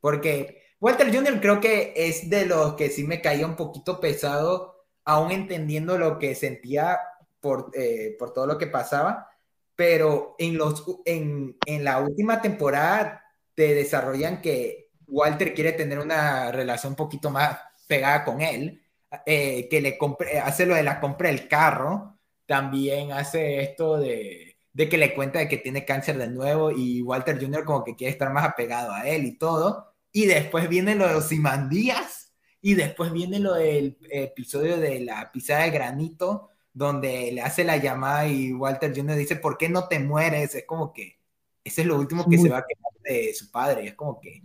Porque 0.00 0.62
Walter 0.80 1.14
Jr. 1.14 1.38
creo 1.38 1.60
que 1.60 1.92
es 1.94 2.30
de 2.30 2.46
los 2.46 2.72
que 2.72 2.88
sí 2.88 3.04
me 3.04 3.20
caía 3.20 3.46
un 3.46 3.56
poquito 3.56 4.00
pesado, 4.00 4.86
aún 5.04 5.32
entendiendo 5.32 5.98
lo 5.98 6.18
que 6.18 6.34
sentía 6.34 6.98
por, 7.40 7.72
eh, 7.74 8.16
por 8.18 8.32
todo 8.32 8.46
lo 8.46 8.56
que 8.56 8.68
pasaba. 8.68 9.28
Pero 9.76 10.34
en, 10.38 10.56
los, 10.56 10.82
en, 11.04 11.58
en 11.66 11.84
la 11.84 12.00
última 12.00 12.40
temporada 12.40 13.22
te 13.54 13.74
desarrollan 13.74 14.40
que 14.40 14.92
Walter 15.08 15.52
quiere 15.52 15.72
tener 15.72 15.98
una 15.98 16.50
relación 16.52 16.92
un 16.92 16.96
poquito 16.96 17.28
más 17.28 17.58
pegada 17.86 18.24
con 18.24 18.40
él, 18.40 18.82
eh, 19.26 19.68
que 19.68 19.82
le 19.82 19.98
compre, 19.98 20.40
hace 20.40 20.64
lo 20.64 20.74
de 20.74 20.84
la 20.84 21.00
compra 21.00 21.28
del 21.28 21.48
carro 21.48 22.11
también 22.52 23.12
hace 23.12 23.62
esto 23.62 23.96
de, 23.96 24.58
que 24.76 24.98
le 24.98 25.14
cuenta 25.14 25.38
de 25.38 25.48
que 25.48 25.56
tiene 25.56 25.86
cáncer 25.86 26.18
de 26.18 26.28
nuevo 26.28 26.70
y 26.70 27.00
Walter 27.00 27.40
Jr. 27.40 27.64
como 27.64 27.82
que 27.82 27.96
quiere 27.96 28.12
estar 28.12 28.30
más 28.30 28.44
apegado 28.44 28.92
a 28.92 29.08
él 29.08 29.24
y 29.24 29.38
todo. 29.38 29.94
Y 30.12 30.26
después 30.26 30.68
viene 30.68 30.94
lo 30.94 31.08
de 31.08 31.14
los 31.14 31.28
Simandías 31.28 32.34
y 32.60 32.74
después 32.74 33.10
viene 33.10 33.38
lo 33.38 33.54
del 33.54 33.96
episodio 34.10 34.76
de 34.76 35.00
la 35.00 35.32
pisada 35.32 35.62
de 35.62 35.70
granito 35.70 36.50
donde 36.74 37.32
le 37.32 37.40
hace 37.40 37.64
la 37.64 37.78
llamada 37.78 38.28
y 38.28 38.52
Walter 38.52 38.94
Jr. 38.94 39.16
dice, 39.16 39.36
¿por 39.36 39.56
qué 39.56 39.70
no 39.70 39.88
te 39.88 39.98
mueres? 39.98 40.54
Es 40.54 40.66
como 40.66 40.92
que 40.92 41.20
ese 41.64 41.80
es 41.80 41.86
lo 41.86 41.98
último 41.98 42.28
que 42.28 42.36
se 42.36 42.50
va 42.50 42.58
a 42.58 42.66
quedar 42.66 42.92
de 43.02 43.32
su 43.32 43.50
padre. 43.50 43.86
Es 43.86 43.94
como 43.94 44.20
que 44.20 44.42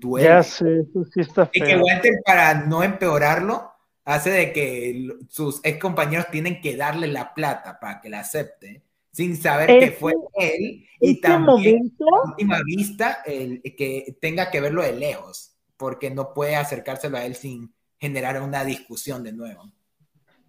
duele. 0.00 0.28
Ya 0.28 0.42
sé, 0.42 0.80
eso 0.80 1.04
sí 1.12 1.20
está 1.20 1.44
feo. 1.44 1.52
Y 1.52 1.60
que 1.60 1.76
Walter, 1.76 2.22
para 2.24 2.54
no 2.64 2.82
empeorarlo, 2.82 3.70
hace 4.08 4.30
de 4.30 4.52
que 4.54 5.06
sus 5.28 5.60
ex 5.64 5.78
compañeros 5.78 6.28
tienen 6.30 6.62
que 6.62 6.76
darle 6.76 7.08
la 7.08 7.34
plata 7.34 7.78
para 7.78 8.00
que 8.00 8.08
la 8.08 8.20
acepte, 8.20 8.82
sin 9.12 9.36
saber 9.36 9.78
que 9.78 9.90
fue 9.90 10.14
él 10.34 10.86
y 10.98 11.20
también 11.20 11.94
a 12.00 12.28
última 12.30 12.58
vista 12.64 13.20
el, 13.26 13.60
que 13.76 14.16
tenga 14.18 14.50
que 14.50 14.62
verlo 14.62 14.82
de 14.82 14.94
lejos, 14.94 15.54
porque 15.76 16.10
no 16.10 16.32
puede 16.32 16.56
acercárselo 16.56 17.18
a 17.18 17.26
él 17.26 17.34
sin 17.34 17.74
generar 17.98 18.40
una 18.40 18.64
discusión 18.64 19.22
de 19.22 19.34
nuevo. 19.34 19.70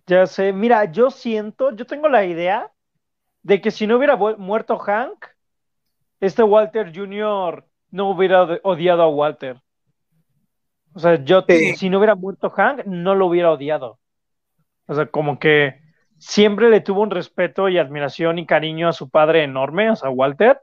Ya 0.07 0.25
sé, 0.25 0.53
mira, 0.53 0.89
yo 0.89 1.11
siento, 1.11 1.75
yo 1.75 1.85
tengo 1.85 2.07
la 2.07 2.23
idea 2.25 2.71
de 3.43 3.59
que 3.59 3.71
si 3.71 3.87
no 3.87 3.97
hubiera 3.97 4.15
muerto 4.15 4.77
Hank, 4.77 5.25
este 6.21 6.43
Walter 6.43 6.93
Jr. 6.95 7.67
no 7.91 8.09
hubiera 8.11 8.43
odiado 8.63 9.03
a 9.03 9.09
Walter. 9.09 9.61
O 10.93 10.99
sea, 10.99 11.23
yo, 11.23 11.45
si 11.75 11.89
no 11.89 11.99
hubiera 11.99 12.15
muerto 12.15 12.49
Hank, 12.49 12.85
no 12.85 13.15
lo 13.15 13.27
hubiera 13.27 13.51
odiado. 13.51 13.99
O 14.87 14.95
sea, 14.95 15.05
como 15.05 15.39
que 15.39 15.79
siempre 16.17 16.69
le 16.69 16.81
tuvo 16.81 17.01
un 17.01 17.11
respeto 17.11 17.69
y 17.69 17.77
admiración 17.77 18.39
y 18.39 18.45
cariño 18.45 18.87
a 18.87 18.93
su 18.93 19.09
padre 19.09 19.43
enorme, 19.43 19.91
o 19.91 19.95
sea, 19.95 20.09
Walter. 20.09 20.61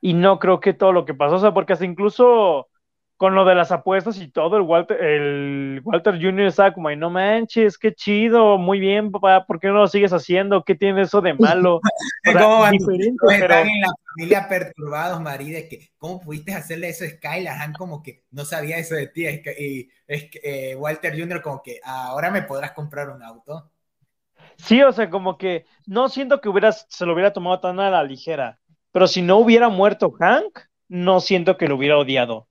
Y 0.00 0.12
no 0.12 0.38
creo 0.38 0.60
que 0.60 0.74
todo 0.74 0.92
lo 0.92 1.04
que 1.04 1.14
pasó, 1.14 1.36
o 1.36 1.40
sea, 1.40 1.54
porque 1.54 1.72
hasta 1.72 1.86
incluso 1.86 2.68
con 3.16 3.34
lo 3.34 3.44
de 3.44 3.54
las 3.54 3.70
apuestas 3.70 4.18
y 4.18 4.28
todo, 4.28 4.56
el 4.56 4.62
Walter, 4.62 5.00
el 5.00 5.80
Walter 5.84 6.20
Jr. 6.20 6.46
estaba 6.46 6.74
como, 6.74 6.90
no 6.96 7.10
manches, 7.10 7.78
qué 7.78 7.94
chido, 7.94 8.58
muy 8.58 8.80
bien, 8.80 9.12
papá, 9.12 9.46
¿por 9.46 9.60
qué 9.60 9.68
no 9.68 9.74
lo 9.74 9.86
sigues 9.86 10.12
haciendo? 10.12 10.64
¿Qué 10.64 10.74
tiene 10.74 11.02
eso 11.02 11.20
de 11.20 11.34
malo? 11.34 11.80
¿Cómo 12.32 12.60
van 12.60 12.74
están 12.74 13.68
en 13.68 13.80
la 13.80 13.94
familia 14.14 14.48
perturbados, 14.48 15.20
María, 15.20 15.58
de 15.58 15.68
que, 15.68 15.90
¿cómo 15.96 16.20
pudiste 16.20 16.54
hacerle 16.54 16.88
eso 16.88 17.04
a 17.04 17.08
Skylar? 17.08 17.62
Han 17.62 17.72
como 17.74 18.02
que 18.02 18.24
no 18.32 18.44
sabía 18.44 18.78
eso 18.78 18.96
de 18.96 19.06
ti, 19.06 19.24
y 19.24 19.88
es 20.08 20.30
que, 20.30 20.40
eh, 20.42 20.74
Walter 20.74 21.18
Jr. 21.18 21.40
como 21.40 21.62
que, 21.62 21.80
ahora 21.84 22.30
me 22.30 22.42
podrás 22.42 22.72
comprar 22.72 23.10
un 23.10 23.22
auto. 23.22 23.70
Sí, 24.56 24.82
o 24.82 24.92
sea, 24.92 25.08
como 25.08 25.38
que 25.38 25.66
no 25.86 26.08
siento 26.08 26.40
que 26.40 26.48
hubieras, 26.48 26.86
se 26.88 27.06
lo 27.06 27.12
hubiera 27.12 27.32
tomado 27.32 27.60
tan 27.60 27.78
a 27.78 27.90
la 27.90 28.02
ligera, 28.02 28.58
pero 28.90 29.06
si 29.06 29.22
no 29.22 29.38
hubiera 29.38 29.68
muerto 29.68 30.10
Hank, 30.10 30.58
no 30.88 31.20
siento 31.20 31.56
que 31.56 31.68
lo 31.68 31.76
hubiera 31.76 31.96
odiado. 31.96 32.48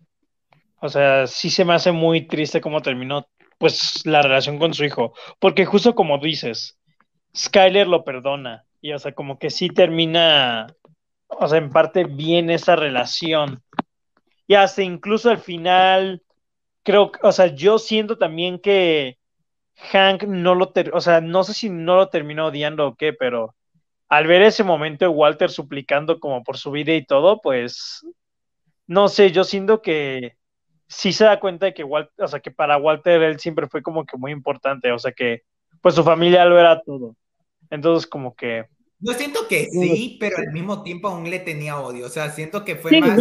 O 0.83 0.89
sea, 0.89 1.27
sí 1.27 1.49
se 1.49 1.63
me 1.63 1.73
hace 1.73 1.93
muy 1.93 2.27
triste 2.27 2.59
cómo 2.59 2.81
terminó 2.81 3.25
pues 3.57 4.05
la 4.05 4.21
relación 4.21 4.59
con 4.59 4.73
su 4.73 4.83
hijo, 4.83 5.13
porque 5.39 5.65
justo 5.65 5.95
como 5.95 6.17
dices, 6.17 6.77
Skyler 7.33 7.87
lo 7.87 8.03
perdona 8.03 8.65
y 8.81 8.91
o 8.91 8.99
sea, 8.99 9.13
como 9.13 9.39
que 9.39 9.49
sí 9.49 9.69
termina, 9.69 10.67
o 11.29 11.47
sea, 11.47 11.59
en 11.59 11.69
parte 11.69 12.03
bien 12.03 12.49
esa 12.49 12.75
relación. 12.75 13.63
Y 14.45 14.55
hasta 14.55 14.83
incluso 14.83 15.29
al 15.29 15.37
final, 15.37 16.21
creo, 16.83 17.13
o 17.21 17.31
sea, 17.31 17.47
yo 17.47 17.79
siento 17.79 18.17
también 18.17 18.59
que 18.59 19.17
Hank 19.93 20.23
no 20.23 20.53
lo, 20.53 20.73
o 20.91 20.99
sea, 20.99 21.21
no 21.21 21.45
sé 21.45 21.53
si 21.53 21.69
no 21.69 21.95
lo 21.95 22.09
terminó 22.09 22.47
odiando 22.47 22.87
o 22.87 22.95
qué, 22.95 23.13
pero 23.13 23.55
al 24.09 24.27
ver 24.27 24.41
ese 24.41 24.65
momento 24.65 25.05
de 25.05 25.09
Walter 25.11 25.49
suplicando 25.49 26.19
como 26.19 26.43
por 26.43 26.57
su 26.57 26.71
vida 26.71 26.93
y 26.93 27.05
todo, 27.05 27.39
pues, 27.41 28.05
no 28.85 29.07
sé, 29.07 29.31
yo 29.31 29.45
siento 29.45 29.81
que 29.81 30.35
sí 30.93 31.13
se 31.13 31.25
da 31.25 31.39
cuenta 31.39 31.65
de 31.65 31.73
que 31.73 31.83
Walter, 31.83 32.13
o 32.23 32.27
sea, 32.27 32.39
que 32.39 32.51
para 32.51 32.77
Walter 32.77 33.21
él 33.21 33.39
siempre 33.39 33.67
fue 33.67 33.81
como 33.81 34.05
que 34.05 34.17
muy 34.17 34.31
importante, 34.31 34.91
o 34.91 34.99
sea, 34.99 35.11
que 35.11 35.43
pues 35.81 35.95
su 35.95 36.03
familia 36.03 36.45
lo 36.45 36.59
era 36.59 36.81
todo. 36.81 37.15
Entonces, 37.69 38.07
como 38.07 38.35
que... 38.35 38.65
Yo 38.99 39.13
siento 39.13 39.47
que 39.49 39.69
sí, 39.69 40.17
pero 40.19 40.37
al 40.37 40.51
mismo 40.51 40.83
tiempo 40.83 41.09
aún 41.09 41.29
le 41.29 41.39
tenía 41.39 41.79
odio, 41.79 42.05
o 42.05 42.09
sea, 42.09 42.29
siento 42.29 42.63
que 42.63 42.77
fue 42.77 42.99
más 43.01 43.19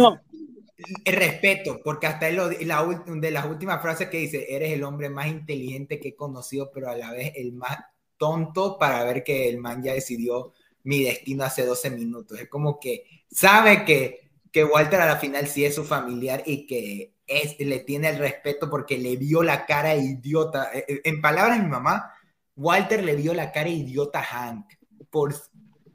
respeto, 1.05 1.81
porque 1.83 2.07
hasta 2.07 2.29
él, 2.29 2.37
la, 2.61 3.03
de 3.05 3.31
las 3.31 3.45
últimas 3.45 3.81
frases 3.81 4.09
que 4.09 4.17
dice, 4.17 4.45
eres 4.49 4.71
el 4.71 4.83
hombre 4.83 5.09
más 5.09 5.27
inteligente 5.27 5.99
que 5.99 6.09
he 6.09 6.15
conocido, 6.15 6.71
pero 6.73 6.89
a 6.89 6.95
la 6.95 7.11
vez 7.11 7.33
el 7.35 7.53
más 7.53 7.77
tonto 8.17 8.77
para 8.77 9.03
ver 9.03 9.23
que 9.23 9.49
el 9.49 9.57
man 9.57 9.83
ya 9.83 9.93
decidió 9.93 10.53
mi 10.83 11.03
destino 11.03 11.43
hace 11.43 11.65
12 11.65 11.89
minutos. 11.91 12.39
Es 12.39 12.49
como 12.49 12.79
que 12.79 13.05
sabe 13.29 13.83
que 13.83 14.23
que 14.53 14.63
Walter 14.63 15.01
a 15.01 15.07
la 15.07 15.17
final 15.17 15.47
sí 15.47 15.65
es 15.65 15.75
su 15.75 15.83
familiar 15.83 16.43
y 16.45 16.67
que 16.67 17.12
es, 17.27 17.59
le 17.59 17.79
tiene 17.79 18.09
el 18.09 18.17
respeto 18.17 18.69
porque 18.69 18.97
le 18.97 19.15
vio 19.15 19.43
la 19.43 19.65
cara 19.65 19.95
idiota. 19.95 20.69
Eh, 20.73 20.85
eh, 20.87 21.01
en 21.03 21.21
palabras 21.21 21.57
de 21.57 21.63
mi 21.63 21.69
mamá, 21.69 22.13
Walter 22.55 23.03
le 23.03 23.15
vio 23.15 23.33
la 23.33 23.51
cara 23.51 23.69
idiota 23.69 24.19
a 24.19 24.23
Hank 24.23 24.73
por 25.09 25.33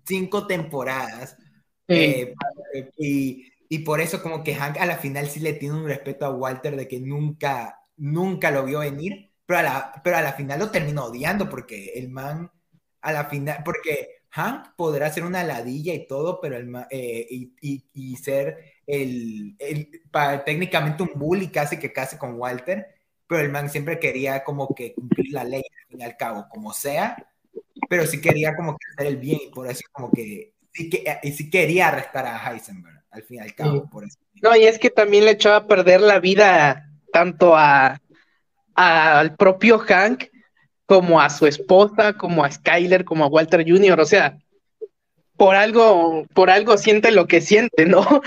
cinco 0.05 0.47
temporadas. 0.47 1.37
Eh, 1.87 2.35
y, 2.99 3.51
y, 3.69 3.79
por 3.79 4.01
eso 4.01 4.23
como 4.23 4.45
que 4.45 4.55
Hank 4.55 4.77
a 4.79 4.87
la 4.87 4.99
final 4.99 5.29
sí 5.29 5.41
le 5.41 5.55
tiene 5.55 5.77
un 5.77 5.87
respeto 5.87 6.27
a 6.27 6.31
Walter 6.31 6.77
de 6.77 6.87
que 6.87 7.01
nunca, 7.01 7.81
nunca 7.97 8.51
lo 8.51 8.65
vio 8.65 8.81
venir, 8.81 9.31
pero 9.47 9.61
a 9.61 9.63
la, 9.63 9.93
pero 10.05 10.17
a 10.19 10.23
la 10.23 10.35
final 10.35 10.59
lo 10.59 10.71
terminó 10.71 11.07
odiando 11.07 11.49
porque 11.49 11.93
el 11.95 12.11
man 12.11 12.51
a 13.01 13.13
la 13.13 13.25
final, 13.27 13.63
porque 13.65 14.19
Hank 14.31 14.75
podrá 14.77 15.11
ser 15.11 15.25
una 15.25 15.45
ladilla 15.45 15.95
y 15.95 16.07
todo, 16.07 16.41
pero 16.41 16.57
el, 16.57 16.71
eh, 16.91 17.27
y, 17.31 17.85
y, 17.93 18.17
ser 18.17 18.59
el, 18.89 19.55
el 19.59 19.91
técnicamente 20.45 21.03
un 21.03 21.13
bully 21.15 21.49
casi 21.49 21.79
que 21.79 21.93
casi 21.93 22.17
con 22.17 22.35
Walter, 22.41 22.87
pero 23.27 23.43
el 23.43 23.51
man 23.51 23.69
siempre 23.69 23.99
quería 23.99 24.43
como 24.43 24.75
que 24.75 24.95
cumplir 24.95 25.33
la 25.33 25.45
ley 25.45 25.63
al 25.63 25.87
fin 25.89 26.01
y 26.01 26.05
al 26.05 26.17
cabo, 26.17 26.47
como 26.49 26.73
sea, 26.73 27.17
pero 27.89 28.07
sí 28.07 28.21
quería 28.21 28.57
como 28.57 28.73
que 28.73 28.87
hacer 28.93 29.07
el 29.07 29.19
bien 29.19 29.41
y 29.45 29.51
por 29.51 29.71
eso 29.71 29.83
como 29.93 30.11
que 30.11 30.55
sí, 30.73 30.89
que, 30.89 31.05
y 31.23 31.33
sí 31.33 31.51
quería 31.51 31.89
arrestar 31.89 32.27
a 32.27 32.51
Heisenberg 32.51 33.05
al 33.11 33.23
fin 33.23 33.37
y 33.37 33.41
al 33.41 33.55
cabo, 33.55 33.89
por 33.91 34.05
eso. 34.05 34.19
No, 34.43 34.57
y 34.57 34.65
es 34.65 34.79
que 34.79 34.91
también 34.91 35.27
le 35.27 35.33
echaba 35.33 35.57
a 35.57 35.67
perder 35.67 36.01
la 36.01 36.19
vida 36.19 36.91
tanto 37.13 37.57
a 37.57 38.01
al 38.75 39.35
propio 39.35 39.81
Hank 39.81 40.25
como 40.87 41.21
a 41.21 41.29
su 41.31 41.47
esposa, 41.47 42.15
como 42.15 42.45
a 42.45 42.51
Skyler, 42.51 43.05
como 43.05 43.25
a 43.25 43.29
Walter 43.29 43.65
Jr., 43.69 44.01
o 44.01 44.05
sea, 44.07 44.39
por 45.37 45.57
algo, 45.57 46.27
por 46.33 46.49
algo 46.49 46.79
siente 46.79 47.11
lo 47.11 47.27
que 47.27 47.41
siente, 47.41 47.87
¿no? 47.87 48.23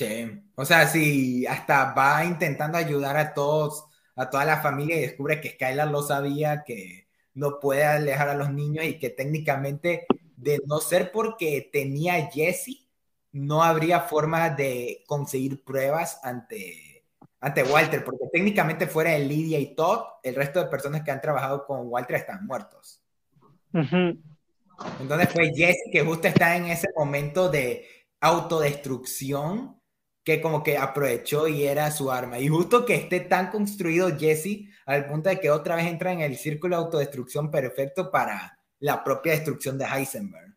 Sí, 0.00 0.42
o 0.54 0.64
sea, 0.64 0.86
si 0.86 1.46
hasta 1.46 1.92
va 1.92 2.24
intentando 2.24 2.78
ayudar 2.78 3.18
a 3.18 3.34
todos, 3.34 3.84
a 4.16 4.30
toda 4.30 4.46
la 4.46 4.62
familia 4.62 4.96
y 4.96 5.02
descubre 5.02 5.42
que 5.42 5.50
Skyler 5.50 5.88
lo 5.88 6.02
sabía, 6.02 6.64
que 6.64 7.06
no 7.34 7.60
puede 7.60 7.84
alejar 7.84 8.30
a 8.30 8.34
los 8.34 8.50
niños 8.50 8.86
y 8.86 8.98
que 8.98 9.10
técnicamente, 9.10 10.06
de 10.38 10.62
no 10.64 10.78
ser 10.78 11.12
porque 11.12 11.68
tenía 11.70 12.30
Jesse, 12.30 12.88
no 13.32 13.62
habría 13.62 14.00
forma 14.00 14.48
de 14.48 15.04
conseguir 15.06 15.62
pruebas 15.64 16.18
ante 16.22 17.04
ante 17.38 17.62
Walter, 17.62 18.02
porque 18.02 18.24
técnicamente 18.32 18.86
fuera 18.86 19.10
de 19.10 19.18
Lidia 19.18 19.58
y 19.58 19.74
Todd, 19.74 20.00
el 20.22 20.34
resto 20.34 20.60
de 20.60 20.70
personas 20.70 21.02
que 21.02 21.10
han 21.10 21.20
trabajado 21.20 21.66
con 21.66 21.88
Walter 21.88 22.16
están 22.16 22.46
muertos. 22.46 23.02
Entonces 23.74 25.28
fue 25.30 25.52
Jesse 25.54 25.90
que 25.92 26.02
justo 26.02 26.26
está 26.26 26.56
en 26.56 26.66
ese 26.66 26.88
momento 26.96 27.50
de 27.50 27.86
autodestrucción 28.18 29.79
que 30.30 30.40
como 30.40 30.62
que 30.62 30.78
aprovechó 30.78 31.48
y 31.48 31.64
era 31.66 31.90
su 31.90 32.12
arma. 32.12 32.38
Y 32.38 32.46
justo 32.46 32.86
que 32.86 32.94
esté 32.94 33.18
tan 33.18 33.50
construido 33.50 34.16
Jesse 34.16 34.68
al 34.86 35.06
punto 35.06 35.28
de 35.28 35.40
que 35.40 35.50
otra 35.50 35.74
vez 35.74 35.86
entra 35.86 36.12
en 36.12 36.20
el 36.20 36.36
círculo 36.36 36.76
de 36.76 36.84
autodestrucción 36.84 37.50
perfecto 37.50 38.12
para 38.12 38.56
la 38.78 39.02
propia 39.02 39.32
destrucción 39.32 39.76
de 39.76 39.86
Heisenberg. 39.86 40.54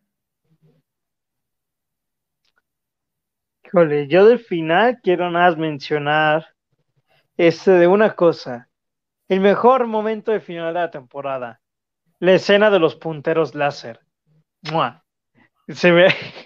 Híjole, 3.65 4.07
yo 4.07 4.27
del 4.27 4.37
final 4.37 4.99
quiero 5.01 5.31
nada 5.31 5.49
más 5.49 5.57
mencionar 5.57 6.55
este, 7.35 7.71
de 7.71 7.87
una 7.87 8.15
cosa. 8.15 8.69
El 9.27 9.39
mejor 9.39 9.87
momento 9.87 10.31
de 10.31 10.39
final 10.39 10.71
de 10.75 10.81
la 10.81 10.91
temporada. 10.91 11.61
La 12.19 12.33
escena 12.33 12.69
de 12.69 12.77
los 12.77 12.95
punteros 12.95 13.55
láser. 13.55 14.01
Se 15.67 15.91
me, 15.91 16.07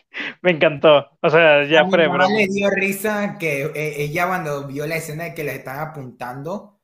me 0.47 0.53
encantó. 0.53 1.09
O 1.21 1.29
sea, 1.29 1.65
ya 1.65 1.85
fue. 1.85 2.07
me 2.07 2.47
dio 2.47 2.69
risa 2.69 3.37
que 3.37 3.63
eh, 3.63 3.95
ella 4.01 4.27
cuando 4.27 4.65
vio 4.65 4.87
la 4.87 4.95
escena 4.95 5.25
de 5.25 5.33
que 5.33 5.43
le 5.43 5.55
estaban 5.55 5.89
apuntando. 5.89 6.79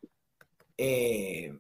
Eh, 0.78 1.58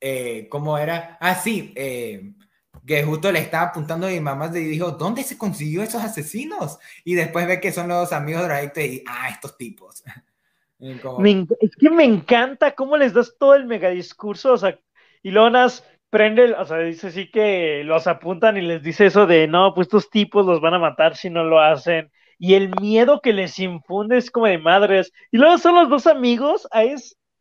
eh, 0.00 0.48
¿Cómo 0.50 0.76
era? 0.76 1.18
Ah, 1.20 1.36
sí. 1.36 1.72
que 1.74 3.04
justo 3.04 3.30
le 3.30 3.38
estaba 3.38 3.68
apuntando 3.68 4.08
a 4.08 4.10
mi 4.10 4.18
mamá 4.18 4.50
y 4.52 4.64
dijo, 4.64 4.90
¿dónde 4.90 5.22
se 5.22 5.38
consiguió 5.38 5.84
esos 5.84 6.02
asesinos? 6.02 6.80
Y 7.04 7.14
después 7.14 7.46
ve 7.46 7.60
que 7.60 7.70
son 7.70 7.86
los 7.86 8.12
amigos 8.12 8.48
de 8.48 8.86
y, 8.86 9.04
ah, 9.06 9.28
estos 9.30 9.56
tipos. 9.56 10.02
es 10.80 11.76
que 11.76 11.88
me 11.88 12.02
encanta 12.02 12.74
cómo 12.74 12.96
les 12.96 13.12
das 13.12 13.36
todo 13.38 13.54
el 13.54 13.66
megadiscurso, 13.66 14.54
o 14.54 14.58
sea, 14.58 14.76
y 15.22 15.30
Lonas 15.30 15.84
prende, 16.12 16.52
o 16.52 16.64
sea, 16.66 16.78
dice 16.78 17.10
sí 17.10 17.30
que 17.30 17.84
los 17.84 18.06
apuntan 18.06 18.58
y 18.58 18.60
les 18.60 18.82
dice 18.82 19.06
eso 19.06 19.26
de, 19.26 19.48
no, 19.48 19.72
pues 19.74 19.86
estos 19.86 20.10
tipos 20.10 20.44
los 20.44 20.60
van 20.60 20.74
a 20.74 20.78
matar 20.78 21.16
si 21.16 21.30
no 21.30 21.42
lo 21.44 21.58
hacen, 21.58 22.12
y 22.38 22.52
el 22.52 22.70
miedo 22.80 23.22
que 23.22 23.32
les 23.32 23.58
infunde 23.58 24.18
es 24.18 24.30
como 24.30 24.46
de 24.46 24.58
madres, 24.58 25.10
y 25.30 25.38
luego 25.38 25.56
son 25.56 25.74
los 25.74 25.88
dos 25.88 26.06
amigos, 26.06 26.68
ahí 26.70 26.94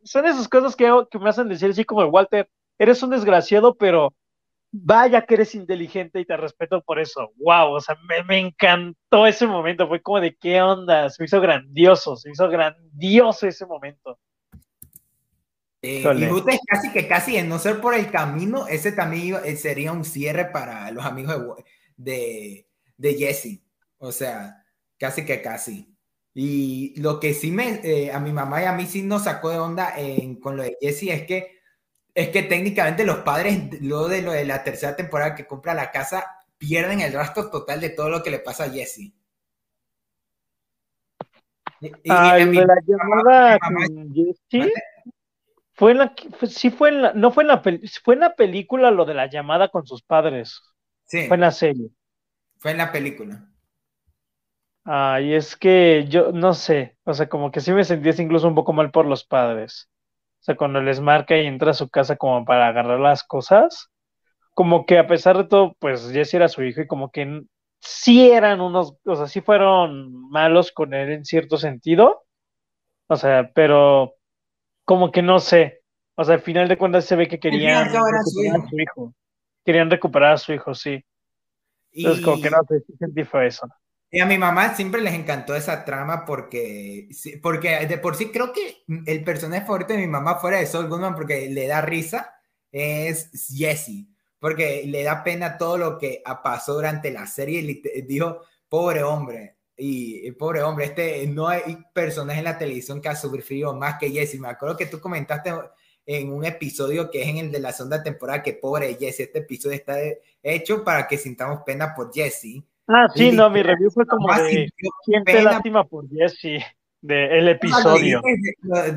son 0.04 0.26
esas 0.26 0.48
cosas 0.48 0.78
que, 0.78 0.90
que 1.12 1.20
me 1.20 1.30
hacen 1.30 1.50
decir 1.50 1.70
así 1.70 1.84
como, 1.84 2.06
Walter, 2.06 2.50
eres 2.80 3.04
un 3.04 3.10
desgraciado, 3.10 3.76
pero 3.76 4.14
vaya 4.72 5.24
que 5.24 5.34
eres 5.34 5.54
inteligente 5.54 6.22
y 6.22 6.26
te 6.26 6.38
respeto 6.38 6.82
por 6.82 6.98
eso. 7.00 7.32
Wow, 7.38 7.74
o 7.74 7.82
sea, 7.82 7.98
me, 8.26 8.40
encantó 8.40 9.28
ese 9.28 9.48
momento. 9.48 9.88
Fue 9.88 10.02
como 10.02 10.22
de 10.22 10.36
qué 10.36 10.62
onda, 10.62 11.10
se 11.10 11.22
me 11.22 11.26
hizo 11.26 11.42
grandioso, 11.42 12.16
se 12.16 12.30
me 12.30 12.34
hizo 12.34 12.50
grandioso 12.50 13.48
ese 13.48 13.66
momento. 13.66 14.18
Eh, 15.84 16.04
y 16.16 16.58
casi 16.68 16.92
que 16.92 17.08
casi 17.08 17.38
en 17.38 17.50
no 17.50 17.58
ser 17.58 17.82
por 17.82 17.96
el 17.96 18.12
camino, 18.12 18.68
ese 18.68 18.92
también 18.92 19.38
eh, 19.44 19.56
sería 19.56 19.92
un 19.92 20.06
cierre 20.06 20.46
para 20.46 20.92
los 20.92 21.04
amigos 21.04 21.58
de, 21.98 22.68
de, 22.98 23.14
Jesse. 23.16 23.62
O 23.98 24.12
sea, 24.12 24.64
casi 25.00 25.26
que 25.26 25.42
casi. 25.42 25.96
Y 26.34 27.00
lo 27.02 27.20
que 27.20 27.34
sí 27.34 27.52
me, 27.52 27.82
eh, 27.84 28.12
a 28.12 28.20
mi 28.20 28.32
mamá 28.32 28.62
y 28.62 28.66
a 28.66 28.74
mí 28.74 28.86
sí 28.86 29.02
nos 29.02 29.24
sacó 29.24 29.50
de 29.50 29.58
onda 29.58 29.96
con 30.40 30.56
lo 30.56 30.64
de 30.64 30.78
Jesse 30.80 31.10
es 31.10 31.24
que 31.24 31.62
es 32.14 32.30
que 32.30 32.44
técnicamente 32.44 33.06
los 33.06 33.20
padres, 33.20 33.82
luego 33.82 34.10
de 34.10 34.22
lo 34.22 34.34
de 34.34 34.46
la 34.46 34.64
tercera 34.64 34.96
temporada 34.96 35.34
que 35.34 35.48
compra 35.48 35.74
la 35.74 35.92
casa, 35.92 36.26
pierden 36.58 37.00
el 37.00 37.14
rastro 37.14 37.50
total 37.50 37.80
de 37.80 37.90
todo 37.90 38.10
lo 38.10 38.22
que 38.22 38.32
le 38.32 38.40
pasa 38.40 38.66
a 38.66 38.70
Jesse. 38.70 39.14
la 42.04 42.38
llamada 42.86 43.58
Jesse 44.14 44.72
fue 45.82 45.94
en 45.94 45.98
la, 45.98 46.14
sí 46.48 46.70
fue 46.70 46.90
en 46.90 47.02
la, 47.02 47.14
no 47.14 47.32
fue 47.32 47.42
en 47.42 47.48
la, 47.48 47.64
fue 48.04 48.14
en 48.14 48.20
la 48.20 48.36
película 48.36 48.92
lo 48.92 49.04
de 49.04 49.16
la 49.16 49.28
llamada 49.28 49.70
con 49.70 49.84
sus 49.88 50.04
padres. 50.04 50.62
Sí. 51.06 51.26
Fue 51.28 51.38
en 51.38 51.42
la 51.42 51.50
serie. 51.50 51.90
Fue 52.60 52.70
en 52.70 52.78
la 52.78 52.92
película. 52.92 53.50
Ay, 54.84 55.34
es 55.34 55.56
que 55.56 56.06
yo 56.08 56.34
no 56.34 56.54
sé, 56.54 56.98
o 57.04 57.16
sea, 57.16 57.28
como 57.30 57.50
que 57.50 57.62
sí 57.62 57.72
me 57.72 57.84
sentí 57.84 58.10
incluso 58.22 58.48
un 58.48 58.54
poco 58.54 58.74
mal 58.74 58.92
por 58.92 59.08
los 59.08 59.26
padres. 59.26 59.90
O 60.42 60.44
sea, 60.44 60.56
cuando 60.56 60.82
les 60.82 61.00
marca 61.00 61.36
y 61.36 61.48
entra 61.48 61.72
a 61.72 61.74
su 61.74 61.90
casa 61.90 62.16
como 62.16 62.46
para 62.46 62.68
agarrar 62.68 63.00
las 63.00 63.24
cosas, 63.24 63.90
como 64.54 64.86
que 64.86 65.00
a 65.00 65.08
pesar 65.08 65.36
de 65.36 65.46
todo, 65.46 65.76
pues 65.80 66.12
Jesse 66.12 66.36
era 66.36 66.48
su 66.48 66.62
hijo 66.62 66.82
y 66.82 66.88
como 66.88 67.10
que 67.10 67.42
sí 67.80 68.30
eran 68.30 68.62
unos, 68.62 68.98
o 69.04 69.16
sea, 69.16 69.26
sí 69.26 69.42
fueron 69.42 70.30
malos 70.30 70.72
con 70.72 70.94
él 70.94 71.12
en 71.12 71.26
cierto 71.26 71.58
sentido. 71.58 72.24
O 73.08 73.16
sea, 73.16 73.50
pero 73.56 74.14
como 74.92 75.10
que 75.10 75.22
no 75.22 75.40
sé. 75.40 75.84
O 76.16 76.26
sea, 76.26 76.36
al 76.36 76.42
final 76.42 76.68
de 76.68 76.78
cuentas 76.78 77.06
se 77.06 77.16
ve 77.16 77.30
que 77.30 77.40
querían 77.40 77.86
recuperar 77.86 78.20
a 78.20 78.24
su 78.70 78.78
hijo. 78.78 79.16
Querían 79.64 79.90
recuperar 79.90 80.34
a 80.34 80.38
su 80.38 80.52
hijo, 80.52 80.76
sí. 80.76 81.02
Entonces, 81.94 82.26
como 82.26 82.42
que 82.42 82.50
no 82.50 82.58
sé, 82.68 82.82
sí 82.86 82.98
sentí 83.00 83.24
fue 83.24 83.48
eso. 83.48 83.66
Y 84.10 84.20
a 84.20 84.26
mi 84.26 84.38
mamá 84.38 84.76
siempre 84.76 85.00
les 85.00 85.14
encantó 85.14 85.56
esa 85.56 85.86
trama 85.86 86.26
porque, 86.26 87.08
porque 87.42 87.88
de 87.88 87.98
por 88.00 88.18
sí 88.18 88.32
creo 88.32 88.52
que 88.52 88.84
el 89.06 89.24
personaje 89.24 89.66
favorito 89.66 89.94
de 89.94 90.00
mi 90.00 90.08
mamá 90.08 90.40
fuera 90.40 90.58
de 90.58 90.66
Saul 90.66 90.90
Goodman 90.90 91.16
porque 91.16 91.48
le 91.50 91.68
da 91.68 91.80
risa 91.80 92.36
es 92.70 93.32
Jesse, 93.48 94.10
porque 94.40 94.84
le 94.88 95.04
da 95.04 95.24
pena 95.24 95.58
todo 95.58 95.78
lo 95.78 95.98
que 95.98 96.22
pasó 96.44 96.74
durante 96.74 97.12
la 97.12 97.28
serie 97.28 97.62
y 97.62 98.02
dijo, 98.02 98.42
pobre 98.68 99.04
hombre, 99.04 99.56
y 99.84 100.32
pobre 100.34 100.62
hombre, 100.62 100.86
este 100.86 101.26
no 101.28 101.48
hay 101.48 101.78
personaje 101.94 102.40
en 102.40 102.46
la 102.46 102.58
televisión 102.58 103.02
que 103.02 103.10
ha 103.10 103.16
sufrido 103.16 103.74
más 103.74 103.98
que 104.00 104.12
Jesse. 104.12 104.40
Me 104.40 104.50
acuerdo 104.50 104.78
que 104.78 104.86
tú 104.86 105.00
comentaste 105.00 105.52
en 106.06 106.32
un 106.32 106.46
episodio 106.46 107.10
que 107.10 107.22
es 107.24 107.28
en 107.28 107.38
el 107.38 107.52
de 107.52 107.60
la 107.60 107.72
segunda 107.72 108.04
temporada 108.04 108.44
que 108.44 108.54
pobre 108.54 108.96
Jesse, 108.96 109.22
este 109.22 109.40
episodio 109.40 109.76
está 109.76 109.98
hecho 110.44 110.84
para 110.84 111.08
que 111.08 111.18
sintamos 111.18 111.62
pena 111.66 111.94
por 111.96 112.14
Jesse 112.14 112.64
Ah, 112.94 113.08
sí, 113.14 113.32
no, 113.32 113.50
mi 113.50 113.64
review 113.64 113.90
fue 113.90 114.06
como 114.06 114.28
de 114.34 114.70
siente 115.06 115.42
lástima 115.42 115.88
por 115.88 116.10
Jesse 116.10 116.62
del 117.02 117.32
el 117.32 117.48
episodio. 117.48 118.22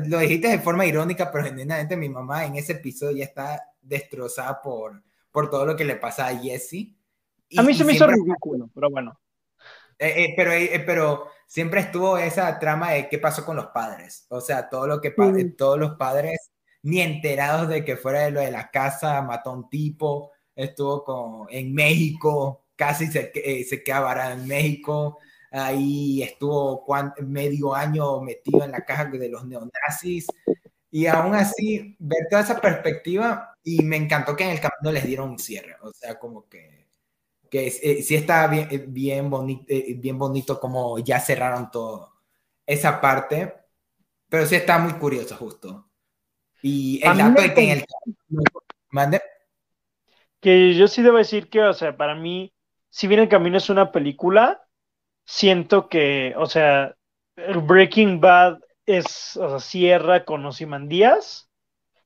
Lo 0.07 0.19
dijiste, 0.19 0.49
de 0.49 0.59
forma 0.59 0.85
irónica, 0.85 1.31
pero 1.31 1.45
genuinamente 1.45 1.95
mi 1.95 2.09
mamá 2.09 2.45
en 2.45 2.55
ese 2.55 2.73
episodio 2.73 3.17
ya 3.17 3.23
está 3.23 3.63
destrozada 3.81 4.61
por, 4.61 5.01
por 5.31 5.49
todo 5.49 5.65
lo 5.65 5.75
que 5.75 5.85
le 5.85 5.95
pasa 5.95 6.27
a 6.27 6.37
Jesse. 6.37 6.93
a 7.57 7.63
mí 7.63 7.73
se 7.73 7.85
me 7.85 7.93
hizo 7.93 8.05
ridículo, 8.05 8.69
pero 8.73 8.89
bueno. 8.89 9.17
Eh, 9.99 10.25
eh, 10.25 10.33
pero, 10.35 10.51
eh, 10.51 10.83
pero 10.85 11.27
siempre 11.47 11.81
estuvo 11.81 12.17
esa 12.17 12.59
trama 12.59 12.91
de 12.91 13.07
qué 13.09 13.19
pasó 13.19 13.45
con 13.45 13.55
los 13.55 13.67
padres. 13.67 14.25
O 14.29 14.41
sea, 14.41 14.69
todo 14.69 14.87
lo 14.87 15.01
que 15.01 15.11
todos 15.57 15.79
los 15.79 15.95
padres, 15.95 16.51
ni 16.83 17.01
enterados 17.01 17.67
de 17.69 17.83
que 17.85 17.97
fuera 17.97 18.21
de 18.21 18.31
lo 18.31 18.41
de 18.41 18.51
la 18.51 18.69
casa, 18.71 19.21
mató 19.21 19.51
a 19.51 19.53
un 19.53 19.69
tipo, 19.69 20.31
estuvo 20.55 21.03
con, 21.03 21.47
en 21.49 21.73
México, 21.73 22.65
casi 22.75 23.07
se, 23.07 23.31
eh, 23.35 23.63
se 23.63 23.83
queda 23.83 24.01
varada 24.01 24.33
en 24.33 24.47
México. 24.47 25.19
ahí 25.51 26.21
estuvo 26.23 26.85
medio 27.23 27.73
año 27.75 28.21
metido 28.21 28.63
en 28.63 28.71
la 28.71 28.81
caja 28.85 29.05
de 29.05 29.29
los 29.29 29.45
neonazis, 29.45 30.27
y 30.91 31.07
aún 31.07 31.35
así, 31.35 31.95
ver 31.99 32.27
toda 32.29 32.43
esa 32.43 32.61
perspectiva, 32.61 33.55
y 33.63 33.83
me 33.83 33.97
encantó 33.97 34.35
que 34.35 34.45
en 34.45 34.51
el 34.51 34.61
camino 34.61 34.91
les 34.91 35.05
dieron 35.05 35.29
un 35.31 35.39
cierre, 35.39 35.75
o 35.81 35.91
sea, 35.93 36.19
como 36.19 36.47
que, 36.49 36.84
que 37.55 37.67
eh, 37.67 38.03
sí 38.03 38.15
está 38.15 38.47
bien, 38.47 38.67
eh, 38.69 38.83
bien, 38.85 39.29
bonito, 39.29 39.63
eh, 39.69 39.95
bien 39.97 40.17
bonito 40.17 40.59
como 40.59 40.99
ya 40.99 41.21
cerraron 41.21 41.71
todo 41.71 42.11
esa 42.65 42.99
parte, 42.99 43.53
pero 44.27 44.45
sí 44.45 44.55
está 44.55 44.77
muy 44.77 44.93
curioso 44.93 45.37
justo. 45.37 45.89
Y 46.61 46.99
el 47.01 47.17
dato 47.17 47.41
de 47.41 47.53
que 47.53 47.61
en 47.61 47.69
el... 47.69 47.85
¿Mande? 48.89 49.21
Que 50.41 50.73
yo 50.75 50.89
sí 50.89 51.01
debo 51.01 51.17
decir 51.17 51.49
que, 51.49 51.61
o 51.61 51.73
sea, 51.73 51.95
para 51.95 52.13
mí, 52.13 52.53
si 52.89 53.07
bien 53.07 53.21
el 53.21 53.29
camino 53.29 53.57
es 53.57 53.69
una 53.69 53.91
película, 53.91 54.61
siento 55.25 55.87
que, 55.87 56.33
o 56.37 56.47
sea, 56.47 56.95
Breaking 57.37 58.19
Bad 58.19 58.59
es, 58.85 59.37
o 59.37 59.49
sea, 59.49 59.59
cierra 59.59 60.25
con 60.25 60.45
Osimandías. 60.45 61.49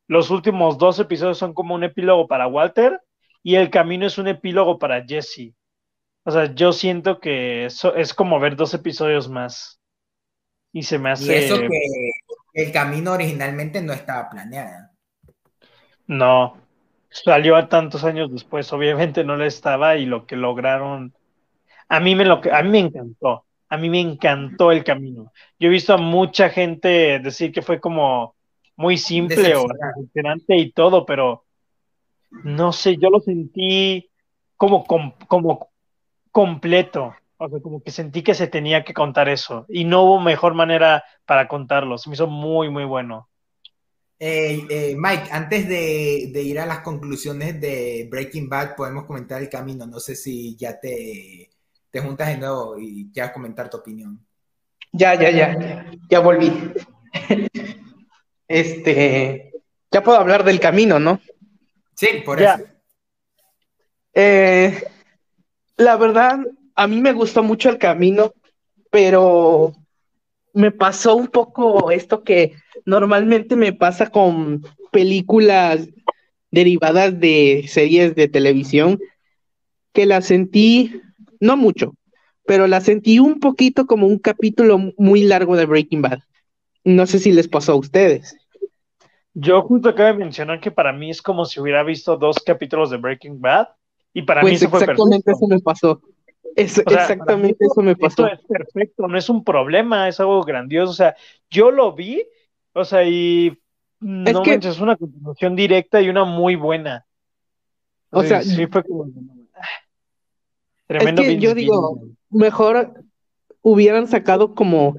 Los 0.05 0.29
últimos 0.29 0.77
dos 0.77 0.99
episodios 0.99 1.39
son 1.39 1.53
como 1.53 1.73
un 1.73 1.83
epílogo 1.83 2.27
para 2.27 2.47
Walter 2.47 3.01
y 3.43 3.55
el 3.55 3.69
camino 3.69 4.05
es 4.05 4.17
un 4.17 4.27
epílogo 4.27 4.79
para 4.79 5.05
Jesse. 5.05 5.53
O 6.23 6.31
sea, 6.31 6.53
yo 6.53 6.73
siento 6.73 7.19
que 7.19 7.65
eso 7.65 7.95
es 7.95 8.13
como 8.13 8.39
ver 8.39 8.55
dos 8.55 8.73
episodios 8.73 9.29
más. 9.29 9.79
Y 10.71 10.83
se 10.83 10.99
me 10.99 11.11
hace. 11.11 11.33
Y 11.33 11.35
eso 11.35 11.57
que 11.59 12.11
el 12.53 12.71
camino 12.71 13.13
originalmente 13.13 13.81
no 13.81 13.93
estaba 13.93 14.29
planeado. 14.29 14.89
No, 16.07 16.57
salió 17.09 17.55
a 17.55 17.69
tantos 17.69 18.03
años 18.03 18.31
después, 18.31 18.71
obviamente 18.73 19.23
no 19.23 19.35
le 19.35 19.47
estaba 19.47 19.97
y 19.97 20.05
lo 20.05 20.25
que 20.25 20.35
lograron, 20.35 21.13
a 21.87 21.99
mí 21.99 22.15
me 22.15 22.25
lo 22.25 22.41
a 22.51 22.63
mí 22.63 22.69
me 22.69 22.79
encantó, 22.79 23.45
a 23.69 23.77
mí 23.77 23.89
me 23.89 23.99
encantó 23.99 24.71
el 24.71 24.83
camino. 24.83 25.31
Yo 25.59 25.67
he 25.67 25.71
visto 25.71 25.93
a 25.93 25.97
mucha 25.97 26.49
gente 26.49 27.19
decir 27.19 27.51
que 27.51 27.61
fue 27.61 27.79
como 27.79 28.35
muy 28.75 28.97
simple 28.97 29.55
o 29.55 29.67
y 30.47 30.71
todo, 30.71 31.05
pero 31.05 31.45
no 32.31 32.71
sé, 32.71 32.97
yo 32.97 33.09
lo 33.09 33.19
sentí 33.19 34.09
como, 34.55 34.85
como 34.85 35.69
completo. 36.31 37.15
O 37.37 37.47
sea, 37.47 37.61
como 37.61 37.81
que 37.81 37.91
sentí 37.91 38.21
que 38.21 38.33
se 38.33 38.47
tenía 38.47 38.83
que 38.83 38.93
contar 38.93 39.29
eso 39.29 39.65
y 39.69 39.85
no 39.85 40.03
hubo 40.03 40.19
mejor 40.19 40.53
manera 40.53 41.03
para 41.25 41.47
contarlo. 41.47 41.97
Se 41.97 42.09
me 42.09 42.15
hizo 42.15 42.27
muy, 42.27 42.69
muy 42.69 42.83
bueno. 42.83 43.29
Eh, 44.19 44.65
eh, 44.69 44.95
Mike, 44.97 45.29
antes 45.31 45.69
de, 45.69 46.43
ir 46.43 46.59
a 46.59 46.65
las 46.65 46.79
conclusiones 46.79 47.61
de 47.61 48.07
Breaking 48.11 48.49
Bad, 48.49 48.75
podemos 48.75 49.05
comentar 49.05 49.41
el 49.41 49.47
camino. 49.47 49.87
No 49.87 50.01
sé 50.01 50.15
si 50.15 50.57
ya 50.57 50.77
te, 50.77 51.49
te 51.89 52.01
juntas 52.01 52.27
de 52.27 52.37
nuevo 52.37 52.77
y 52.77 53.09
ya 53.13 53.31
comentar 53.31 53.69
tu 53.69 53.77
opinión. 53.77 54.19
Ya, 54.91 55.15
ya, 55.15 55.29
ya, 55.29 55.85
ya 56.09 56.19
volví. 56.19 56.51
Este, 58.51 59.51
ya 59.91 60.01
puedo 60.01 60.17
hablar 60.17 60.43
del 60.43 60.59
camino, 60.59 60.99
¿no? 60.99 61.21
Sí, 61.99 62.07
por 62.23 62.41
eso. 62.41 62.63
Eh, 64.13 64.83
la 65.75 65.97
verdad, 65.97 66.39
a 66.73 66.87
mí 66.87 67.01
me 67.01 67.11
gustó 67.11 67.43
mucho 67.43 67.69
el 67.69 67.77
camino, 67.77 68.31
pero 68.89 69.73
me 70.53 70.71
pasó 70.71 71.17
un 71.17 71.27
poco 71.27 71.91
esto 71.91 72.23
que 72.23 72.53
normalmente 72.85 73.57
me 73.57 73.73
pasa 73.73 74.09
con 74.09 74.63
películas 74.93 75.89
derivadas 76.51 77.19
de 77.19 77.65
series 77.67 78.15
de 78.15 78.29
televisión, 78.29 78.97
que 79.91 80.05
la 80.05 80.21
sentí, 80.21 81.01
no 81.41 81.57
mucho, 81.57 81.95
pero 82.45 82.67
la 82.67 82.79
sentí 82.79 83.19
un 83.19 83.41
poquito 83.41 83.85
como 83.87 84.07
un 84.07 84.19
capítulo 84.19 84.93
muy 84.97 85.23
largo 85.23 85.57
de 85.57 85.65
Breaking 85.65 86.01
Bad. 86.01 86.19
No 86.85 87.05
sé 87.07 87.19
si 87.19 87.33
les 87.33 87.49
pasó 87.49 87.73
a 87.73 87.75
ustedes. 87.75 88.38
Yo 89.33 89.61
justo 89.61 89.89
acabo 89.89 90.07
de 90.07 90.25
mencionar 90.25 90.59
que 90.59 90.71
para 90.71 90.91
mí 90.91 91.09
es 91.09 91.21
como 91.21 91.45
si 91.45 91.59
hubiera 91.59 91.83
visto 91.83 92.17
dos 92.17 92.37
capítulos 92.39 92.89
de 92.89 92.97
Breaking 92.97 93.39
Bad 93.39 93.69
y 94.13 94.23
para 94.23 94.41
mí 94.41 94.49
pues 94.49 94.61
eso 94.61 94.69
fue 94.69 94.79
exactamente 94.79 95.31
eso 95.31 95.47
me 95.47 95.59
pasó. 95.59 96.01
exactamente 96.55 97.65
eso 97.65 97.81
me 97.81 97.95
pasó. 97.95 98.27
es 98.27 98.41
perfecto, 98.47 99.07
no 99.07 99.17
es 99.17 99.29
un 99.29 99.43
problema, 99.43 100.07
es 100.07 100.19
algo 100.19 100.41
grandioso. 100.43 100.91
O 100.91 100.95
sea, 100.95 101.15
yo 101.49 101.71
lo 101.71 101.93
vi, 101.93 102.23
o 102.73 102.83
sea, 102.83 103.03
y 103.03 103.57
no 103.99 104.43
es, 104.43 104.65
es 104.65 104.79
una 104.79 104.95
continuación 104.95 105.55
directa 105.55 106.01
y 106.01 106.09
una 106.09 106.23
muy 106.23 106.55
buena. 106.55 107.05
O, 108.11 108.23
sea, 108.23 108.41
sí 108.41 108.65
fue 108.67 108.83
como. 108.83 109.05
Tremendo. 110.87 111.21
Es 111.21 111.27
que 111.27 111.37
yo 111.37 111.53
digo, 111.53 112.01
mejor 112.29 112.93
hubieran 113.61 114.07
sacado 114.07 114.55
como, 114.55 114.95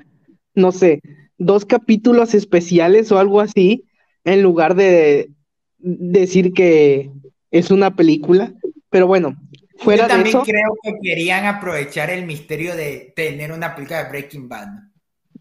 no 0.54 0.70
sé, 0.70 1.00
dos 1.36 1.64
capítulos 1.64 2.34
especiales 2.34 3.10
o 3.10 3.18
algo 3.18 3.40
así, 3.40 3.86
en 4.24 4.42
lugar 4.42 4.74
de 4.74 5.30
decir 5.78 6.52
que 6.52 7.10
es 7.50 7.70
una 7.70 7.94
película. 7.94 8.54
Pero 8.90 9.06
bueno, 9.06 9.36
fuera 9.78 10.04
Yo 10.04 10.08
también 10.08 10.40
creo 10.40 10.76
que 10.82 10.92
querían 11.02 11.46
aprovechar 11.46 12.10
el 12.10 12.26
misterio 12.26 12.74
de 12.74 13.12
tener 13.14 13.52
una 13.52 13.74
película 13.74 14.04
de 14.04 14.10
Breaking 14.10 14.48
Bad. 14.48 14.68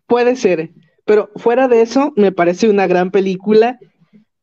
Puede 0.05 0.35
ser, 0.35 0.71
pero 1.05 1.31
fuera 1.35 1.67
de 1.67 1.81
eso, 1.81 2.13
me 2.15 2.31
parece 2.31 2.69
una 2.69 2.87
gran 2.87 3.11
película 3.11 3.79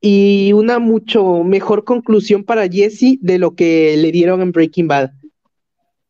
y 0.01 0.53
una 0.53 0.79
mucho 0.79 1.43
mejor 1.43 1.85
conclusión 1.85 2.45
para 2.45 2.69
Jesse 2.69 3.19
de 3.21 3.39
lo 3.39 3.55
que 3.55 3.97
le 3.97 4.13
dieron 4.13 4.43
en 4.43 4.53
Breaking 4.53 4.89
Bad. 4.89 5.11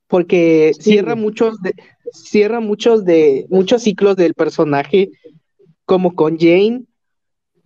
Porque 0.07 0.73
cierra 0.79 1.15
muchos 1.15 1.61
de, 1.63 1.75
cierra 2.13 2.61
muchos 2.61 3.05
de 3.05 3.47
muchos 3.51 3.83
ciclos 3.83 4.17
del 4.17 4.35
personaje, 4.35 5.11
como 5.85 6.15
con 6.15 6.39
Jane, 6.39 6.85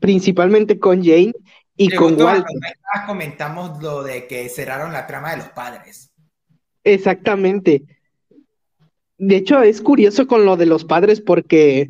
principalmente 0.00 0.78
con 0.78 1.04
Jane, 1.04 1.32
y 1.80 1.88
con 1.94 2.20
Walter. 2.20 2.56
Comentamos 3.06 3.82
lo 3.82 4.02
de 4.02 4.26
que 4.26 4.50
cerraron 4.50 4.92
la 4.92 5.06
trama 5.06 5.30
de 5.30 5.38
los 5.38 5.48
padres. 5.48 6.12
Exactamente. 6.84 7.84
De 9.16 9.36
hecho, 9.36 9.62
es 9.62 9.80
curioso 9.80 10.26
con 10.26 10.44
lo 10.44 10.58
de 10.58 10.66
los 10.66 10.84
padres 10.84 11.22
porque 11.22 11.88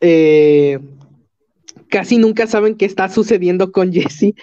eh, 0.00 0.78
casi 1.90 2.16
nunca 2.16 2.46
saben 2.46 2.76
qué 2.76 2.86
está 2.86 3.10
sucediendo 3.10 3.72
con 3.72 3.92
Jesse. 3.92 4.34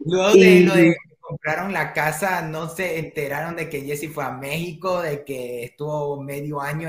Luego 0.00 0.32
de 0.34 0.60
lo 0.62 0.74
de 0.74 0.82
que 0.90 0.96
compraron 1.20 1.72
la 1.72 1.92
casa, 1.92 2.42
no 2.42 2.68
se 2.68 2.98
enteraron 2.98 3.54
de 3.54 3.68
que 3.68 3.82
Jesse 3.82 4.12
fue 4.12 4.24
a 4.24 4.32
México, 4.32 5.00
de 5.00 5.22
que 5.24 5.62
estuvo 5.62 6.20
medio 6.20 6.60
año 6.60 6.88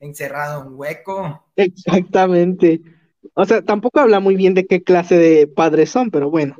encerrado 0.00 0.62
en 0.62 0.68
un 0.68 0.74
hueco. 0.76 1.44
Exactamente. 1.54 2.80
O 3.34 3.44
sea, 3.44 3.62
tampoco 3.62 4.00
habla 4.00 4.20
muy 4.20 4.36
bien 4.36 4.54
de 4.54 4.66
qué 4.66 4.82
clase 4.82 5.16
de 5.16 5.46
padres 5.46 5.90
son, 5.90 6.10
pero 6.10 6.30
bueno. 6.30 6.56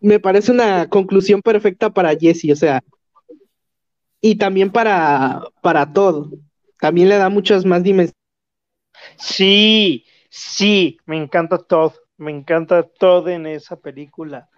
Me 0.00 0.20
parece 0.20 0.52
una 0.52 0.88
conclusión 0.88 1.40
perfecta 1.40 1.90
para 1.90 2.14
Jesse, 2.14 2.52
o 2.52 2.56
sea, 2.56 2.82
y 4.20 4.36
también 4.36 4.70
para, 4.70 5.42
para 5.62 5.92
todo. 5.92 6.30
También 6.78 7.08
le 7.08 7.16
da 7.16 7.28
muchas 7.28 7.64
más 7.64 7.82
dimensiones. 7.82 8.14
Sí, 9.16 10.04
sí, 10.30 10.98
me 11.06 11.16
encanta 11.16 11.58
todo, 11.58 11.94
me 12.16 12.30
encanta 12.30 12.82
todo 12.82 13.28
en 13.28 13.46
esa 13.46 13.76
película. 13.76 14.48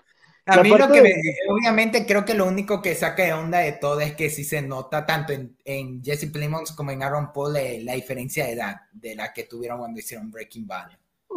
A 0.49 0.63
mí 0.63 0.69
lo 0.69 0.91
que 0.93 1.03
obviamente 1.49 2.07
creo 2.07 2.25
que 2.25 2.35
lo 2.35 2.47
único 2.47 2.81
que 2.81 2.95
saca 2.95 3.25
de 3.25 3.33
onda 3.33 3.59
de 3.59 3.73
todo 3.73 3.99
es 4.01 4.15
que 4.15 4.31
sí 4.31 4.45
se 4.45 4.63
nota 4.63 5.05
tanto 5.05 5.33
en, 5.33 6.03
Jesse 6.05 6.31
Plemons 6.31 6.71
como 6.71 6.93
en 6.93 7.03
Aaron 7.03 7.33
Paul 7.33 7.57
eh, 7.57 7.81
la 7.83 7.95
diferencia 7.95 8.47
de 8.47 8.53
edad 8.53 8.77
de 8.93 9.17
la 9.17 9.33
que 9.33 9.45
tuvieron 9.45 9.79
cuando 9.79 9.99
hicieron 9.99 10.31
Breaking 10.31 10.67
Bad. 10.69 10.93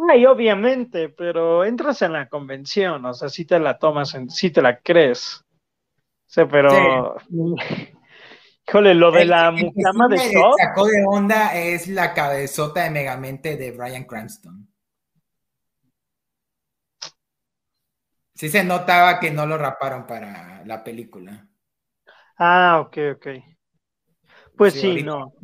Ay, 0.08 0.24
obviamente, 0.26 1.08
pero 1.08 1.64
entras 1.64 2.02
en 2.02 2.12
la 2.12 2.28
convención, 2.28 3.04
o 3.04 3.12
sea, 3.12 3.28
si 3.28 3.44
te 3.44 3.58
la 3.58 3.78
tomas, 3.78 4.14
en, 4.14 4.30
si 4.30 4.50
te 4.50 4.62
la 4.62 4.78
crees. 4.78 5.44
O 5.96 6.32
sea, 6.32 6.46
pero... 6.46 7.16
Híjole, 8.68 8.94
lo 8.94 9.10
de 9.10 9.24
la 9.24 9.50
mucama 9.50 10.06
de 10.06 10.16
Shaw. 10.18 10.52
sacó 10.56 10.86
de 10.86 11.04
onda 11.04 11.58
es 11.58 11.88
la 11.88 12.14
cabezota 12.14 12.84
de 12.84 12.90
Megamente 12.90 13.56
de 13.56 13.72
Brian 13.72 14.04
Cranston. 14.04 14.69
Sí 18.40 18.48
se 18.48 18.64
notaba 18.64 19.20
que 19.20 19.30
no 19.30 19.44
lo 19.44 19.58
raparon 19.58 20.06
para 20.06 20.64
la 20.64 20.82
película. 20.82 21.46
Ah, 22.38 22.80
ok, 22.80 22.96
ok. 23.16 23.26
Pues 24.56 24.72
sí, 24.72 25.02
no. 25.02 25.34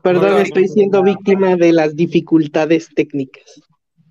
Perdón, 0.00 0.40
estoy 0.40 0.68
siendo 0.68 1.02
víctima 1.02 1.56
de 1.56 1.72
las 1.72 1.96
dificultades 1.96 2.90
técnicas. 2.94 3.60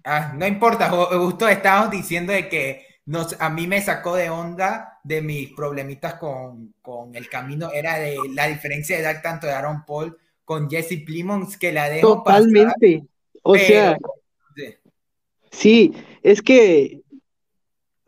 Ah, 0.04 0.34
no 0.38 0.46
importa, 0.46 0.90
justo 0.90 1.48
estábamos 1.48 1.92
diciendo 1.92 2.34
de 2.34 2.50
que 2.50 2.86
nos, 3.06 3.40
a 3.40 3.50
mí 3.50 3.66
me 3.66 3.82
sacó 3.82 4.18
de 4.18 4.30
onda 4.30 5.00
de 5.06 5.22
mis 5.22 5.54
problemitas 5.54 6.16
con, 6.16 6.74
el 7.14 7.30
camino, 7.30 7.72
era 7.72 7.98
de 7.98 8.18
la 8.34 8.48
diferencia 8.48 8.98
de 8.98 9.04
edad 9.04 9.22
tanto 9.24 9.48
de 9.48 9.54
Aaron 9.54 9.86
Paul 9.86 10.18
con 10.44 10.70
Jesse 10.70 11.02
Plimons 11.06 11.56
que 11.56 11.72
la 11.72 11.88
dejo 11.88 12.16
Totalmente. 12.16 13.06
o 13.42 13.56
sea, 13.56 13.98
sí, 15.50 15.94
es 16.24 16.42
que 16.42 17.03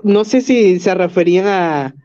no 0.05 0.23
sé 0.23 0.41
si 0.41 0.79
se 0.79 0.93
referían 0.93 1.47
a, 1.47 1.95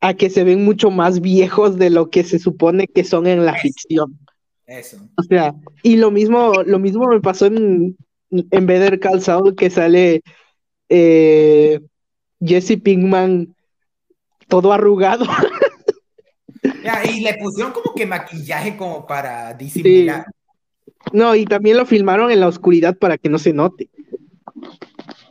a 0.00 0.14
que 0.14 0.30
se 0.30 0.42
ven 0.42 0.64
mucho 0.64 0.90
más 0.90 1.20
viejos 1.20 1.76
de 1.76 1.90
lo 1.90 2.08
que 2.08 2.24
se 2.24 2.38
supone 2.38 2.88
que 2.88 3.04
son 3.04 3.26
en 3.26 3.44
la 3.44 3.52
ficción. 3.54 4.18
Eso. 4.66 4.96
O 5.18 5.22
sea, 5.22 5.54
y 5.82 5.96
lo 5.96 6.10
mismo, 6.10 6.62
lo 6.64 6.78
mismo 6.78 7.06
me 7.06 7.20
pasó 7.20 7.44
en, 7.44 7.94
en 8.30 8.66
Better 8.66 8.98
Call 9.00 9.20
Saul, 9.20 9.54
que 9.54 9.68
sale 9.68 10.22
eh, 10.88 11.78
Jesse 12.40 12.80
Pinkman 12.82 13.54
todo 14.48 14.72
arrugado. 14.72 15.26
y 17.04 17.20
le 17.20 17.34
pusieron 17.34 17.72
como 17.72 17.94
que 17.94 18.06
maquillaje 18.06 18.78
como 18.78 19.06
para 19.06 19.52
disimular. 19.52 20.24
No, 21.12 21.34
y 21.34 21.44
también 21.44 21.76
lo 21.76 21.84
filmaron 21.84 22.30
en 22.30 22.40
la 22.40 22.48
oscuridad 22.48 22.96
para 22.96 23.18
que 23.18 23.28
no 23.28 23.38
se 23.38 23.52
note. 23.52 23.90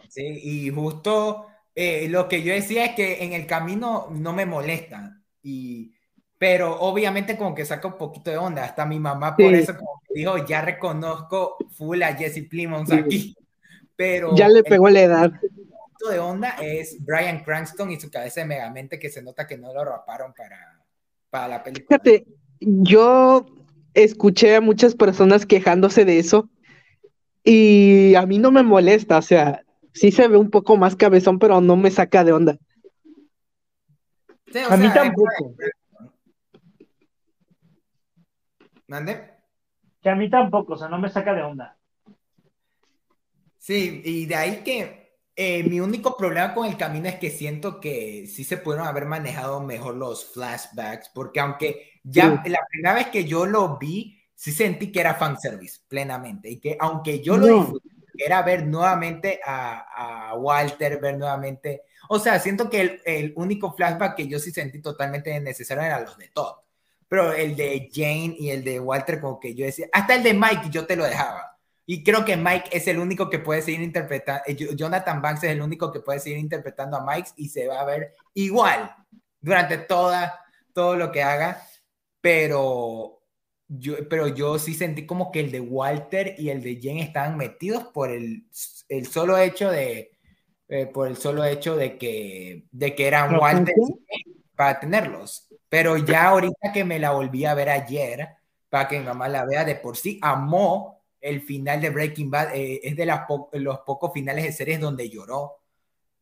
Sí, 0.07 0.39
y 0.43 0.69
justo 0.69 1.47
eh, 1.75 2.07
lo 2.09 2.27
que 2.27 2.43
yo 2.43 2.53
decía 2.53 2.85
es 2.85 2.95
que 2.95 3.23
en 3.23 3.33
el 3.33 3.47
camino 3.47 4.07
no 4.11 4.33
me 4.33 4.45
molesta, 4.45 5.21
y, 5.41 5.93
pero 6.37 6.79
obviamente 6.79 7.37
como 7.37 7.55
que 7.55 7.65
saca 7.65 7.87
un 7.87 7.97
poquito 7.97 8.29
de 8.29 8.37
onda, 8.37 8.63
hasta 8.63 8.85
mi 8.85 8.99
mamá 8.99 9.35
por 9.35 9.53
eso 9.53 9.75
como 9.75 10.01
dijo, 10.13 10.45
ya 10.45 10.61
reconozco 10.61 11.57
full 11.75 12.01
a 12.03 12.15
Jesse 12.15 12.47
Plimons 12.47 12.91
aquí, 12.91 13.35
pero... 13.95 14.35
Ya 14.35 14.47
le 14.47 14.63
pegó 14.63 14.89
la 14.89 15.01
edad. 15.01 15.31
de 16.09 16.19
onda 16.19 16.57
es 16.61 16.97
Brian 16.99 17.43
Cranston 17.43 17.91
y 17.91 17.99
su 17.99 18.11
cabeza 18.11 18.41
de 18.41 18.47
megamente 18.47 18.99
que 18.99 19.09
se 19.09 19.23
nota 19.23 19.47
que 19.47 19.57
no 19.57 19.73
lo 19.73 19.83
raparon 19.85 20.33
para, 20.33 20.79
para 21.29 21.47
la 21.47 21.63
película. 21.63 21.99
Fíjate, 22.03 22.27
yo 22.59 23.45
escuché 23.93 24.55
a 24.55 24.61
muchas 24.61 24.95
personas 24.95 25.45
quejándose 25.45 26.05
de 26.05 26.19
eso 26.19 26.49
y 27.43 28.15
a 28.15 28.25
mí 28.25 28.37
no 28.37 28.51
me 28.51 28.63
molesta, 28.63 29.17
o 29.17 29.21
sea, 29.21 29.63
sí 29.93 30.11
se 30.11 30.27
ve 30.27 30.37
un 30.37 30.49
poco 30.49 30.77
más 30.77 30.95
cabezón, 30.95 31.39
pero 31.39 31.61
no 31.61 31.75
me 31.75 31.91
saca 31.91 32.23
de 32.23 32.33
onda. 32.33 32.57
a 34.69 34.77
mí 34.77 34.89
tampoco. 34.93 35.55
¿Mande? 38.87 39.31
Que 40.01 40.09
a 40.09 40.15
mí 40.15 40.29
tampoco, 40.29 40.73
o 40.73 40.77
sea, 40.77 40.89
no 40.89 40.99
me 40.99 41.09
saca 41.09 41.33
de 41.33 41.43
onda. 41.43 41.77
Sí, 43.57 44.01
y 44.03 44.25
de 44.25 44.35
ahí 44.35 44.63
que 44.63 45.03
eh, 45.35 45.63
mi 45.63 45.79
único 45.79 46.17
problema 46.17 46.53
con 46.53 46.67
el 46.67 46.77
camino 46.77 47.07
es 47.07 47.15
que 47.15 47.31
siento 47.31 47.79
que 47.79 48.27
sí 48.27 48.43
se 48.43 48.57
pudieron 48.57 48.87
haber 48.87 49.05
manejado 49.05 49.61
mejor 49.61 49.95
los 49.95 50.25
flashbacks, 50.33 51.09
porque 51.13 51.39
aunque 51.39 52.01
ya 52.03 52.43
la 52.45 52.59
primera 52.69 52.93
vez 52.93 53.07
que 53.07 53.25
yo 53.25 53.45
lo 53.45 53.77
vi, 53.77 54.21
sí 54.35 54.51
sentí 54.51 54.91
que 54.91 54.99
era 54.99 55.15
fanservice 55.15 55.79
plenamente, 55.87 56.49
y 56.49 56.59
que 56.59 56.75
aunque 56.79 57.21
yo 57.21 57.37
lo 57.37 57.47
disfruté, 57.47 57.92
era 58.17 58.41
ver 58.41 58.65
nuevamente 58.65 59.39
a, 59.45 60.29
a, 60.29 60.35
Walter, 60.35 60.99
ver 60.99 61.17
nuevamente, 61.17 61.83
o 62.09 62.19
sea, 62.19 62.39
siento 62.39 62.69
que 62.69 62.81
el, 62.81 63.01
el, 63.05 63.33
único 63.35 63.73
flashback 63.73 64.15
que 64.15 64.27
yo 64.27 64.39
sí 64.39 64.51
sentí 64.51 64.81
totalmente 64.81 65.39
necesario 65.39 65.83
era 65.83 65.99
los 65.99 66.17
de 66.17 66.29
Todd, 66.29 66.55
pero 67.07 67.33
el 67.33 67.55
de 67.55 67.89
Jane 67.91 68.35
y 68.37 68.49
el 68.49 68.63
de 68.63 68.79
Walter 68.79 69.19
como 69.19 69.39
que 69.39 69.55
yo 69.55 69.65
decía, 69.65 69.87
hasta 69.91 70.15
el 70.15 70.23
de 70.23 70.33
Mike 70.33 70.69
yo 70.69 70.85
te 70.85 70.95
lo 70.95 71.05
dejaba. 71.05 71.49
Y 71.85 72.03
creo 72.03 72.23
que 72.23 72.37
Mike 72.37 72.69
es 72.71 72.87
el 72.87 72.97
único 72.97 73.29
que 73.29 73.39
puede 73.39 73.61
seguir 73.61 73.81
interpretando, 73.81 74.43
eh, 74.47 74.55
Jonathan 74.75 75.21
Banks 75.21 75.43
es 75.43 75.51
el 75.51 75.61
único 75.61 75.91
que 75.91 75.99
puede 75.99 76.19
seguir 76.19 76.37
interpretando 76.37 76.95
a 76.97 77.05
Mike 77.05 77.31
y 77.35 77.49
se 77.49 77.67
va 77.67 77.81
a 77.81 77.85
ver 77.85 78.13
igual 78.33 78.95
durante 79.41 79.77
toda, 79.79 80.39
todo 80.73 80.95
lo 80.95 81.11
que 81.11 81.21
haga, 81.21 81.61
pero 82.21 83.22
yo, 83.79 84.07
pero 84.09 84.27
yo 84.27 84.59
sí 84.59 84.73
sentí 84.73 85.05
como 85.05 85.31
que 85.31 85.39
el 85.39 85.51
de 85.51 85.59
Walter 85.59 86.35
y 86.37 86.49
el 86.49 86.61
de 86.61 86.75
Jen 86.75 86.99
estaban 86.99 87.37
metidos 87.37 87.85
por 87.85 88.11
el, 88.11 88.45
el 88.89 89.07
solo 89.07 89.37
hecho 89.37 89.69
de, 89.69 90.11
eh, 90.69 90.85
por 90.87 91.07
el 91.07 91.17
solo 91.17 91.43
hecho 91.43 91.75
de 91.75 91.97
que, 91.97 92.65
de 92.71 92.95
que 92.95 93.07
eran 93.07 93.35
Walter 93.35 93.75
para 94.55 94.79
tenerlos. 94.79 95.47
Pero 95.69 95.97
ya 95.97 96.29
ahorita 96.29 96.71
que 96.73 96.83
me 96.83 96.99
la 96.99 97.11
volví 97.11 97.45
a 97.45 97.53
ver 97.53 97.69
ayer, 97.69 98.29
para 98.69 98.87
que 98.87 98.99
mi 98.99 99.05
mamá 99.05 99.27
la 99.27 99.45
vea, 99.45 99.65
de 99.65 99.75
por 99.75 99.97
sí 99.97 100.19
amó 100.21 101.03
el 101.19 101.41
final 101.41 101.81
de 101.81 101.89
Breaking 101.89 102.29
Bad, 102.29 102.55
eh, 102.55 102.81
es 102.83 102.95
de 102.95 103.05
las 103.05 103.21
los 103.53 103.79
pocos 103.79 104.11
finales 104.13 104.43
de 104.43 104.51
series 104.51 104.79
donde 104.79 105.09
lloró 105.09 105.57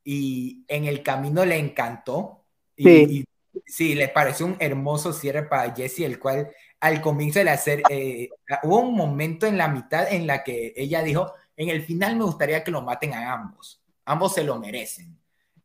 y 0.03 0.63
en 0.67 0.85
el 0.85 1.03
camino 1.03 1.45
le 1.45 1.57
encantó. 1.57 2.43
Y, 2.75 2.83
sí. 2.83 3.25
sí, 3.65 3.95
le 3.95 4.07
pareció 4.07 4.45
un 4.45 4.57
hermoso 4.59 5.13
cierre 5.13 5.43
para 5.43 5.73
Jesse, 5.73 6.01
el 6.01 6.19
cual 6.19 6.51
al 6.81 6.99
comienzo 6.99 7.39
de 7.39 7.45
la 7.45 7.57
serie, 7.57 7.85
eh, 7.89 8.29
hubo 8.63 8.79
un 8.79 8.95
momento 8.95 9.45
en 9.45 9.57
la 9.57 9.67
mitad 9.67 10.11
en 10.11 10.25
la 10.25 10.43
que 10.43 10.73
ella 10.75 11.03
dijo, 11.03 11.33
en 11.55 11.69
el 11.69 11.83
final 11.83 12.15
me 12.15 12.25
gustaría 12.25 12.63
que 12.63 12.71
lo 12.71 12.81
maten 12.81 13.13
a 13.13 13.33
ambos, 13.33 13.83
ambos 14.03 14.33
se 14.33 14.43
lo 14.43 14.59
merecen. 14.59 15.15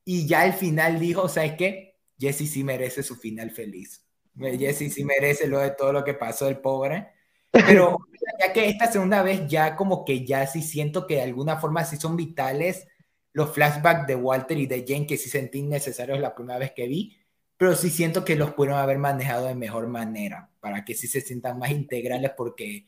Y 0.05 0.27
ya 0.27 0.43
al 0.43 0.53
final 0.53 1.01
dijo, 1.01 1.27
¿sabes 1.29 1.55
qué? 1.55 1.97
Jesse 2.19 2.49
sí 2.51 2.63
merece 2.63 3.03
su 3.03 3.17
final 3.17 3.51
feliz. 3.51 4.05
Jesse 4.39 4.93
sí 4.93 5.05
merece 5.05 5.49
lo 5.49 5.59
de 5.59 5.71
todo 5.71 5.93
lo 5.95 6.05
que 6.05 6.15
pasó 6.15 6.49
el 6.49 6.59
pobre. 6.59 7.09
Pero 7.51 7.97
ya 8.41 8.53
que 8.53 8.69
esta 8.69 8.93
segunda 8.93 9.23
vez 9.23 9.49
ya 9.49 9.75
como 9.75 10.05
que 10.05 10.25
ya 10.25 10.47
sí 10.47 10.61
siento 10.61 11.07
que 11.07 11.17
de 11.17 11.23
alguna 11.23 11.57
forma 11.57 11.85
sí 11.85 11.97
son 11.97 12.17
vitales 12.17 12.87
los 13.33 13.53
flashbacks 13.53 14.07
de 14.07 14.17
Walter 14.17 14.59
y 14.59 14.67
de 14.67 14.85
Jane 14.87 15.07
que 15.07 15.17
sí 15.17 15.31
sentí 15.31 15.63
necesarios 15.63 16.21
la 16.21 16.35
primera 16.35 16.59
vez 16.59 16.73
que 16.73 16.87
vi, 16.87 17.19
pero 17.57 17.75
sí 17.75 17.91
siento 17.91 18.25
que 18.25 18.37
los 18.37 18.53
pudieron 18.53 18.79
haber 18.79 18.99
manejado 18.99 19.47
de 19.47 19.55
mejor 19.55 19.89
manera 19.89 20.51
para 20.67 20.85
que 20.85 20.95
sí 20.95 21.07
se 21.07 21.21
sientan 21.21 21.61
más 21.61 21.71
integrales 21.71 22.33
porque 22.37 22.87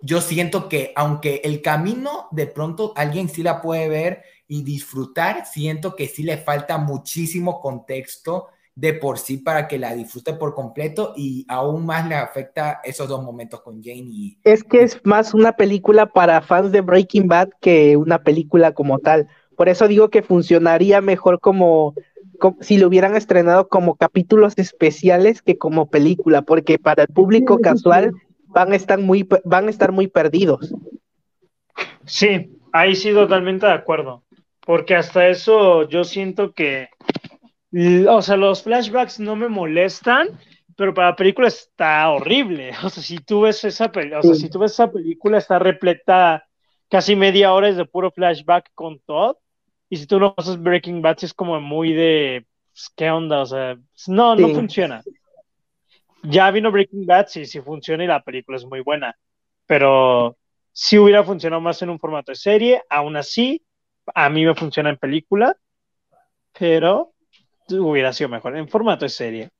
yo 0.00 0.20
siento 0.20 0.68
que 0.68 0.92
aunque 0.96 1.40
el 1.44 1.62
camino 1.62 2.26
de 2.32 2.48
pronto 2.48 2.92
alguien 2.96 3.28
sí 3.28 3.44
la 3.44 3.62
puede 3.62 3.88
ver 3.88 4.24
y 4.48 4.64
disfrutar, 4.64 5.46
siento 5.46 5.94
que 5.94 6.08
sí 6.08 6.24
le 6.24 6.36
falta 6.36 6.78
muchísimo 6.78 7.60
contexto 7.60 8.48
de 8.74 8.92
por 8.94 9.20
sí 9.20 9.36
para 9.36 9.68
que 9.68 9.78
la 9.78 9.94
disfrute 9.94 10.32
por 10.32 10.52
completo 10.52 11.14
y 11.16 11.46
aún 11.46 11.86
más 11.86 12.08
le 12.08 12.16
afecta 12.16 12.80
esos 12.82 13.06
dos 13.06 13.22
momentos 13.22 13.60
con 13.60 13.80
Jane. 13.80 14.36
Es 14.42 14.64
que 14.64 14.82
es 14.82 15.00
más 15.04 15.32
una 15.32 15.52
película 15.52 16.06
para 16.06 16.42
fans 16.42 16.72
de 16.72 16.80
Breaking 16.80 17.28
Bad 17.28 17.50
que 17.60 17.96
una 17.96 18.24
película 18.24 18.72
como 18.72 18.98
tal. 18.98 19.28
Por 19.56 19.68
eso 19.68 19.86
digo 19.86 20.10
que 20.10 20.24
funcionaría 20.24 21.00
mejor 21.00 21.38
como 21.38 21.94
si 22.60 22.78
lo 22.78 22.88
hubieran 22.88 23.16
estrenado 23.16 23.68
como 23.68 23.96
capítulos 23.96 24.54
especiales 24.56 25.42
que 25.42 25.58
como 25.58 25.90
película, 25.90 26.42
porque 26.42 26.78
para 26.78 27.04
el 27.04 27.08
público 27.08 27.58
casual 27.58 28.12
van 28.46 28.72
a 28.72 28.76
estar 28.76 28.98
muy, 28.98 29.28
van 29.44 29.66
a 29.66 29.70
estar 29.70 29.92
muy 29.92 30.08
perdidos. 30.08 30.74
Sí, 32.04 32.50
ahí 32.72 32.94
sí 32.94 33.12
totalmente 33.12 33.66
de 33.66 33.72
acuerdo, 33.72 34.24
porque 34.60 34.94
hasta 34.94 35.28
eso 35.28 35.88
yo 35.88 36.04
siento 36.04 36.52
que, 36.52 36.88
o 38.08 38.22
sea, 38.22 38.36
los 38.36 38.62
flashbacks 38.62 39.20
no 39.20 39.36
me 39.36 39.48
molestan, 39.48 40.28
pero 40.76 40.94
para 40.94 41.10
la 41.10 41.16
película 41.16 41.48
está 41.48 42.08
horrible. 42.10 42.72
O 42.84 42.88
sea, 42.88 43.02
si 43.02 43.18
tú 43.18 43.42
ves 43.42 43.64
esa, 43.64 43.86
o 43.86 44.22
sea, 44.22 44.34
si 44.34 44.48
tú 44.50 44.58
ves 44.58 44.72
esa 44.72 44.90
película 44.90 45.38
está 45.38 45.58
repleta 45.58 46.46
casi 46.88 47.16
media 47.16 47.52
hora 47.52 47.72
de 47.72 47.84
puro 47.84 48.10
flashback 48.10 48.70
con 48.74 49.00
todo 49.00 49.38
y 49.88 49.96
si 49.96 50.06
tú 50.06 50.18
no 50.18 50.34
haces 50.36 50.60
Breaking 50.60 51.02
Bad, 51.02 51.18
es 51.22 51.32
como 51.32 51.60
muy 51.60 51.92
de, 51.92 52.46
pues, 52.72 52.90
¿qué 52.96 53.10
onda? 53.10 53.42
O 53.42 53.46
sea, 53.46 53.76
no, 54.08 54.34
no 54.34 54.48
funciona. 54.48 55.02
Ya 56.22 56.50
vino 56.50 56.72
Breaking 56.72 57.06
Bad, 57.06 57.28
sí, 57.28 57.46
sí 57.46 57.60
funciona 57.60 58.04
y 58.04 58.08
la 58.08 58.22
película 58.22 58.56
es 58.56 58.64
muy 58.64 58.80
buena. 58.80 59.16
Pero 59.66 60.36
si 60.72 60.98
hubiera 60.98 61.22
funcionado 61.24 61.60
más 61.60 61.80
en 61.82 61.90
un 61.90 61.98
formato 61.98 62.32
de 62.32 62.36
serie, 62.36 62.82
aún 62.88 63.16
así, 63.16 63.64
a 64.14 64.28
mí 64.28 64.44
me 64.44 64.54
funciona 64.54 64.90
en 64.90 64.96
película, 64.96 65.56
pero 66.58 67.12
hubiera 67.70 68.12
sido 68.12 68.28
mejor 68.28 68.56
en 68.56 68.68
formato 68.68 69.04
de 69.04 69.08
serie. 69.08 69.50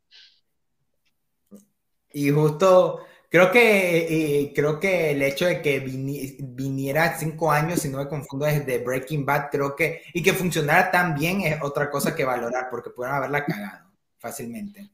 Y 2.13 2.31
justo 2.31 3.05
Creo 3.29 3.51
que, 3.51 4.41
eh, 4.41 4.53
creo 4.55 4.79
que 4.79 5.11
el 5.11 5.23
hecho 5.23 5.47
de 5.47 5.61
que 5.61 5.81
viniera 5.81 7.19
cinco 7.19 7.51
años, 7.51 7.81
si 7.81 7.89
no 7.89 7.99
me 7.99 8.09
confundo, 8.09 8.47
desde 8.47 8.79
Breaking 8.79 9.27
Bad, 9.27 9.51
creo 9.51 9.75
que, 9.75 10.03
y 10.15 10.23
que 10.23 10.33
funcionara 10.33 10.91
tan 10.91 11.15
bien 11.15 11.41
es 11.41 11.61
otra 11.61 11.91
cosa 11.91 12.15
que 12.15 12.25
valorar, 12.25 12.69
porque 12.71 12.91
pueden 12.91 13.15
haberla 13.15 13.45
cagado 13.45 13.91
fácilmente. 14.19 14.91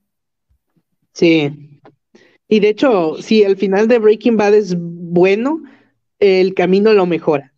Sí. 1.12 1.80
Y 2.48 2.60
de 2.60 2.68
hecho, 2.68 3.16
si 3.20 3.42
el 3.42 3.56
final 3.56 3.86
de 3.86 3.98
Breaking 3.98 4.36
Bad 4.36 4.54
es 4.54 4.74
bueno, 4.78 5.62
el 6.18 6.54
camino 6.54 6.92
lo 6.94 7.06
mejora. 7.06 7.52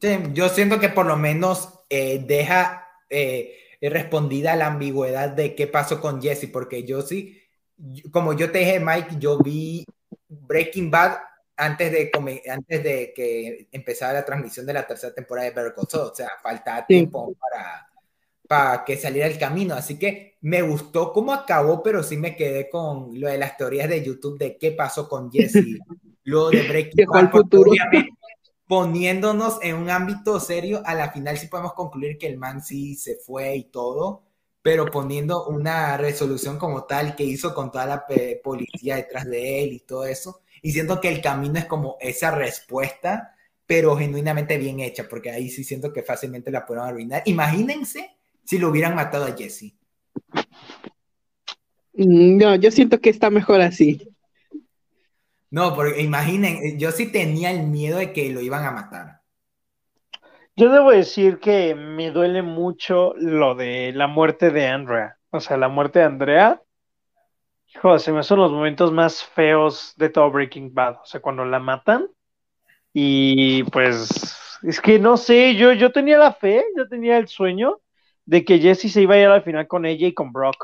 Sí, 0.00 0.08
yo 0.32 0.48
siento 0.48 0.80
que 0.80 0.88
por 0.88 1.04
lo 1.04 1.16
menos 1.16 1.68
eh, 1.90 2.24
deja 2.26 2.88
eh, 3.10 3.54
respondida 3.82 4.56
la 4.56 4.68
ambigüedad 4.68 5.30
de 5.30 5.54
qué 5.54 5.66
pasó 5.66 6.00
con 6.00 6.22
Jesse, 6.22 6.48
porque 6.50 6.84
yo 6.84 7.02
sí 7.02 7.39
como 8.10 8.32
yo 8.34 8.50
te 8.50 8.58
dije, 8.58 8.80
Mike, 8.80 9.16
yo 9.18 9.38
vi 9.38 9.84
Breaking 10.28 10.90
Bad 10.90 11.18
antes 11.56 11.92
de, 11.92 12.10
antes 12.50 12.82
de 12.82 13.12
que 13.14 13.68
empezara 13.70 14.14
la 14.14 14.24
transmisión 14.24 14.66
de 14.66 14.72
la 14.72 14.86
tercera 14.86 15.14
temporada 15.14 15.48
de 15.48 15.54
Better 15.54 15.74
Call 15.74 15.88
Saul. 15.88 16.10
O 16.10 16.14
sea, 16.14 16.30
faltaba 16.42 16.86
tiempo 16.86 17.34
para, 17.38 17.88
para 18.48 18.84
que 18.84 18.96
saliera 18.96 19.28
el 19.28 19.38
camino. 19.38 19.74
Así 19.74 19.98
que 19.98 20.38
me 20.40 20.62
gustó 20.62 21.12
cómo 21.12 21.32
acabó, 21.32 21.82
pero 21.82 22.02
sí 22.02 22.16
me 22.16 22.36
quedé 22.36 22.68
con 22.70 23.18
lo 23.20 23.28
de 23.28 23.38
las 23.38 23.56
teorías 23.56 23.88
de 23.88 24.02
YouTube 24.02 24.38
de 24.38 24.56
qué 24.56 24.72
pasó 24.72 25.08
con 25.08 25.30
Jesse. 25.30 25.64
Luego 26.24 26.50
de 26.50 26.62
Breaking 26.68 27.06
Bad, 27.06 27.30
poniéndonos 28.66 29.58
en 29.62 29.76
un 29.76 29.90
ámbito 29.90 30.38
serio, 30.38 30.82
a 30.84 30.94
la 30.94 31.10
final 31.10 31.36
sí 31.36 31.48
podemos 31.48 31.72
concluir 31.74 32.18
que 32.18 32.28
el 32.28 32.38
man 32.38 32.62
sí 32.62 32.94
se 32.94 33.16
fue 33.16 33.56
y 33.56 33.64
todo 33.64 34.29
pero 34.62 34.86
poniendo 34.86 35.46
una 35.46 35.96
resolución 35.96 36.58
como 36.58 36.84
tal 36.84 37.16
que 37.16 37.24
hizo 37.24 37.54
con 37.54 37.70
toda 37.70 37.86
la 37.86 38.04
policía 38.42 38.96
detrás 38.96 39.26
de 39.26 39.62
él 39.62 39.72
y 39.72 39.80
todo 39.80 40.04
eso. 40.04 40.42
Y 40.62 40.72
siento 40.72 41.00
que 41.00 41.08
el 41.08 41.22
camino 41.22 41.58
es 41.58 41.64
como 41.64 41.96
esa 42.00 42.30
respuesta, 42.30 43.34
pero 43.66 43.96
genuinamente 43.96 44.58
bien 44.58 44.80
hecha, 44.80 45.06
porque 45.08 45.30
ahí 45.30 45.48
sí 45.48 45.64
siento 45.64 45.92
que 45.92 46.02
fácilmente 46.02 46.50
la 46.50 46.66
pueden 46.66 46.84
arruinar. 46.84 47.22
Imagínense 47.24 48.16
si 48.44 48.58
lo 48.58 48.68
hubieran 48.68 48.94
matado 48.94 49.24
a 49.24 49.36
Jesse. 49.36 49.74
Mm, 51.94 52.36
no, 52.36 52.54
yo 52.56 52.70
siento 52.70 53.00
que 53.00 53.10
está 53.10 53.30
mejor 53.30 53.60
así. 53.62 54.06
No, 55.50 55.74
porque 55.74 56.00
imaginen, 56.02 56.78
yo 56.78 56.92
sí 56.92 57.06
tenía 57.06 57.50
el 57.50 57.66
miedo 57.66 57.98
de 57.98 58.12
que 58.12 58.30
lo 58.30 58.40
iban 58.40 58.64
a 58.64 58.70
matar. 58.70 59.19
Yo 60.60 60.68
debo 60.68 60.90
decir 60.90 61.38
que 61.38 61.74
me 61.74 62.10
duele 62.10 62.42
mucho 62.42 63.14
lo 63.16 63.54
de 63.54 63.92
la 63.94 64.08
muerte 64.08 64.50
de 64.50 64.66
Andrea. 64.66 65.16
O 65.30 65.40
sea, 65.40 65.56
la 65.56 65.68
muerte 65.68 66.00
de 66.00 66.04
Andrea. 66.04 66.62
Hijo, 67.74 67.98
se 67.98 68.12
me 68.12 68.22
son 68.22 68.40
los 68.40 68.52
momentos 68.52 68.92
más 68.92 69.24
feos 69.24 69.94
de 69.96 70.10
todo 70.10 70.30
Breaking 70.30 70.74
Bad. 70.74 70.96
O 71.02 71.06
sea, 71.06 71.22
cuando 71.22 71.46
la 71.46 71.60
matan. 71.60 72.08
Y 72.92 73.62
pues, 73.70 74.60
es 74.62 74.82
que 74.82 74.98
no 74.98 75.16
sé, 75.16 75.56
yo, 75.56 75.72
yo 75.72 75.92
tenía 75.92 76.18
la 76.18 76.34
fe, 76.34 76.62
yo 76.76 76.86
tenía 76.86 77.16
el 77.16 77.28
sueño 77.28 77.80
de 78.26 78.44
que 78.44 78.58
Jesse 78.58 78.92
se 78.92 79.00
iba 79.00 79.14
a 79.14 79.18
ir 79.18 79.28
al 79.28 79.42
final 79.42 79.66
con 79.66 79.86
ella 79.86 80.08
y 80.08 80.12
con 80.12 80.30
Brock. 80.30 80.62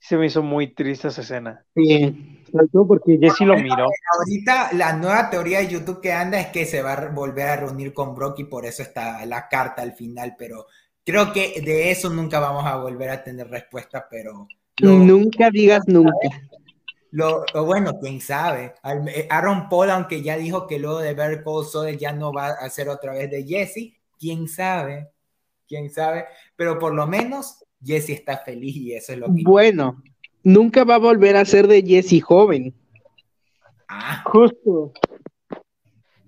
Se 0.00 0.16
me 0.16 0.26
hizo 0.26 0.42
muy 0.42 0.74
triste 0.74 1.08
esa 1.08 1.20
escena. 1.20 1.64
Sí. 1.74 2.42
porque 2.72 3.18
Jesse 3.20 3.42
lo 3.42 3.56
miró. 3.56 3.86
Ahorita 4.16 4.70
la 4.72 4.94
nueva 4.94 5.28
teoría 5.28 5.58
de 5.58 5.68
YouTube 5.68 6.00
que 6.00 6.12
anda 6.12 6.40
es 6.40 6.48
que 6.48 6.64
se 6.64 6.82
va 6.82 6.94
a 6.94 7.08
volver 7.08 7.46
a 7.46 7.56
reunir 7.56 7.92
con 7.92 8.14
Brock 8.14 8.38
y 8.40 8.44
por 8.44 8.64
eso 8.64 8.82
está 8.82 9.24
la 9.26 9.46
carta 9.48 9.82
al 9.82 9.92
final, 9.92 10.34
pero 10.38 10.66
creo 11.04 11.32
que 11.32 11.60
de 11.60 11.90
eso 11.90 12.08
nunca 12.08 12.40
vamos 12.40 12.64
a 12.64 12.76
volver 12.76 13.10
a 13.10 13.22
tener 13.22 13.48
respuesta, 13.48 14.06
pero... 14.10 14.48
nunca 14.80 15.50
digas 15.50 15.82
nunca. 15.86 16.12
Lo, 17.12 17.44
bueno, 17.64 17.98
quién 18.00 18.20
sabe. 18.20 18.74
Eh, 19.08 19.26
Aaron 19.28 19.68
Paul, 19.68 19.90
aunque 19.90 20.22
ya 20.22 20.36
dijo 20.36 20.66
que 20.66 20.78
luego 20.78 21.00
de 21.00 21.14
ver 21.14 21.42
Cole 21.42 21.98
ya 21.98 22.12
no 22.12 22.32
va 22.32 22.48
a 22.48 22.70
ser 22.70 22.88
otra 22.88 23.12
vez 23.12 23.30
de 23.30 23.44
Jesse, 23.44 23.94
quién 24.18 24.48
sabe, 24.48 25.10
quién 25.66 25.90
sabe, 25.90 26.26
pero 26.56 26.78
por 26.78 26.94
lo 26.94 27.06
menos 27.06 27.64
Jesse 27.82 28.10
está 28.10 28.38
feliz 28.38 28.76
y 28.76 28.92
eso 28.92 29.12
es 29.12 29.18
lo 29.18 29.26
que... 29.26 29.42
Bueno, 29.42 30.02
nunca 30.42 30.84
va 30.84 30.96
a 30.96 30.98
volver 30.98 31.36
a 31.36 31.44
ser 31.44 31.66
de 31.66 31.82
Jesse 31.82 32.20
joven. 32.20 32.74
Ah. 33.88 34.22
Justo. 34.26 34.92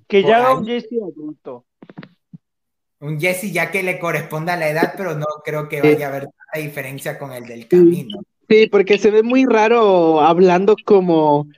Que 0.09 0.23
ya 0.23 0.39
haga 0.39 0.59
un 0.59 0.67
Jesse 0.67 0.99
adulto. 1.03 1.67
Un 3.01 3.19
Jesse 3.19 3.53
ya 3.53 3.71
que 3.71 3.83
le 3.83 3.99
corresponda 3.99 4.55
a 4.55 4.57
la 4.57 4.69
edad, 4.69 4.95
pero 4.97 5.15
no 5.15 5.27
creo 5.45 5.69
que 5.69 5.81
vaya 5.81 6.07
a 6.07 6.09
haber 6.11 6.23
tanta 6.25 6.67
diferencia 6.67 7.19
con 7.19 7.33
el 7.33 7.45
del 7.45 7.67
camino. 7.67 8.23
Sí, 8.49 8.67
porque 8.67 8.99
se 8.99 9.11
ve 9.11 9.23
muy 9.23 9.45
raro 9.45 10.21
hablando 10.21 10.77
como, 10.85 11.49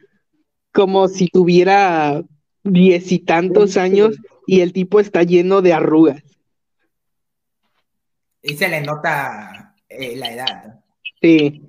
como 0.73 1.09
si 1.09 1.29
tuviera 1.29 2.23
diez 2.63 3.13
y 3.13 3.19
tantos 3.19 3.77
años 3.77 4.17
y 4.47 4.61
el 4.61 4.73
tipo 4.73 5.01
está 5.01 5.23
lleno 5.23 5.63
de 5.63 5.73
arrugas. 5.73 6.23
Y 8.43 8.57
se 8.57 8.69
le 8.69 8.81
nota 8.83 9.64
eh, 9.99 10.17
la 10.17 10.33
edad. 10.33 10.81
Sí. 11.21 11.67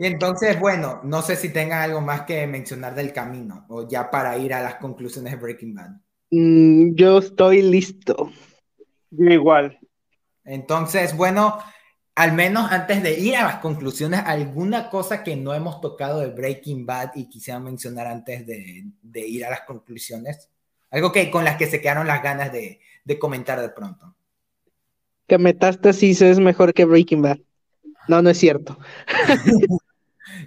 Y 0.00 0.06
entonces, 0.06 0.58
bueno, 0.58 1.00
no 1.04 1.20
sé 1.20 1.36
si 1.36 1.50
tengan 1.50 1.82
algo 1.82 2.00
más 2.00 2.22
que 2.22 2.46
mencionar 2.46 2.94
del 2.94 3.12
camino 3.12 3.66
o 3.68 3.86
ya 3.86 4.10
para 4.10 4.36
ir 4.38 4.54
a 4.54 4.62
las 4.62 4.76
conclusiones 4.76 5.32
de 5.32 5.38
Breaking 5.38 5.74
Bad. 5.74 5.90
Mm, 6.30 6.94
yo 6.94 7.18
estoy 7.18 7.60
listo. 7.60 8.30
igual. 9.10 9.78
Entonces, 10.44 11.14
bueno, 11.14 11.58
al 12.14 12.32
menos 12.32 12.72
antes 12.72 13.02
de 13.02 13.18
ir 13.18 13.36
a 13.36 13.44
las 13.44 13.56
conclusiones, 13.56 14.20
alguna 14.24 14.88
cosa 14.88 15.22
que 15.22 15.36
no 15.36 15.52
hemos 15.52 15.80
tocado 15.80 16.20
de 16.20 16.28
Breaking 16.28 16.86
Bad 16.86 17.10
y 17.14 17.28
quisiera 17.28 17.60
mencionar 17.60 18.06
antes 18.06 18.46
de, 18.46 18.86
ir 19.14 19.44
a 19.44 19.50
las 19.50 19.62
conclusiones. 19.62 20.48
Algo 20.90 21.12
que 21.12 21.30
con 21.30 21.44
las 21.44 21.56
que 21.56 21.66
se 21.66 21.80
quedaron 21.80 22.06
las 22.06 22.22
ganas 22.22 22.50
de 22.52 22.80
comentar 23.18 23.60
de 23.60 23.68
pronto 23.68 24.14
que 25.30 25.38
Metástasis 25.38 26.22
es 26.22 26.40
mejor 26.40 26.74
que 26.74 26.84
Breaking 26.84 27.22
Bad. 27.22 27.38
No, 28.08 28.20
no 28.20 28.30
es 28.30 28.38
cierto. 28.38 28.76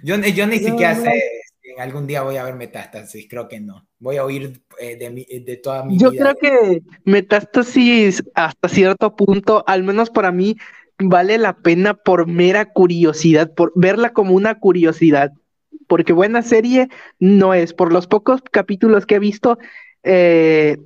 yo, 0.02 0.16
yo, 0.16 0.46
ni 0.46 0.58
siquiera 0.58 0.94
sé 0.94 1.22
si 1.62 1.70
algún 1.80 2.06
día 2.06 2.20
voy 2.20 2.36
a 2.36 2.44
ver 2.44 2.54
Metástasis, 2.54 3.26
creo 3.26 3.48
que 3.48 3.60
no. 3.60 3.88
Voy 3.98 4.18
a 4.18 4.24
oír 4.26 4.60
eh, 4.78 4.96
de, 4.96 5.40
de, 5.40 5.56
toda 5.56 5.84
mi 5.84 5.96
yo 5.96 6.10
vida. 6.10 6.32
Yo 6.32 6.36
creo 6.38 6.52
que 6.52 6.82
Metástasis, 7.06 8.22
hasta 8.34 8.68
cierto 8.68 9.16
punto, 9.16 9.64
al 9.66 9.84
menos 9.84 10.10
para 10.10 10.30
mí, 10.30 10.58
vale 10.98 11.38
la 11.38 11.56
pena 11.56 11.94
por 11.94 12.26
mera 12.26 12.66
curiosidad, 12.66 13.54
por 13.54 13.72
verla 13.74 14.12
como 14.12 14.34
una 14.34 14.58
curiosidad. 14.58 15.32
Porque 15.86 16.12
buena 16.12 16.42
serie 16.42 16.90
no 17.18 17.54
es. 17.54 17.72
Por 17.72 17.90
los 17.90 18.06
pocos 18.06 18.42
capítulos 18.50 19.06
que 19.06 19.14
he 19.14 19.18
visto, 19.18 19.56
eh, 20.02 20.76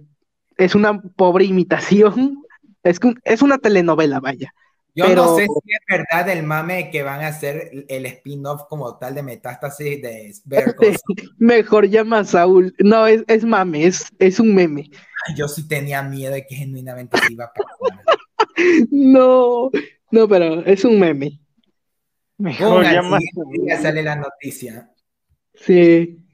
es 0.56 0.76
una 0.76 1.02
pobre 1.02 1.46
imitación 1.46 2.44
es, 2.82 2.98
es 3.24 3.42
una 3.42 3.59
telenovela, 3.59 4.20
vaya. 4.20 4.52
Yo 4.94 5.14
no 5.14 5.36
sé 5.36 5.46
si 5.46 5.72
es 5.72 5.80
verdad 5.88 6.28
el 6.28 6.42
mame 6.42 6.90
que 6.90 7.05
van 7.05 7.22
a 7.22 7.28
hacer 7.28 7.86
el 7.88 8.06
spin-off 8.06 8.62
como 8.68 8.98
tal 8.98 9.14
de 9.14 9.22
Metástasis 9.22 10.02
de 10.02 10.34
Mejor 11.38 11.88
llama 11.88 12.20
a 12.20 12.24
Saúl. 12.24 12.74
No, 12.78 13.06
es, 13.06 13.22
es 13.28 13.44
mame, 13.44 13.86
es, 13.86 14.06
es 14.18 14.40
un 14.40 14.55
meme. 14.55 14.90
Yo 15.36 15.46
sí 15.46 15.68
tenía 15.68 16.02
miedo 16.02 16.32
de 16.32 16.46
que 16.46 16.56
genuinamente 16.56 17.16
se 17.18 17.32
iba 17.32 17.44
a 17.44 17.52
pasar. 17.52 18.05
no, 18.90 19.70
no, 20.10 20.28
pero 20.28 20.64
es 20.64 20.84
un 20.84 20.98
meme. 20.98 21.40
Mejor 22.38 22.84
llama 22.84 23.18
a 23.18 23.76
sale 23.80 24.02
la 24.02 24.16
noticia. 24.16 24.90
Sí. 25.55 26.27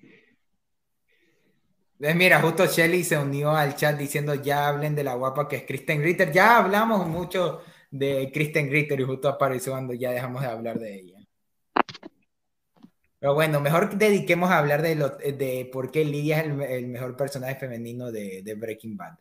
Mira, 2.12 2.40
justo 2.40 2.66
Shelly 2.66 3.02
se 3.02 3.16
unió 3.16 3.52
al 3.52 3.76
chat 3.76 3.96
diciendo 3.96 4.34
ya 4.34 4.68
hablen 4.68 4.94
de 4.94 5.04
la 5.04 5.14
guapa 5.14 5.48
que 5.48 5.56
es 5.56 5.62
Kristen 5.62 6.02
Ritter. 6.02 6.30
Ya 6.32 6.58
hablamos 6.58 7.06
mucho 7.08 7.62
de 7.90 8.30
Kristen 8.32 8.70
Ritter 8.70 9.00
y 9.00 9.04
justo 9.04 9.28
apareció 9.28 9.72
cuando 9.72 9.94
ya 9.94 10.10
dejamos 10.10 10.42
de 10.42 10.48
hablar 10.48 10.78
de 10.78 10.94
ella. 10.96 11.18
Pero 13.18 13.32
bueno, 13.32 13.58
mejor 13.60 13.96
dediquemos 13.96 14.50
a 14.50 14.58
hablar 14.58 14.82
de, 14.82 14.96
lo, 14.96 15.08
de 15.16 15.70
por 15.72 15.90
qué 15.90 16.04
Lidia 16.04 16.40
es 16.40 16.46
el, 16.70 16.88
mejor 16.88 17.16
personaje 17.16 17.54
femenino 17.54 18.12
de, 18.12 18.54
Breaking 18.54 18.98
Bad. 18.98 19.14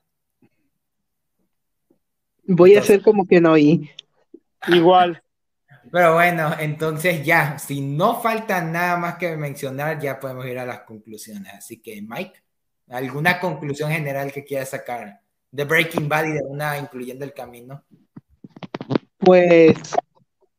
Voy 2.46 2.76
a 2.76 2.82
hacer 2.82 3.02
como 3.02 3.26
que 3.26 3.40
no 3.40 3.54
oí. 3.54 3.90
Igual. 4.68 5.24
Pero 5.90 6.16
bueno, 6.16 6.54
entonces 6.60 7.24
ya, 7.26 7.58
si 7.58 7.80
no 7.80 8.20
falta 8.22 8.62
nada 8.62 8.98
más 8.98 9.16
que 9.16 9.38
mencionar, 9.38 10.02
ya 10.02 10.20
podemos 10.20 10.46
ir 10.48 10.60
a 10.60 10.66
las 10.66 10.82
conclusiones. 10.82 11.54
Así 11.54 11.82
que, 11.82 12.02
Mike. 12.02 12.43
¿Alguna 12.90 13.40
conclusión 13.40 13.92
general 13.92 14.32
que 14.32 14.44
quieras 14.44 14.70
sacar 14.70 15.22
de 15.52 15.66
Breaking 15.66 16.10
Bad 16.10 16.26
y 16.26 16.32
de 16.34 16.44
una 16.44 16.78
incluyendo 16.78 17.26
el 17.26 17.34
camino? 17.34 17.84
Pues 19.18 19.76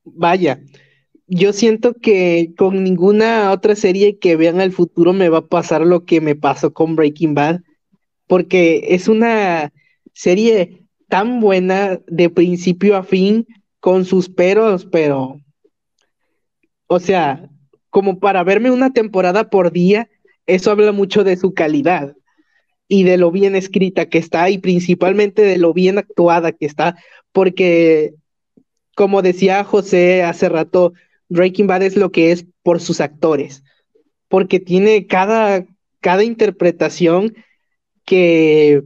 vaya, 0.05 0.61
yo 1.27 1.53
siento 1.53 1.95
que 1.95 2.55
con 2.57 2.85
ninguna 2.85 3.51
otra 3.51 3.77
serie 3.77 4.19
que 4.19 4.37
vean 4.37 4.61
el 4.61 4.73
futuro 4.73 5.13
me 5.13 5.29
va 5.29 5.39
a 5.39 5.47
pasar 5.47 5.83
lo 5.83 6.05
que 6.05 6.21
me 6.21 6.35
pasó 6.35 6.73
con 6.73 6.97
Breaking 6.97 7.35
Bad, 7.35 7.61
porque 8.27 8.87
es 8.89 9.09
una 9.09 9.73
serie 10.13 10.87
tan 11.09 11.41
buena 11.41 12.01
de 12.07 12.31
principio 12.31 12.97
a 12.97 13.03
fin, 13.03 13.47
con 13.81 14.05
sus 14.05 14.31
peros, 14.31 14.87
pero, 14.87 15.41
o 16.87 17.01
sea, 17.01 17.51
como 17.91 18.19
para 18.19 18.43
verme 18.43 18.71
una 18.71 18.93
temporada 18.93 19.51
por 19.51 19.73
día, 19.73 20.09
eso 20.47 20.71
habla 20.71 20.93
mucho 20.93 21.25
de 21.25 21.37
su 21.37 21.55
calidad 21.55 22.15
y 22.89 23.05
de 23.05 23.16
lo 23.16 23.31
bien 23.31 23.57
escrita 23.57 24.09
que 24.09 24.19
está 24.19 24.51
y 24.51 24.59
principalmente 24.59 25.43
de 25.43 25.59
lo 25.59 25.73
bien 25.73 25.99
actuada 25.99 26.53
que 26.53 26.66
está, 26.66 26.97
porque 27.33 28.15
como 28.95 29.23
decía 29.23 29.65
José 29.65 30.23
hace 30.23 30.49
rato, 30.49 30.93
Breaking 31.29 31.66
Bad 31.66 31.83
es 31.83 31.97
lo 31.97 32.12
que 32.12 32.33
es 32.33 32.47
por 32.62 32.81
sus 32.81 33.01
actores, 33.01 33.65
porque 34.29 34.61
tiene 34.61 35.07
cada, 35.07 35.66
cada 36.01 36.23
interpretación 36.25 37.35
que 38.05 38.83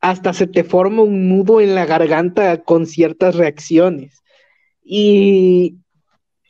hasta 0.00 0.32
se 0.32 0.46
te 0.46 0.64
forma 0.64 1.02
un 1.02 1.28
nudo 1.28 1.60
en 1.60 1.74
la 1.74 1.86
garganta 1.86 2.62
con 2.62 2.86
ciertas 2.86 3.34
reacciones. 3.34 4.22
Y 4.84 5.76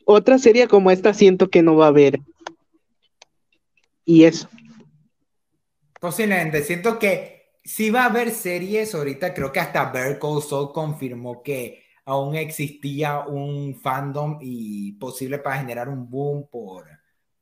otra 0.05 0.37
serie 0.37 0.67
como 0.67 0.91
esta 0.91 1.13
siento 1.13 1.49
que 1.49 1.61
no 1.61 1.75
va 1.75 1.85
a 1.85 1.89
haber. 1.89 2.19
Y 4.09 4.23
eso. 4.23 4.49
Posiblemente, 5.99 6.63
siento 6.63 6.97
que 6.97 7.51
si 7.63 7.91
va 7.91 8.01
a 8.01 8.05
haber 8.05 8.31
series 8.31 8.95
ahorita, 8.95 9.35
creo 9.35 9.51
que 9.51 9.59
hasta 9.59 9.91
Bear 9.91 10.17
Call 10.17 10.41
confirmó 10.73 11.43
que 11.43 11.83
aún 12.05 12.33
existía 12.33 13.19
un 13.19 13.75
fandom 13.75 14.39
y 14.41 14.93
posible 14.93 15.37
para 15.37 15.59
generar 15.59 15.89
un 15.89 16.09
boom 16.09 16.47
por, 16.49 16.87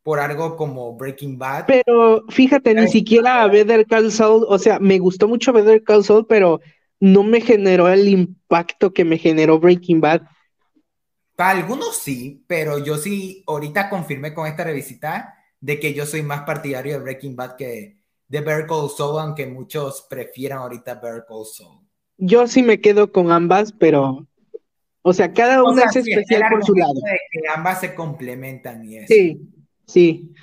por 0.03 0.19
algo 0.19 0.57
como 0.57 0.94
Breaking 0.98 1.38
Bad. 1.38 1.68
Pero 1.68 2.26
fíjate, 2.27 2.73
ni 2.73 2.89
siquiera 2.89 3.48
Better 3.48 3.88
Call 3.88 4.11
Saul, 4.11 4.45
o 4.49 4.60
sea, 4.60 4.77
me 4.77 4.99
gustó 4.99 5.30
mucho 5.30 5.53
Better 5.53 5.81
Call 5.84 6.03
Saul, 6.03 6.27
pero 6.27 6.60
no 6.99 7.23
me 7.23 7.39
generó 7.39 7.88
el 7.88 8.10
impacto 8.10 8.91
que 8.91 9.06
me 9.06 9.18
generó 9.18 9.57
Breaking 9.57 10.02
Bad. 10.02 10.23
Para 11.38 11.52
algunos 11.52 11.95
sí, 11.95 12.44
pero 12.45 12.77
yo 12.77 12.98
sí 12.98 13.41
ahorita 13.48 13.89
confirmé 13.89 14.34
con 14.34 14.48
esta 14.48 14.65
revisita 14.65 15.35
de 15.59 15.79
que 15.79 15.93
yo 15.93 16.05
soy 16.05 16.23
más 16.23 16.41
partidario 16.41 16.93
de 16.93 16.99
Breaking 16.99 17.35
Bad 17.35 17.55
que 17.55 17.97
de 18.27 18.41
Better 18.41 18.67
Call 18.67 18.89
Saul, 18.89 19.19
aunque 19.19 19.47
muchos 19.47 20.05
prefieran 20.09 20.59
ahorita 20.59 20.95
Better 20.95 21.25
Call 21.27 21.45
Saul. 21.45 21.79
Yo 22.17 22.47
sí 22.47 22.63
me 22.63 22.81
quedo 22.81 23.11
con 23.11 23.31
ambas, 23.31 23.71
pero 23.71 24.27
o 25.01 25.13
sea, 25.13 25.31
cada 25.31 25.63
una 25.63 25.84
es 25.84 25.95
especial 25.95 26.43
por 26.51 26.65
su 26.65 26.75
lado. 26.75 26.93
que 27.31 27.39
ambas 27.55 27.79
se 27.79 27.95
complementan 27.95 28.84
y 28.84 28.97
eso. 28.97 29.05
Sí, 29.07 29.39
sí. 29.85 30.34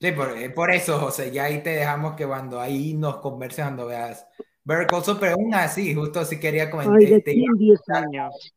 Sí, 0.00 0.10
por, 0.10 0.36
eh, 0.36 0.50
por, 0.50 0.72
eso, 0.72 0.98
José, 0.98 1.30
ya 1.30 1.44
ahí 1.44 1.62
te 1.62 1.70
dejamos 1.70 2.16
que 2.16 2.26
cuando 2.26 2.60
ahí 2.60 2.94
nos 2.94 3.18
converses 3.18 3.64
cuando 3.64 3.86
veas 3.86 4.26
Better 4.64 4.88
Call 4.88 5.04
Saul, 5.04 5.18
pero 5.20 5.34
aún 5.34 5.54
así, 5.54 5.94
justo 5.94 6.24
si 6.24 6.40
quería 6.40 6.70
comentar. 6.70 6.96
Ay, 6.96 7.22
iba 7.24 7.56
10 7.56 7.88
años. 7.90 8.52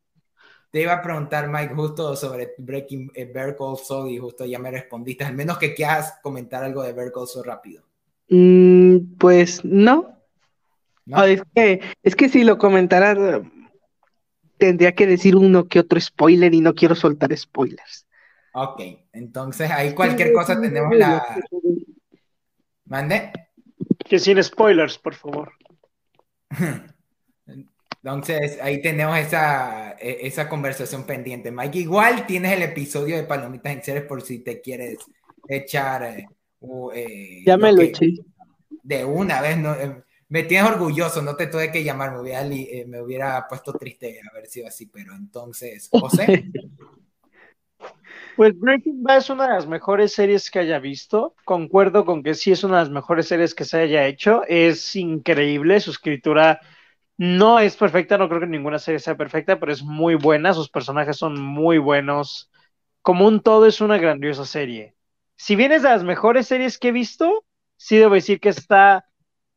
Te 0.75 0.81
iba 0.81 0.91
a 0.91 1.01
preguntar, 1.01 1.47
Mike, 1.47 1.73
justo 1.73 2.17
sobre 2.17 2.53
Breaking 2.57 3.09
eh, 3.13 3.23
Better 3.23 3.55
Call 3.55 3.77
Saul 3.77 4.11
y 4.11 4.17
justo 4.17 4.43
ya 4.43 4.59
me 4.59 4.69
respondiste, 4.69 5.23
al 5.23 5.33
menos 5.33 5.57
que 5.57 5.73
quieras 5.73 6.19
comentar 6.21 6.65
algo 6.65 6.83
de 6.83 6.91
Better 6.91 7.13
Call 7.13 7.29
Saul 7.29 7.45
rápido. 7.45 7.81
Mm, 8.27 9.15
pues 9.17 9.63
no. 9.63 10.19
Ah, 11.13 11.27
es, 11.27 11.41
que, 11.55 11.79
es 12.03 12.13
que 12.17 12.27
si 12.27 12.43
lo 12.43 12.57
comentara 12.57 13.41
tendría 14.57 14.93
que 14.93 15.07
decir 15.07 15.37
uno 15.37 15.65
que 15.69 15.79
otro 15.79 15.97
spoiler 15.97 16.53
y 16.53 16.59
no 16.59 16.75
quiero 16.75 16.93
soltar 16.93 17.33
spoilers. 17.37 18.05
Ok, 18.53 18.81
entonces 19.13 19.71
ahí 19.71 19.93
cualquier 19.93 20.33
cosa 20.33 20.59
tenemos 20.59 20.93
la... 20.93 21.37
¿Mande? 22.83 23.31
Que 23.97 24.19
sin 24.19 24.43
spoilers, 24.43 24.97
por 24.97 25.15
favor. 25.15 25.53
Entonces 28.05 28.59
ahí 28.61 28.83
tenemos 28.83 29.17
esa, 29.17 29.93
e, 29.93 30.27
esa 30.27 30.47
conversación 30.47 31.07
pendiente. 31.07 31.49
Mike, 31.49 31.79
igual 31.79 32.27
tienes 32.27 32.51
el 32.51 32.61
episodio 32.61 33.17
de 33.17 33.23
Palomitas 33.23 33.73
en 33.73 33.83
series 33.83 34.03
por 34.03 34.21
si 34.21 34.43
te 34.43 34.61
quieres 34.61 34.99
echar. 35.47 36.03
Eh, 36.03 36.27
eh, 36.93 37.43
ya 37.43 37.57
me 37.57 37.71
lo 37.71 37.81
eché. 37.81 38.13
De 38.83 39.03
una 39.03 39.41
vez, 39.41 39.57
¿no? 39.57 39.73
Eh, 39.73 40.03
me 40.29 40.43
tienes 40.43 40.69
orgulloso, 40.69 41.23
no 41.23 41.35
te 41.35 41.47
tuve 41.47 41.71
que 41.71 41.83
llamar, 41.83 42.11
me 42.11 42.21
hubiera, 42.21 42.45
eh, 42.45 42.85
me 42.87 43.01
hubiera 43.01 43.47
puesto 43.47 43.73
triste 43.73 44.19
haber 44.31 44.45
sido 44.45 44.67
así, 44.67 44.85
pero 44.85 45.15
entonces, 45.15 45.89
José. 45.91 46.45
Pues 48.35 48.59
Breaking 48.59 49.01
Bad 49.01 49.19
es 49.19 49.29
una 49.29 49.47
de 49.47 49.53
las 49.53 49.65
mejores 49.65 50.11
series 50.11 50.51
que 50.51 50.59
haya 50.59 50.77
visto. 50.77 51.35
Concuerdo 51.45 52.03
con 52.03 52.21
que 52.21 52.33
sí 52.33 52.51
es 52.51 52.65
una 52.65 52.79
de 52.79 52.83
las 52.83 52.91
mejores 52.91 53.29
series 53.29 53.55
que 53.55 53.63
se 53.63 53.79
haya 53.79 54.05
hecho. 54.07 54.43
Es 54.45 54.93
increíble. 54.97 55.79
Su 55.79 55.91
escritura 55.91 56.59
no 57.17 57.59
es 57.59 57.75
perfecta. 57.77 58.17
No 58.17 58.27
creo 58.29 58.41
que 58.41 58.47
ninguna 58.47 58.79
serie 58.79 58.99
sea 58.99 59.15
perfecta, 59.17 59.59
pero 59.59 59.71
es 59.71 59.83
muy 59.83 60.15
buena. 60.15 60.53
Sus 60.53 60.69
personajes 60.69 61.17
son 61.17 61.39
muy 61.41 61.77
buenos. 61.77 62.51
Como 63.01 63.27
un 63.27 63.41
todo, 63.41 63.65
es 63.65 63.81
una 63.81 63.97
grandiosa 63.97 64.45
serie. 64.45 64.95
Si 65.37 65.55
bien 65.55 65.71
es 65.71 65.83
de 65.83 65.89
las 65.89 66.03
mejores 66.03 66.47
series 66.47 66.77
que 66.77 66.89
he 66.89 66.91
visto, 66.91 67.45
sí 67.77 67.97
debo 67.97 68.15
decir 68.15 68.39
que 68.39 68.49
está 68.49 69.05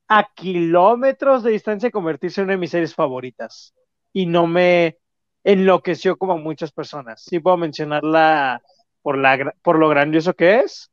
a 0.08 0.28
kilómetros 0.34 1.42
de 1.42 1.52
distancia 1.52 1.90
convertirse 1.90 2.40
en 2.40 2.46
una 2.46 2.54
de 2.54 2.58
mis 2.58 2.70
series 2.70 2.94
favoritas. 2.94 3.74
Y 4.12 4.26
no 4.26 4.46
me 4.46 4.98
enloqueció 5.44 6.16
como 6.16 6.38
muchas 6.38 6.72
personas. 6.72 7.22
Sí 7.22 7.40
puedo 7.40 7.56
mencionarla 7.56 8.62
por, 9.02 9.18
por 9.62 9.78
lo 9.78 9.88
grandioso 9.88 10.34
que 10.34 10.60
es, 10.60 10.90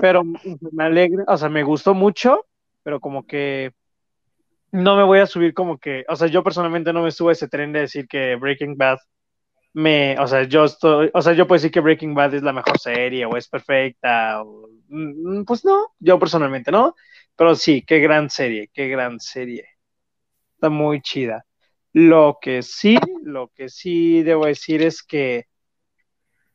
pero 0.00 0.24
me 0.24 0.84
alegra, 0.84 1.24
o 1.28 1.36
sea, 1.36 1.48
me 1.48 1.62
gustó 1.62 1.94
mucho, 1.94 2.46
pero 2.82 3.00
como 3.00 3.26
que 3.26 3.72
no 4.76 4.96
me 4.96 5.04
voy 5.04 5.20
a 5.20 5.26
subir 5.26 5.54
como 5.54 5.78
que, 5.78 6.04
o 6.08 6.16
sea, 6.16 6.28
yo 6.28 6.42
personalmente 6.42 6.92
no 6.92 7.02
me 7.02 7.10
subo 7.10 7.30
a 7.30 7.32
ese 7.32 7.48
tren 7.48 7.72
de 7.72 7.80
decir 7.80 8.06
que 8.08 8.36
Breaking 8.36 8.76
Bad 8.76 8.98
me, 9.74 10.18
o 10.18 10.26
sea, 10.26 10.44
yo 10.44 10.64
estoy, 10.64 11.10
o 11.12 11.22
sea, 11.22 11.32
yo 11.34 11.46
puedo 11.46 11.58
decir 11.58 11.70
que 11.70 11.80
Breaking 11.80 12.14
Bad 12.14 12.34
es 12.34 12.42
la 12.42 12.52
mejor 12.52 12.78
serie 12.78 13.26
o 13.26 13.36
es 13.36 13.48
perfecta, 13.48 14.42
mm, 14.88 15.44
pues 15.44 15.64
no, 15.64 15.94
yo 15.98 16.18
personalmente 16.18 16.70
no, 16.70 16.94
pero 17.36 17.54
sí, 17.54 17.82
qué 17.86 17.98
gran 18.00 18.30
serie, 18.30 18.70
qué 18.72 18.88
gran 18.88 19.20
serie. 19.20 19.66
Está 20.54 20.70
muy 20.70 21.00
chida. 21.02 21.44
Lo 21.92 22.38
que 22.40 22.62
sí, 22.62 22.98
lo 23.22 23.48
que 23.54 23.68
sí 23.68 24.22
debo 24.22 24.46
decir 24.46 24.82
es 24.82 25.02
que 25.02 25.46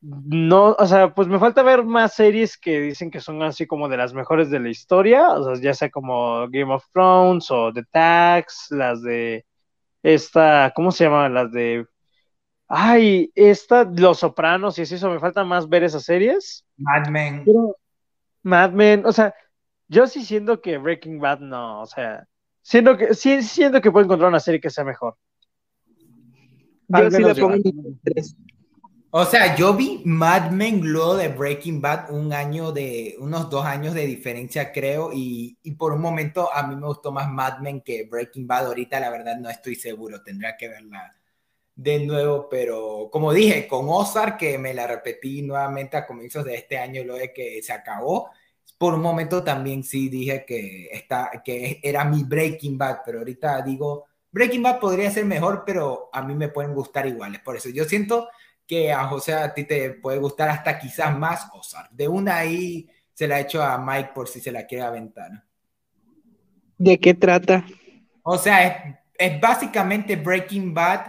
no, 0.02 0.76
o 0.80 0.88
sea, 0.88 1.14
pues 1.14 1.28
me 1.28 1.38
falta 1.38 1.62
ver 1.62 1.84
más 1.84 2.16
series 2.16 2.58
que 2.58 2.80
dicen 2.80 3.12
que 3.12 3.20
son 3.20 3.44
así 3.44 3.68
como 3.68 3.88
de 3.88 3.98
las 3.98 4.14
mejores 4.14 4.50
de 4.50 4.60
la 4.60 4.70
historia, 4.70 5.30
o 5.30 5.44
sea, 5.44 5.62
ya 5.62 5.74
sea 5.76 5.92
como 5.92 6.48
Game 6.50 6.74
of 6.74 6.84
Thrones 6.92 7.52
o 7.52 7.72
The 7.72 7.84
Tax, 7.92 8.68
las 8.72 9.04
de 9.04 9.46
esta, 10.02 10.74
¿cómo 10.76 10.92
se 10.92 11.04
llama? 11.04 11.30
Las 11.30 11.52
de 11.52 11.86
Ay, 12.68 13.32
esta, 13.36 13.84
Los 13.84 14.20
Sopranos 14.20 14.80
y 14.80 14.84
eso, 14.84 15.10
me 15.10 15.20
falta 15.20 15.44
más 15.44 15.70
ver 15.70 15.84
esas 15.84 16.04
series. 16.04 16.66
Mad 16.78 17.10
Men. 17.10 17.46
Mad 18.44 18.72
Men, 18.72 19.06
o 19.06 19.12
sea, 19.12 19.36
yo 19.88 20.08
sí 20.08 20.24
siento 20.24 20.62
que 20.62 20.78
Breaking 20.78 21.20
Bad 21.20 21.42
no, 21.42 21.82
o 21.82 21.86
sea, 21.86 22.26
siento 22.62 22.98
que, 22.98 23.14
sí 23.14 23.44
siento 23.44 23.82
que 23.82 23.92
puedo 23.92 24.06
encontrar 24.06 24.30
una 24.30 24.40
serie 24.40 24.62
que 24.62 24.70
sea 24.72 24.84
mejor. 24.84 25.16
Yo 26.88 27.12
sí 27.12 27.22
la 27.22 27.36
pongo 27.36 27.56
O 29.14 29.26
sea, 29.26 29.58
yo 29.58 29.74
vi 29.74 30.02
Mad 30.06 30.52
Men 30.52 30.82
luego 30.90 31.18
de 31.18 31.28
Breaking 31.28 31.82
Bad 31.82 32.12
un 32.12 32.32
año 32.32 32.72
de, 32.72 33.18
unos 33.20 33.50
dos 33.50 33.66
años 33.66 33.94
de 33.94 34.06
diferencia 34.06 34.72
creo, 34.72 35.12
y, 35.14 35.58
y, 35.64 35.72
por 35.72 35.92
un 35.92 36.02
momento 36.02 36.50
a 36.54 36.66
mí 36.66 36.76
me 36.78 36.88
gustó 36.88 37.12
más 37.12 37.30
Mad 37.30 37.60
Men 37.60 37.82
que 37.82 38.06
Breaking 38.06 38.48
Bad. 38.48 38.68
Ahorita 38.68 39.00
la 39.02 39.10
verdad 39.10 39.38
no 39.38 39.50
estoy 39.50 39.76
seguro, 39.76 40.24
tendría 40.24 40.56
que 40.56 40.70
verla 40.70 41.14
de 41.76 42.06
nuevo, 42.06 42.48
pero 42.50 43.10
como 43.12 43.34
dije, 43.34 43.68
con 43.68 43.88
Ozark, 43.90 44.38
que 44.38 44.58
me 44.58 44.74
la 44.74 44.88
repetí 44.88 45.42
nuevamente 45.42 45.98
a 45.98 46.06
comienzos 46.08 46.46
de 46.46 46.56
este 46.56 46.78
año, 46.78 47.04
lo 47.04 47.16
de 47.16 47.34
que 47.34 47.62
se 47.62 47.74
acabó, 47.74 48.30
por 48.78 48.94
un 48.94 49.02
momento 49.02 49.44
también 49.44 49.84
sí 49.84 50.10
dije 50.10 50.46
que, 50.46 50.90
está, 50.92 51.32
que 51.44 51.80
era 51.84 52.06
mi 52.06 52.24
Breaking 52.24 52.78
Bad, 52.78 53.00
pero 53.06 53.20
ahorita 53.20 53.62
digo, 53.62 54.06
Breaking 54.32 54.64
Bad 54.64 54.80
podría 54.80 55.12
ser 55.12 55.26
mejor, 55.26 55.64
pero 55.66 56.10
a 56.14 56.22
mí 56.22 56.34
me 56.36 56.50
pueden 56.50 56.74
gustar 56.74 57.08
iguales. 57.08 57.42
Por 57.42 57.58
eso 57.58 57.70
yo 57.70 57.84
siento 57.86 58.30
que 58.72 58.90
a 58.90 59.06
José 59.06 59.34
a 59.34 59.54
ti 59.54 59.66
te 59.66 59.90
puede 59.96 60.18
gustar 60.18 60.48
hasta 60.48 60.80
quizás 60.80 61.18
más 61.18 61.46
Ozark. 61.52 61.92
De 61.92 62.08
una 62.08 62.38
ahí 62.38 62.90
se 63.14 63.28
la 63.28 63.38
he 63.38 63.42
hecho 63.42 63.62
a 63.62 63.78
Mike 63.78 64.12
por 64.16 64.30
si 64.30 64.40
se 64.40 64.50
la 64.50 64.66
quiere 64.66 64.86
aventar. 64.86 65.30
¿De 66.78 66.98
qué 66.98 67.14
trata? 67.14 67.66
O 68.24 68.38
sea, 68.38 68.66
es, 68.66 68.96
es 69.18 69.42
básicamente 69.42 70.16
Breaking 70.16 70.74
Bad, 70.74 71.02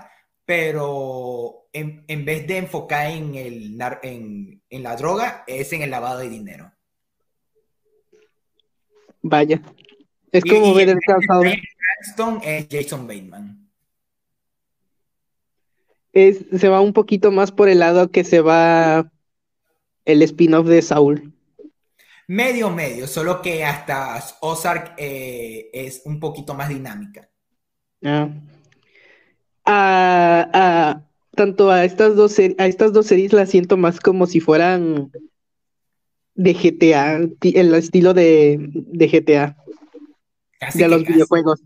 pero 0.45 1.69
en, 1.73 2.05
en, 2.09 2.25
vez 2.25 2.49
de 2.49 2.59
enfocar 2.59 3.07
en, 3.13 3.37
el, 3.37 3.81
en, 4.03 4.61
en 4.69 4.83
la 4.83 4.97
droga, 4.97 5.45
es 5.47 5.73
en 5.73 5.83
el 5.83 5.91
lavado 5.91 6.19
de 6.19 6.29
dinero. 6.29 6.73
Vaya. 9.23 9.63
Es 10.33 10.45
como 10.45 10.75
ver 10.75 10.89
el 10.89 10.99
cansado. 10.99 11.45
es 11.45 12.67
Jason 12.69 13.07
Bateman. 13.07 13.62
Es, 16.13 16.45
se 16.57 16.69
va 16.69 16.81
un 16.81 16.93
poquito 16.93 17.31
más 17.31 17.53
por 17.53 17.69
el 17.69 17.79
lado 17.79 18.11
que 18.11 18.25
se 18.25 18.41
va 18.41 19.11
el 20.05 20.23
spin-off 20.23 20.67
de 20.67 20.83
Saul. 20.83 21.33
Medio, 22.29 22.71
medio, 22.71 23.07
solo 23.07 23.43
que 23.43 23.65
hasta 23.65 24.23
Ozark 24.41 24.95
eh, 24.97 25.71
es 25.73 26.03
un 26.05 26.21
poquito 26.21 26.55
más 26.55 26.69
dinámica. 26.69 27.29
Ah. 28.05 28.29
A, 29.65 31.03
tanto 31.35 31.71
a 31.71 31.85
estas 31.85 32.17
dos 32.17 32.39
a 32.39 32.67
estas 32.67 32.93
dos 32.93 33.07
series 33.07 33.33
las 33.33 33.51
siento 33.51 33.77
más 33.77 34.01
como 34.01 34.27
si 34.27 34.41
fueran 34.41 35.11
de 36.35 36.55
GTA, 36.55 37.29
el 37.43 37.75
estilo 37.75 38.15
de, 38.15 38.59
GTA. 38.75 39.57
de 40.75 40.89
los 40.89 41.05
videojuegos. 41.05 41.61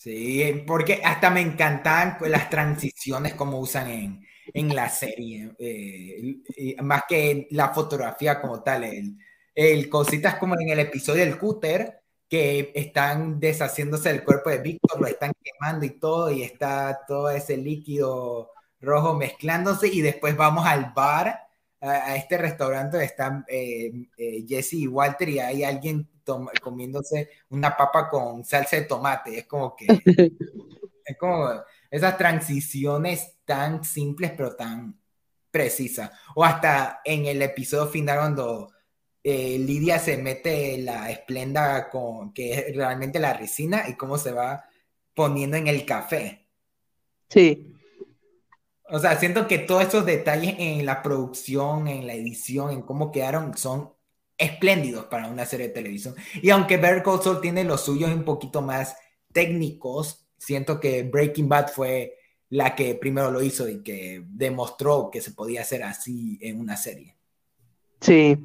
Sí, 0.00 0.64
porque 0.66 1.02
hasta 1.04 1.28
me 1.28 1.42
encantan 1.42 2.16
las 2.22 2.48
transiciones 2.48 3.34
como 3.34 3.58
usan 3.60 3.90
en, 3.90 4.26
en 4.54 4.74
la 4.74 4.88
serie, 4.88 5.54
eh, 5.58 6.36
más 6.82 7.02
que 7.06 7.46
la 7.50 7.68
fotografía 7.74 8.40
como 8.40 8.62
tal, 8.62 8.84
el, 8.84 9.18
el, 9.54 9.90
cositas 9.90 10.36
como 10.36 10.58
en 10.58 10.70
el 10.70 10.78
episodio 10.78 11.22
del 11.22 11.38
cúter, 11.38 12.00
que 12.30 12.72
están 12.74 13.38
deshaciéndose 13.38 14.08
del 14.10 14.24
cuerpo 14.24 14.48
de 14.48 14.60
Víctor, 14.60 14.98
lo 15.02 15.06
están 15.06 15.32
quemando 15.44 15.84
y 15.84 15.90
todo, 15.90 16.30
y 16.30 16.44
está 16.44 17.00
todo 17.06 17.28
ese 17.28 17.58
líquido 17.58 18.52
rojo 18.80 19.12
mezclándose, 19.14 19.88
y 19.88 20.00
después 20.00 20.34
vamos 20.34 20.64
al 20.64 20.94
bar 20.94 21.40
a, 21.80 22.16
este 22.16 22.38
restaurante 22.38 23.02
están 23.04 23.44
eh, 23.48 23.92
eh, 24.16 24.44
Jesse 24.48 24.74
y 24.74 24.86
Walter 24.86 25.28
y 25.28 25.38
hay 25.40 25.64
alguien 25.64 26.08
comiéndose 26.62 27.30
una 27.50 27.76
papa 27.76 28.08
con 28.08 28.44
salsa 28.44 28.76
de 28.76 28.82
tomate. 28.82 29.38
Es 29.38 29.46
como 29.46 29.74
que 29.76 29.86
es 31.04 31.18
como 31.18 31.48
esas 31.90 32.16
transiciones 32.16 33.38
tan 33.44 33.84
simples 33.84 34.32
pero 34.36 34.54
tan 34.54 35.00
precisas. 35.50 36.10
O 36.34 36.44
hasta 36.44 37.00
en 37.04 37.26
el 37.26 37.42
episodio 37.42 37.86
final 37.86 38.18
cuando 38.18 38.72
eh, 39.22 39.58
Lidia 39.58 39.98
se 39.98 40.16
mete 40.16 40.78
la 40.78 41.10
esplenda 41.10 41.90
con 41.90 42.32
que 42.32 42.52
es 42.52 42.76
realmente 42.76 43.18
la 43.18 43.34
resina 43.34 43.88
y 43.88 43.94
cómo 43.94 44.16
se 44.16 44.32
va 44.32 44.64
poniendo 45.14 45.56
en 45.56 45.66
el 45.66 45.84
café. 45.84 46.46
Sí. 47.28 47.76
O 48.88 48.98
sea, 48.98 49.16
siento 49.18 49.46
que 49.46 49.58
todos 49.58 49.86
esos 49.86 50.04
detalles 50.04 50.54
en 50.58 50.84
la 50.84 51.02
producción, 51.02 51.86
en 51.86 52.06
la 52.06 52.14
edición, 52.14 52.70
en 52.70 52.82
cómo 52.82 53.12
quedaron, 53.12 53.56
son 53.56 53.92
espléndidos 54.40 55.04
para 55.04 55.28
una 55.28 55.44
serie 55.44 55.68
de 55.68 55.74
televisión. 55.74 56.14
Y 56.42 56.50
aunque 56.50 56.78
Better 56.78 57.02
Call 57.02 57.40
tiene 57.40 57.62
los 57.62 57.84
suyos 57.84 58.10
un 58.10 58.24
poquito 58.24 58.62
más 58.62 58.96
técnicos, 59.32 60.26
siento 60.38 60.80
que 60.80 61.02
Breaking 61.04 61.48
Bad 61.48 61.68
fue 61.68 62.16
la 62.48 62.74
que 62.74 62.94
primero 62.94 63.30
lo 63.30 63.42
hizo 63.42 63.68
y 63.68 63.82
que 63.82 64.24
demostró 64.26 65.10
que 65.12 65.20
se 65.20 65.32
podía 65.32 65.60
hacer 65.60 65.84
así 65.84 66.38
en 66.40 66.58
una 66.58 66.76
serie. 66.76 67.14
Sí, 68.00 68.38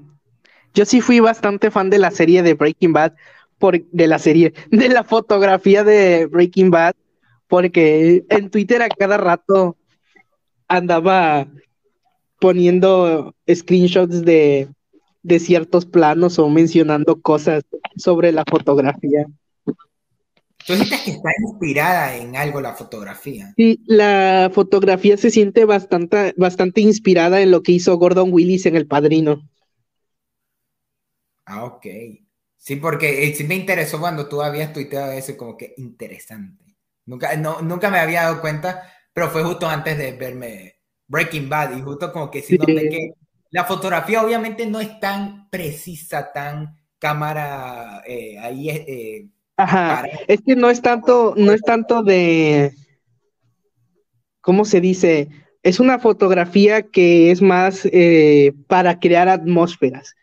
yo 0.74 0.86
sí 0.86 1.00
fui 1.00 1.22
bastante 1.22 1.72
fan 1.72 1.90
de 1.90 1.98
la 1.98 2.12
serie 2.12 2.44
de 2.44 2.54
Breaking 2.54 2.94
Bad, 2.94 3.14
por, 3.58 3.82
de 3.82 4.08
la 4.08 4.20
serie, 4.20 4.54
de 4.72 4.90
la 4.90 5.04
fotografía 5.04 5.84
de 5.84 6.26
Breaking 6.26 6.70
Bad, 6.70 6.94
porque 7.48 8.26
en 8.30 8.50
Twitter 8.50 8.82
a 8.82 8.90
cada 8.90 9.18
rato 9.18 9.78
andaba 10.68 11.48
poniendo 12.40 13.34
screenshots 13.50 14.24
de, 14.24 14.68
de 15.26 15.40
ciertos 15.40 15.88
planos 15.88 16.38
o 16.38 16.48
mencionando 16.50 17.20
cosas 17.20 17.64
sobre 17.98 18.32
la 18.32 18.44
fotografía. 18.48 19.26
Tú 20.68 20.74
dices 20.74 21.02
que 21.02 21.12
está 21.12 21.30
inspirada 21.42 22.16
en 22.16 22.36
algo 22.36 22.62
la 22.62 22.74
fotografía. 22.74 23.54
Sí, 23.58 23.82
la 23.88 24.52
fotografía 24.54 25.18
se 25.18 25.32
siente 25.32 25.66
bastante, 25.66 26.34
bastante 26.38 26.82
inspirada 26.82 27.42
en 27.42 27.52
lo 27.52 27.64
que 27.64 27.72
hizo 27.72 27.98
Gordon 27.98 28.32
Willis 28.32 28.68
en 28.68 28.76
El 28.76 28.88
Padrino. 28.88 29.42
Ah, 31.46 31.66
ok. 31.66 31.86
Sí, 32.58 32.76
porque 32.78 33.28
eh, 33.28 33.34
sí 33.34 33.44
me 33.44 33.56
interesó 33.56 34.00
cuando 34.00 34.28
tú 34.28 34.42
habías 34.42 34.74
tuiteado 34.74 35.12
eso, 35.12 35.36
como 35.38 35.58
que 35.58 35.74
interesante. 35.78 36.78
Nunca, 37.06 37.36
no, 37.36 37.62
nunca 37.62 37.90
me 37.90 38.00
había 38.00 38.24
dado 38.24 38.42
cuenta, 38.42 38.92
pero 39.14 39.30
fue 39.30 39.44
justo 39.44 39.68
antes 39.68 39.98
de 39.98 40.14
verme 40.14 40.76
Breaking 41.08 41.50
Bad 41.50 41.78
y 41.78 41.82
justo 41.82 42.12
como 42.12 42.30
que 42.32 42.42
sí, 42.42 42.58
donde 42.58 42.90
que 42.90 43.14
la 43.56 43.64
fotografía 43.64 44.22
obviamente 44.22 44.66
no 44.66 44.82
es 44.82 45.00
tan 45.00 45.50
precisa, 45.50 46.34
tan 46.34 46.76
cámara 47.00 48.04
eh, 48.06 48.38
ahí 48.38 48.70
eh, 48.70 49.30
Ajá, 49.56 50.04
es 50.28 50.42
que 50.46 50.58
no 50.58 50.70
es 50.70 50.82
tanto, 50.82 51.34
no 51.38 51.54
es 51.54 51.62
tanto 51.62 52.04
de, 52.04 52.74
¿cómo 54.42 54.66
se 54.66 54.82
dice? 54.82 55.30
Es 55.64 55.80
una 55.80 56.00
fotografía 56.00 56.82
que 56.82 57.32
es 57.32 57.42
más 57.42 57.88
eh, 57.94 58.52
para 58.68 59.00
crear 59.00 59.30
atmósferas. 59.30 60.16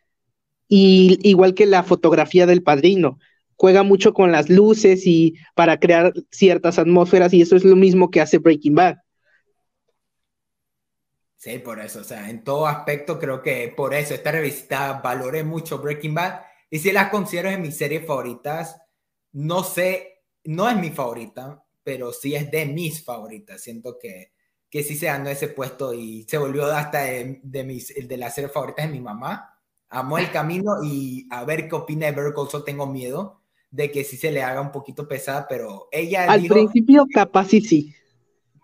Y 0.69 1.19
igual 1.23 1.55
que 1.55 1.65
la 1.65 1.85
fotografía 1.85 2.45
del 2.45 2.63
padrino, 2.63 3.19
juega 3.57 3.83
mucho 3.83 4.13
con 4.13 4.31
las 4.31 4.51
luces 4.51 5.07
y 5.07 5.37
para 5.55 5.81
crear 5.81 6.13
ciertas 6.31 6.79
atmósferas, 6.79 7.33
y 7.33 7.41
eso 7.41 7.57
es 7.57 7.65
lo 7.65 7.77
mismo 7.77 8.11
que 8.11 8.21
hace 8.21 8.37
Breaking 8.37 8.75
Bad. 8.75 8.97
Sí, 11.43 11.59
por 11.59 11.81
eso, 11.81 12.03
o 12.03 12.05
sea, 12.05 12.31
en 12.31 12.45
todo 12.45 12.69
aspecto 12.69 13.19
creo 13.19 13.43
que 13.43 13.75
por 13.77 13.95
eso 13.95 14.15
esta 14.15 14.31
revista 14.31 15.01
valoré 15.03 15.43
mucho 15.43 15.81
Breaking 15.81 16.15
Bad 16.15 16.43
y 16.71 16.79
si 16.79 16.93
las 16.93 17.11
considero 17.11 17.51
en 17.51 17.61
mis 17.61 17.77
series 17.77 18.07
favoritas 18.07 18.81
no 19.33 19.65
sé, 19.65 20.23
no 20.45 20.69
es 20.69 20.77
mi 20.77 20.91
favorita, 20.91 21.65
pero 21.83 22.13
sí 22.13 22.37
es 22.37 22.49
de 22.49 22.67
mis 22.67 23.05
favoritas. 23.05 23.61
Siento 23.61 23.99
que, 23.99 24.31
que 24.71 24.85
sí 24.85 24.95
se 24.95 25.07
ganó 25.07 25.31
ese 25.31 25.49
puesto 25.49 25.93
y 25.93 26.25
se 26.29 26.39
volvió 26.39 26.67
hasta 26.67 27.01
de, 27.01 27.41
de 27.43 27.65
mis, 27.65 27.93
de 27.93 28.17
las 28.17 28.37
series 28.37 28.53
favoritas 28.53 28.87
de 28.87 28.93
mi 28.93 29.01
mamá. 29.01 29.59
Amó 29.89 30.19
el 30.19 30.31
camino 30.31 30.85
y 30.85 31.27
a 31.29 31.43
ver 31.43 31.69
qué 31.69 31.75
opina 31.75 32.07
de 32.07 32.13
Better 32.13 32.63
tengo 32.65 32.87
miedo 32.87 33.41
de 33.69 33.91
que 33.91 34.05
sí 34.05 34.17
se 34.17 34.31
le 34.31 34.45
haga 34.45 34.61
un 34.61 34.71
poquito 34.71 35.09
pesada, 35.09 35.49
pero 35.49 35.89
ella 35.91 36.27
Al 36.27 36.47
principio 36.47 37.05
capaz 37.13 37.53
y 37.53 37.63
sí. 37.63 37.95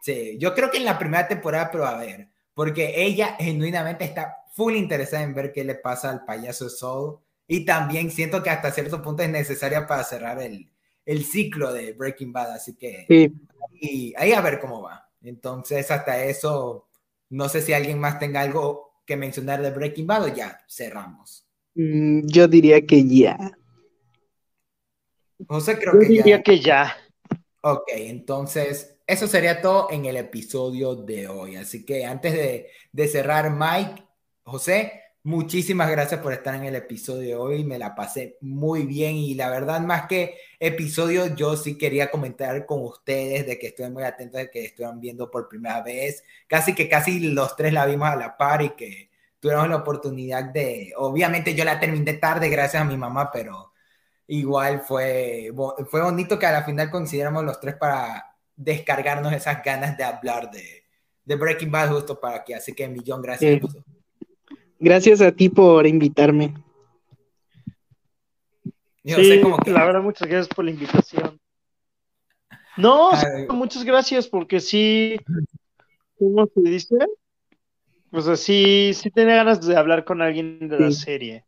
Sí, 0.01 0.39
yo 0.39 0.55
creo 0.55 0.71
que 0.71 0.77
en 0.77 0.85
la 0.85 0.97
primera 0.97 1.27
temporada, 1.27 1.71
pero 1.73 1.85
a 1.85 1.99
ver, 1.99 2.29
porque 2.59 3.05
ella 3.05 3.37
genuinamente 3.39 4.05
está 4.05 4.39
full 4.51 4.75
interesada 4.75 5.23
en 5.23 5.33
ver 5.33 5.53
qué 5.53 5.63
le 5.63 5.77
pasa 5.77 6.11
al 6.11 6.25
payaso 6.25 6.69
Soul 6.69 7.21
y 7.47 7.65
también 7.65 8.11
siento 8.11 8.43
que 8.43 8.51
hasta 8.51 8.73
cierto 8.73 9.01
punto 9.01 9.23
es 9.23 9.31
necesaria 9.31 9.87
para 9.87 10.03
cerrar 10.03 10.43
el, 10.43 10.69
el 11.07 11.25
ciclo 11.25 11.73
de 11.73 11.93
Breaking 11.93 12.33
Bad, 12.33 12.55
así 12.55 12.75
que 12.75 13.07
y 13.81 14.13
ahí 14.17 14.33
a 14.33 14.41
ver 14.41 14.59
cómo 14.59 14.83
va. 14.83 15.09
Entonces, 15.23 15.89
hasta 15.93 16.25
eso, 16.25 16.89
no 17.31 17.49
sé 17.49 17.63
si 17.63 17.75
alguien 17.75 18.01
más 18.01 18.19
tenga 18.19 18.41
algo 18.41 19.03
que 19.07 19.17
mencionar 19.17 19.63
de 19.63 19.71
Breaking 19.71 20.09
Bad 20.09 20.25
o 20.25 20.35
ya 20.35 20.59
cerramos. 20.69 21.47
Mm, 21.77 22.27
yo 22.27 22.49
diría 22.49 22.85
que 22.85 23.07
ya. 23.07 23.39
José, 25.47 25.79
creo 25.79 25.93
yo 25.93 26.01
que 26.01 26.07
diría 26.09 26.43
que 26.43 26.59
ya. 26.59 26.97
Ok, 27.61 27.85
entonces 27.95 28.98
eso 29.09 29.27
sería 29.27 29.61
todo 29.61 29.89
en 29.91 30.05
el 30.07 30.17
episodio 30.17 30.95
de 30.95 31.29
hoy. 31.29 31.57
Así 31.57 31.85
que 31.85 32.05
antes 32.07 32.33
de, 32.93 33.09
cerrar, 33.09 33.51
Mike, 33.51 34.05
José, 34.45 35.05
Muchísimas 35.25 35.91
gracias 35.91 36.21
por 36.23 36.33
estar 36.33 36.55
en 36.55 36.65
el 36.65 36.75
episodio 36.77 37.21
de 37.29 37.35
hoy. 37.37 37.65
Me 37.65 37.79
la 37.79 37.95
pasé 37.95 38.39
muy 38.41 38.87
bien 38.87 39.17
y 39.17 39.35
la 39.35 39.51
verdad, 39.51 39.81
más 39.81 40.07
que 40.07 40.39
episodio, 40.59 41.35
yo 41.35 41.57
sí 41.57 41.77
quería 41.77 42.11
comentar 42.11 42.65
con 42.65 42.83
ustedes 42.83 43.47
de 43.47 43.59
que 43.59 43.67
estoy 43.69 43.91
muy 43.91 44.05
atento 44.05 44.39
de 44.39 44.51
que 44.51 44.65
estuvieron 44.65 45.01
viendo 45.01 45.31
por 45.31 45.49
primera 45.49 45.83
vez. 45.83 46.25
Casi 46.47 46.75
que 46.75 46.89
casi 46.89 47.21
los 47.21 47.57
tres 47.57 47.75
la 47.75 47.85
vimos 47.85 48.09
a 48.09 48.17
la 48.17 48.39
par 48.39 48.63
y 48.63 48.71
que 48.71 49.11
tuvieron 49.39 49.69
la 49.71 49.77
oportunidad 49.77 50.45
de, 50.45 50.95
obviamente 50.97 51.55
yo 51.55 51.65
la 51.65 51.79
terminé 51.79 52.15
tarde 52.15 52.49
gracias 52.49 52.83
a 52.83 52.87
mi 52.87 52.97
mamá, 52.97 53.31
pero 53.31 53.73
igual 54.29 54.81
fue, 54.81 55.53
fue 55.91 56.03
bonito 56.03 56.39
que 56.39 56.47
a 56.47 56.53
la 56.53 56.65
final 56.65 56.91
coincidiéramos 56.91 57.45
los 57.45 57.61
tres 57.61 57.77
para 57.77 58.28
descargarnos 58.59 59.33
esas 59.33 59.63
ganas 59.63 59.97
de 59.97 60.05
hablar 60.05 60.51
de, 60.51 60.85
de 61.25 61.37
Breaking 61.37 61.71
Bad 61.71 61.93
justo 61.93 62.21
para 62.21 62.39
aquí. 62.39 62.53
Así 62.53 62.75
que 62.75 62.89
millón 62.89 63.23
gracias. 63.23 63.61
Gracias 64.81 65.21
a 65.21 65.33
ti 65.33 65.49
por 65.49 65.87
invitarme. 65.87 66.55
sí, 69.05 69.41
la 69.67 69.85
verdad, 69.85 70.03
muchas 70.03 70.29
gracias 70.29 70.55
por 70.55 70.65
la 70.65 70.73
invitación. 70.73 71.41
No, 72.77 73.11
muchas 73.51 73.85
gracias 73.85 74.29
porque 74.29 74.61
sí, 74.61 75.17
¿cómo 76.19 76.47
se 76.47 76.61
dice? 76.61 76.97
Pues 78.11 78.29
así, 78.29 78.93
sí 78.95 79.11
tenía 79.11 79.37
ganas 79.37 79.67
de 79.67 79.77
hablar 79.77 80.05
con 80.05 80.23
alguien 80.23 80.69
de 80.69 80.79
la 80.79 80.93
serie. 80.93 81.45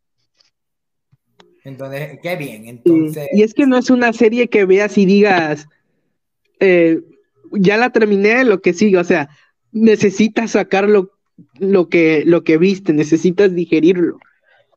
Entonces, 1.63 2.19
qué 2.21 2.37
bien. 2.37 2.67
Entonces... 2.67 3.29
Y 3.33 3.43
es 3.43 3.55
que 3.55 3.67
no 3.67 3.77
es 3.77 3.91
una 3.91 4.13
serie 4.13 4.49
que 4.49 4.65
veas 4.65 4.99
y 4.99 5.07
digas, 5.07 5.69
eh, 6.61 7.01
ya 7.53 7.77
la 7.77 7.91
terminé, 7.91 8.45
lo 8.45 8.61
que 8.61 8.73
sigue, 8.73 8.99
o 8.99 9.05
sea, 9.05 9.29
necesitas 9.73 10.53
sacarlo 10.53 11.13
lo 11.59 11.89
que, 11.89 12.23
lo 12.27 12.45
que 12.45 12.59
viste, 12.59 12.93
necesitas 12.93 13.55
digerirlo. 13.55 14.19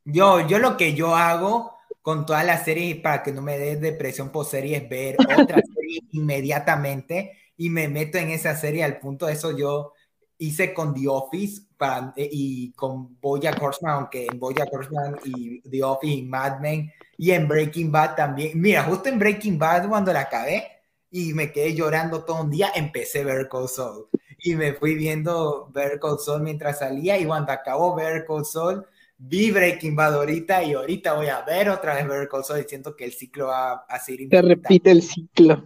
Yo, 0.05 0.47
yo 0.47 0.59
lo 0.59 0.77
que 0.77 0.93
yo 0.93 1.15
hago 1.15 1.73
con 2.01 2.25
todas 2.25 2.45
las 2.45 2.65
series 2.65 2.97
para 2.97 3.23
que 3.23 3.31
no 3.31 3.41
me 3.41 3.57
dé 3.57 3.77
depresión 3.77 4.29
por 4.29 4.45
serie 4.45 4.77
es 4.77 4.89
ver 4.89 5.15
otra 5.37 5.61
serie 5.75 6.01
inmediatamente 6.11 7.37
y 7.57 7.69
me 7.69 7.87
meto 7.87 8.17
en 8.17 8.29
esa 8.29 8.55
serie 8.55 8.83
al 8.83 8.99
punto 8.99 9.25
de 9.25 9.33
eso 9.33 9.55
yo 9.57 9.93
hice 10.37 10.73
con 10.73 10.93
The 10.93 11.07
Office 11.07 11.61
para, 11.77 12.13
y 12.17 12.73
con 12.73 13.17
Boya 13.21 13.55
Horseman, 13.59 13.93
aunque 13.93 14.27
en 14.29 14.39
Boya 14.39 14.65
Horseman 14.69 15.15
y 15.23 15.61
The 15.61 15.83
Office 15.83 16.13
y 16.13 16.23
Mad 16.23 16.59
Men 16.59 16.91
y 17.17 17.31
en 17.31 17.47
Breaking 17.47 17.91
Bad 17.91 18.15
también. 18.15 18.59
Mira, 18.59 18.83
justo 18.83 19.07
en 19.07 19.19
Breaking 19.19 19.57
Bad 19.57 19.87
cuando 19.87 20.11
la 20.11 20.21
acabé 20.21 20.73
y 21.14 21.35
me 21.35 21.51
quedé 21.51 21.75
llorando 21.75 22.25
todo 22.25 22.42
un 22.42 22.50
día, 22.50 22.72
empecé 22.74 23.22
a 23.22 23.25
ver 23.25 23.48
Cold 23.48 23.69
Soul 23.69 24.08
y 24.40 24.56
me 24.56 24.74
fui 24.74 24.95
viendo 24.95 25.69
Better 25.72 26.00
Call 26.00 26.19
Saul 26.19 26.42
mientras 26.42 26.80
salía 26.80 27.17
y 27.19 27.25
cuando 27.25 27.51
acabó 27.51 27.95
Better 27.95 28.25
Call 28.25 28.43
Saul 28.45 28.85
vi 29.17 29.51
Breaking 29.51 29.95
Bad 29.95 30.16
ahorita 30.16 30.64
y 30.64 30.74
ahorita 30.74 31.14
voy 31.14 31.27
a 31.27 31.42
ver 31.42 31.69
otra 31.69 31.93
vez 31.93 32.08
Better 32.08 32.27
Call 32.27 32.43
Saul 32.43 32.59
y 32.59 32.67
siento 32.67 32.95
que 32.95 33.06
el 33.06 33.14
ciclo 33.14 33.48
va 33.48 33.85
a 33.88 34.00
seguir. 34.00 34.27
Se 34.30 34.42
repite 34.42 34.92
el 34.92 35.01
ciclo. 35.01 35.64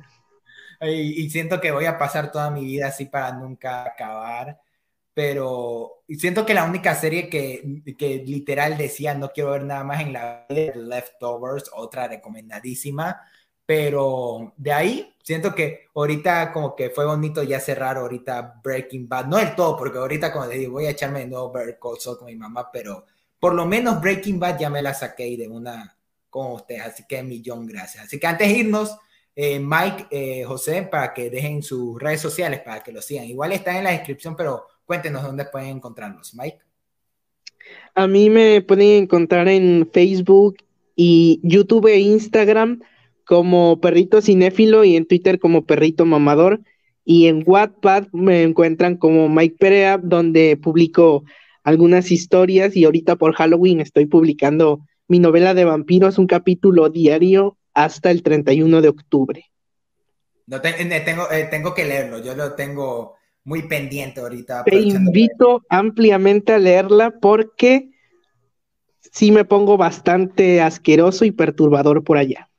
Y, 0.81 1.27
siento 1.31 1.59
que 1.59 1.71
voy 1.71 1.85
a 1.85 1.97
pasar 1.97 2.31
toda 2.31 2.51
mi 2.51 2.63
vida 2.63 2.87
así 2.87 3.05
para 3.05 3.31
nunca 3.31 3.83
acabar. 3.83 4.59
Pero 5.15 6.03
siento 6.07 6.45
que 6.45 6.53
la 6.53 6.65
única 6.65 6.93
serie 6.93 7.29
que, 7.29 7.81
que 7.97 8.23
literal 8.23 8.77
decía 8.77 9.15
no 9.15 9.29
quiero 9.29 9.51
ver 9.51 9.63
nada 9.63 9.83
más 9.83 10.01
en 10.01 10.13
la 10.13 10.45
de 10.49 10.73
Leftovers, 10.75 11.71
otra 11.73 12.07
recomendadísima, 12.07 13.19
pero 13.67 14.53
de 14.55 14.71
ahí 14.71 15.13
siento 15.21 15.53
que 15.53 15.87
ahorita 15.93 16.53
como 16.53 16.73
que 16.73 16.89
fue 16.89 17.05
bonito 17.05 17.43
ya 17.43 17.59
cerrar 17.59 17.97
ahorita 17.97 18.61
Breaking 18.63 19.09
Bad, 19.09 19.25
no 19.25 19.35
del 19.35 19.55
todo, 19.55 19.75
porque 19.75 19.97
ahorita 19.97 20.31
como 20.31 20.45
les 20.45 20.57
digo, 20.57 20.71
voy 20.71 20.85
a 20.85 20.91
echarme 20.91 21.19
de 21.19 21.27
nuevo 21.27 21.51
Better 21.51 21.77
Call 21.77 22.17
con 22.17 22.27
mi 22.27 22.35
mamá, 22.37 22.71
pero 22.71 23.03
por 23.37 23.53
lo 23.53 23.65
menos 23.65 23.99
Breaking 23.99 24.39
Bad 24.39 24.57
ya 24.57 24.69
me 24.69 24.81
la 24.81 24.93
saqué 24.93 25.35
de 25.35 25.49
una 25.49 25.97
con 26.29 26.53
ustedes, 26.53 26.81
así 26.83 27.03
que 27.07 27.21
millón 27.23 27.67
gracias. 27.67 28.05
Así 28.05 28.17
que 28.17 28.25
antes 28.25 28.47
de 28.47 28.53
irnos, 28.53 28.97
eh, 29.35 29.59
Mike, 29.59 30.07
eh, 30.11 30.45
José, 30.45 30.83
para 30.83 31.13
que 31.13 31.29
dejen 31.29 31.61
sus 31.61 32.01
redes 32.01 32.21
sociales, 32.21 32.61
para 32.61 32.81
que 32.81 32.93
lo 32.93 33.01
sigan. 33.01 33.25
Igual 33.25 33.51
están 33.51 33.75
en 33.75 33.83
la 33.83 33.91
descripción, 33.91 34.33
pero 34.33 34.65
cuéntenos 34.85 35.23
dónde 35.23 35.43
pueden 35.43 35.75
encontrarlos, 35.75 36.33
Mike. 36.35 36.59
A 37.95 38.07
mí 38.07 38.29
me 38.29 38.61
pueden 38.61 39.03
encontrar 39.03 39.49
en 39.49 39.89
Facebook 39.91 40.55
y 40.95 41.41
YouTube 41.43 41.87
e 41.87 41.99
Instagram 41.99 42.81
como 43.27 43.81
Perrito 43.81 44.21
Cinéfilo 44.21 44.85
y 44.85 44.95
en 44.95 45.05
Twitter 45.05 45.37
como 45.37 45.65
Perrito 45.65 46.05
Mamador. 46.05 46.61
Y 47.03 47.27
en 47.27 47.43
Wattpad 47.45 48.07
me 48.13 48.43
encuentran 48.43 48.95
como 48.95 49.29
Mike 49.29 49.57
Perea, 49.59 49.97
donde 49.97 50.57
publico 50.57 51.23
algunas 51.63 52.11
historias 52.11 52.75
y 52.75 52.85
ahorita 52.85 53.17
por 53.17 53.33
Halloween 53.33 53.81
estoy 53.81 54.05
publicando 54.05 54.79
mi 55.09 55.19
novela 55.19 55.53
de 55.53 55.65
vampiros, 55.65 56.17
un 56.17 56.27
capítulo 56.27 56.89
diario 56.89 57.57
hasta 57.73 58.11
el 58.11 58.23
31 58.23 58.81
de 58.81 58.89
octubre. 58.89 59.45
No 60.47 60.57
eh, 60.57 61.03
tengo, 61.05 61.29
eh, 61.29 61.47
tengo 61.51 61.73
que 61.73 61.85
leerlo, 61.85 62.23
yo 62.23 62.33
lo 62.35 62.53
tengo 62.53 63.15
muy 63.43 63.63
pendiente 63.63 64.21
ahorita. 64.21 64.63
Te 64.63 64.79
invito 64.79 65.63
ampliamente 65.69 66.53
a 66.53 66.59
leerla 66.59 67.11
porque 67.21 67.89
sí 69.11 69.31
me 69.31 69.43
pongo 69.45 69.77
bastante 69.77 70.61
asqueroso 70.61 71.25
y 71.25 71.31
perturbador 71.31 72.03
por 72.03 72.17
allá. 72.17 72.49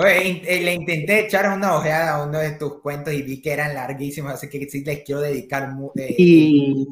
Oye, 0.00 0.42
eh, 0.46 0.62
le 0.62 0.74
intenté 0.74 1.26
echar 1.26 1.50
una 1.50 1.76
ojeada 1.76 2.14
a 2.14 2.24
uno 2.24 2.38
de 2.38 2.52
tus 2.52 2.74
cuentos 2.80 3.12
y 3.12 3.22
vi 3.22 3.42
que 3.42 3.52
eran 3.52 3.74
larguísimos, 3.74 4.32
así 4.32 4.48
que 4.48 4.70
sí 4.70 4.84
les 4.84 5.02
quiero 5.02 5.20
dedicar 5.20 5.74
y... 5.96 6.86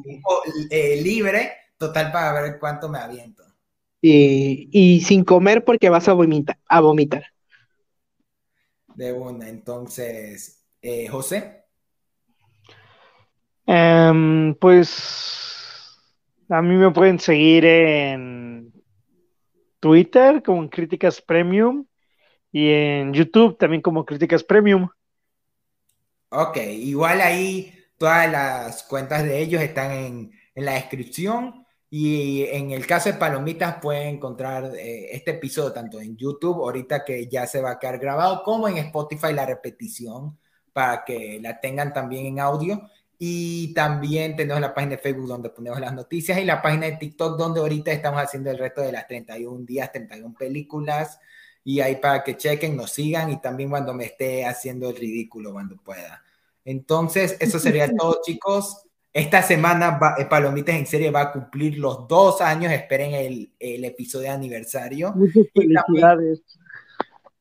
libre, 1.01 1.53
total, 1.77 2.11
para 2.11 2.41
ver 2.41 2.59
cuánto 2.59 2.89
me 2.89 2.99
aviento. 2.99 3.45
Y, 4.01 4.99
sin 5.05 5.23
comer 5.23 5.63
porque 5.63 5.89
vas 5.89 6.09
a 6.09 6.13
vomitar. 6.13 6.59
A 6.67 6.81
vomitar. 6.81 7.23
De 8.93 9.13
una, 9.13 9.47
entonces, 9.47 10.65
eh, 10.81 11.07
José. 11.07 11.63
Em, 13.65 14.53
pues 14.55 15.97
a 16.49 16.61
mí 16.61 16.75
me 16.75 16.91
pueden 16.91 17.19
seguir 17.19 17.63
en 17.63 18.73
Twitter 19.79 20.43
como 20.43 20.69
Críticas 20.69 21.21
Premium 21.21 21.85
y 22.51 22.69
en 22.69 23.13
YouTube 23.13 23.57
también 23.57 23.81
como 23.81 24.05
Críticas 24.05 24.43
Premium. 24.43 24.89
Ok, 26.29 26.57
igual 26.57 27.21
ahí 27.21 27.73
todas 27.97 28.31
las 28.31 28.83
cuentas 28.83 29.23
de 29.23 29.39
ellos 29.39 29.61
están 29.61 29.91
en, 29.91 30.31
en 30.55 30.65
la 30.65 30.73
descripción. 30.73 31.65
Y 31.89 32.43
en 32.43 32.71
el 32.71 32.85
caso 32.85 33.09
de 33.09 33.17
Palomitas 33.17 33.77
pueden 33.81 34.15
encontrar 34.15 34.73
eh, 34.75 35.07
este 35.11 35.31
episodio 35.31 35.71
tanto 35.71 36.01
en 36.01 36.17
YouTube, 36.17 36.57
ahorita 36.57 37.05
que 37.05 37.27
ya 37.27 37.47
se 37.47 37.61
va 37.61 37.71
a 37.71 37.79
quedar 37.79 37.97
grabado, 37.97 38.43
como 38.43 38.67
en 38.67 38.77
Spotify 38.77 39.31
la 39.31 39.45
repetición 39.45 40.37
para 40.73 41.05
que 41.05 41.39
la 41.41 41.59
tengan 41.59 41.93
también 41.93 42.25
en 42.25 42.39
audio. 42.39 42.89
Y 43.17 43.73
también 43.73 44.35
tenemos 44.35 44.61
la 44.61 44.73
página 44.75 44.91
de 44.91 45.01
Facebook 45.01 45.27
donde 45.27 45.49
ponemos 45.49 45.79
las 45.79 45.93
noticias 45.93 46.37
y 46.37 46.45
la 46.45 46.61
página 46.61 46.87
de 46.87 46.97
TikTok 46.97 47.37
donde 47.37 47.61
ahorita 47.61 47.91
estamos 47.91 48.21
haciendo 48.21 48.51
el 48.51 48.59
reto 48.59 48.81
de 48.81 48.91
las 48.91 49.07
31 49.07 49.65
días, 49.65 49.91
31 49.91 50.35
películas. 50.37 51.19
Y 51.67 51.81
ahí 51.81 51.97
para 51.97 52.23
que 52.23 52.37
chequen, 52.37 52.77
nos 52.77 52.91
sigan 52.91 53.29
y 53.29 53.41
también 53.41 53.69
cuando 53.69 53.93
me 53.93 54.05
esté 54.05 54.45
haciendo 54.45 54.89
el 54.89 54.95
ridículo 54.95 55.51
cuando 55.51 55.75
pueda. 55.75 56.23
Entonces, 56.63 57.35
eso 57.41 57.59
sería 57.59 57.89
todo, 57.97 58.21
chicos. 58.23 58.83
Esta 59.11 59.41
semana 59.41 59.99
eh, 60.17 60.23
Palomitas 60.23 60.75
en 60.75 60.85
serie 60.85 61.11
va 61.11 61.23
a 61.23 61.31
cumplir 61.33 61.77
los 61.77 62.07
dos 62.07 62.39
años. 62.39 62.71
Esperen 62.71 63.13
el, 63.15 63.51
el 63.59 63.83
episodio 63.83 64.29
de 64.29 64.35
aniversario. 64.35 65.11
Muchas 65.11 65.45
felicidades. 65.53 66.41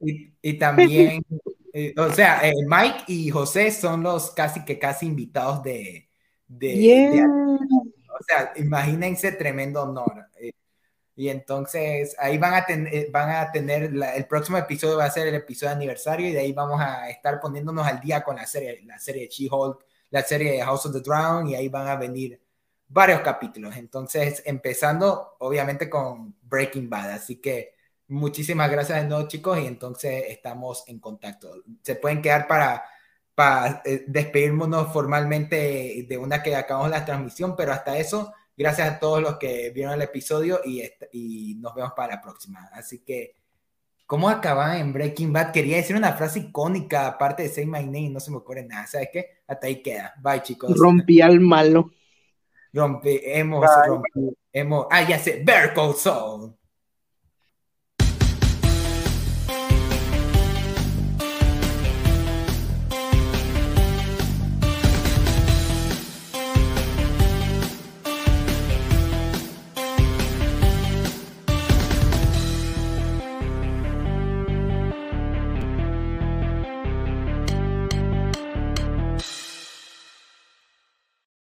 Y, 0.01 0.55
también, 0.55 1.25
eh, 1.73 1.95
o 1.97 2.11
sea, 2.11 2.41
eh, 2.49 2.53
Mike 2.67 3.05
y 3.07 3.31
José 3.31 3.71
son 3.71 4.03
los 4.03 4.33
casi 4.33 4.65
que 4.65 4.77
casi 4.77 5.07
invitados 5.07 5.63
de... 5.63 6.09
de, 6.49 7.25
o 7.25 8.25
sea, 8.27 8.53
imagínense 8.57 9.31
tremendo 9.31 9.85
honor. 9.85 10.27
Y 11.17 11.31
entonces 11.31 12.15
ahí 12.19 12.39
van 12.39 12.55
a, 12.55 12.65
tener 12.67 13.11
van 13.11 13.31
a 13.31 13.51
tener, 13.51 13.91
el 14.15 14.27
próximo 14.27 14.59
episodio 14.59 14.99
va 14.99 15.07
a 15.07 15.11
ser 15.11 15.27
el 15.27 15.35
episodio 15.35 15.71
de 15.71 15.77
aniversario 15.77 16.29
y 16.29 16.33
de 16.33 16.41
ahí 16.41 16.53
vamos 16.53 16.81
a 16.81 17.09
estar 17.09 17.41
poniéndonos 17.41 17.87
al 17.87 18.01
día 18.01 18.23
con 18.23 18.37
la 18.37 18.47
serie, 18.47 18.83
la 18.85 18.99
serie 18.99 19.23
de 19.23 19.29
She-Hulk 19.29 19.85
la 20.11 20.23
serie 20.23 20.53
de 20.53 20.63
House 20.63 20.87
of 20.87 20.93
the 20.93 21.01
Drown 21.01 21.49
y 21.49 21.55
ahí 21.55 21.69
van 21.69 21.89
a 21.89 21.97
venir 21.97 22.41
varios 22.89 23.21
capítulos. 23.21 23.77
Entonces, 23.77 24.43
empezando 24.47 25.37
obviamente 25.41 25.91
con 25.91 26.35
Breaking 26.43 26.89
Bad. 26.89 27.13
Así 27.13 27.37
que 27.37 27.75
muchísimas 28.09 28.71
gracias 28.71 29.03
de 29.03 29.09
nuevo, 29.09 29.29
chicos, 29.29 29.59
y 29.59 29.67
entonces 29.67 30.25
estamos 30.29 30.85
en 30.87 31.01
contacto. 31.01 31.63
Se 31.83 31.97
pueden 31.97 32.23
quedar 32.23 32.47
para, 32.47 32.85
para 33.35 33.83
eh, 33.85 34.05
despedirnos 34.07 34.93
formalmente 34.93 36.07
de 36.09 36.19
una 36.19 36.43
que 36.43 36.55
acabamos 36.55 36.91
la 36.91 37.05
transmisión, 37.05 37.57
pero 37.57 37.73
hasta 37.73 37.99
eso, 37.99 38.33
gracias 38.57 38.89
a 38.89 38.99
todos 38.99 39.21
los 39.23 39.37
que 39.39 39.71
vieron 39.71 39.95
el 39.95 40.03
episodio 40.03 40.61
y, 40.65 40.83
y 41.13 41.55
nos 41.57 41.75
vemos 41.75 41.93
para 41.95 42.17
la 42.17 42.21
próxima. 42.23 42.71
Así 42.73 43.01
que 43.01 43.37
¿Cómo 44.07 44.29
acaba 44.29 44.79
en 44.79 44.93
Breaking 44.93 45.33
Bad? 45.33 45.51
Quería 45.51 45.79
decir 45.79 45.97
una 45.97 46.13
frase 46.13 46.39
icónica, 46.39 47.09
aparte 47.09 47.43
de 47.43 47.49
Say 47.49 47.67
My 47.67 47.85
Name, 47.85 48.11
no 48.11 48.21
se 48.21 48.31
me 48.31 48.37
ocurre 48.37 48.63
nada. 48.63 48.87
¿Sabes 48.87 49.09
qué? 49.13 49.41
Hasta 49.49 49.67
ahí 49.67 49.83
queda. 49.83 50.15
Bye, 50.23 50.43
chicos. 50.43 50.79
Rompí 50.79 51.21
al 51.21 51.41
malo. 51.41 51.91
Rompe, 52.73 53.39
hemos, 53.39 53.67
hemos. 54.53 54.87
Ah, 54.91 55.03
ya 55.03 55.19
sé, 55.19 55.43
Bear 55.45 55.75
Soul. 55.97 56.55